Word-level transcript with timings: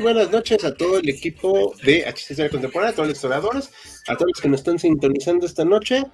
Muy 0.00 0.14
buenas 0.14 0.32
noches 0.32 0.64
a 0.64 0.74
todo 0.74 0.96
el 0.96 1.10
equipo 1.10 1.74
de 1.84 2.06
HCC 2.06 2.50
Contemporánea, 2.50 2.92
a 2.92 2.94
todos 2.94 3.08
los 3.08 3.18
historiadores, 3.18 3.70
a 4.08 4.16
todos 4.16 4.30
los 4.32 4.40
que 4.40 4.48
nos 4.48 4.60
están 4.60 4.78
sintonizando 4.78 5.44
esta 5.44 5.62
noche. 5.62 6.04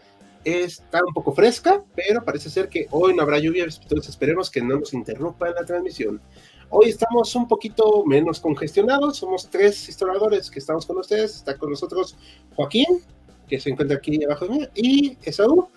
Está 0.43 0.99
un 1.07 1.15
poco 1.15 1.33
fresca, 1.33 1.85
pero 1.95 2.25
parece 2.25 2.51
ser 2.51 2.69
que 2.69 2.89
hoy 2.91 3.15
no 3.15 3.23
habrá 3.23 3.39
lluvia, 3.39 3.63
entonces 3.63 4.09
esperemos 4.09 4.51
que 4.51 4.61
no 4.61 4.81
nos 4.81 4.93
interrumpa 4.93 5.51
la 5.51 5.65
transmisión. 5.65 6.21
Hoy 6.69 6.89
estamos 6.89 7.33
un 7.37 7.47
poquito 7.47 8.05
menos 8.05 8.41
congestionados, 8.41 9.19
somos 9.19 9.49
tres 9.49 9.89
historiadores 9.89 10.51
que 10.51 10.59
estamos 10.59 10.85
con 10.85 10.99
ustedes. 10.99 11.37
Está 11.37 11.57
con 11.57 11.71
nosotros 11.71 12.17
Joaquín, 12.57 13.05
que 13.49 13.61
se 13.61 13.71
encuentra 13.71 13.99
aquí 13.99 14.25
abajo 14.25 14.49
de 14.49 14.51
mí, 14.51 14.69
y 14.75 15.19
Esaú, 15.23 15.69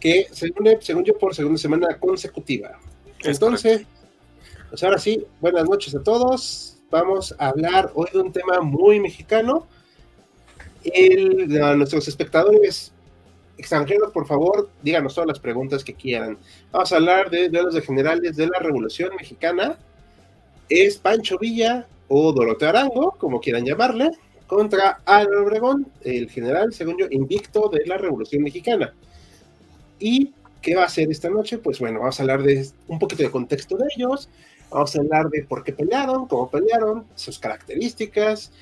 que 0.00 0.26
se 0.32 0.50
une, 0.58 0.78
según 0.80 1.04
yo, 1.04 1.18
por 1.18 1.34
segunda 1.34 1.58
semana 1.58 2.00
consecutiva. 2.00 2.80
Entonces, 3.24 3.82
pues 4.70 4.82
ahora 4.82 4.96
sí, 4.96 5.22
buenas 5.42 5.68
noches 5.68 5.94
a 5.94 6.02
todos 6.02 6.77
vamos 6.90 7.34
a 7.38 7.48
hablar 7.48 7.90
hoy 7.94 8.08
de 8.12 8.18
un 8.18 8.32
tema 8.32 8.60
muy 8.60 9.00
mexicano. 9.00 9.66
El, 10.84 11.60
a 11.62 11.74
nuestros 11.74 12.08
espectadores 12.08 12.92
extranjeros, 13.56 14.12
por 14.12 14.26
favor, 14.26 14.70
díganos 14.82 15.14
todas 15.14 15.28
las 15.28 15.40
preguntas 15.40 15.82
que 15.82 15.94
quieran. 15.94 16.38
Vamos 16.70 16.92
a 16.92 16.96
hablar 16.96 17.30
de 17.30 17.48
duelos 17.48 17.74
de 17.74 17.82
generales 17.82 18.36
de 18.36 18.46
la 18.46 18.58
Revolución 18.60 19.10
Mexicana. 19.16 19.76
Es 20.68 20.98
Pancho 20.98 21.38
Villa 21.38 21.86
o 22.08 22.32
Doroteo 22.32 22.68
Arango, 22.68 23.16
como 23.18 23.40
quieran 23.40 23.64
llamarle, 23.64 24.10
contra 24.46 25.00
Álvaro 25.04 25.44
Obregón, 25.44 25.88
el 26.02 26.30
general, 26.30 26.72
según 26.72 26.96
yo, 26.98 27.06
invicto 27.10 27.68
de 27.68 27.84
la 27.86 27.98
Revolución 27.98 28.42
Mexicana. 28.42 28.94
¿Y 29.98 30.32
qué 30.62 30.76
va 30.76 30.82
a 30.82 30.86
hacer 30.86 31.10
esta 31.10 31.28
noche? 31.28 31.58
Pues 31.58 31.80
bueno, 31.80 31.98
vamos 31.98 32.18
a 32.18 32.22
hablar 32.22 32.42
de 32.42 32.66
un 32.86 32.98
poquito 32.98 33.24
de 33.24 33.30
contexto 33.30 33.76
de 33.76 33.86
ellos, 33.96 34.28
Vamos 34.70 34.94
a 34.94 35.00
hablar 35.00 35.30
de 35.30 35.44
por 35.44 35.64
qué 35.64 35.72
pelearon, 35.72 36.26
cómo 36.26 36.50
pelearon, 36.50 37.06
sus 37.14 37.38
características 37.38 38.52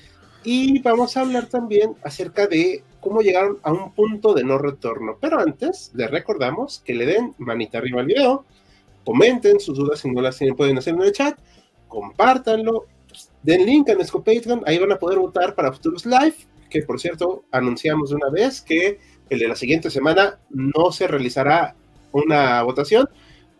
y 0.43 0.79
vamos 0.79 1.17
a 1.17 1.21
hablar 1.21 1.47
también 1.47 1.95
acerca 2.03 2.47
de 2.47 2.83
cómo 3.01 3.21
llegaron 3.21 3.57
a 3.63 3.71
un 3.73 3.91
punto 3.91 4.33
de 4.33 4.43
no 4.43 4.57
retorno. 4.57 5.17
Pero 5.19 5.39
antes, 5.39 5.91
les 5.93 6.09
recordamos 6.09 6.81
que 6.85 6.95
le 6.95 7.05
den 7.05 7.35
manita 7.37 7.79
arriba 7.79 7.99
al 7.99 8.07
video, 8.07 8.45
comenten 9.03 9.59
sus 9.59 9.77
dudas 9.77 9.99
si 9.99 10.09
no 10.09 10.21
las 10.21 10.37
tienen, 10.37 10.55
pueden 10.55 10.77
hacer 10.77 10.93
en 10.93 11.01
el 11.01 11.11
chat, 11.11 11.37
compártanlo, 11.87 12.85
den 13.43 13.65
link 13.65 13.89
a 13.89 13.95
nuestro 13.95 14.23
Patreon, 14.23 14.63
ahí 14.65 14.77
van 14.77 14.91
a 14.91 14.99
poder 14.99 15.19
votar 15.19 15.55
para 15.55 15.71
futuros 15.73 16.05
live, 16.05 16.35
que 16.69 16.81
por 16.83 16.99
cierto 16.99 17.43
anunciamos 17.51 18.11
una 18.11 18.29
vez 18.29 18.61
que 18.61 18.99
el 19.29 19.39
de 19.39 19.47
la 19.47 19.55
siguiente 19.55 19.89
semana 19.89 20.39
no 20.49 20.91
se 20.91 21.07
realizará 21.07 21.75
una 22.11 22.61
votación, 22.63 23.09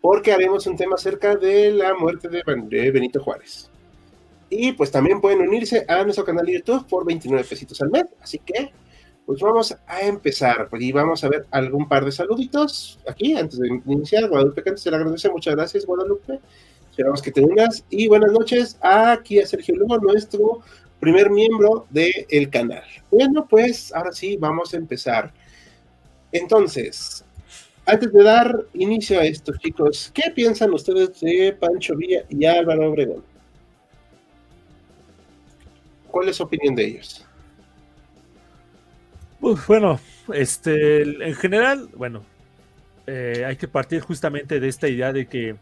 porque 0.07 0.31
haremos 0.31 0.65
un 0.67 0.77
tema 0.77 0.95
acerca 0.95 1.35
de 1.35 1.69
la 1.69 1.93
muerte 1.93 2.29
de, 2.29 2.41
Benito 2.91 3.21
Juárez. 3.21 3.69
Y 4.49 4.71
pues 4.71 4.89
también 4.89 5.19
pueden 5.19 5.41
unirse 5.41 5.83
a 5.85 6.01
nuestro 6.03 6.23
canal 6.23 6.45
de 6.45 6.53
YouTube 6.53 6.87
por 6.87 7.05
29 7.05 7.43
pesitos 7.43 7.81
al 7.81 7.89
mes. 7.89 8.05
Así 8.21 8.39
que, 8.39 8.71
pues 9.25 9.41
vamos 9.41 9.75
a 9.85 10.01
empezar. 10.03 10.69
Y 10.79 10.93
vamos 10.93 11.25
a 11.25 11.27
ver 11.27 11.45
algún 11.51 11.89
par 11.89 12.05
de 12.05 12.13
saluditos 12.13 13.01
aquí 13.05 13.35
antes 13.35 13.59
de 13.59 13.67
iniciar. 13.85 14.29
Guadalupe 14.29 14.63
Cantes 14.63 14.85
te 14.85 14.91
le 14.91 14.95
agradece. 14.95 15.29
Muchas 15.29 15.55
gracias, 15.55 15.85
Guadalupe. 15.85 16.39
Esperamos 16.89 17.21
que 17.21 17.33
te 17.33 17.41
unas. 17.41 17.83
Y 17.89 18.07
buenas 18.07 18.31
noches 18.31 18.77
aquí 18.79 19.41
a 19.41 19.45
Sergio 19.45 19.75
Lugo, 19.75 19.97
nuestro 19.97 20.61
primer 21.01 21.29
miembro 21.29 21.85
del 21.89 22.49
canal. 22.49 22.83
Bueno, 23.11 23.45
pues 23.45 23.93
ahora 23.93 24.13
sí, 24.13 24.37
vamos 24.37 24.73
a 24.73 24.77
empezar. 24.77 25.33
Entonces, 26.31 27.25
antes 27.87 28.11
de 28.11 28.23
dar 28.23 28.65
inicio 28.73 29.19
a 29.19 29.23
esto, 29.23 29.53
chicos, 29.57 30.11
¿qué 30.13 30.29
piensan 30.35 30.73
ustedes 30.73 31.21
de 31.21 31.55
Pancho 31.57 31.95
Villa 31.95 32.23
y 32.29 32.45
Álvaro 32.45 32.89
Obregón? 32.89 33.23
¿Cuál 36.11 36.29
es 36.29 36.35
su 36.35 36.43
opinión 36.43 36.75
de 36.75 36.85
ellos? 36.85 37.25
bueno, 39.39 39.99
este, 40.33 41.03
en 41.03 41.35
general, 41.35 41.89
bueno, 41.95 42.25
eh, 43.05 43.43
hay 43.47 43.55
que 43.55 43.67
partir 43.69 44.01
justamente 44.01 44.59
de 44.59 44.67
esta 44.67 44.89
idea 44.89 45.13
de 45.13 45.27
que 45.27 45.55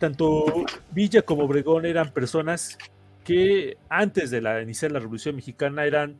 tanto 0.00 0.64
Villa 0.90 1.22
como 1.22 1.44
Obregón 1.44 1.86
eran 1.86 2.12
personas 2.12 2.76
que 3.22 3.76
antes 3.88 4.30
de 4.30 4.40
la 4.40 4.60
iniciar 4.62 4.90
la 4.90 4.98
Revolución 4.98 5.36
Mexicana 5.36 5.84
eran, 5.84 6.16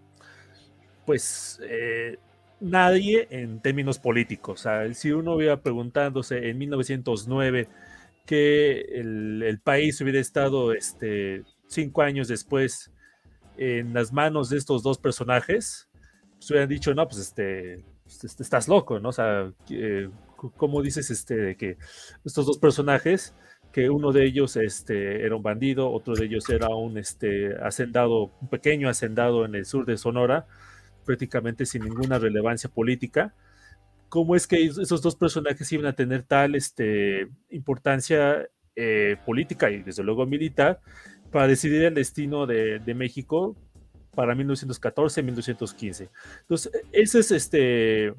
pues, 1.05 1.61
eh, 1.65 2.19
nadie 2.61 3.29
en 3.31 3.61
términos 3.61 3.99
políticos. 3.99 4.67
si 4.95 5.13
uno 5.13 5.35
hubiera 5.35 5.61
preguntándose 5.61 6.49
en 6.49 6.59
1909 6.59 7.69
que 8.25 8.81
el, 8.95 9.61
país 9.63 10.01
hubiera 10.01 10.19
estado 10.19 10.73
este, 10.73 11.45
cinco 11.69 12.03
años 12.03 12.29
después 12.29 12.93
en 13.57 13.95
las 13.95 14.13
manos 14.13 14.51
de 14.51 14.59
estos 14.59 14.83
dos 14.83 14.99
personajes, 14.99 15.89
pues 16.35 16.51
hubieran 16.51 16.69
dicho, 16.69 16.95
no, 16.95 17.07
pues 17.07 17.21
este, 17.21 17.85
pues, 18.05 18.25
este 18.25 18.43
estás 18.43 18.69
loco, 18.69 19.01
¿no? 19.01 19.11
O 19.11 19.13
sea, 19.13 19.53
¿cómo 20.57 20.83
dices 20.83 21.11
este, 21.11 21.37
de 21.37 21.57
que 21.57 21.79
estos 22.25 22.47
dos 22.47 22.59
personajes, 22.59 23.35
que 23.73 23.91
uno 23.91 24.13
de 24.13 24.25
ellos 24.25 24.57
este, 24.57 25.25
era 25.25 25.37
un 25.37 25.43
bandido, 25.43 25.91
otro 25.91 26.15
de 26.15 26.27
ellos 26.27 26.49
era 26.49 26.69
un 26.69 26.99
este, 26.99 27.55
hacendado, 27.63 28.33
un 28.41 28.49
pequeño 28.49 28.89
hacendado 28.89 29.45
en 29.45 29.55
el 29.55 29.67
sur 29.67 29.87
de 29.87 29.97
Sonora, 29.97 30.47
prácticamente 31.07 31.65
sin 31.65 31.85
ninguna 31.85 32.19
relevancia 32.19 32.69
política. 32.69 33.33
¿Cómo 34.09 34.37
es 34.37 34.47
que 34.47 34.65
esos 34.65 35.03
dos 35.03 35.17
personajes 35.17 35.71
iban 35.73 35.87
a 35.87 35.93
tener 35.95 36.23
tal 36.23 36.55
este, 36.55 37.29
importancia 37.51 38.47
eh, 38.75 39.17
política 39.25 39.71
y 39.71 39.83
desde 39.83 40.03
luego 40.03 40.27
militar 40.27 40.81
para 41.33 41.49
decidir 41.49 41.85
el 41.85 41.95
destino 41.95 42.47
de, 42.47 42.81
México 42.95 43.57
para 44.15 44.35
1914-1915? 44.35 46.09
Entonces, 46.43 46.73
ese 46.93 47.19
es 47.21 47.31
este, 47.31 48.15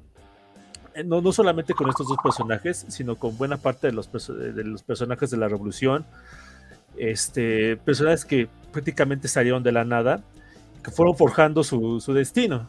no, 1.05 1.21
no, 1.21 1.31
solamente 1.31 1.73
con 1.73 1.89
estos 1.89 2.07
dos 2.07 2.17
personajes, 2.21 2.85
sino 2.89 3.15
con 3.15 3.37
buena 3.37 3.57
parte 3.57 3.87
de 3.87 3.93
los, 3.93 4.11
de 4.11 4.63
los 4.63 4.83
personajes 4.83 5.29
de 5.29 5.37
la 5.37 5.47
revolución, 5.47 6.05
este, 6.97 7.77
personajes 7.77 8.25
que 8.25 8.49
prácticamente 8.71 9.27
salieron 9.27 9.63
de 9.63 9.71
la 9.71 9.85
nada, 9.85 10.23
que 10.83 10.91
fueron 10.91 11.15
forjando 11.15 11.63
su, 11.63 11.99
su 12.01 12.13
destino. 12.13 12.67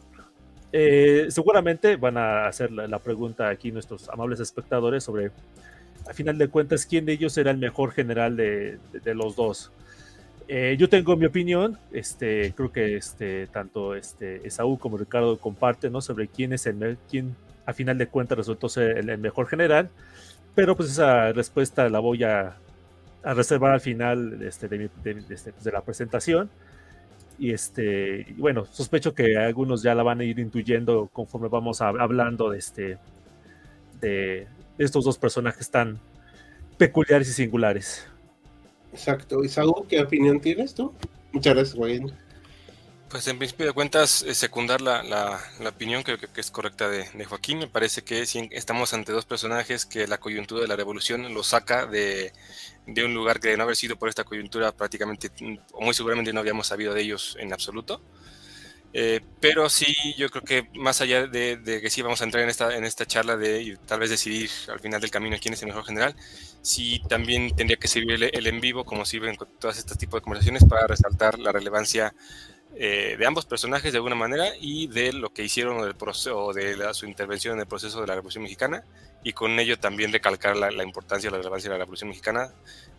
Eh, 0.71 1.27
seguramente 1.29 1.95
van 1.95 2.17
a 2.17 2.47
hacer 2.47 2.71
la, 2.71 2.99
pregunta 2.99 3.49
aquí 3.49 3.71
nuestros 3.71 4.07
amables 4.09 4.39
espectadores 4.39 5.03
sobre, 5.03 5.31
a 6.07 6.13
final 6.13 6.37
de 6.37 6.47
cuentas, 6.47 6.85
quién 6.85 7.05
de 7.05 7.13
ellos 7.13 7.37
era 7.37 7.51
el 7.51 7.57
mejor 7.57 7.91
general 7.91 8.35
de, 8.35 8.79
los 9.15 9.35
dos. 9.35 9.71
Eh, 10.47 10.75
yo 10.79 10.89
tengo 10.89 11.15
mi 11.15 11.25
opinión, 11.25 11.77
este, 11.91 12.53
creo 12.55 12.71
que 12.71 12.97
este, 12.97 13.47
tanto 13.47 13.95
este, 13.95 14.45
Esaú 14.47 14.77
como 14.77 14.97
Ricardo 14.97 15.37
comparten 15.37 15.99
sobre 16.01 16.27
quién 16.27 16.53
es 16.53 16.65
el 16.65 16.97
quién 17.09 17.35
a 17.65 17.73
final 17.73 17.99
de 17.99 18.07
cuentas 18.07 18.37
resultó 18.37 18.67
ser 18.67 18.97
el, 18.97 19.17
mejor 19.19 19.47
general, 19.47 19.89
pero 20.55 20.75
pues 20.75 20.89
esa 20.89 21.31
respuesta 21.33 21.87
la 21.89 21.99
voy 21.99 22.23
a, 22.23 22.57
reservar 23.21 23.71
al 23.71 23.81
final 23.81 24.41
este, 24.43 24.67
de 24.69 25.71
la 25.71 25.81
presentación. 25.81 26.49
Y 27.39 27.51
este, 27.53 28.27
bueno, 28.37 28.65
sospecho 28.65 29.13
que 29.13 29.37
algunos 29.37 29.81
ya 29.81 29.95
la 29.95 30.03
van 30.03 30.19
a 30.19 30.23
ir 30.25 30.39
intuyendo 30.39 31.09
conforme 31.13 31.47
vamos 31.47 31.81
hablando 31.81 32.49
de 32.49 32.59
este 32.59 32.97
de, 34.01 34.47
estos 34.77 35.05
dos 35.05 35.17
personajes 35.17 35.69
tan 35.69 35.99
peculiares 36.77 37.29
y 37.29 37.33
singulares. 37.33 38.05
Exacto. 38.91 39.43
Isaú, 39.43 39.85
¿qué 39.87 40.01
opinión 40.01 40.39
tienes 40.39 40.73
tú? 40.73 40.93
Muchas 41.31 41.53
gracias, 41.53 41.77
Wayne. 41.77 42.13
Pues 43.09 43.27
en 43.27 43.39
principio 43.39 43.65
de 43.65 43.73
cuentas, 43.73 44.21
eh, 44.21 44.35
secundar 44.35 44.81
la, 44.81 45.01
la, 45.01 45.69
opinión 45.69 46.03
creo 46.03 46.19
que, 46.19 46.27
es 46.39 46.51
correcta 46.51 46.87
de, 46.89 47.25
Joaquín. 47.25 47.57
Me 47.57 47.67
parece 47.67 48.03
que 48.03 48.21
estamos 48.51 48.93
ante 48.93 49.11
dos 49.11 49.25
personajes 49.25 49.85
que 49.85 50.07
la 50.07 50.19
coyuntura 50.19 50.61
de 50.61 50.67
la 50.67 50.75
revolución 50.75 51.33
los 51.33 51.47
saca 51.47 51.87
de, 51.87 52.31
de 52.93 53.05
un 53.05 53.13
lugar 53.13 53.39
que 53.39 53.49
de 53.49 53.57
no 53.57 53.63
haber 53.63 53.75
sido 53.75 53.97
por 53.97 54.09
esta 54.09 54.23
coyuntura 54.23 54.71
prácticamente 54.71 55.29
o 55.73 55.81
muy 55.81 55.93
seguramente 55.93 56.33
no 56.33 56.39
habíamos 56.39 56.67
sabido 56.67 56.93
de 56.93 57.01
ellos 57.01 57.37
en 57.39 57.53
absoluto. 57.53 58.01
Eh, 58.91 59.21
pero 59.39 59.69
sí, 59.69 59.93
yo 60.17 60.29
creo 60.29 60.43
que 60.43 60.67
más 60.79 60.99
allá 61.01 61.27
de, 61.27 61.59
que 61.63 61.89
sí 61.91 62.01
vamos 62.01 62.21
a 62.21 62.23
entrar 62.23 62.43
en 62.43 62.49
esta, 62.49 62.75
en 62.75 62.83
esta 62.85 63.05
charla 63.05 63.37
de 63.37 63.77
tal 63.85 63.99
vez 63.99 64.09
decidir 64.09 64.49
al 64.67 64.79
final 64.79 64.99
del 64.99 65.11
camino 65.11 65.37
quién 65.39 65.53
es 65.53 65.61
el 65.61 65.67
mejor 65.67 65.85
general, 65.85 66.15
sí 66.63 66.99
también 67.07 67.55
tendría 67.55 67.77
que 67.77 67.87
servir 67.87 68.31
el, 68.33 68.47
en 68.47 68.59
vivo 68.59 68.85
como 68.85 69.05
sirven 69.05 69.37
todas 69.59 69.77
estas 69.77 69.97
tipos 69.97 70.19
de 70.19 70.23
conversaciones 70.23 70.65
para 70.65 70.87
resaltar 70.87 71.37
la 71.37 71.51
relevancia 71.51 72.15
eh, 72.75 73.15
de 73.17 73.25
ambos 73.27 73.45
personajes 73.45 73.91
de 73.91 73.97
alguna 73.99 74.15
manera 74.15 74.53
y 74.59 74.87
de 74.87 75.13
lo 75.13 75.29
que 75.31 75.43
hicieron 75.43 75.81
del 75.83 75.95
proceso, 75.95 76.51
de 76.53 76.91
su 76.93 77.05
intervención 77.05 77.55
en 77.55 77.61
el 77.61 77.67
proceso 77.67 78.01
de 78.01 78.07
la 78.07 78.15
Revolución 78.15 78.43
Mexicana 78.43 78.83
y 79.23 79.33
con 79.33 79.59
ello 79.59 79.77
también 79.79 80.11
recalcar 80.11 80.55
la, 80.55 80.83
importancia 80.83 81.27
y 81.27 81.31
la 81.31 81.37
relevancia 81.37 81.69
de 81.69 81.75
la 81.75 81.79
Revolución 81.79 82.09
Mexicana 82.09 82.51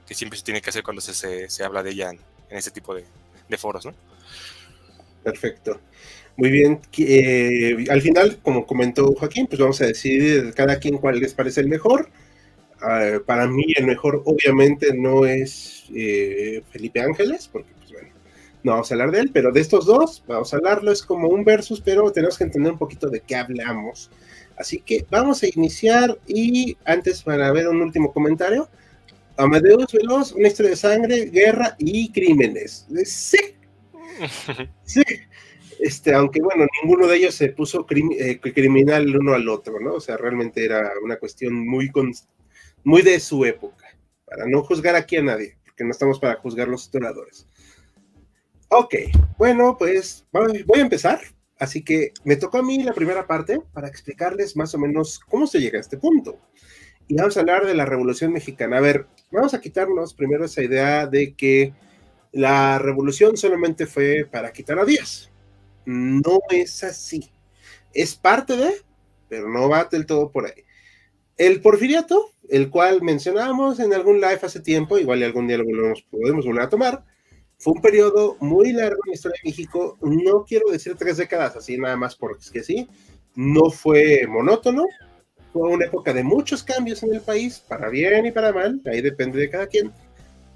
que 0.06 0.14
siempre 0.14 0.38
se 0.38 0.44
tiene 0.44 0.60
que 0.60 0.70
hacer 0.70 0.82
cuando 0.82 1.00
se, 1.00 1.48
se, 1.48 1.64
habla 1.64 1.82
de 1.82 1.90
ella 1.90 2.10
en, 2.10 2.18
en 2.50 2.58
este 2.58 2.70
tipo 2.70 2.94
de, 2.94 3.04
de 3.48 3.58
foros, 3.58 3.86
¿no? 3.86 3.94
Perfecto. 5.22 5.80
Muy 6.36 6.50
bien. 6.50 6.80
Eh, 6.96 7.84
al 7.90 8.00
final, 8.00 8.38
como 8.42 8.66
comentó 8.66 9.12
Joaquín, 9.14 9.46
pues 9.46 9.60
vamos 9.60 9.80
a 9.82 9.86
decidir 9.86 10.54
cada 10.54 10.78
quien 10.78 10.98
cuál 10.98 11.20
les 11.20 11.34
parece 11.34 11.60
el 11.60 11.68
mejor. 11.68 12.08
Ah, 12.80 13.18
para 13.26 13.46
mí 13.46 13.66
el 13.76 13.86
mejor 13.86 14.22
obviamente 14.24 14.94
no 14.94 15.26
es 15.26 15.84
eh, 15.94 16.62
Felipe 16.70 17.02
Ángeles, 17.02 17.48
porque 17.52 17.70
pues 17.78 17.92
bueno, 17.92 18.08
no 18.62 18.72
vamos 18.72 18.90
a 18.90 18.94
hablar 18.94 19.10
de 19.10 19.20
él, 19.20 19.30
pero 19.34 19.52
de 19.52 19.60
estos 19.60 19.84
dos 19.84 20.24
vamos 20.26 20.52
a 20.54 20.56
hablarlo, 20.56 20.90
es 20.90 21.02
como 21.02 21.28
un 21.28 21.44
versus, 21.44 21.82
pero 21.82 22.10
tenemos 22.10 22.38
que 22.38 22.44
entender 22.44 22.72
un 22.72 22.78
poquito 22.78 23.10
de 23.10 23.20
qué 23.20 23.36
hablamos. 23.36 24.10
Así 24.60 24.82
que 24.82 25.06
vamos 25.10 25.42
a 25.42 25.46
iniciar 25.48 26.18
y 26.26 26.76
antes 26.84 27.22
para 27.22 27.50
ver 27.50 27.66
un 27.66 27.80
último 27.80 28.12
comentario, 28.12 28.68
Amadeus 29.38 29.90
Veloz, 29.90 30.32
una 30.32 30.48
historia 30.48 30.72
de 30.72 30.76
sangre, 30.76 31.24
guerra 31.30 31.76
y 31.78 32.12
crímenes. 32.12 32.86
Sí, 33.04 33.38
sí, 34.84 35.02
este, 35.78 36.12
aunque 36.12 36.42
bueno, 36.42 36.66
ninguno 36.82 37.06
de 37.06 37.16
ellos 37.16 37.34
se 37.34 37.48
puso 37.48 37.86
eh, 37.88 38.38
criminal 38.38 39.04
el 39.04 39.16
uno 39.16 39.32
al 39.32 39.48
otro, 39.48 39.80
¿no? 39.80 39.94
O 39.94 40.00
sea, 40.00 40.18
realmente 40.18 40.62
era 40.62 40.92
una 41.02 41.16
cuestión 41.16 41.66
muy, 41.66 41.90
muy 42.84 43.00
de 43.00 43.18
su 43.18 43.46
época, 43.46 43.86
para 44.26 44.44
no 44.46 44.62
juzgar 44.62 44.94
aquí 44.94 45.16
a 45.16 45.22
nadie, 45.22 45.56
porque 45.64 45.84
no 45.84 45.92
estamos 45.92 46.20
para 46.20 46.36
juzgar 46.36 46.68
los 46.68 46.82
historiadores. 46.82 47.46
Ok, 48.68 48.94
bueno, 49.38 49.78
pues 49.78 50.26
voy 50.32 50.80
a 50.80 50.82
empezar. 50.82 51.18
Así 51.60 51.82
que 51.82 52.14
me 52.24 52.36
tocó 52.36 52.58
a 52.58 52.62
mí 52.62 52.82
la 52.82 52.94
primera 52.94 53.26
parte 53.26 53.60
para 53.74 53.86
explicarles 53.86 54.56
más 54.56 54.74
o 54.74 54.78
menos 54.78 55.20
cómo 55.20 55.46
se 55.46 55.60
llega 55.60 55.76
a 55.76 55.82
este 55.82 55.98
punto. 55.98 56.40
Y 57.06 57.16
vamos 57.16 57.36
a 57.36 57.40
hablar 57.40 57.66
de 57.66 57.74
la 57.74 57.84
Revolución 57.84 58.32
Mexicana. 58.32 58.78
A 58.78 58.80
ver, 58.80 59.06
vamos 59.30 59.52
a 59.52 59.60
quitarnos 59.60 60.14
primero 60.14 60.46
esa 60.46 60.62
idea 60.62 61.06
de 61.06 61.34
que 61.34 61.74
la 62.32 62.78
revolución 62.78 63.36
solamente 63.36 63.86
fue 63.86 64.26
para 64.30 64.52
quitar 64.52 64.78
a 64.78 64.86
Díaz. 64.86 65.30
No 65.84 66.38
es 66.48 66.82
así. 66.82 67.30
Es 67.92 68.14
parte 68.14 68.56
de, 68.56 68.72
pero 69.28 69.50
no 69.50 69.68
va 69.68 69.84
del 69.84 70.06
todo 70.06 70.30
por 70.30 70.46
ahí. 70.46 70.64
El 71.36 71.60
porfiriato, 71.60 72.30
el 72.48 72.70
cual 72.70 73.02
mencionábamos 73.02 73.80
en 73.80 73.92
algún 73.92 74.16
live 74.16 74.40
hace 74.42 74.60
tiempo, 74.60 74.98
igual 74.98 75.22
algún 75.22 75.46
día 75.46 75.58
lo 75.58 75.64
podemos 76.10 76.46
volver 76.46 76.62
a 76.62 76.68
tomar, 76.70 77.04
fue 77.60 77.74
un 77.74 77.80
periodo 77.80 78.36
muy 78.40 78.72
largo 78.72 79.00
en 79.04 79.10
la 79.10 79.14
historia 79.14 79.38
de 79.42 79.50
México. 79.50 79.96
No 80.00 80.44
quiero 80.44 80.70
decir 80.70 80.96
tres 80.98 81.18
décadas 81.18 81.54
así 81.54 81.78
nada 81.78 81.96
más 81.96 82.16
porque 82.16 82.42
es 82.42 82.50
que 82.50 82.64
sí. 82.64 82.88
No 83.36 83.70
fue 83.70 84.26
monótono. 84.26 84.84
Fue 85.52 85.68
una 85.68 85.84
época 85.84 86.12
de 86.12 86.24
muchos 86.24 86.62
cambios 86.62 87.02
en 87.02 87.14
el 87.14 87.20
país, 87.20 87.58
para 87.58 87.88
bien 87.88 88.26
y 88.26 88.32
para 88.32 88.52
mal. 88.52 88.80
Ahí 88.86 89.00
depende 89.00 89.38
de 89.38 89.50
cada 89.50 89.66
quien 89.66 89.92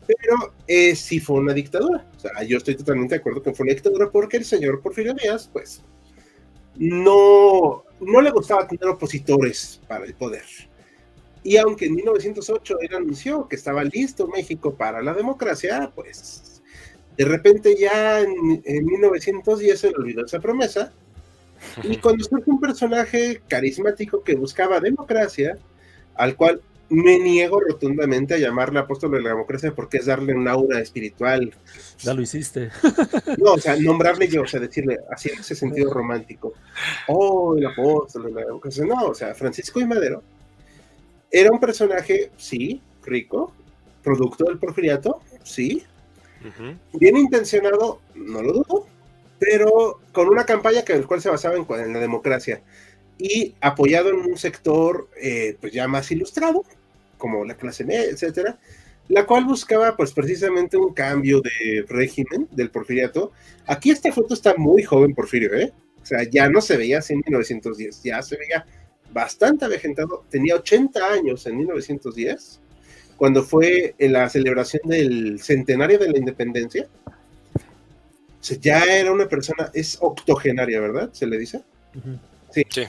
pero 0.07 0.53
eh, 0.67 0.95
sí 0.95 1.21
fue 1.21 1.37
una 1.37 1.53
dictadura. 1.53 2.07
O 2.17 2.21
sea, 2.21 2.43
yo 2.43 2.59
estoy 2.59 2.77
totalmente 2.77 3.15
de 3.15 3.21
acuerdo 3.21 3.43
que 3.43 3.55
fue 3.55 3.65
una 3.65 3.75
dictadura 3.75 4.11
porque 4.11 4.37
el 4.37 4.45
señor 4.45 4.81
Porfirio 4.81 5.15
Díaz, 5.15 5.49
pues, 5.53 5.83
no, 6.77 7.85
no 8.01 8.21
le 8.21 8.31
gustaba 8.31 8.67
tener 8.67 8.89
opositores 8.89 9.81
para 9.89 10.05
el 10.05 10.15
poder. 10.15 10.45
Y 11.43 11.57
aunque 11.57 11.87
en 11.87 11.95
1908 11.95 12.79
él 12.81 12.95
anunció 12.95 13.49
que 13.49 13.57
estaba 13.57 13.85
listo 13.85 14.27
México 14.29 14.75
para 14.75 15.03
la 15.03 15.13
democracia, 15.13 15.93
pues 15.95 16.54
de 17.17 17.25
repente 17.25 17.77
ya 17.79 18.21
en, 18.21 18.63
en 18.65 18.85
1910 18.85 19.79
se 19.79 19.91
le 19.91 19.97
olvidó 19.97 20.25
esa 20.25 20.41
promesa. 20.41 20.93
Y 21.83 21.97
cuando 21.97 22.25
surge 22.25 22.51
un 22.51 22.61
personaje 22.61 23.41
carismático 23.49 24.23
que 24.23 24.35
buscaba 24.35 24.81
democracia, 24.81 25.57
al 26.15 26.37
cual 26.37 26.61
me 26.91 27.19
niego 27.19 27.61
rotundamente 27.61 28.35
a 28.35 28.39
llamarle 28.39 28.79
apóstol 28.79 29.13
de 29.13 29.23
la 29.23 29.31
democracia 29.31 29.75
porque 29.75 29.99
es 29.99 30.07
darle 30.07 30.35
un 30.35 30.47
aura 30.47 30.81
espiritual. 30.81 31.53
Ya 32.01 32.15
lo 32.15 32.23
hiciste. 32.23 32.71
No, 33.39 33.55
o 33.55 33.59
sea, 33.59 33.77
nombrarle 33.77 34.29
yo, 34.29 34.43
o 34.43 34.47
sea, 34.47 34.61
decirle 34.61 34.99
así 35.11 35.29
en 35.29 35.41
ese 35.41 35.55
sentido 35.55 35.93
romántico. 35.93 36.55
Oh, 37.09 37.57
el 37.57 37.67
apóstol 37.67 38.27
de 38.27 38.33
la 38.33 38.47
democracia. 38.47 38.85
No, 38.85 39.07
o 39.07 39.15
sea, 39.15 39.35
Francisco 39.35 39.81
y 39.81 39.87
Madero 39.87 40.23
era 41.31 41.51
un 41.51 41.59
personaje, 41.59 42.31
sí, 42.37 42.81
rico, 43.05 43.53
producto 44.03 44.45
del 44.45 44.59
porfiriato, 44.59 45.21
sí, 45.43 45.83
bien 46.93 47.17
intencionado, 47.17 48.01
no 48.15 48.43
lo 48.43 48.53
dudo, 48.53 48.87
pero 49.39 50.01
con 50.13 50.29
una 50.29 50.45
campaña 50.45 50.85
que 50.85 50.93
el 50.93 51.07
cual 51.07 51.21
se 51.21 51.31
basaba 51.31 51.57
en, 51.57 51.67
en 51.69 51.93
la 51.93 52.01
democracia 52.01 52.63
y 53.19 53.55
apoyado 53.61 54.11
en 54.11 54.17
un 54.17 54.37
sector 54.37 55.09
eh, 55.21 55.57
pues 55.61 55.73
ya 55.73 55.87
más 55.89 56.11
ilustrado, 56.11 56.65
como 57.19 57.45
la 57.45 57.57
clase 57.57 57.85
media, 57.85 58.11
etcétera, 58.11 58.59
la 59.09 59.27
cual 59.27 59.45
buscaba 59.45 59.97
pues 59.97 60.13
precisamente 60.13 60.77
un 60.77 60.93
cambio 60.93 61.41
de 61.41 61.85
régimen 61.89 62.49
del 62.51 62.71
porfiriato. 62.71 63.33
Aquí 63.67 63.91
esta 63.91 64.13
foto 64.13 64.35
está 64.35 64.55
muy 64.57 64.83
joven 64.83 65.15
Porfirio, 65.15 65.55
¿eh? 65.55 65.73
O 66.03 66.07
sea, 66.07 66.23
ya 66.25 66.49
no 66.49 66.61
se 66.61 66.77
veía 66.77 66.99
así 66.99 67.15
en 67.15 67.23
1910, 67.27 68.03
ya 68.03 68.21
se 68.23 68.37
veía 68.37 68.67
bastante 69.13 69.65
avejentado, 69.65 70.25
tenía 70.29 70.57
80 70.57 71.13
años 71.13 71.47
en 71.47 71.57
1910, 71.57 72.61
cuando 73.25 73.43
fue 73.43 73.95
en 73.97 74.13
la 74.13 74.29
celebración 74.29 74.83
del 74.85 75.41
centenario 75.41 75.99
de 75.99 76.11
la 76.11 76.19
independencia. 76.19 76.87
O 77.09 78.45
sea, 78.45 78.59
ya 78.61 78.85
era 78.85 79.11
una 79.11 79.27
persona, 79.27 79.71
es 79.73 79.97
octogenaria, 79.99 80.79
¿verdad? 80.79 81.09
Se 81.15 81.27
le 81.27 81.39
dice. 81.39 81.63
Sí. 82.51 82.63
sí 82.69 82.83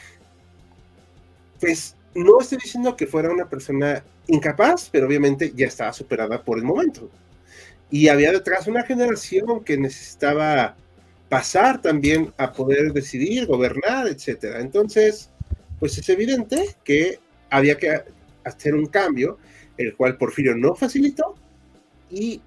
pues 1.58 1.96
no 2.14 2.42
estoy 2.42 2.58
diciendo 2.62 2.98
que 2.98 3.08
fuera 3.08 3.32
una 3.32 3.50
persona 3.50 4.04
incapaz, 4.28 4.90
pero 4.92 5.08
obviamente 5.08 5.54
ya 5.56 5.68
estaba 5.68 5.94
superada 5.94 6.44
por 6.44 6.58
el 6.58 6.66
momento. 6.66 7.10
Y 7.90 8.10
había 8.10 8.34
detrás 8.34 8.68
una 8.68 8.84
generación 8.84 9.63
que 9.63 9.77
necesitaba 9.77 10.75
pasar 11.30 11.82
también 11.82 12.34
a 12.38 12.51
poder 12.51 12.94
decidir, 12.94 13.48
gobernar, 13.48 14.08
etcétera. 14.08 14.60
Entonces, 14.60 15.30
pues 15.80 15.98
es 15.98 16.10
evidente 16.10 16.75
que 16.84 17.20
había 17.50 17.77
que 17.77 18.04
hacer 18.44 18.75
un 18.75 18.88
cambio, 18.88 19.38
el 19.77 19.96
cual 19.96 20.17
Porfirio 20.17 20.55
no 20.55 20.75
facilitó, 20.75 21.36
y 22.10 22.41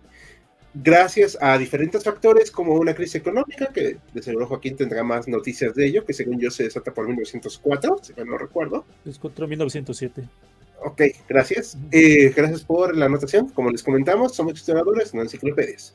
gracias 0.75 1.37
a 1.41 1.59
diferentes 1.59 2.05
factores 2.05 2.51
como 2.51 2.75
una 2.75 2.95
crisis 2.95 3.17
económica, 3.17 3.67
que 3.73 3.99
de 4.13 4.23
seguro 4.23 4.47
Joaquín 4.47 4.77
tendrá 4.77 5.03
más 5.03 5.29
noticias 5.29 5.75
de 5.75 5.87
ello, 5.87 6.05
que 6.05 6.13
según 6.13 6.39
yo 6.39 6.51
se 6.51 6.65
desata 6.65 6.93
por 6.93 7.07
1904, 7.07 8.01
si 8.03 8.13
no 8.25 8.39
recuerdo. 8.39 8.85
Es 9.05 9.19
contra 9.19 9.47
1907. 9.47 10.29
Ok, 10.85 11.03
gracias. 11.29 11.77
Eh, 11.91 12.33
gracias 12.35 12.63
por 12.63 12.97
la 12.97 13.07
anotación. 13.07 13.49
Como 13.49 13.71
les 13.71 13.83
comentamos, 13.83 14.35
somos 14.35 14.55
historiadores, 14.55 15.13
no 15.13 15.23
enciclopedias. 15.23 15.95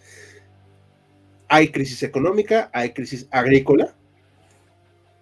Hay 1.47 1.69
crisis 1.69 2.03
económica, 2.03 2.69
hay 2.73 2.91
crisis 2.91 3.27
agrícola 3.31 3.93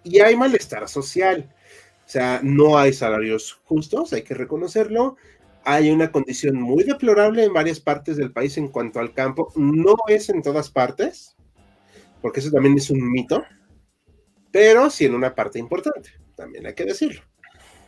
y 0.02 0.20
hay 0.20 0.34
malestar 0.34 0.88
social. 0.88 1.48
O 2.04 2.08
sea, 2.08 2.40
no 2.42 2.76
hay 2.76 2.92
salarios 2.92 3.60
justos, 3.64 4.12
hay 4.12 4.22
que 4.22 4.34
reconocerlo 4.34 5.16
hay 5.64 5.90
una 5.90 6.10
condición 6.10 6.60
muy 6.60 6.84
deplorable 6.84 7.44
en 7.44 7.52
varias 7.52 7.80
partes 7.80 8.16
del 8.16 8.32
país 8.32 8.56
en 8.58 8.68
cuanto 8.68 9.00
al 9.00 9.12
campo. 9.12 9.52
No 9.56 9.94
es 10.08 10.28
en 10.28 10.42
todas 10.42 10.70
partes, 10.70 11.36
porque 12.20 12.40
eso 12.40 12.50
también 12.50 12.76
es 12.76 12.90
un 12.90 13.10
mito, 13.10 13.44
pero 14.50 14.90
sí 14.90 15.06
en 15.06 15.14
una 15.14 15.34
parte 15.34 15.58
importante, 15.58 16.10
también 16.36 16.66
hay 16.66 16.74
que 16.74 16.84
decirlo. 16.84 17.22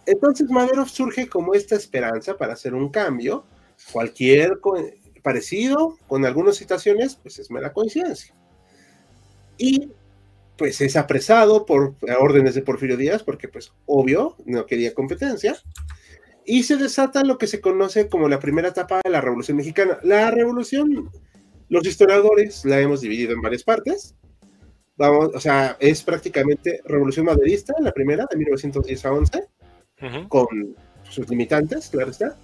Entonces 0.06 0.50
Madero 0.50 0.86
surge 0.86 1.28
como 1.28 1.54
esta 1.54 1.76
esperanza 1.76 2.36
para 2.36 2.52
hacer 2.52 2.74
un 2.74 2.90
cambio, 2.90 3.44
cualquier 3.92 4.58
parecido 5.22 5.96
con 6.06 6.24
algunas 6.24 6.56
citaciones, 6.56 7.16
pues 7.16 7.38
es 7.38 7.50
mera 7.50 7.72
coincidencia. 7.72 8.34
Y 9.56 9.90
pues 10.56 10.80
es 10.80 10.96
apresado 10.96 11.64
por 11.64 11.94
órdenes 12.20 12.54
de 12.54 12.62
Porfirio 12.62 12.96
Díaz, 12.96 13.22
porque 13.22 13.48
pues 13.48 13.72
obvio, 13.86 14.36
no 14.44 14.66
quería 14.66 14.94
competencia 14.94 15.56
y 16.46 16.62
se 16.64 16.76
desata 16.76 17.24
lo 17.24 17.38
que 17.38 17.46
se 17.46 17.60
conoce 17.60 18.08
como 18.08 18.28
la 18.28 18.38
primera 18.38 18.68
etapa 18.68 19.00
de 19.02 19.10
la 19.10 19.20
Revolución 19.20 19.56
Mexicana. 19.56 19.98
La 20.02 20.30
revolución, 20.30 21.10
los 21.68 21.86
historiadores 21.86 22.64
la 22.64 22.80
hemos 22.80 23.00
dividido 23.00 23.32
en 23.32 23.40
varias 23.40 23.64
partes. 23.64 24.14
Vamos, 24.96 25.30
o 25.34 25.40
sea, 25.40 25.76
es 25.80 26.02
prácticamente 26.02 26.80
revolución 26.84 27.26
maderista, 27.26 27.74
la 27.80 27.92
primera, 27.92 28.26
de 28.30 28.36
1910 28.36 29.04
a 29.06 29.12
11, 29.12 29.44
con 30.28 30.46
sus 31.10 31.28
limitantes, 31.28 31.88
claro 31.88 32.10
está. 32.10 32.36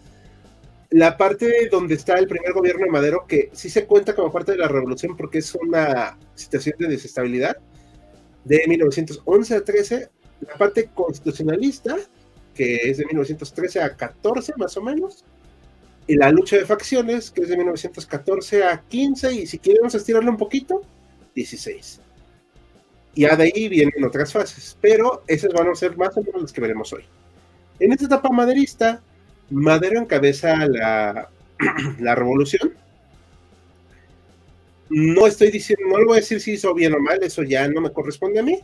La 0.91 1.17
parte 1.17 1.69
donde 1.71 1.95
está 1.95 2.19
el 2.19 2.27
primer 2.27 2.53
gobierno 2.53 2.85
de 2.85 2.91
Madero, 2.91 3.25
que 3.29 3.51
sí 3.53 3.71
se 3.71 3.87
cuenta 3.87 4.15
como 4.15 4.33
parte 4.33 4.53
de 4.53 4.59
la 4.59 4.67
revolución 4.67 5.17
porque 5.17 5.39
es 5.39 5.55
una 5.55 6.19
situación 6.35 6.75
de 6.81 6.89
desestabilidad, 6.89 7.57
de 8.45 8.65
1911 8.67 9.55
a 9.55 9.65
13, 9.65 10.09
la 10.41 10.55
parte 10.55 10.91
constitucionalista, 10.93 11.97
que 12.55 12.91
es 12.91 12.99
de 12.99 13.07
1913 13.07 13.81
a 13.81 13.97
14 13.97 14.53
más 14.57 14.77
o 14.77 14.83
menos, 14.83 15.25
y 16.07 16.17
la 16.17 16.31
lucha 16.31 16.57
de 16.57 16.67
facciones, 16.67 17.31
que 17.31 17.43
es 17.43 17.49
de 17.49 17.57
1914 17.57 18.65
a 18.65 18.81
15, 18.81 19.33
y 19.33 19.47
si 19.47 19.59
queremos 19.59 19.95
estirarlo 19.95 20.31
un 20.31 20.37
poquito, 20.37 20.83
16. 21.35 22.01
Y 23.15 23.25
de 23.25 23.43
ahí 23.43 23.69
vienen 23.69 24.05
otras 24.05 24.33
fases, 24.33 24.77
pero 24.81 25.23
esas 25.27 25.53
van 25.53 25.69
a 25.69 25.75
ser 25.75 25.97
más 25.97 26.17
o 26.17 26.23
menos 26.23 26.43
las 26.43 26.53
que 26.53 26.61
veremos 26.61 26.93
hoy. 26.93 27.05
En 27.79 27.93
esta 27.93 28.07
etapa 28.07 28.29
maderista, 28.31 29.03
Madero 29.51 30.01
encabeza 30.01 30.67
la, 30.67 31.29
la 31.99 32.15
revolución. 32.15 32.75
No 34.89 35.27
estoy 35.27 35.51
diciendo, 35.51 35.87
no 35.89 35.99
le 35.99 36.05
voy 36.05 36.19
a 36.19 36.21
decir 36.21 36.41
si 36.41 36.53
hizo 36.53 36.75
bien 36.75 36.95
o 36.95 36.99
mal, 36.99 37.23
eso 37.23 37.43
ya 37.43 37.69
no 37.69 37.81
me 37.81 37.93
corresponde 37.93 38.41
a 38.41 38.43
mí, 38.43 38.59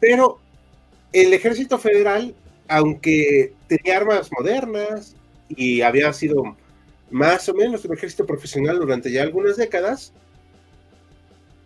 pero 0.00 0.38
el 1.12 1.32
ejército 1.32 1.78
federal, 1.78 2.34
aunque 2.68 3.54
tenía 3.66 3.96
armas 3.96 4.30
modernas 4.32 5.16
y 5.48 5.80
había 5.80 6.12
sido 6.12 6.56
más 7.10 7.48
o 7.48 7.54
menos 7.54 7.84
un 7.84 7.94
ejército 7.94 8.26
profesional 8.26 8.78
durante 8.78 9.10
ya 9.10 9.22
algunas 9.22 9.56
décadas, 9.56 10.12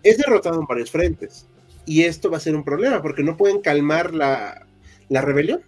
es 0.02 0.18
derrotado 0.18 0.60
en 0.60 0.66
varios 0.66 0.90
frentes. 0.90 1.46
Y 1.84 2.02
esto 2.02 2.30
va 2.30 2.36
a 2.36 2.40
ser 2.40 2.54
un 2.54 2.64
problema 2.64 3.02
porque 3.02 3.24
no 3.24 3.36
pueden 3.36 3.60
calmar 3.60 4.14
la, 4.14 4.66
la 5.08 5.20
rebelión. 5.20 5.62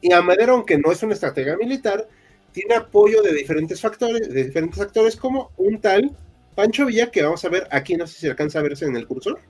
Y 0.00 0.12
a 0.12 0.20
Madero, 0.20 0.54
aunque 0.54 0.78
no 0.78 0.90
es 0.90 1.02
una 1.04 1.14
estrategia 1.14 1.56
militar, 1.56 2.08
tiene 2.52 2.74
apoyo 2.74 3.22
de 3.22 3.32
diferentes 3.32 3.80
factores, 3.80 4.28
de 4.28 4.44
diferentes 4.44 4.80
actores, 4.80 5.16
como 5.16 5.52
un 5.56 5.80
tal 5.80 6.10
Pancho 6.56 6.86
Villa, 6.86 7.10
que 7.10 7.22
vamos 7.22 7.44
a 7.44 7.48
ver 7.48 7.66
aquí, 7.70 7.96
no 7.96 8.06
sé 8.06 8.18
si 8.18 8.26
alcanza 8.26 8.58
a 8.58 8.62
verse 8.62 8.84
en 8.84 8.96
el 8.96 9.06
cursor. 9.06 9.40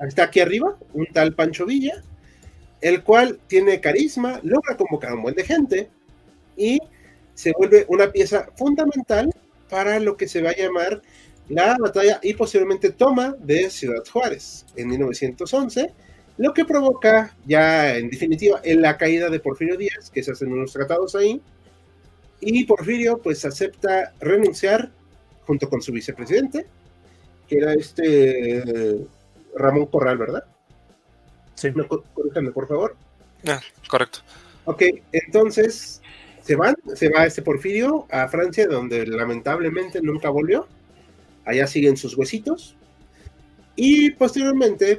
Está 0.00 0.24
aquí 0.24 0.40
arriba, 0.40 0.76
un 0.94 1.06
tal 1.06 1.34
Pancho 1.34 1.66
Villa, 1.66 2.02
el 2.82 3.02
cual 3.02 3.40
tiene 3.46 3.80
carisma, 3.80 4.40
logra 4.42 4.76
convocar 4.76 5.12
a 5.12 5.14
un 5.14 5.22
buen 5.22 5.34
de 5.34 5.44
gente 5.44 5.88
y 6.56 6.78
se 7.34 7.52
vuelve 7.56 7.86
una 7.88 8.12
pieza 8.12 8.48
fundamental 8.56 9.30
para 9.70 9.98
lo 9.98 10.16
que 10.16 10.28
se 10.28 10.42
va 10.42 10.50
a 10.50 10.56
llamar 10.56 11.00
la 11.48 11.76
batalla 11.78 12.20
y 12.22 12.34
posiblemente 12.34 12.90
toma 12.90 13.34
de 13.38 13.70
Ciudad 13.70 14.04
Juárez 14.12 14.66
en 14.76 14.88
1911 14.88 15.92
lo 16.38 16.54
que 16.54 16.64
provoca 16.64 17.36
ya 17.46 17.96
en 17.96 18.10
definitiva 18.10 18.60
la 18.64 18.96
caída 18.96 19.28
de 19.28 19.40
Porfirio 19.40 19.76
Díaz, 19.76 20.10
que 20.10 20.22
se 20.22 20.32
hacen 20.32 20.52
unos 20.52 20.72
tratados 20.72 21.14
ahí, 21.14 21.40
y 22.40 22.64
Porfirio 22.64 23.18
pues 23.18 23.44
acepta 23.44 24.12
renunciar 24.20 24.90
junto 25.46 25.68
con 25.68 25.82
su 25.82 25.92
vicepresidente, 25.92 26.66
que 27.48 27.58
era 27.58 27.74
este 27.74 29.06
Ramón 29.54 29.86
Corral, 29.86 30.18
¿verdad? 30.18 30.44
Sí. 31.62 31.70
No, 31.74 31.86
por 31.86 32.66
favor. 32.66 32.96
Ah, 33.46 33.60
correcto. 33.88 34.18
Ok, 34.64 34.82
entonces 35.12 36.02
se 36.42 36.56
van, 36.56 36.74
se 36.94 37.08
va 37.08 37.24
este 37.24 37.40
Porfirio 37.40 38.06
a 38.10 38.26
Francia, 38.26 38.66
donde 38.66 39.06
lamentablemente 39.06 40.00
nunca 40.02 40.28
volvió. 40.28 40.66
Allá 41.44 41.68
siguen 41.68 41.96
sus 41.96 42.16
huesitos. 42.16 42.74
Y 43.76 44.10
posteriormente 44.10 44.98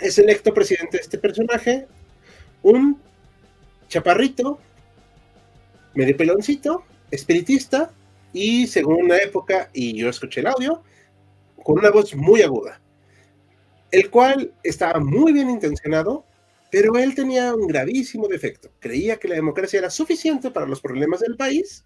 es 0.00 0.18
electo 0.18 0.52
presidente 0.52 0.96
de 0.96 1.02
este 1.02 1.18
personaje, 1.18 1.86
un 2.62 3.00
chaparrito, 3.88 4.58
medio 5.94 6.16
peloncito, 6.16 6.84
espiritista, 7.12 7.92
y 8.32 8.66
según 8.66 9.04
una 9.04 9.18
época, 9.18 9.70
y 9.72 9.96
yo 9.96 10.08
escuché 10.08 10.40
el 10.40 10.48
audio, 10.48 10.82
con 11.62 11.78
una 11.78 11.90
voz 11.90 12.14
muy 12.14 12.42
aguda, 12.42 12.79
el 13.90 14.10
cual 14.10 14.54
estaba 14.62 15.00
muy 15.00 15.32
bien 15.32 15.50
intencionado, 15.50 16.24
pero 16.70 16.96
él 16.96 17.14
tenía 17.14 17.54
un 17.54 17.66
gravísimo 17.66 18.28
defecto. 18.28 18.70
Creía 18.78 19.18
que 19.18 19.28
la 19.28 19.34
democracia 19.34 19.78
era 19.78 19.90
suficiente 19.90 20.50
para 20.50 20.66
los 20.66 20.80
problemas 20.80 21.20
del 21.20 21.36
país, 21.36 21.84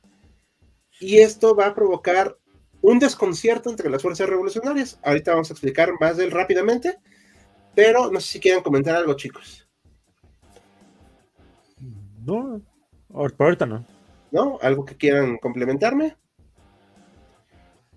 y 1.01 1.19
esto 1.19 1.57
va 1.57 1.67
a 1.67 1.75
provocar 1.75 2.37
un 2.81 2.99
desconcierto 2.99 3.71
entre 3.71 3.91
las 3.91 4.03
fuerzas 4.03 4.29
revolucionarias. 4.29 4.99
Ahorita 5.03 5.33
vamos 5.33 5.51
a 5.51 5.55
explicar 5.55 5.93
más 6.01 6.17
de 6.17 6.25
él 6.25 6.31
rápidamente, 6.31 6.99
pero 7.75 8.11
no 8.11 8.21
sé 8.21 8.33
si 8.33 8.41
quieren 8.41 8.63
comentar 8.63 8.95
algo, 8.97 9.15
chicos. 9.15 9.69
No, 12.25 12.61
ahorita 13.13 13.67
no. 13.67 13.87
¿No? 14.31 14.59
¿Algo 14.63 14.85
que 14.85 14.97
quieran 14.97 15.39
complementarme? 15.39 16.17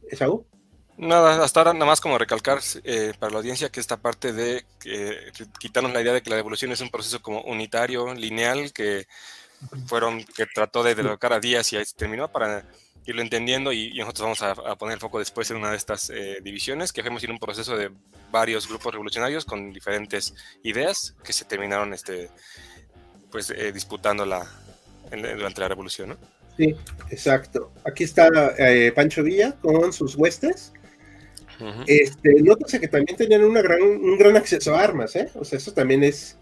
¿Esaú? 0.10 0.46
Nada, 0.98 1.44
hasta 1.44 1.60
ahora 1.60 1.74
nada 1.74 1.86
más 1.86 2.02
como 2.02 2.18
recalcar 2.18 2.60
eh, 2.84 3.14
para 3.20 3.32
la 3.32 3.38
audiencia 3.38 3.70
que 3.70 3.80
esta 3.80 3.98
parte 3.98 4.34
de 4.34 4.66
quitarnos 5.60 5.94
la 5.94 6.02
idea 6.02 6.14
de 6.14 6.24
que 6.24 6.32
la 6.32 6.40
evolución 6.40 6.72
es 6.72 6.82
un 6.82 6.90
proceso 6.90 7.22
como 7.22 7.42
unitario, 7.42 8.14
lineal, 8.16 8.74
que 8.74 9.08
fueron, 9.86 10.24
que 10.24 10.48
trató 10.48 10.82
de 10.82 10.96
derrocar 10.96 11.34
a 11.34 11.40
Díaz 11.40 11.72
y 11.72 11.78
ahí 11.78 11.84
terminó 11.96 12.32
para 12.32 12.66
irlo 13.06 13.22
entendiendo 13.22 13.72
y, 13.72 13.94
nosotros 14.00 14.40
vamos 14.40 14.42
a, 14.42 14.76
poner 14.76 14.96
el 14.96 15.00
foco 15.00 15.20
después 15.20 15.50
en 15.52 15.58
una 15.58 15.72
de 15.72 15.78
estas 15.78 16.10
eh, 16.10 16.40
divisiones, 16.44 16.92
que 16.92 17.02
fuimos 17.02 17.24
ir 17.24 17.32
un 17.32 17.40
proceso 17.40 17.78
de 17.78 17.92
varios 18.32 18.68
grupos 18.68 18.92
revolucionarios 18.92 19.46
con 19.46 19.72
diferentes 19.72 20.34
ideas 20.64 21.16
que 21.24 21.32
se 21.32 21.46
terminaron 21.46 21.94
este, 21.94 22.30
pues, 23.32 23.50
eh, 23.52 23.72
disputando 23.72 24.26
la, 24.26 24.46
durante 25.12 25.62
la 25.62 25.68
revolución. 25.70 26.10
¿no? 26.10 26.18
Sí, 26.58 26.76
exacto. 27.10 27.72
Aquí 27.86 28.04
está 28.04 28.30
eh, 28.58 28.92
Pancho 28.92 29.24
Villa 29.24 29.56
con 29.62 29.94
sus 29.94 30.16
huestes. 30.16 30.74
Este, 31.88 32.42
nótese 32.42 32.80
que 32.80 32.88
también 32.88 33.18
tenían 33.18 33.44
una 33.44 33.62
gran, 33.62 33.82
un 33.82 34.18
gran 34.18 34.38
acceso 34.38 34.76
a 34.76 34.82
armas, 34.82 35.16
¿eh? 35.16 35.30
O 35.36 35.44
sea, 35.46 35.58
eso 35.58 35.74
también 35.74 36.04
es 36.04 36.38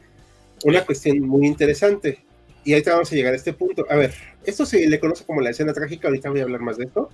una 0.64 0.86
cuestión 0.86 1.20
muy 1.22 1.48
interesante. 1.48 2.20
Y 2.64 2.74
ahorita 2.74 2.94
vamos 2.94 3.12
a 3.12 3.16
llegar 3.16 3.34
a 3.34 3.38
este 3.38 3.54
punto. 3.54 3.86
A 3.90 3.96
ver, 3.96 4.14
esto 4.44 4.66
se 4.66 4.88
le 4.88 5.00
conoce 5.00 5.24
como 5.24 5.42
la 5.42 5.52
escena 5.52 5.74
trágica, 5.74 6.08
ahorita 6.08 6.30
voy 6.30 6.40
a 6.40 6.44
hablar 6.44 6.62
más 6.62 6.78
de 6.78 6.86
esto. 6.86 7.10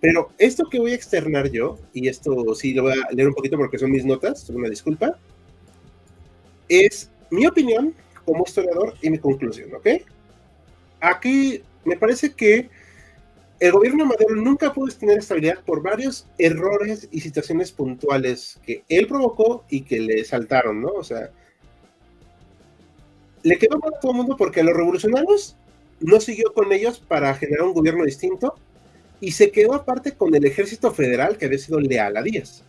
Pero 0.00 0.30
esto 0.38 0.68
que 0.70 0.78
voy 0.78 0.92
a 0.92 0.94
externar 0.94 1.50
yo, 1.50 1.78
y 1.92 2.08
esto 2.08 2.54
sí 2.54 2.74
lo 2.74 2.84
voy 2.84 2.92
a 2.92 3.12
leer 3.12 3.28
un 3.28 3.34
poquito 3.34 3.56
porque 3.56 3.78
son 3.78 3.90
mis 3.90 4.04
notas, 4.04 4.48
una 4.50 4.68
disculpa, 4.68 5.18
es 6.68 7.10
mi 7.30 7.46
opinión 7.46 7.94
como 8.24 8.44
historiador 8.46 8.94
y 9.02 9.10
mi 9.10 9.18
conclusión, 9.18 9.74
¿ok? 9.74 9.88
Aquí 11.00 11.62
me 11.84 11.96
parece 11.96 12.32
que 12.32 12.68
el 13.60 13.72
gobierno 13.72 14.04
de 14.04 14.10
Madero 14.10 14.36
nunca 14.36 14.72
pudo 14.72 14.92
tener 14.94 15.18
estabilidad 15.18 15.62
por 15.64 15.82
varios 15.82 16.26
errores 16.38 17.08
y 17.10 17.20
situaciones 17.20 17.72
puntuales 17.72 18.60
que 18.64 18.84
él 18.88 19.06
provocó 19.06 19.64
y 19.68 19.82
que 19.82 19.98
le 19.98 20.24
saltaron, 20.24 20.80
¿no? 20.80 20.90
O 20.90 21.02
sea, 21.02 21.30
le 23.42 23.58
quedó 23.58 23.78
mal 23.78 23.94
a 23.94 24.00
todo 24.00 24.12
el 24.12 24.18
mundo 24.18 24.36
porque 24.36 24.62
los 24.62 24.76
revolucionarios 24.76 25.56
no 26.00 26.20
siguió 26.20 26.52
con 26.54 26.72
ellos 26.72 27.00
para 27.00 27.34
generar 27.34 27.66
un 27.66 27.74
gobierno 27.74 28.04
distinto 28.04 28.54
y 29.20 29.32
se 29.32 29.50
quedó 29.50 29.74
aparte 29.74 30.12
con 30.12 30.34
el 30.34 30.44
ejército 30.44 30.92
federal 30.92 31.36
que 31.36 31.46
había 31.46 31.58
sido 31.58 31.80
leal 31.80 32.16
a 32.16 32.22
Díaz. 32.22 32.62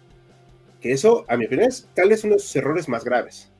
Que 0.81 0.91
eso, 0.93 1.25
a 1.27 1.37
mi 1.37 1.45
opinión, 1.45 1.67
es 1.67 1.87
tal 1.93 2.09
vez 2.09 2.23
uno 2.23 2.35
de 2.35 2.39
sus 2.39 2.55
errores 2.55 2.87
más 2.87 3.03
graves. 3.03 3.51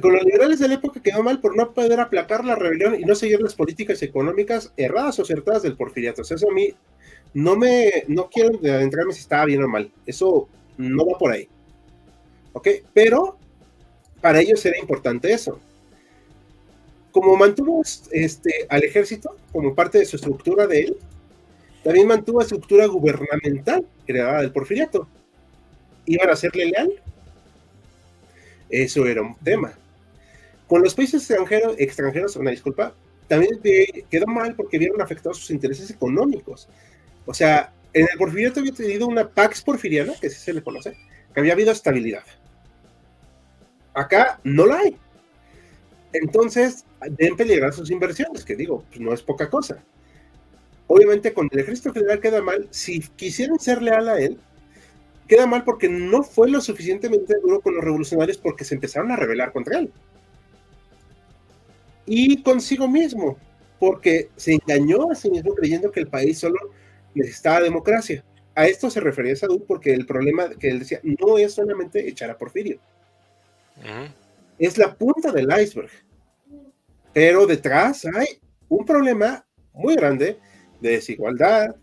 Con 0.00 0.12
los 0.12 0.24
liberales 0.24 0.58
de 0.58 0.68
la 0.68 0.74
época 0.74 1.00
quedó 1.00 1.22
mal 1.22 1.40
por 1.40 1.56
no 1.56 1.72
poder 1.72 2.00
aplacar 2.00 2.44
la 2.44 2.54
rebelión 2.54 3.00
y 3.00 3.04
no 3.04 3.14
seguir 3.14 3.40
las 3.40 3.54
políticas 3.54 4.02
económicas 4.02 4.72
erradas 4.76 5.18
o 5.18 5.22
acertadas 5.22 5.62
del 5.62 5.76
porfiriato. 5.76 6.22
O 6.22 6.24
sea, 6.24 6.36
eso 6.36 6.50
a 6.50 6.54
mí 6.54 6.74
no 7.32 7.56
me, 7.56 8.04
no 8.08 8.28
quiero 8.28 8.58
adentrarme 8.58 9.14
si 9.14 9.20
estaba 9.20 9.46
bien 9.46 9.62
o 9.62 9.68
mal. 9.68 9.90
Eso 10.04 10.48
no 10.76 11.06
va 11.06 11.18
por 11.18 11.32
ahí. 11.32 11.48
¿Ok? 12.52 12.68
Pero 12.92 13.38
para 14.20 14.40
ellos 14.40 14.64
era 14.66 14.78
importante 14.78 15.32
eso. 15.32 15.58
Como 17.10 17.36
mantuvo 17.36 17.82
este, 18.10 18.66
al 18.68 18.84
ejército 18.84 19.36
como 19.52 19.74
parte 19.74 19.98
de 19.98 20.04
su 20.04 20.16
estructura 20.16 20.66
de 20.66 20.80
él, 20.80 20.96
también 21.82 22.06
mantuvo 22.06 22.42
estructura 22.42 22.86
gubernamental 22.86 23.86
creada 24.06 24.40
del 24.40 24.52
porfiriato. 24.52 25.08
¿Iban 26.04 26.30
a 26.30 26.36
serle 26.36 26.66
leal? 26.66 26.92
Eso 28.68 29.06
era 29.06 29.22
un 29.22 29.36
tema. 29.36 29.72
Con 30.68 30.82
los 30.82 30.94
países 30.94 31.22
extranjeros, 31.22 31.76
extranjeros 31.78 32.36
una 32.36 32.50
disculpa, 32.50 32.94
también 33.28 33.60
quedó 34.10 34.26
mal 34.26 34.54
porque 34.54 34.78
vieron 34.78 35.00
afectados 35.00 35.38
sus 35.38 35.50
intereses 35.50 35.90
económicos. 35.90 36.68
O 37.24 37.34
sea, 37.34 37.72
en 37.92 38.06
el 38.10 38.18
porfiriato 38.18 38.60
había 38.60 38.72
tenido 38.72 39.06
una 39.06 39.28
pax 39.28 39.62
porfiriana, 39.62 40.14
que 40.20 40.30
sí 40.30 40.38
se 40.38 40.52
le 40.52 40.62
conoce, 40.62 40.96
que 41.32 41.40
había 41.40 41.54
habido 41.54 41.72
estabilidad. 41.72 42.24
Acá 43.94 44.40
no 44.44 44.66
la 44.66 44.78
hay. 44.78 44.96
Entonces, 46.12 46.84
deben 47.10 47.36
peligrar 47.36 47.72
sus 47.72 47.90
inversiones, 47.90 48.44
que 48.44 48.56
digo, 48.56 48.84
pues 48.88 49.00
no 49.00 49.12
es 49.12 49.22
poca 49.22 49.48
cosa. 49.48 49.82
Obviamente, 50.86 51.32
con 51.32 51.48
el 51.50 51.58
ejército 51.58 51.92
federal 51.92 52.20
queda 52.20 52.42
mal. 52.42 52.68
Si 52.70 53.00
quisieran 53.00 53.58
ser 53.58 53.82
leal 53.82 54.08
a 54.08 54.20
él, 54.20 54.38
queda 55.26 55.46
mal 55.46 55.64
porque 55.64 55.88
no 55.88 56.22
fue 56.22 56.48
lo 56.48 56.60
suficientemente 56.60 57.34
duro 57.42 57.60
con 57.60 57.74
los 57.74 57.84
revolucionarios 57.84 58.38
porque 58.38 58.64
se 58.64 58.74
empezaron 58.74 59.10
a 59.10 59.16
rebelar 59.16 59.52
contra 59.52 59.78
él. 59.78 59.92
Y 62.06 62.42
consigo 62.42 62.88
mismo, 62.88 63.36
porque 63.78 64.30
se 64.36 64.54
engañó 64.54 65.10
a 65.10 65.14
sí 65.14 65.30
mismo 65.30 65.54
creyendo 65.54 65.90
que 65.90 66.00
el 66.00 66.08
país 66.08 66.38
solo 66.38 66.58
necesitaba 67.14 67.62
democracia. 67.62 68.24
a 68.54 68.66
esto 68.66 68.88
se 68.88 69.00
refería 69.00 69.36
Saúl 69.36 69.64
porque 69.68 69.92
el 69.92 70.06
problema 70.06 70.48
que 70.48 70.70
él 70.70 70.78
decía 70.78 71.00
no 71.02 71.36
es 71.36 71.52
solamente 71.52 72.08
echar 72.08 72.30
a 72.30 72.38
Porfirio. 72.38 72.78
Es 74.58 74.78
la 74.78 74.94
punta 74.94 75.30
del 75.30 75.48
iceberg. 75.60 75.90
Pero 77.12 77.46
detrás 77.46 78.06
hay 78.06 78.40
un 78.68 78.84
problema 78.84 79.44
muy 79.72 79.94
grande 79.94 80.38
de 80.80 80.90
desigualdad, 80.90 81.76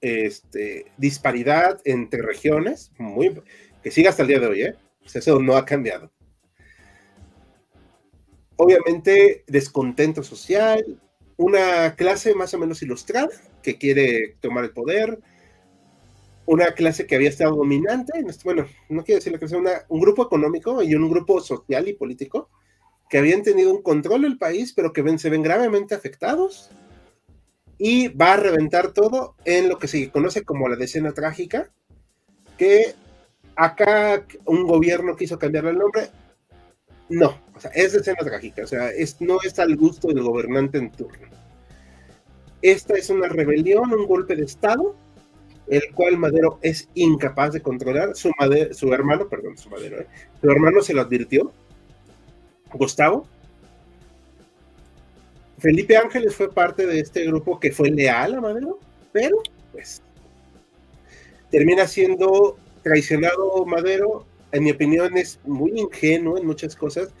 este, 0.00 0.86
disparidad 0.96 1.80
entre 1.84 2.22
regiones, 2.22 2.92
muy, 2.98 3.40
que 3.82 3.90
sigue 3.90 4.08
hasta 4.08 4.22
el 4.22 4.28
día 4.28 4.40
de 4.40 4.46
hoy, 4.46 4.62
¿eh? 4.62 4.74
eso 5.14 5.40
no 5.40 5.56
ha 5.56 5.64
cambiado. 5.64 6.10
Obviamente, 8.56 9.44
descontento 9.46 10.22
social, 10.22 11.00
una 11.36 11.94
clase 11.94 12.34
más 12.34 12.54
o 12.54 12.58
menos 12.58 12.82
ilustrada 12.82 13.28
que 13.62 13.76
quiere 13.76 14.36
tomar 14.40 14.64
el 14.64 14.70
poder, 14.70 15.20
una 16.46 16.72
clase 16.72 17.06
que 17.06 17.16
había 17.16 17.28
estado 17.28 17.56
dominante, 17.56 18.12
bueno, 18.44 18.66
no 18.88 19.04
quiero 19.04 19.18
decir 19.18 19.32
la 19.32 19.38
clase, 19.38 19.56
un 19.56 20.00
grupo 20.00 20.24
económico 20.24 20.82
y 20.82 20.94
un 20.94 21.10
grupo 21.10 21.40
social 21.40 21.88
y 21.88 21.94
político 21.94 22.48
que 23.10 23.18
habían 23.18 23.42
tenido 23.42 23.72
un 23.72 23.82
control 23.82 24.22
del 24.22 24.38
país, 24.38 24.72
pero 24.72 24.92
que 24.92 25.18
se 25.18 25.30
ven 25.30 25.42
gravemente 25.42 25.94
afectados 25.94 26.70
y 27.78 28.08
va 28.08 28.34
a 28.34 28.36
reventar 28.38 28.92
todo 28.92 29.36
en 29.44 29.68
lo 29.68 29.78
que 29.78 29.88
se 29.88 30.10
conoce 30.10 30.44
como 30.44 30.68
la 30.68 30.76
decena 30.76 31.12
trágica, 31.12 31.70
que 32.56 32.94
acá 33.54 34.24
un 34.44 34.66
gobierno 34.66 35.16
quiso 35.16 35.38
cambiarle 35.38 35.70
el 35.70 35.78
nombre. 35.78 36.08
No, 37.08 37.38
o 37.54 37.60
sea, 37.60 37.70
es 37.74 37.92
decena 37.92 38.18
trágica, 38.18 38.64
o 38.64 38.66
sea, 38.66 38.90
es, 38.90 39.20
no 39.20 39.38
es 39.44 39.58
al 39.58 39.76
gusto 39.76 40.08
del 40.08 40.22
gobernante 40.22 40.78
en 40.78 40.90
turno. 40.90 41.28
Esta 42.62 42.94
es 42.94 43.10
una 43.10 43.28
rebelión, 43.28 43.92
un 43.92 44.06
golpe 44.06 44.34
de 44.34 44.44
Estado, 44.44 44.96
el 45.68 45.82
cual 45.94 46.18
Madero 46.18 46.58
es 46.62 46.88
incapaz 46.94 47.52
de 47.52 47.60
controlar. 47.60 48.16
Su, 48.16 48.32
su 48.72 48.92
hermano, 48.92 49.28
perdón, 49.28 49.56
su 49.56 49.70
Madero, 49.70 50.00
¿eh? 50.00 50.06
su 50.40 50.50
hermano 50.50 50.82
se 50.82 50.94
lo 50.94 51.02
advirtió, 51.02 51.52
Gustavo, 52.72 53.26
Felipe 55.58 55.96
Ángeles 55.96 56.34
fue 56.34 56.52
parte 56.52 56.86
de 56.86 57.00
este 57.00 57.24
grupo 57.24 57.58
que 57.58 57.72
fue 57.72 57.90
leal 57.90 58.34
a 58.34 58.40
Madero, 58.40 58.78
pero 59.12 59.38
pues 59.72 60.02
termina 61.50 61.86
siendo 61.86 62.56
traicionado 62.82 63.64
Madero. 63.64 64.26
En 64.56 64.64
mi 64.64 64.70
opinión 64.70 65.14
es 65.18 65.38
muy 65.44 65.78
ingenuo 65.78 66.38
en 66.38 66.46
muchas 66.46 66.74
cosas. 66.74 67.12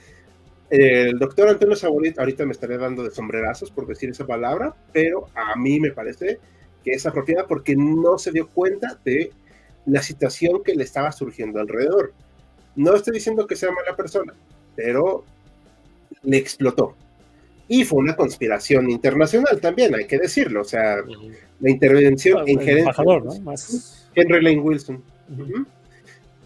El 0.70 1.18
doctor 1.18 1.50
Antonio 1.50 1.76
Saborit 1.76 2.18
ahorita 2.18 2.46
me 2.46 2.52
estaría 2.52 2.78
dando 2.78 3.02
de 3.02 3.10
sombrerazos 3.10 3.70
por 3.70 3.86
decir 3.86 4.08
esa 4.08 4.26
palabra, 4.26 4.74
pero 4.90 5.28
a 5.34 5.54
mí 5.54 5.78
me 5.78 5.90
parece 5.90 6.38
que 6.82 6.92
es 6.92 7.04
apropiada 7.04 7.46
porque 7.46 7.76
no 7.76 8.16
se 8.16 8.32
dio 8.32 8.48
cuenta 8.48 8.98
de 9.04 9.32
la 9.84 10.00
situación 10.00 10.62
que 10.64 10.74
le 10.74 10.84
estaba 10.84 11.12
surgiendo 11.12 11.60
alrededor. 11.60 12.14
No 12.74 12.94
estoy 12.94 13.12
diciendo 13.12 13.46
que 13.46 13.54
sea 13.54 13.70
mala 13.70 13.94
persona, 13.94 14.32
pero 14.74 15.22
le 16.22 16.38
explotó. 16.38 16.96
Y 17.68 17.84
fue 17.84 17.98
una 17.98 18.16
conspiración 18.16 18.88
internacional 18.88 19.60
también, 19.60 19.94
hay 19.94 20.06
que 20.06 20.18
decirlo. 20.18 20.62
O 20.62 20.64
sea, 20.64 20.96
la 21.60 21.70
intervención, 21.70 22.48
en 22.48 22.60
injerencia. 22.60 23.04
¿no? 23.04 23.54
Henry 24.14 24.42
Lane 24.42 24.60
Wilson. 24.60 25.02
Yo 25.28 25.44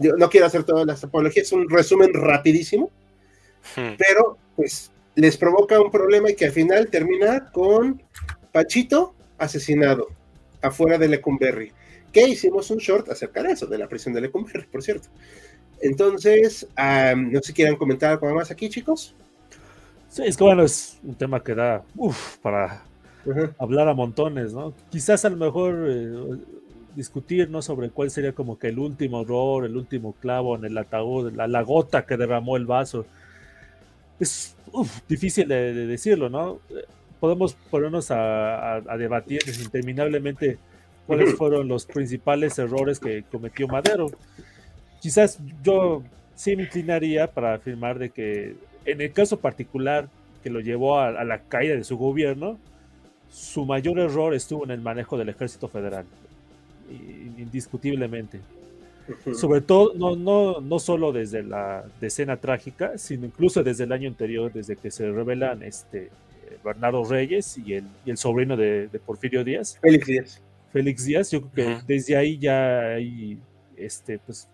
no 0.01 0.31
quiero 0.31 0.47
hacer 0.47 0.65
todas 0.65 0.87
las 0.87 1.03
apologías, 1.05 1.47
es 1.47 1.53
un 1.53 1.69
resumen 1.69 2.13
rapidísimo, 2.15 2.91
hmm. 3.77 3.97
pero 3.99 4.39
pues 4.57 4.91
les 5.15 5.37
provoca 5.37 5.81
un 5.81 5.91
problema 5.91 6.31
y 6.31 6.35
que 6.35 6.47
al 6.47 6.53
final 6.53 6.89
termina 6.89 7.51
con 7.51 8.03
Pachito 8.53 9.15
asesinado 9.39 10.09
afuera 10.63 10.99
de 10.99 11.09
Lecumberri. 11.09 11.73
Que 12.13 12.29
hicimos 12.29 12.71
un 12.71 12.79
short 12.79 13.09
acerca 13.09 13.43
de 13.43 13.53
eso, 13.53 13.67
de 13.67 13.79
la 13.79 13.89
prisión 13.89 14.15
de 14.15 14.23
Lecumberri, 14.23 14.67
por 14.67 14.83
cierto. 14.83 15.09
Entonces, 15.81 16.67
no 16.77 17.41
sé 17.41 17.47
si 17.47 17.53
quieran 17.53 17.77
comentar 17.77 18.13
algo 18.13 18.35
más 18.35 18.51
aquí, 18.51 18.69
chicos. 18.69 19.15
Sí, 20.09 20.23
es 20.25 20.37
que 20.37 20.45
bueno, 20.45 20.65
es 20.65 20.99
un 21.05 21.15
tema 21.15 21.43
que 21.43 21.55
da 21.55 21.85
para 22.43 22.83
hablar 23.59 23.89
a 23.89 23.95
montones, 23.95 24.53
¿no? 24.53 24.75
Quizás 24.91 25.25
a 25.25 25.31
lo 25.31 25.37
mejor 25.37 25.87
eh, 25.89 26.37
discutir, 27.01 27.49
¿no? 27.49 27.63
Sobre 27.63 27.91
cuál 27.91 28.11
sería 28.11 28.33
como 28.33 28.59
que 28.59 28.69
el 28.69 28.79
último 28.79 29.21
horror, 29.21 29.65
el 29.65 29.77
último 29.77 30.13
clavo 30.13 30.57
en 30.57 30.65
el 30.67 30.77
ataúd, 30.77 31.33
la, 31.33 31.63
gota 31.63 32.05
que 32.05 32.17
derramó 32.17 32.57
el 32.57 32.67
vaso. 32.67 33.07
Es 34.19 34.55
difícil 35.09 35.49
de, 35.49 35.73
decirlo, 35.87 36.29
¿no? 36.29 36.61
Podemos 37.19 37.55
ponernos 37.71 38.11
a, 38.11 38.81
debatir 38.99 39.41
interminablemente 39.47 40.59
cuáles 41.07 41.35
fueron 41.35 41.69
los 41.69 41.87
principales 41.87 42.59
errores 42.59 43.01
que 43.01 43.25
cometió 43.31 43.67
Madero. 43.67 44.11
Quizás 45.01 45.39
yo 45.63 46.03
sí 46.35 46.55
me 46.55 46.65
inclinaría 46.65 47.31
para 47.31 47.55
afirmar 47.55 47.99
de 47.99 48.11
que 48.11 48.57
en 48.85 49.01
el 49.01 49.13
caso 49.13 49.39
particular 49.39 50.09
que 50.43 50.51
lo 50.51 50.61
llevó 50.61 50.99
a, 50.99 51.25
la 51.25 51.41
caída 51.41 51.75
de 51.75 51.85
su 51.85 51.97
gobierno, 51.97 52.59
su 53.31 53.65
mayor 53.65 53.99
error 53.99 54.35
estuvo 54.35 54.65
en 54.65 54.71
el 54.71 54.81
manejo 54.81 55.17
del 55.17 55.29
ejército 55.29 55.69
federal, 55.69 56.05
indiscutiblemente. 57.39 58.41
Sobre 59.35 59.61
todo, 59.61 59.93
no, 59.95 60.15
no, 60.15 60.61
no 60.61 60.79
solo 60.79 61.11
desde 61.11 61.43
la 61.43 61.85
decena 62.01 62.37
trágica, 62.37 62.97
sino 62.97 63.27
incluso 63.27 63.65
desde 63.65 63.85
el 63.85 63.93
año 63.93 64.09
anterior, 64.09 64.53
desde 64.53 64.77
que 64.77 64.91
se 64.91 65.11
revelan 65.11 65.63
este, 65.65 66.11
Bernardo 66.65 67.05
Reyes 67.05 67.59
y 67.59 67.75
el, 67.75 67.85
y 68.05 68.11
el 68.11 68.17
sobrino 68.17 68.57
de, 68.57 68.89
Porfirio 69.05 69.43
Díaz. 69.43 69.79
Félix 69.81 70.07
Díaz. 70.07 70.43
Félix 70.73 71.05
Díaz, 71.05 71.31
yo 71.33 71.43
creo 71.43 71.79
que 71.79 71.95
desde 71.95 72.17
ahí 72.17 72.39
ya 72.39 72.95
hay 72.95 73.39
este, 73.77 74.19
pues, 74.19 74.49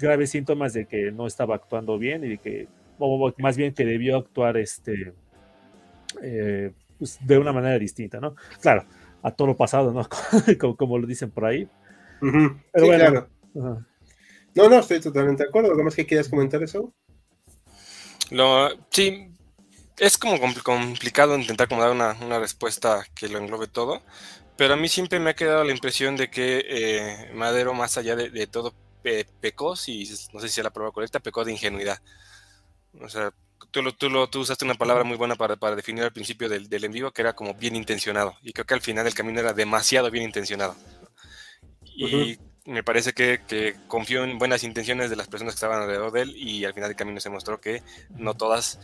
graves 0.00 0.30
síntomas 0.30 0.72
de 0.72 0.86
que 0.86 1.12
no 1.12 1.26
estaba 1.26 1.54
actuando 1.54 1.98
bien 1.98 2.24
y 2.24 2.28
de 2.30 2.38
que 2.38 2.68
o 2.98 3.32
más 3.38 3.56
bien 3.56 3.72
que 3.72 3.84
debió 3.84 4.18
actuar 4.18 4.56
este, 4.56 5.12
eh, 6.22 6.70
pues, 6.98 7.18
de 7.24 7.38
una 7.38 7.52
manera 7.52 7.78
distinta, 7.78 8.20
¿no? 8.20 8.34
Claro, 8.60 8.84
a 9.22 9.30
todo 9.30 9.48
lo 9.48 9.56
pasado, 9.56 9.92
¿no? 9.92 10.06
como, 10.76 10.98
lo 10.98 11.06
dicen 11.06 11.30
por 11.30 11.46
ahí. 11.46 11.66
Pero 12.20 12.86
bueno. 12.86 13.28
No, 14.54 14.68
no, 14.68 14.78
estoy 14.80 15.00
totalmente 15.00 15.44
de 15.44 15.48
acuerdo. 15.48 15.70
¿Algo 15.70 15.84
más 15.84 15.94
que 15.94 16.06
quieras 16.06 16.28
comentar 16.28 16.62
eso? 16.62 16.92
Lo, 18.30 18.68
sí, 18.90 19.30
es 20.00 20.18
como 20.18 20.38
complicado 20.40 21.36
intentar 21.36 21.68
como 21.68 21.82
dar 21.82 21.92
una, 21.92 22.38
respuesta 22.38 23.04
que 23.14 23.28
lo 23.28 23.38
englobe 23.38 23.66
todo, 23.66 24.02
pero 24.56 24.74
a 24.74 24.76
mí 24.76 24.88
siempre 24.88 25.20
me 25.20 25.30
ha 25.30 25.34
quedado 25.34 25.64
la 25.64 25.72
impresión 25.72 26.16
de 26.16 26.30
que 26.30 26.64
eh, 26.66 27.30
Madero, 27.34 27.74
más 27.74 27.98
allá 27.98 28.16
de, 28.16 28.46
todo, 28.46 28.74
pecó, 29.40 29.76
si 29.76 30.08
no 30.32 30.40
sé 30.40 30.48
si 30.48 30.60
es 30.60 30.64
la 30.64 30.72
prueba 30.72 30.92
correcta, 30.92 31.20
pecó 31.20 31.44
de 31.44 31.52
ingenuidad. 31.52 32.00
O 33.00 33.08
sea, 33.08 33.32
tú, 33.70 33.82
lo, 33.82 33.94
tú, 33.94 34.08
lo, 34.08 34.28
tú 34.28 34.40
usaste 34.40 34.64
una 34.64 34.74
palabra 34.74 35.04
muy 35.04 35.16
buena 35.16 35.36
para, 35.36 35.56
para 35.56 35.76
definir 35.76 36.04
al 36.04 36.12
principio 36.12 36.48
del, 36.48 36.68
del, 36.68 36.84
en 36.84 36.92
vivo, 36.92 37.10
que 37.12 37.22
era 37.22 37.34
como 37.34 37.54
bien 37.54 37.76
intencionado. 37.76 38.36
Y 38.42 38.52
creo 38.52 38.66
que 38.66 38.74
al 38.74 38.80
final 38.80 39.06
el 39.06 39.14
camino 39.14 39.40
era 39.40 39.52
demasiado 39.52 40.10
bien 40.10 40.24
intencionado. 40.24 40.76
Y 42.06 42.38
me 42.64 42.82
parece 42.82 43.12
que, 43.12 43.40
que, 43.46 43.74
confió 43.88 44.24
en 44.24 44.38
buenas 44.38 44.64
intenciones 44.64 45.10
de 45.10 45.16
las 45.16 45.28
personas 45.28 45.54
que 45.54 45.56
estaban 45.56 45.82
alrededor 45.82 46.12
de 46.12 46.22
él 46.22 46.36
y 46.36 46.64
al 46.64 46.74
final 46.74 46.88
del 46.88 46.96
camino 46.96 47.20
se 47.20 47.30
mostró 47.30 47.60
que 47.60 47.82
no 48.16 48.34
todas, 48.34 48.78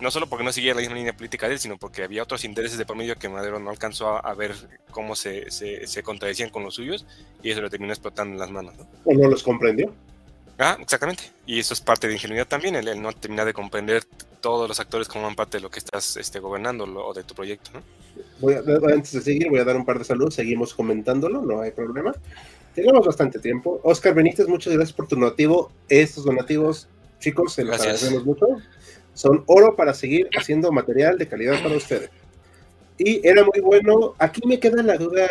no 0.00 0.10
solo 0.10 0.28
porque 0.28 0.44
no 0.44 0.52
seguía 0.52 0.74
la 0.74 0.80
misma 0.80 0.96
línea 0.96 1.16
política 1.16 1.46
de 1.46 1.54
él, 1.54 1.58
sino 1.58 1.78
porque 1.78 2.02
había 2.02 2.22
otros 2.22 2.44
intereses 2.44 2.78
de 2.78 2.86
por 2.86 2.96
medio 2.96 3.16
que 3.16 3.28
Madero 3.28 3.58
no 3.58 3.70
alcanzó 3.70 4.24
a, 4.24 4.34
ver 4.34 4.54
cómo 4.90 5.14
se, 5.14 5.50
se, 5.50 5.86
se, 5.86 6.02
contradecían 6.02 6.50
con 6.50 6.64
los 6.64 6.74
suyos 6.74 7.06
y 7.42 7.50
eso 7.50 7.62
le 7.62 7.70
terminó 7.70 7.92
explotando 7.92 8.34
en 8.34 8.40
las 8.40 8.50
manos. 8.50 8.76
¿no? 8.76 8.86
¿O 9.04 9.14
no 9.14 9.28
los 9.28 9.42
comprendió? 9.42 9.94
Ah, 10.58 10.76
exactamente. 10.80 11.22
Y 11.46 11.60
eso 11.60 11.72
es 11.72 11.80
parte 11.80 12.08
de 12.08 12.14
ingenuidad 12.14 12.46
también, 12.46 12.74
el, 12.74 13.00
no 13.00 13.12
terminar 13.12 13.46
de 13.46 13.52
comprender 13.52 14.02
todos 14.40 14.68
los 14.68 14.78
actores 14.80 15.08
como 15.08 15.24
van 15.24 15.36
parte 15.36 15.58
de 15.58 15.62
lo 15.62 15.70
que 15.70 15.78
estás 15.78 16.16
este, 16.16 16.40
gobernando 16.40 16.84
o 16.84 17.14
de 17.14 17.22
tu 17.22 17.34
proyecto. 17.34 17.70
¿no? 17.74 17.82
Voy 18.40 18.54
antes 18.92 19.12
de 19.12 19.20
seguir, 19.20 19.48
voy 19.48 19.60
a 19.60 19.64
dar 19.64 19.76
un 19.76 19.84
par 19.84 19.98
de 19.98 20.04
saludos, 20.04 20.34
seguimos 20.34 20.74
comentándolo, 20.74 21.42
no 21.42 21.60
hay 21.60 21.70
problema. 21.70 22.12
Tenemos 22.74 23.06
bastante 23.06 23.38
tiempo. 23.38 23.80
Oscar 23.82 24.14
Benítez, 24.14 24.48
muchas 24.48 24.72
gracias 24.72 24.92
por 24.92 25.06
tu 25.08 25.16
donativo. 25.16 25.72
Estos 25.88 26.24
donativos, 26.24 26.88
chicos, 27.20 27.54
se 27.54 27.64
los 27.64 27.80
agradecemos 27.80 28.24
mucho. 28.24 28.46
Son 29.14 29.42
oro 29.46 29.74
para 29.74 29.94
seguir 29.94 30.28
haciendo 30.36 30.70
material 30.70 31.18
de 31.18 31.26
calidad 31.26 31.60
para 31.62 31.76
ustedes. 31.76 32.10
Y 32.96 33.26
era 33.26 33.44
muy 33.44 33.60
bueno. 33.60 34.14
Aquí 34.18 34.46
me 34.46 34.60
queda 34.60 34.82
la 34.82 34.96
duda, 34.96 35.28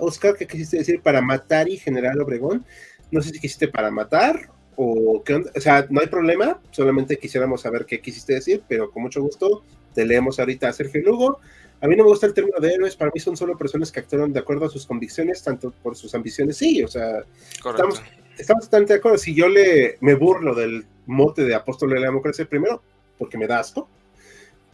Oscar, 0.00 0.36
¿qué 0.36 0.46
quisiste 0.46 0.78
decir 0.78 1.00
para 1.02 1.20
matar 1.22 1.68
y 1.68 1.78
General 1.78 2.20
Obregón? 2.20 2.64
No 3.10 3.22
sé 3.22 3.30
si 3.30 3.40
quisiste 3.40 3.68
para 3.68 3.90
matar 3.90 4.50
o 4.76 5.22
qué 5.24 5.34
onda? 5.34 5.50
O 5.56 5.60
sea, 5.60 5.86
no 5.90 6.00
hay 6.00 6.06
problema, 6.06 6.60
solamente 6.70 7.18
quisiéramos 7.18 7.62
saber 7.62 7.86
qué 7.86 8.00
quisiste 8.00 8.34
decir, 8.34 8.62
pero 8.68 8.90
con 8.90 9.02
mucho 9.02 9.22
gusto 9.22 9.62
te 9.94 10.04
leemos 10.04 10.38
ahorita 10.38 10.68
a 10.68 10.72
Sergio 10.72 11.02
Lugo. 11.02 11.40
A 11.80 11.86
mí 11.86 11.96
no 11.96 12.04
me 12.04 12.10
gusta 12.10 12.26
el 12.26 12.34
término 12.34 12.58
de 12.60 12.74
héroes, 12.74 12.96
para 12.96 13.10
mí 13.12 13.20
son 13.20 13.36
solo 13.36 13.56
personas 13.56 13.90
que 13.90 14.00
actuaron 14.00 14.32
de 14.32 14.40
acuerdo 14.40 14.66
a 14.66 14.70
sus 14.70 14.86
convicciones, 14.86 15.42
tanto 15.42 15.72
por 15.82 15.96
sus 15.96 16.14
ambiciones, 16.14 16.56
sí, 16.58 16.82
o 16.82 16.88
sea, 16.88 17.24
estamos, 17.54 18.02
estamos 18.36 18.64
bastante 18.64 18.92
de 18.92 18.98
acuerdo. 18.98 19.18
Si 19.18 19.34
yo 19.34 19.48
le 19.48 19.96
me 20.00 20.14
burlo 20.14 20.54
del 20.54 20.84
mote 21.06 21.44
de 21.44 21.54
apóstol 21.54 21.90
de 21.90 22.00
la 22.00 22.06
democracia, 22.06 22.44
primero, 22.44 22.82
porque 23.18 23.38
me 23.38 23.46
da 23.46 23.60
asco, 23.60 23.88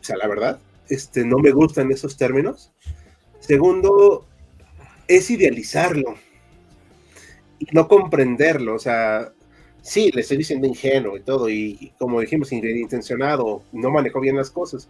o 0.00 0.04
sea, 0.04 0.16
la 0.16 0.26
verdad, 0.28 0.60
este, 0.88 1.24
no 1.24 1.38
me 1.38 1.50
gustan 1.50 1.90
esos 1.90 2.16
términos. 2.16 2.72
Segundo, 3.40 4.26
es 5.08 5.30
idealizarlo. 5.30 6.16
y 7.58 7.66
no 7.72 7.88
comprenderlo. 7.88 8.74
O 8.74 8.78
sea, 8.78 9.32
sí, 9.86 10.10
le 10.12 10.22
estoy 10.22 10.38
diciendo 10.38 10.66
ingenuo 10.66 11.16
y 11.16 11.20
todo, 11.20 11.48
y, 11.48 11.92
como 11.98 12.20
dijimos, 12.20 12.52
intencionado, 12.52 13.62
no 13.72 13.90
manejó 13.90 14.20
bien 14.20 14.36
las 14.36 14.50
cosas. 14.50 14.88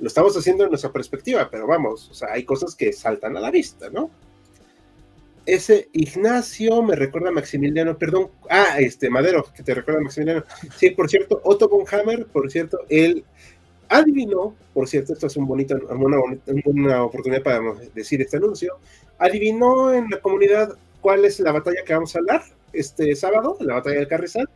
Lo 0.00 0.06
estamos 0.06 0.36
haciendo 0.36 0.64
en 0.64 0.70
nuestra 0.70 0.90
perspectiva, 0.90 1.48
pero 1.50 1.66
vamos, 1.66 2.08
o 2.10 2.14
sea, 2.14 2.32
hay 2.32 2.44
cosas 2.44 2.74
que 2.74 2.92
saltan 2.92 3.36
a 3.36 3.40
la 3.40 3.50
vista, 3.50 3.90
¿no? 3.90 4.10
Ese 5.44 5.88
Ignacio 5.92 6.82
me 6.82 6.94
recuerda 6.94 7.28
a 7.28 7.32
Maximiliano, 7.32 7.96
perdón, 7.98 8.28
ah, 8.48 8.76
este 8.78 9.10
Madero, 9.10 9.44
que 9.54 9.62
te 9.62 9.74
recuerda 9.74 10.00
a 10.00 10.04
Maximiliano. 10.04 10.44
Sí, 10.76 10.90
por 10.90 11.10
cierto, 11.10 11.40
Otto 11.44 11.68
von 11.68 11.84
Hammer, 11.90 12.26
por 12.26 12.50
cierto, 12.50 12.80
él 12.88 13.24
adivinó, 13.88 14.54
por 14.72 14.88
cierto, 14.88 15.12
esto 15.12 15.26
es 15.26 15.36
un 15.36 15.46
bonito, 15.46 15.78
una, 15.90 16.18
una 16.64 17.04
oportunidad 17.04 17.42
para 17.42 17.60
decir 17.94 18.20
este 18.22 18.36
anuncio, 18.36 18.78
adivinó 19.18 19.92
en 19.92 20.08
la 20.10 20.20
comunidad 20.20 20.76
cuál 21.00 21.24
es 21.24 21.40
la 21.40 21.52
batalla 21.52 21.82
que 21.84 21.94
vamos 21.94 22.14
a 22.14 22.18
hablar 22.18 22.57
este 22.72 23.14
sábado, 23.14 23.56
la 23.60 23.74
batalla 23.74 23.98
del 23.98 24.08
Carrizal, 24.08 24.48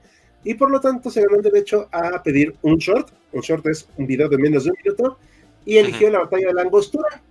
y 0.44 0.54
por 0.54 0.70
lo 0.70 0.80
tanto 0.80 1.10
se 1.10 1.22
ganó 1.22 1.36
el 1.36 1.42
derecho 1.42 1.88
a 1.92 2.22
pedir 2.22 2.54
un 2.62 2.78
short. 2.78 3.10
Un 3.32 3.40
short 3.40 3.66
es 3.66 3.88
un 3.96 4.06
video 4.06 4.28
de 4.28 4.38
menos 4.38 4.64
de 4.64 4.70
un 4.70 4.76
minuto, 4.84 5.18
y 5.64 5.78
eligió 5.78 6.10
la 6.10 6.20
batalla 6.20 6.48
de 6.48 6.54
la 6.54 6.62
angostura. 6.62 7.22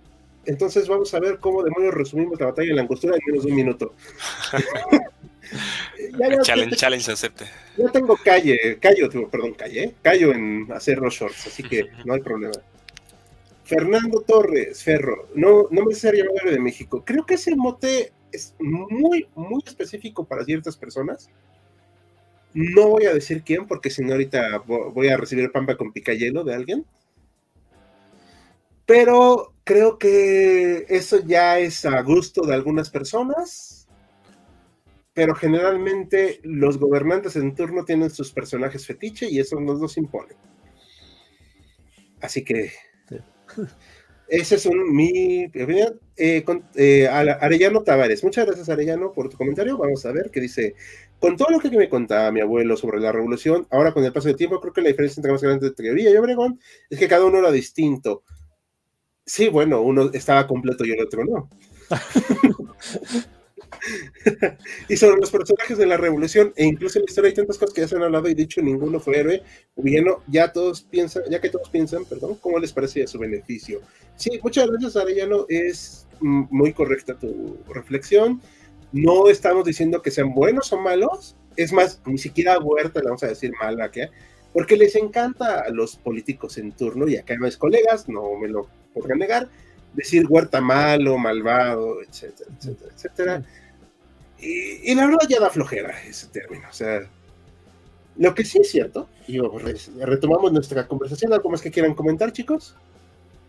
Entonces 0.44 0.88
vamos 0.88 1.12
a 1.14 1.20
ver 1.20 1.38
cómo 1.38 1.62
demonios 1.62 1.94
resumimos 1.94 2.40
la 2.40 2.46
batalla 2.46 2.68
de 2.68 2.74
la 2.74 2.82
angostura 2.82 3.14
en 3.14 3.20
menos 3.26 3.44
de 3.44 3.50
un 3.50 3.56
minuto. 3.56 3.94
challenge, 6.42 6.76
challenge 6.76 7.12
acepte. 7.12 7.44
Yo 7.76 7.88
tengo 7.90 8.16
calle, 8.16 8.78
callo, 8.80 9.08
perdón, 9.30 9.54
calle, 9.54 9.94
callo 10.02 10.32
en 10.32 10.66
hacer 10.72 10.98
los 10.98 11.14
shorts, 11.14 11.46
así 11.46 11.62
que 11.62 11.88
no 12.04 12.14
hay 12.14 12.20
problema. 12.20 12.52
Fernando 13.72 14.20
Torres, 14.20 14.82
Ferro, 14.82 15.28
no, 15.34 15.66
no 15.70 15.84
me 15.86 15.94
llamar 15.94 16.44
de 16.44 16.60
México. 16.60 17.02
Creo 17.06 17.24
que 17.24 17.34
ese 17.34 17.56
mote 17.56 18.12
es 18.30 18.54
muy, 18.58 19.26
muy 19.34 19.62
específico 19.64 20.26
para 20.26 20.44
ciertas 20.44 20.76
personas. 20.76 21.30
No 22.52 22.88
voy 22.88 23.06
a 23.06 23.14
decir 23.14 23.42
quién, 23.42 23.66
porque 23.66 23.88
si 23.88 24.02
no 24.02 24.12
ahorita 24.12 24.58
voy 24.58 25.08
a 25.08 25.16
recibir 25.16 25.50
pampa 25.50 25.78
con 25.78 25.90
picayelo 25.90 26.44
de 26.44 26.54
alguien. 26.54 26.84
Pero 28.84 29.54
creo 29.64 29.96
que 29.96 30.84
eso 30.90 31.20
ya 31.24 31.58
es 31.58 31.86
a 31.86 32.02
gusto 32.02 32.42
de 32.42 32.52
algunas 32.52 32.90
personas. 32.90 33.88
Pero 35.14 35.34
generalmente 35.34 36.40
los 36.42 36.76
gobernantes 36.76 37.36
en 37.36 37.54
turno 37.54 37.86
tienen 37.86 38.10
sus 38.10 38.32
personajes 38.32 38.86
fetiche 38.86 39.30
y 39.30 39.40
eso 39.40 39.58
nos 39.58 39.80
los 39.80 39.96
impone. 39.96 40.34
Así 42.20 42.44
que 42.44 42.70
ese 44.28 44.54
es 44.54 44.66
mi 44.66 45.46
opinión. 45.46 46.00
Eh, 46.16 46.44
eh, 46.76 47.08
Arellano 47.08 47.82
Tavares, 47.82 48.24
muchas 48.24 48.46
gracias 48.46 48.68
Arellano 48.68 49.12
por 49.12 49.28
tu 49.28 49.36
comentario. 49.36 49.76
Vamos 49.76 50.04
a 50.06 50.12
ver 50.12 50.30
qué 50.30 50.40
dice. 50.40 50.74
Con 51.18 51.36
todo 51.36 51.50
lo 51.50 51.60
que 51.60 51.70
me 51.70 51.88
contaba 51.88 52.32
mi 52.32 52.40
abuelo 52.40 52.76
sobre 52.76 52.98
la 52.98 53.12
revolución, 53.12 53.66
ahora 53.70 53.92
con 53.92 54.04
el 54.04 54.12
paso 54.12 54.28
del 54.28 54.36
tiempo, 54.36 54.60
creo 54.60 54.72
que 54.72 54.80
la 54.80 54.88
diferencia 54.88 55.20
entre 55.20 55.32
más 55.32 55.42
grande 55.42 55.68
de 55.68 55.74
teoría 55.74 56.10
y 56.10 56.16
Obregón 56.16 56.58
es 56.90 56.98
que 56.98 57.08
cada 57.08 57.24
uno 57.24 57.38
era 57.38 57.52
distinto. 57.52 58.24
Sí, 59.24 59.48
bueno, 59.48 59.82
uno 59.82 60.10
estaba 60.12 60.46
completo 60.46 60.84
y 60.84 60.92
el 60.92 61.00
otro 61.00 61.24
no. 61.24 61.48
y 64.88 64.96
sobre 64.96 65.20
los 65.20 65.30
personajes 65.30 65.78
de 65.78 65.86
la 65.86 65.96
revolución, 65.96 66.52
e 66.56 66.64
incluso 66.64 66.98
en 66.98 67.04
la 67.04 67.10
historia 67.10 67.28
hay 67.28 67.34
tantas 67.34 67.58
cosas 67.58 67.74
que 67.74 67.80
ya 67.80 67.88
se 67.88 67.96
han 67.96 68.02
hablado 68.02 68.28
y 68.28 68.34
dicho, 68.34 68.62
ninguno 68.62 69.00
fue 69.00 69.18
héroe, 69.18 69.42
bueno, 69.74 70.22
ya 70.28 70.52
todos 70.52 70.82
piensan, 70.82 71.24
ya 71.30 71.40
que 71.40 71.50
todos 71.50 71.68
piensan, 71.68 72.04
perdón, 72.04 72.36
¿cómo 72.40 72.58
les 72.58 72.72
parece 72.72 73.02
a 73.02 73.06
su 73.06 73.18
beneficio? 73.18 73.80
Sí, 74.16 74.38
muchas 74.42 74.68
gracias, 74.68 74.96
Arellano, 74.96 75.46
es 75.48 76.06
muy 76.20 76.72
correcta 76.72 77.18
tu 77.18 77.58
reflexión. 77.68 78.40
No 78.92 79.28
estamos 79.28 79.64
diciendo 79.64 80.02
que 80.02 80.10
sean 80.10 80.34
buenos 80.34 80.72
o 80.72 80.78
malos, 80.78 81.36
es 81.56 81.72
más, 81.72 82.00
ni 82.06 82.18
siquiera 82.18 82.58
Huerta 82.58 83.00
le 83.00 83.06
vamos 83.06 83.22
a 83.22 83.28
decir 83.28 83.52
mala, 83.60 83.90
¿qué? 83.90 84.08
Porque 84.52 84.76
les 84.76 84.94
encanta 84.96 85.60
a 85.60 85.70
los 85.70 85.96
políticos 85.96 86.58
en 86.58 86.72
turno, 86.72 87.08
y 87.08 87.16
acá 87.16 87.36
no 87.38 87.46
es 87.46 87.56
colegas, 87.56 88.08
no 88.08 88.36
me 88.38 88.48
lo 88.48 88.68
podrán 88.92 89.18
negar, 89.18 89.48
decir 89.94 90.26
Huerta 90.28 90.60
malo, 90.60 91.16
malvado, 91.18 92.02
etcétera, 92.02 92.50
etcétera, 92.58 92.92
etcétera. 92.94 93.44
Y, 94.42 94.94
la 94.94 95.06
verdad 95.06 95.20
ya 95.28 95.38
da 95.38 95.50
flojera 95.50 96.02
ese 96.02 96.26
término. 96.26 96.64
O 96.68 96.72
sea, 96.72 97.08
lo 98.16 98.34
que 98.34 98.44
sí 98.44 98.58
es 98.60 98.70
cierto, 98.70 99.08
y 99.28 99.38
retomamos 99.38 100.52
nuestra 100.52 100.88
conversación, 100.88 101.32
¿algo 101.32 101.48
más 101.48 101.62
que 101.62 101.70
quieran 101.70 101.94
comentar, 101.94 102.32
chicos? 102.32 102.74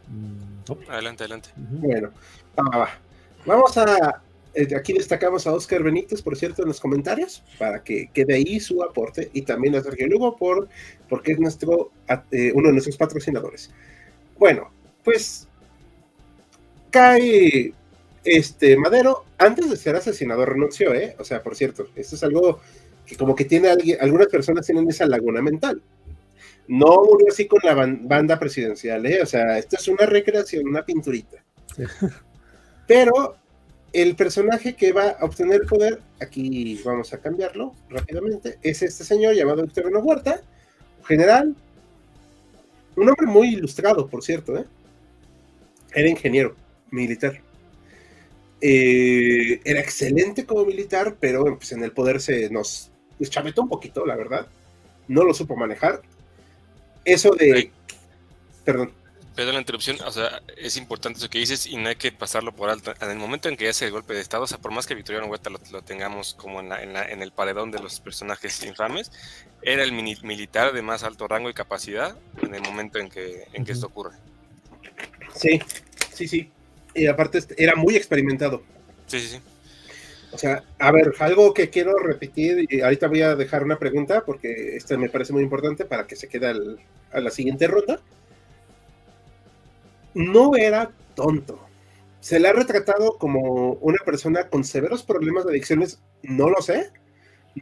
Mm, 0.08 0.92
adelante, 0.92 1.24
adelante. 1.24 1.50
Bueno, 1.58 2.12
Vamos 3.46 3.78
a. 3.78 4.22
Eh, 4.54 4.76
aquí 4.76 4.94
destacamos 4.94 5.48
a 5.48 5.54
Oscar 5.54 5.82
Benítez, 5.82 6.22
por 6.22 6.38
cierto, 6.38 6.62
en 6.62 6.68
los 6.68 6.80
comentarios, 6.80 7.44
para 7.58 7.84
que 7.84 8.12
quede 8.14 8.36
ahí 8.36 8.60
su 8.60 8.84
aporte, 8.84 9.32
y 9.34 9.42
también 9.42 9.76
a 9.76 9.82
Sergio 9.82 10.08
Lugo, 10.08 10.38
por, 10.38 10.70
porque 11.10 11.32
es 11.32 11.40
nuestro, 11.40 11.92
eh, 12.32 12.52
uno 12.54 12.68
de 12.68 12.74
nuestros 12.74 12.96
patrocinadores. 12.96 13.72
Bueno, 14.38 14.72
pues 15.04 15.48
cae 16.92 17.74
este 18.24 18.78
Madero, 18.78 19.26
antes 19.38 19.70
de 19.70 19.78
ser 19.78 19.96
asesinado, 19.96 20.46
renunció, 20.46 20.94
¿eh? 20.94 21.16
O 21.20 21.24
sea, 21.24 21.44
por 21.44 21.56
cierto, 21.56 21.88
esto 21.96 22.16
es 22.16 22.24
algo 22.24 22.60
que 23.06 23.16
como 23.16 23.36
que 23.36 23.46
tiene 23.46 23.70
alguien, 23.70 23.98
algunas 24.00 24.28
personas 24.28 24.66
tienen 24.66 24.90
esa 24.90 25.06
laguna 25.06 25.42
mental. 25.42 25.82
No 26.68 27.04
murió 27.04 27.28
así 27.30 27.48
con 27.48 27.60
la 27.64 27.74
banda 27.76 28.40
presidencial, 28.40 29.06
¿eh? 29.06 29.22
O 29.22 29.26
sea, 29.26 29.58
esto 29.58 29.76
es 29.76 29.88
una 29.88 30.06
recreación, 30.06 30.68
una 30.68 30.86
pinturita. 30.86 31.44
Pero 32.88 33.36
el 33.92 34.16
personaje 34.16 34.76
que 34.76 34.94
va 34.94 35.10
a 35.10 35.26
obtener 35.26 35.64
poder, 35.64 36.02
aquí 36.22 36.82
vamos 36.84 37.14
a 37.14 37.20
cambiarlo 37.20 37.74
rápidamente, 37.90 38.58
es 38.64 38.82
este 38.82 39.04
señor 39.04 39.36
llamado 39.36 39.64
Victoriano 39.64 40.00
Huerta, 40.00 40.42
general, 41.06 41.56
un 42.96 43.10
hombre 43.10 43.28
muy 43.28 43.50
ilustrado, 43.50 44.08
por 44.08 44.24
cierto, 44.24 44.58
¿eh? 44.58 44.66
Era 45.94 46.10
ingeniero 46.10 46.56
militar. 46.90 47.42
Eh, 48.66 49.60
era 49.66 49.82
excelente 49.82 50.46
como 50.46 50.64
militar, 50.64 51.18
pero 51.20 51.58
pues, 51.58 51.74
en 51.74 51.84
el 51.84 51.92
poder 51.92 52.22
se 52.22 52.50
nos 52.50 52.92
deschavetó 53.20 53.62
un 53.62 53.68
poquito, 53.68 54.06
la 54.06 54.16
verdad. 54.16 54.48
No 55.10 55.26
lo 55.26 55.34
supo 55.34 55.58
manejar. 55.58 56.02
Eso 57.04 57.32
de... 57.32 57.72
Perdón. 58.64 58.94
Perdón 59.36 59.56
la 59.56 59.60
interrupción, 59.60 59.98
o 60.06 60.12
sea, 60.12 60.42
es 60.56 60.78
importante 60.78 61.20
eso 61.20 61.30
que 61.30 61.40
dices 61.40 61.66
y 61.66 61.76
no 61.76 61.90
hay 61.90 61.98
que 61.98 62.14
pasarlo 62.14 62.56
por 62.56 62.70
alto. 62.70 62.94
En 63.02 63.10
el 63.10 63.18
momento 63.18 63.50
en 63.50 63.58
que 63.58 63.68
hace 63.68 63.84
el 63.84 63.92
golpe 63.92 64.14
de 64.14 64.22
Estado, 64.22 64.44
o 64.44 64.48
sea, 64.48 64.60
por 64.60 64.72
más 64.72 64.88
que 64.88 64.96
Victoriano 64.96 65.28
Huerta 65.28 65.50
lo, 65.50 65.82
tengamos 65.82 66.34
como 66.36 66.62
en, 66.62 66.72
en, 66.72 67.22
el 67.22 67.32
paredón 67.34 67.70
de 67.70 67.80
los 67.80 68.00
personajes 68.00 68.64
infames, 68.64 69.12
era 69.62 69.84
el 69.84 69.92
militar 69.92 70.72
de 70.72 70.82
más 70.84 71.04
alto 71.04 71.28
rango 71.28 71.50
y 71.50 71.54
capacidad 71.54 72.16
en 72.42 72.56
el 72.56 72.62
momento 72.62 73.00
en 73.00 73.10
que, 73.10 73.46
en 73.52 73.66
que 73.66 73.74
esto 73.74 73.88
ocurre. 73.88 74.16
Sí, 75.36 75.60
sí, 76.14 76.28
sí 76.30 76.52
y 76.94 77.08
aparte 77.08 77.40
este, 77.40 77.62
era 77.62 77.76
muy 77.76 77.96
experimentado. 77.96 78.64
Sí, 79.08 79.20
sí, 79.20 79.28
sí. 79.28 79.42
O 80.34 80.38
sea, 80.38 80.64
a 80.80 80.92
ver, 80.92 81.14
algo 81.20 81.54
que 81.54 81.70
quiero 81.70 81.96
repetir, 82.00 82.66
y 82.68 82.82
ahorita 82.82 83.08
voy 83.08 83.22
a 83.22 83.36
dejar 83.36 83.64
una 83.64 83.78
pregunta 83.78 84.24
porque 84.26 84.76
esta 84.76 84.98
me 84.98 85.10
parece 85.10 85.32
muy 85.32 85.44
importante 85.44 85.86
para 85.86 86.08
que 86.08 86.16
se 86.16 86.28
quede 86.28 86.48
a 87.12 87.20
la 87.20 87.30
siguiente 87.30 87.68
ronda. 87.68 88.02
No 90.16 90.56
era 90.56 90.92
tonto. 91.14 91.60
Se 92.20 92.40
le 92.40 92.48
ha 92.48 92.54
retratado 92.54 93.18
como 93.20 93.74
una 93.74 94.00
persona 94.04 94.50
con 94.50 94.64
severos 94.64 95.04
problemas 95.04 95.46
de 95.46 95.52
adicciones, 95.52 96.02
no 96.24 96.50
lo 96.50 96.62
sé. 96.64 96.90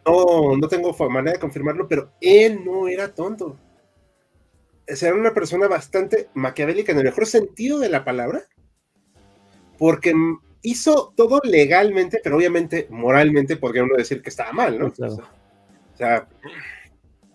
No, 0.05 0.55
no 0.55 0.67
tengo 0.69 0.93
manera 1.09 1.33
de 1.33 1.39
confirmarlo, 1.39 1.89
pero 1.89 2.13
él 2.21 2.63
no 2.63 2.87
era 2.87 3.13
tonto. 3.13 3.57
Era 4.87 5.13
una 5.13 5.33
persona 5.33 5.67
bastante 5.67 6.29
maquiavélica 6.35 6.93
en 6.93 6.99
el 6.99 7.03
mejor 7.03 7.25
sentido 7.25 7.79
de 7.79 7.89
la 7.89 8.05
palabra 8.05 8.43
porque 9.81 10.13
hizo 10.61 11.11
todo 11.17 11.41
legalmente, 11.43 12.21
pero 12.23 12.37
obviamente 12.37 12.85
moralmente 12.91 13.57
podría 13.57 13.81
uno 13.81 13.95
decir 13.97 14.21
que 14.21 14.29
estaba 14.29 14.51
mal, 14.51 14.77
¿no? 14.77 14.93
O 14.95 15.97
sea, 15.97 16.27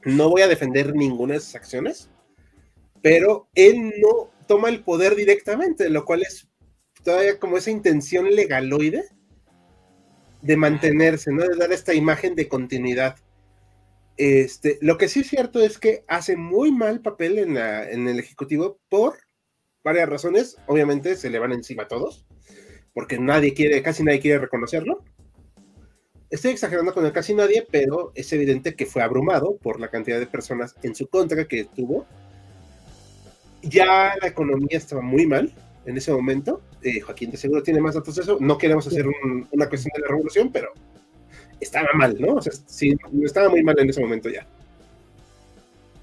no 0.04 0.30
voy 0.30 0.42
a 0.42 0.46
defender 0.46 0.94
ninguna 0.94 1.32
de 1.32 1.38
esas 1.38 1.56
acciones, 1.56 2.08
pero 3.02 3.48
él 3.56 3.92
no 4.00 4.30
toma 4.46 4.68
el 4.68 4.84
poder 4.84 5.16
directamente, 5.16 5.90
lo 5.90 6.04
cual 6.04 6.22
es 6.22 6.46
todavía 7.02 7.40
como 7.40 7.56
esa 7.56 7.72
intención 7.72 8.32
legaloide 8.32 9.02
de 10.40 10.56
mantenerse, 10.56 11.32
¿no? 11.32 11.42
De 11.42 11.56
dar 11.56 11.72
esta 11.72 11.94
imagen 11.94 12.36
de 12.36 12.46
continuidad. 12.46 13.16
Este, 14.18 14.78
lo 14.82 14.98
que 14.98 15.08
sí 15.08 15.20
es 15.22 15.26
cierto 15.26 15.60
es 15.60 15.78
que 15.78 16.04
hace 16.06 16.36
muy 16.36 16.70
mal 16.70 17.00
papel 17.00 17.38
en, 17.38 17.56
en 17.56 18.06
el 18.06 18.20
Ejecutivo 18.20 18.78
por 18.88 19.25
varias 19.86 20.08
razones. 20.08 20.56
Obviamente 20.66 21.14
se 21.14 21.30
le 21.30 21.38
van 21.38 21.52
encima 21.52 21.84
a 21.84 21.88
todos 21.88 22.26
porque 22.92 23.20
nadie 23.20 23.54
quiere, 23.54 23.82
casi 23.82 24.02
nadie 24.02 24.20
quiere 24.20 24.40
reconocerlo. 24.40 25.04
Estoy 26.28 26.50
exagerando 26.50 26.92
con 26.92 27.06
el 27.06 27.12
casi 27.12 27.34
nadie, 27.34 27.64
pero 27.70 28.10
es 28.16 28.32
evidente 28.32 28.74
que 28.74 28.84
fue 28.84 29.02
abrumado 29.02 29.56
por 29.58 29.78
la 29.78 29.88
cantidad 29.88 30.18
de 30.18 30.26
personas 30.26 30.74
en 30.82 30.96
su 30.96 31.06
contra 31.06 31.46
que 31.46 31.64
tuvo. 31.64 32.04
Ya 33.62 34.14
la 34.20 34.26
economía 34.26 34.76
estaba 34.76 35.02
muy 35.02 35.24
mal 35.24 35.52
en 35.84 35.96
ese 35.96 36.12
momento. 36.12 36.62
Eh, 36.82 37.00
Joaquín 37.00 37.30
de 37.30 37.36
seguro 37.36 37.62
tiene 37.62 37.80
más 37.80 37.94
datos 37.94 38.16
de 38.16 38.22
eso. 38.22 38.38
No 38.40 38.58
queremos 38.58 38.86
hacer 38.88 39.06
una 39.52 39.68
cuestión 39.68 39.92
de 39.94 40.00
la 40.00 40.08
revolución, 40.08 40.50
pero 40.50 40.72
estaba 41.60 41.88
mal, 41.94 42.16
¿no? 42.18 42.34
O 42.34 42.42
sea, 42.42 42.52
sí, 42.66 42.96
estaba 43.22 43.48
muy 43.50 43.62
mal 43.62 43.78
en 43.78 43.90
ese 43.90 44.00
momento 44.00 44.28
ya. 44.28 44.46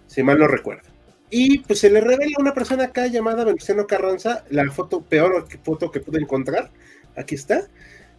Si 0.07 0.23
mal 0.23 0.39
no 0.39 0.47
recuerdo. 0.47 0.92
Y 1.35 1.57
pues 1.57 1.79
se 1.79 1.89
le 1.89 1.99
revela 1.99 2.35
a 2.37 2.41
una 2.41 2.53
persona 2.53 2.83
acá 2.83 3.07
llamada 3.07 3.43
Venustiano 3.43 3.87
Carranza, 3.87 4.45
la 4.51 4.69
foto, 4.69 5.01
peor 5.01 5.47
foto 5.63 5.89
que 5.89 5.99
pude 5.99 6.19
encontrar, 6.21 6.69
aquí 7.15 7.33
está, 7.33 7.67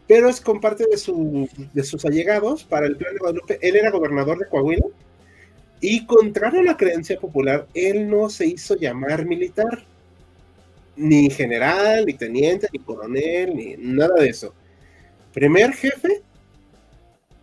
pero 0.08 0.28
es 0.28 0.40
con 0.40 0.60
parte 0.60 0.84
de, 0.90 0.96
su, 0.98 1.48
de 1.72 1.84
sus 1.84 2.04
allegados 2.04 2.64
para 2.64 2.86
el 2.86 2.96
plan 2.96 3.12
de 3.12 3.20
Guadalupe. 3.20 3.58
Él 3.62 3.76
era 3.76 3.92
gobernador 3.92 4.40
de 4.40 4.48
Coahuila 4.48 4.86
y 5.80 6.04
contrario 6.06 6.58
a 6.58 6.64
la 6.64 6.76
creencia 6.76 7.16
popular, 7.20 7.68
él 7.72 8.10
no 8.10 8.28
se 8.30 8.46
hizo 8.46 8.74
llamar 8.74 9.26
militar, 9.26 9.86
ni 10.96 11.30
general, 11.30 12.06
ni 12.06 12.14
teniente, 12.14 12.66
ni 12.72 12.80
coronel, 12.80 13.54
ni 13.54 13.76
nada 13.76 14.16
de 14.16 14.28
eso. 14.28 14.52
Primer 15.32 15.72
jefe 15.72 16.20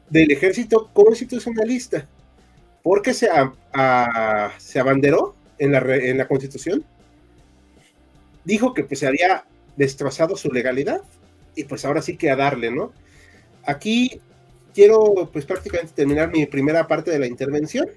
del 0.10 0.32
ejército 0.32 0.90
constitucionalista, 0.92 2.10
porque 2.84 3.14
se, 3.14 3.30
se 4.58 4.78
abanderó 4.78 5.40
en 5.62 5.72
la, 5.72 5.80
en 5.96 6.18
la 6.18 6.28
constitución, 6.28 6.84
dijo 8.44 8.74
que 8.74 8.84
pues 8.84 9.00
se 9.00 9.08
había 9.08 9.46
destrozado 9.78 10.36
su 10.36 10.50
legalidad 10.52 11.02
y 11.56 11.66
pues 11.66 11.86
ahora 11.86 12.02
sí 12.02 12.18
que 12.18 12.32
a 12.32 12.36
darle, 12.36 12.72
¿no? 12.72 12.92
Aquí 13.66 14.20
quiero 14.74 15.30
pues 15.32 15.46
prácticamente 15.46 15.94
terminar 15.94 16.32
mi 16.32 16.48
primera 16.48 16.88
parte 16.88 17.12
de 17.12 17.20
la 17.20 17.28
intervención. 17.28 17.88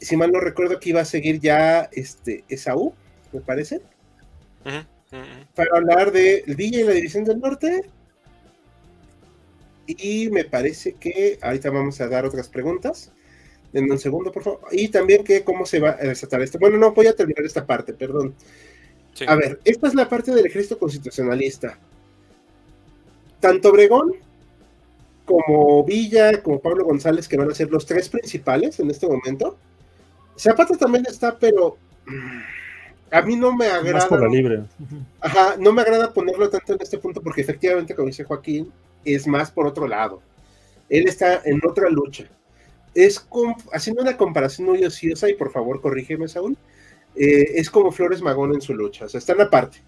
Si 0.00 0.16
mal 0.16 0.30
no 0.30 0.40
recuerdo 0.40 0.78
que 0.78 0.90
iba 0.90 1.00
a 1.00 1.04
seguir 1.04 1.40
ya 1.40 1.90
este 1.92 2.44
Esaú, 2.48 2.94
me 3.32 3.40
parece, 3.40 3.80
para 5.54 5.76
hablar 5.76 6.12
de 6.12 6.44
Villa 6.46 6.80
y 6.80 6.84
la 6.84 6.92
División 6.92 7.24
del 7.24 7.40
Norte. 7.40 7.82
Y 9.86 10.30
me 10.30 10.44
parece 10.44 10.92
que 10.92 11.40
ahorita 11.42 11.70
vamos 11.70 12.00
a 12.00 12.06
dar 12.06 12.24
otras 12.24 12.48
preguntas. 12.48 13.10
En 13.72 13.90
un 13.90 13.98
segundo, 13.98 14.32
por 14.32 14.42
favor. 14.42 14.60
Y 14.72 14.88
también 14.88 15.22
que 15.22 15.44
cómo 15.44 15.64
se 15.64 15.78
va 15.78 15.90
a 15.90 16.06
desatar 16.06 16.42
esto. 16.42 16.58
Bueno, 16.58 16.76
no, 16.76 16.92
voy 16.92 17.06
a 17.06 17.14
terminar 17.14 17.44
esta 17.44 17.64
parte, 17.64 17.92
perdón. 17.92 18.34
A 19.26 19.34
ver, 19.34 19.60
esta 19.64 19.86
es 19.86 19.94
la 19.94 20.08
parte 20.08 20.32
del 20.32 20.46
ejército 20.46 20.78
constitucionalista. 20.78 21.78
Tanto 23.38 23.70
Obregón 23.70 24.14
como 25.24 25.84
Villa, 25.84 26.42
como 26.42 26.60
Pablo 26.60 26.84
González, 26.84 27.28
que 27.28 27.36
van 27.36 27.50
a 27.50 27.54
ser 27.54 27.70
los 27.70 27.86
tres 27.86 28.08
principales 28.08 28.80
en 28.80 28.90
este 28.90 29.06
momento. 29.06 29.56
Zapata 30.36 30.76
también 30.76 31.04
está, 31.08 31.38
pero 31.38 31.76
mm, 32.06 32.40
a 33.12 33.22
mí 33.22 33.36
no 33.36 33.54
me 33.54 33.66
agrada. 33.66 34.08
por 34.08 34.22
la 34.22 34.28
libre. 34.28 34.64
Ajá, 35.20 35.56
no 35.58 35.72
me 35.72 35.82
agrada 35.82 36.12
ponerlo 36.12 36.50
tanto 36.50 36.72
en 36.72 36.82
este 36.82 36.98
punto 36.98 37.20
porque 37.20 37.42
efectivamente, 37.42 37.94
como 37.94 38.08
dice 38.08 38.24
Joaquín, 38.24 38.72
es 39.04 39.26
más 39.26 39.50
por 39.50 39.66
otro 39.66 39.86
lado. 39.86 40.20
Él 40.88 41.06
está 41.06 41.42
en 41.44 41.60
otra 41.64 41.88
lucha 41.88 42.28
es 42.94 43.26
haciendo 43.72 44.02
una 44.02 44.16
comparación 44.16 44.68
muy 44.68 44.84
ociosa, 44.84 45.28
y 45.28 45.34
por 45.34 45.52
favor 45.52 45.80
corrígeme, 45.80 46.28
Saúl, 46.28 46.56
eh, 47.16 47.52
es 47.54 47.70
como 47.70 47.92
Flores 47.92 48.22
Magón 48.22 48.54
en 48.54 48.60
su 48.60 48.74
lucha, 48.74 49.04
o 49.04 49.08
sea, 49.08 49.18
están 49.18 49.40
aparte, 49.40 49.82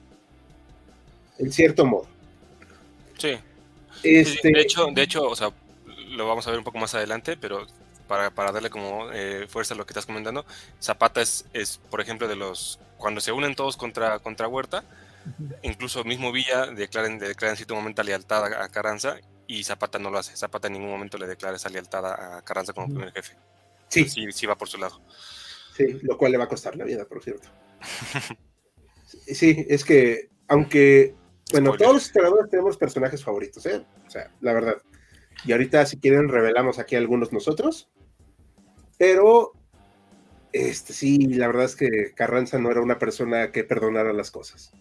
en 1.38 1.52
cierto 1.52 1.84
modo. 1.84 2.06
Sí. 3.18 3.38
Este... 4.02 4.50
de 4.50 4.60
hecho, 4.60 4.86
de 4.92 5.02
hecho, 5.02 5.28
o 5.28 5.36
sea, 5.36 5.50
lo 6.10 6.26
vamos 6.26 6.46
a 6.46 6.50
ver 6.50 6.58
un 6.58 6.64
poco 6.64 6.78
más 6.78 6.94
adelante, 6.94 7.36
pero 7.36 7.66
para, 8.06 8.30
para 8.30 8.52
darle 8.52 8.70
como 8.70 9.10
eh, 9.12 9.46
fuerza 9.48 9.74
a 9.74 9.76
lo 9.76 9.86
que 9.86 9.92
estás 9.92 10.06
comentando, 10.06 10.44
Zapata 10.80 11.22
es, 11.22 11.46
es, 11.52 11.78
por 11.90 12.00
ejemplo, 12.00 12.28
de 12.28 12.36
los, 12.36 12.78
cuando 12.98 13.20
se 13.20 13.32
unen 13.32 13.54
todos 13.54 13.76
contra, 13.76 14.18
contra 14.18 14.48
Huerta, 14.48 14.84
incluso 15.62 16.02
mismo 16.02 16.32
Villa 16.32 16.66
declaran, 16.66 17.18
declaran 17.18 17.52
en 17.52 17.56
cierto 17.56 17.76
momento 17.76 18.02
lealtad 18.02 18.44
a 18.44 18.68
Carranza 18.68 19.18
y 19.52 19.64
Zapata 19.64 19.98
no 19.98 20.10
lo 20.10 20.18
hace. 20.18 20.36
Zapata 20.36 20.68
en 20.68 20.74
ningún 20.74 20.90
momento 20.90 21.18
le 21.18 21.26
declara 21.26 21.56
esa 21.56 21.68
lealtad 21.68 22.06
a 22.06 22.42
Carranza 22.42 22.72
como 22.72 22.88
primer 22.88 23.12
jefe. 23.12 23.36
Sí. 23.88 24.08
sí. 24.08 24.46
va 24.46 24.56
por 24.56 24.68
su 24.68 24.78
lado. 24.78 25.00
Sí, 25.76 25.98
lo 26.02 26.16
cual 26.16 26.32
le 26.32 26.38
va 26.38 26.44
a 26.44 26.48
costar 26.48 26.76
la 26.76 26.84
vida, 26.84 27.04
por 27.04 27.22
cierto. 27.22 27.48
sí, 29.10 29.66
es 29.68 29.84
que, 29.84 30.30
aunque, 30.48 31.14
bueno, 31.50 31.76
todos 31.76 31.94
los 31.94 32.06
historiadores 32.06 32.50
tenemos 32.50 32.78
personajes 32.78 33.22
favoritos, 33.22 33.66
¿eh? 33.66 33.84
O 34.06 34.10
sea, 34.10 34.30
la 34.40 34.54
verdad. 34.54 34.76
Y 35.44 35.52
ahorita, 35.52 35.84
si 35.84 35.98
quieren, 35.98 36.28
revelamos 36.28 36.78
aquí 36.78 36.96
algunos 36.96 37.32
nosotros. 37.32 37.90
Pero, 38.96 39.52
este 40.52 40.94
sí, 40.94 41.18
la 41.18 41.46
verdad 41.48 41.64
es 41.64 41.76
que 41.76 42.12
Carranza 42.14 42.58
no 42.58 42.70
era 42.70 42.80
una 42.80 42.98
persona 42.98 43.52
que 43.52 43.64
perdonara 43.64 44.14
las 44.14 44.30
cosas. 44.30 44.72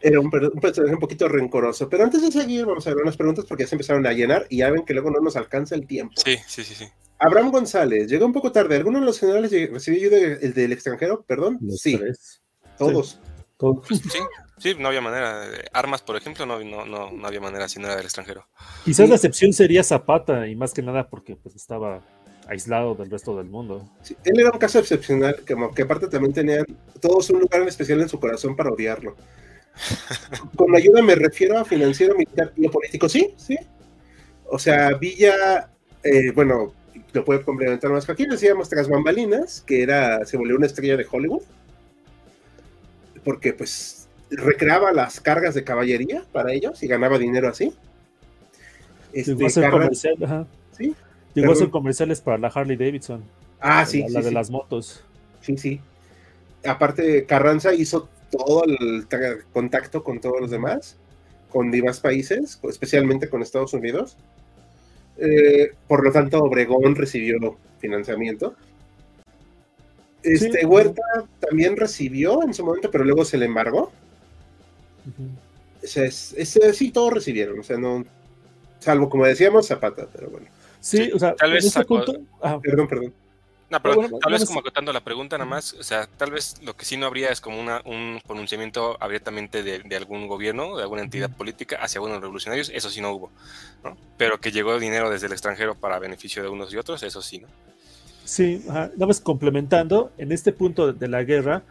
Era 0.00 0.20
un, 0.20 0.30
personaje 0.30 0.94
un 0.94 1.00
poquito 1.00 1.28
rencoroso. 1.28 1.88
Pero 1.88 2.04
antes 2.04 2.22
de 2.22 2.30
seguir, 2.30 2.66
vamos 2.66 2.86
a 2.86 2.90
ver 2.90 3.02
unas 3.02 3.16
preguntas 3.16 3.44
porque 3.46 3.64
ya 3.64 3.68
se 3.68 3.74
empezaron 3.74 4.06
a 4.06 4.12
llenar 4.12 4.46
y 4.48 4.58
ya 4.58 4.70
ven 4.70 4.84
que 4.84 4.94
luego 4.94 5.10
no 5.10 5.20
nos 5.20 5.36
alcanza 5.36 5.74
el 5.74 5.86
tiempo. 5.86 6.14
Sí, 6.16 6.38
sí, 6.46 6.64
sí. 6.64 6.74
sí. 6.74 6.88
Abraham 7.18 7.50
González, 7.50 8.08
llegó 8.08 8.24
un 8.24 8.32
poco 8.32 8.50
tarde. 8.50 8.76
¿Alguno 8.76 8.98
de 8.98 9.04
los 9.04 9.20
generales 9.20 9.50
recibió 9.50 10.00
ayuda 10.00 10.38
el 10.40 10.54
del 10.54 10.72
extranjero? 10.72 11.22
Perdón. 11.22 11.58
sí. 11.76 12.00
Todos. 12.78 13.20
Todos. 13.58 13.86
Sí, 13.88 14.18
sí, 14.56 14.74
no 14.78 14.88
había 14.88 15.02
manera. 15.02 15.42
Armas, 15.74 16.00
por 16.00 16.16
ejemplo, 16.16 16.46
no, 16.46 16.58
no, 16.64 16.86
no, 16.86 17.26
había 17.26 17.40
manera 17.40 17.68
si 17.68 17.78
no 17.78 17.88
era 17.88 17.96
del 17.96 18.06
extranjero. 18.06 18.46
Quizás 18.86 19.06
la 19.06 19.16
excepción 19.16 19.52
sería 19.52 19.84
Zapata 19.84 20.48
y 20.48 20.56
más 20.56 20.72
que 20.72 20.80
nada 20.80 21.10
porque 21.10 21.36
pues, 21.36 21.54
estaba 21.54 22.02
aislado 22.48 22.94
del 22.94 23.10
resto 23.10 23.36
del 23.36 23.50
mundo. 23.50 23.86
él 24.24 24.40
era 24.40 24.50
un 24.50 24.58
caso 24.58 24.78
excepcional, 24.78 25.36
que, 25.44 25.54
que 25.76 25.82
aparte 25.82 26.08
también 26.08 26.32
tenían 26.32 26.64
todos 27.00 27.28
un 27.28 27.40
lugar 27.40 27.60
en 27.60 27.68
especial 27.68 28.00
en 28.00 28.08
su 28.08 28.18
corazón 28.18 28.56
para 28.56 28.70
odiarlo. 28.70 29.14
Con 30.56 30.74
ayuda 30.76 31.02
me 31.02 31.14
refiero 31.14 31.58
a 31.58 31.64
financiero, 31.64 32.14
militar 32.14 32.52
y 32.56 32.68
político, 32.68 33.08
sí, 33.08 33.34
sí. 33.36 33.56
O 34.46 34.58
sea, 34.58 34.94
Villa, 34.94 35.70
eh, 36.02 36.32
bueno, 36.32 36.74
lo 37.12 37.24
puede 37.24 37.42
complementar 37.42 37.90
más. 37.90 38.08
Aquí 38.08 38.26
decíamos 38.26 38.68
tras 38.68 38.88
bambalinas, 38.88 39.62
que 39.66 39.82
era, 39.82 40.24
se 40.24 40.36
volvió 40.36 40.56
una 40.56 40.66
estrella 40.66 40.96
de 40.96 41.06
Hollywood, 41.10 41.42
porque 43.24 43.52
pues 43.52 44.08
recreaba 44.30 44.92
las 44.92 45.20
cargas 45.20 45.54
de 45.54 45.64
caballería 45.64 46.24
para 46.32 46.52
ellos 46.52 46.82
y 46.82 46.86
ganaba 46.86 47.18
dinero 47.18 47.48
así. 47.48 47.74
Este, 49.12 49.34
Llegó 49.34 49.46
a 49.46 49.50
ser 49.50 49.70
comercial, 49.70 50.46
¿Sí? 50.76 50.94
Llegó 51.34 51.52
a 51.52 51.56
ser 51.56 51.70
comerciales 51.70 52.20
para 52.20 52.38
la 52.38 52.48
Harley 52.48 52.76
Davidson. 52.76 53.24
Ah, 53.60 53.84
sí. 53.84 54.04
La, 54.08 54.20
de 54.20 54.30
las 54.30 54.50
motos. 54.50 55.04
Sí, 55.40 55.56
sí. 55.56 55.80
Aparte, 56.64 57.24
Carranza 57.26 57.74
hizo 57.74 58.08
todo 58.30 58.64
el 58.64 59.06
contacto 59.52 60.04
con 60.04 60.20
todos 60.20 60.40
los 60.40 60.50
demás, 60.50 60.96
con 61.48 61.70
demás 61.70 62.00
países, 62.00 62.60
especialmente 62.68 63.28
con 63.28 63.42
Estados 63.42 63.72
Unidos. 63.74 64.16
Eh, 65.18 65.72
por 65.86 66.04
lo 66.04 66.12
tanto, 66.12 66.38
Obregón 66.38 66.94
recibió 66.94 67.56
financiamiento. 67.78 68.54
Este 70.22 70.66
Huerta 70.66 71.02
también 71.40 71.76
recibió 71.76 72.42
en 72.42 72.54
su 72.54 72.64
momento, 72.64 72.90
pero 72.90 73.04
luego 73.04 73.24
se 73.24 73.38
le 73.38 73.46
embargó. 73.46 73.90
sí, 75.82 76.90
todos 76.92 77.12
recibieron, 77.12 77.58
o 77.58 77.62
sea, 77.62 77.78
no, 77.78 78.04
salvo 78.78 79.08
como 79.08 79.26
decíamos, 79.26 79.66
Zapata, 79.66 80.08
pero 80.12 80.28
bueno. 80.30 80.46
Sí, 80.80 81.10
o 81.12 81.18
sea, 81.18 81.34
tal 81.34 81.52
vez 81.52 81.72
perdón, 82.62 82.88
perdón. 82.88 83.12
No, 83.70 83.80
pero 83.80 84.18
tal 84.18 84.32
vez 84.32 84.44
como 84.44 84.60
acotando 84.60 84.92
la 84.92 85.00
pregunta 85.00 85.38
nada 85.38 85.48
más, 85.48 85.74
o 85.74 85.82
sea, 85.84 86.08
tal 86.16 86.32
vez 86.32 86.60
lo 86.62 86.76
que 86.76 86.84
sí 86.84 86.96
no 86.96 87.06
habría 87.06 87.28
es 87.28 87.40
como 87.40 87.60
una, 87.60 87.80
un 87.84 88.20
pronunciamiento 88.26 88.96
abiertamente 89.00 89.62
de, 89.62 89.96
algún 89.96 90.26
gobierno, 90.26 90.76
de 90.76 90.82
alguna 90.82 91.02
entidad 91.02 91.30
política 91.30 91.76
hacia 91.80 92.00
unos 92.00 92.20
revolucionarios, 92.20 92.70
eso 92.74 92.90
sí 92.90 93.00
no 93.00 93.12
hubo, 93.12 93.30
¿no? 93.84 93.96
Pero 94.16 94.40
que 94.40 94.50
llegó 94.50 94.76
dinero 94.80 95.08
desde 95.08 95.26
el 95.26 95.32
extranjero 95.32 95.76
para 95.76 96.00
beneficio 96.00 96.42
de 96.42 96.48
unos 96.48 96.74
y 96.74 96.78
otros, 96.78 97.04
eso 97.04 97.22
sí, 97.22 97.38
¿no? 97.38 97.46
Sí, 98.24 98.62
nada 98.66 99.06
más 99.06 99.20
complementando, 99.20 100.10
en 100.18 100.32
este 100.32 100.52
punto 100.52 100.92
de 100.92 101.08
la 101.08 101.22
guerra, 101.22 101.62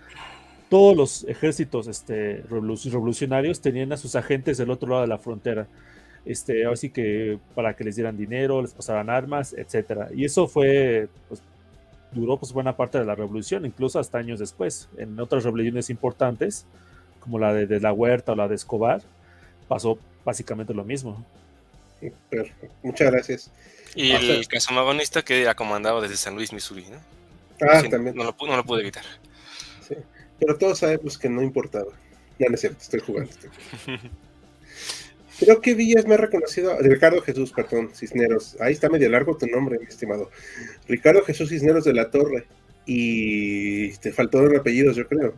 todos 0.70 0.96
los 0.96 1.24
ejércitos 1.26 1.88
este, 1.88 2.44
revolucionarios 2.50 3.60
tenían 3.60 3.92
a 3.92 3.98
sus 3.98 4.16
agentes 4.16 4.58
del 4.58 4.70
otro 4.70 4.88
lado 4.90 5.02
de 5.02 5.08
la 5.08 5.18
frontera. 5.18 5.68
Este, 6.26 6.66
así 6.66 6.90
que 6.90 7.40
para 7.56 7.76
que 7.76 7.84
les 7.84 7.96
dieran 7.96 8.16
dinero, 8.16 8.62
les 8.62 8.74
pasaran 8.74 9.10
armas, 9.10 9.54
etcétera. 9.54 10.10
Y 10.14 10.26
eso 10.26 10.48
fue 10.48 11.10
pues, 11.28 11.42
duró 12.12 12.38
pues 12.38 12.52
buena 12.52 12.76
parte 12.76 12.98
de 12.98 13.06
la 13.06 13.16
revolución, 13.16 13.66
incluso 13.66 14.00
hasta 14.00 14.18
años 14.18 14.40
después. 14.40 14.90
En 14.98 15.20
otras 15.20 15.44
rebeliones 15.44 15.90
importantes, 15.90 16.66
como 17.20 17.40
la 17.40 17.54
de, 17.54 17.80
la 17.80 17.94
Huerta 17.94 18.32
o 18.32 18.36
la 18.36 18.48
de 18.48 18.56
Escobar, 18.56 19.02
pasó 19.68 19.98
básicamente 20.26 20.74
lo 20.74 20.84
mismo. 20.84 21.26
Muchas 22.84 23.12
gracias. 23.12 23.52
Y 23.96 24.12
el 24.12 24.48
caso 24.48 24.74
magonista 24.74 25.22
que 25.22 25.48
ha 25.48 25.56
comandado 25.56 26.02
desde 26.02 26.16
San 26.16 26.36
Luis, 26.36 26.54
Missouri, 26.54 26.86
¿no? 26.90 26.98
Ah, 27.62 27.82
también. 27.90 28.16
No 28.16 28.24
lo, 28.24 28.36
no 28.40 28.56
lo, 28.56 28.64
pude 28.64 28.82
evitar. 28.82 29.04
Sí. 29.86 29.96
Pero 30.40 30.58
todos 30.58 30.80
sabemos 30.80 31.18
que 31.18 31.28
no 31.28 31.42
importaba. 31.42 31.92
Ya 32.38 32.48
no 32.48 32.56
es 32.56 32.62
cierto, 32.62 32.80
estoy 32.82 33.02
jugando. 33.02 33.32
Creo 35.40 35.62
que 35.62 35.74
Villas 35.74 36.06
me 36.06 36.16
ha 36.16 36.18
reconocido. 36.18 36.78
Ricardo 36.80 37.22
Jesús, 37.22 37.54
perdón, 37.54 37.92
Cisneros. 37.96 38.58
Ahí 38.60 38.74
está 38.74 38.90
medio 38.90 39.10
largo 39.10 39.38
tu 39.38 39.48
nombre, 39.48 39.80
mi 39.80 39.86
estimado. 39.86 40.30
Ricardo 40.88 41.24
Jesús 41.24 41.50
Cisneros 41.50 41.86
de 41.86 41.94
la 41.94 42.12
Torre. 42.12 42.46
Y 42.86 43.92
te 43.98 44.12
faltó 44.12 44.42
los 44.42 44.60
apellidos, 44.60 44.96
yo 44.96 45.08
creo. 45.08 45.36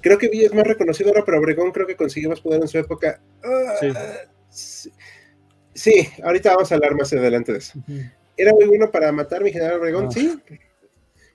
Creo 0.00 0.18
que 0.18 0.28
Villas 0.28 0.52
me 0.52 0.60
ha 0.60 0.64
reconocido 0.64 1.10
ahora, 1.10 1.24
pero 1.24 1.38
Obregón 1.38 1.72
creo 1.72 1.86
que 1.86 1.96
consiguió 1.96 2.28
más 2.28 2.40
poder 2.40 2.60
en 2.60 2.68
su 2.68 2.78
época. 2.78 3.20
Ah, 3.42 3.74
Sí, 5.74 6.06
ahorita 6.22 6.54
vamos 6.54 6.70
a 6.70 6.74
hablar 6.74 6.94
más 6.94 7.12
adelante 7.12 7.52
de 7.52 7.58
eso. 7.58 7.78
Era 8.36 8.52
muy 8.52 8.66
bueno 8.66 8.90
para 8.90 9.10
matar 9.12 9.42
mi 9.42 9.52
general 9.52 9.80
Obregón, 9.80 10.12
sí. 10.12 10.38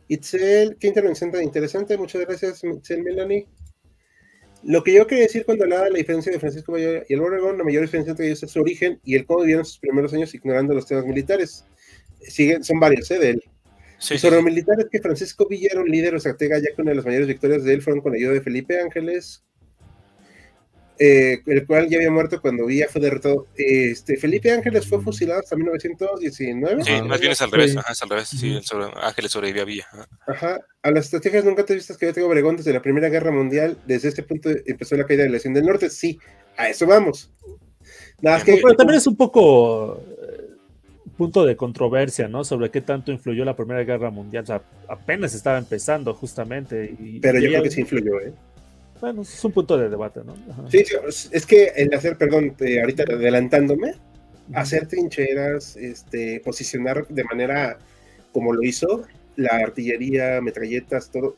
Itzel, 0.08 0.78
qué 0.80 0.88
intervención 0.88 1.32
tan 1.32 1.43
interesante. 1.43 1.98
Muchas 1.98 2.22
gracias, 2.22 2.63
Itzel 2.63 3.04
Melanie. 3.04 3.48
Lo 4.63 4.84
que 4.84 4.93
yo 4.93 5.08
quería 5.08 5.24
decir 5.24 5.46
cuando 5.46 5.63
hablaba 5.63 5.86
de 5.86 5.91
la 5.91 5.98
diferencia 5.98 6.32
de 6.32 6.39
Francisco 6.39 6.74
Villa 6.74 7.04
y 7.08 7.13
el 7.13 7.22
Obregón, 7.22 7.58
la 7.58 7.63
mayor 7.63 7.84
diferencia 7.84 8.12
entre 8.12 8.28
ellos 8.28 8.43
es 8.43 8.52
su 8.52 8.60
origen 8.60 9.00
y 9.04 9.15
el 9.15 9.26
cómo 9.26 9.41
vivieron 9.41 9.65
sus 9.65 9.80
primeros 9.80 10.13
años 10.13 10.34
ignorando 10.34 10.74
los 10.74 10.88
temas 10.88 11.06
militares. 11.06 11.65
Siguen, 12.22 12.63
son 12.63 12.80
varios, 12.80 13.10
¿eh? 13.12 13.20
De 13.20 13.30
él. 13.32 13.43
Sí, 14.00 14.17
sobre 14.17 14.36
lo 14.36 14.43
militar 14.43 14.80
es 14.80 14.88
que 14.91 15.00
Francisco 15.00 15.48
Villa 15.48 15.70
era 15.72 15.82
un 15.82 15.89
líder 15.89 16.13
o 16.13 16.17
estratega, 16.17 16.60
ya 16.60 16.76
que 16.76 16.82
una 16.82 16.91
de 16.91 16.98
las 16.98 17.06
mayores 17.06 17.28
victorias 17.28 17.63
de 17.63 17.74
él 17.74 17.82
fueron 17.82 18.02
con 18.02 18.12
la 18.12 18.17
ayuda 18.17 18.34
de 18.34 18.41
Felipe 18.41 18.80
Ángeles, 18.80 19.43
eh, 20.99 21.41
el 21.45 21.65
cual 21.65 21.88
ya 21.89 21.97
había 21.97 22.10
muerto 22.12 22.41
cuando 22.41 22.65
Villa 22.65 22.88
fue 22.89 23.01
derrotado. 23.01 23.47
Este, 23.55 24.17
Felipe 24.17 24.51
Ángeles 24.51 24.88
fue 24.88 25.01
fusilado 25.01 25.39
hasta 25.39 25.55
1919. 25.55 26.83
Sí, 26.83 26.91
Ah, 26.93 27.03
más 27.03 27.19
bien 27.19 27.31
es 27.31 27.41
al 27.41 27.49
sí. 27.49 27.55
revés, 27.55 27.77
ajá, 27.77 27.91
es 27.93 28.01
al 28.03 28.10
revés. 28.10 28.27
Sí, 28.29 28.55
el 28.55 28.63
sobre, 28.63 28.88
Ángeles 29.01 29.31
sobrevivió 29.31 29.62
a 29.62 29.65
Villa. 29.65 29.88
ajá. 29.91 30.07
Ajá. 30.27 30.60
A 30.83 30.91
las 30.91 31.05
estrategias 31.05 31.43
nunca 31.43 31.65
te 31.65 31.73
vistas 31.75 31.97
que 31.97 32.05
yo 32.05 32.13
tengo 32.13 32.27
Obregón 32.29 32.55
desde 32.55 32.71
la 32.73 32.81
Primera 32.81 33.10
Guerra 33.10 33.31
Mundial. 33.31 33.77
Desde 33.86 34.07
este 34.10 34.23
punto 34.23 34.49
empezó 34.65 34.95
la 34.95 35.05
caída 35.05 35.23
de 35.23 35.29
la 35.29 35.33
Nación 35.36 35.53
del 35.53 35.65
Norte. 35.65 35.89
Sí, 35.89 36.17
a 36.55 36.69
eso 36.69 36.86
vamos. 36.88 37.29
Nada 38.21 38.38
más 38.38 38.43
que. 38.45 38.53
Pero 38.62 38.75
también 38.75 38.97
es 38.97 39.05
un 39.07 39.17
poco 39.17 40.01
eh, 40.21 40.47
punto 41.17 41.45
de 41.45 41.55
controversia, 41.57 42.27
¿no? 42.27 42.43
Sobre 42.43 42.71
qué 42.71 42.81
tanto 42.81 43.12
influyó 43.12 43.43
la 43.43 43.55
Primera 43.55 43.83
Guerra 43.83 44.10
Mundial. 44.12 44.43
O 44.43 44.47
sea, 44.47 44.62
apenas 44.88 45.33
estaba 45.33 45.57
empezando 45.57 46.13
justamente. 46.13 46.95
Y, 46.99 47.19
Pero 47.19 47.39
yo 47.39 47.47
y 47.47 47.49
creo 47.51 47.63
que 47.63 47.71
sí 47.71 47.81
influyó, 47.81 48.19
¿eh? 48.21 48.33
Bueno, 49.01 49.21
es 49.21 49.43
un 49.43 49.51
punto 49.51 49.77
de 49.77 49.89
debate, 49.89 50.21
¿no? 50.25 50.33
Ajá. 50.51 50.63
Sí, 50.69 50.83
sí, 50.86 51.29
es 51.31 51.45
que 51.45 51.71
el 51.75 51.93
hacer, 51.93 52.17
perdón, 52.17 52.55
eh, 52.60 52.79
ahorita 52.79 53.03
adelantándome, 53.03 53.93
hacer 54.53 54.88
trincheras, 54.88 55.75
este, 55.75 56.39
posicionar 56.43 57.07
de 57.07 57.23
manera 57.23 57.77
como 58.31 58.53
lo 58.53 58.63
hizo, 58.63 59.03
la 59.36 59.49
artillería, 59.57 60.41
metralletas, 60.41 61.10
todo, 61.12 61.38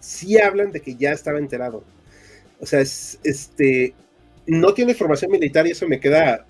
sí 0.00 0.38
hablan 0.38 0.72
de 0.72 0.80
que 0.80 0.96
ya 0.96 1.12
estaba 1.12 1.38
enterado. 1.38 1.84
O 2.60 2.66
sea, 2.66 2.80
es, 2.80 3.18
este, 3.24 3.94
no 4.46 4.74
tiene 4.74 4.94
formación 4.94 5.30
militar 5.30 5.66
y 5.66 5.70
eso 5.70 5.86
me 5.86 6.00
queda 6.00 6.46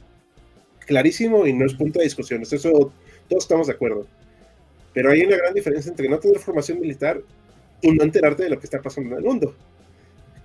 clarísimo 0.86 1.46
y 1.46 1.52
no 1.52 1.66
es 1.66 1.74
punto 1.74 1.98
de 1.98 2.04
discusión. 2.04 2.42
Eso 2.42 2.92
todos 3.28 3.44
estamos 3.44 3.66
de 3.66 3.74
acuerdo. 3.74 4.06
Pero 4.94 5.10
hay 5.10 5.22
una 5.22 5.36
gran 5.36 5.54
diferencia 5.54 5.90
entre 5.90 6.08
no 6.08 6.18
tener 6.18 6.38
formación 6.38 6.80
militar 6.80 7.20
y 7.80 7.92
no 7.92 8.02
enterarte 8.02 8.44
de 8.44 8.50
lo 8.50 8.58
que 8.58 8.66
está 8.66 8.80
pasando 8.80 9.10
en 9.10 9.18
el 9.18 9.24
mundo. 9.24 9.54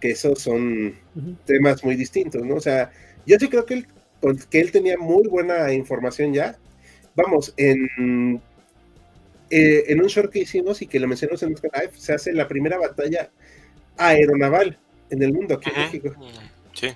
Que 0.03 0.11
esos 0.11 0.39
son 0.41 0.95
temas 1.45 1.81
muy 1.81 1.95
distintos, 1.95 2.43
¿no? 2.45 2.55
O 2.55 2.59
sea, 2.59 2.91
yo 3.25 3.37
sí 3.39 3.47
creo 3.47 3.65
que 3.65 3.75
él, 3.75 3.87
que 4.49 4.59
él 4.59 4.69
tenía 4.69 4.97
muy 4.97 5.29
buena 5.29 5.71
información 5.71 6.33
ya. 6.33 6.57
Vamos, 7.15 7.53
en, 7.55 8.41
eh, 9.49 9.83
en 9.87 10.01
un 10.01 10.07
short 10.07 10.29
que 10.29 10.39
hicimos 10.39 10.81
y 10.81 10.87
que 10.87 10.99
lo 10.99 11.07
mencionamos 11.07 11.41
en 11.43 11.51
nuestro 11.51 11.69
live, 11.73 11.93
se 11.95 12.11
hace 12.11 12.33
la 12.33 12.49
primera 12.49 12.77
batalla 12.77 13.31
aeronaval 13.95 14.77
en 15.09 15.23
el 15.23 15.31
mundo 15.31 15.55
aquí 15.55 15.69
en. 15.73 15.81
México. 15.83 16.13
Sí, 16.73 16.87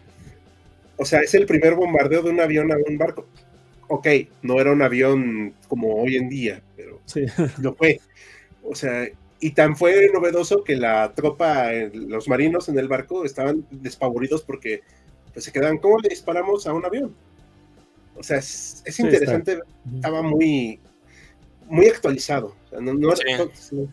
O 0.97 1.05
sea, 1.05 1.21
es 1.21 1.33
el 1.33 1.45
primer 1.45 1.75
bombardeo 1.75 2.23
de 2.23 2.31
un 2.31 2.41
avión 2.41 2.73
a 2.73 2.75
un 2.89 2.97
barco. 2.97 3.25
Ok, 3.87 4.05
no 4.41 4.59
era 4.59 4.73
un 4.73 4.81
avión 4.81 5.53
como 5.69 5.95
hoy 5.95 6.17
en 6.17 6.27
día, 6.27 6.61
pero 6.75 6.99
Sí. 7.05 7.25
lo 7.61 7.73
fue. 7.73 8.01
O 8.63 8.75
sea, 8.75 9.07
y 9.39 9.51
tan 9.51 9.75
fue 9.77 10.09
novedoso 10.13 10.63
que 10.63 10.75
la 10.75 11.13
tropa, 11.13 11.73
eh, 11.73 11.91
los 11.93 12.27
marinos 12.27 12.69
en 12.69 12.79
el 12.79 12.87
barco 12.87 13.23
estaban 13.25 13.65
despavoridos 13.71 14.41
porque 14.43 14.81
pues, 15.33 15.45
se 15.45 15.51
quedaban, 15.51 15.77
¿cómo 15.77 15.99
le 15.99 16.09
disparamos 16.09 16.65
a 16.67 16.73
un 16.73 16.85
avión? 16.85 17.15
O 18.15 18.23
sea, 18.23 18.37
es, 18.37 18.81
es 18.85 18.99
interesante, 18.99 19.59
estaba 19.95 20.23
muy, 20.23 20.79
muy 21.67 21.85
actualizado. 21.87 22.55
O 22.65 22.69
sea, 22.69 22.79
no, 22.81 22.93
no 22.95 23.13
era- 23.13 23.47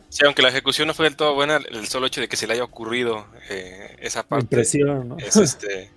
Sí. 0.08 0.24
aunque 0.24 0.40
la 0.40 0.48
ejecución 0.48 0.88
no 0.88 0.94
fue 0.94 1.04
del 1.04 1.16
todo 1.16 1.34
buena, 1.34 1.56
el 1.58 1.86
solo 1.88 2.06
hecho 2.06 2.22
de 2.22 2.28
que 2.28 2.36
se 2.36 2.46
le 2.46 2.54
haya 2.54 2.64
ocurrido 2.64 3.26
eh, 3.50 3.96
esa 4.00 4.22
parte 4.26 4.44
impresión, 4.44 5.08
¿no? 5.10 5.18
es, 5.18 5.36
este, 5.36 5.90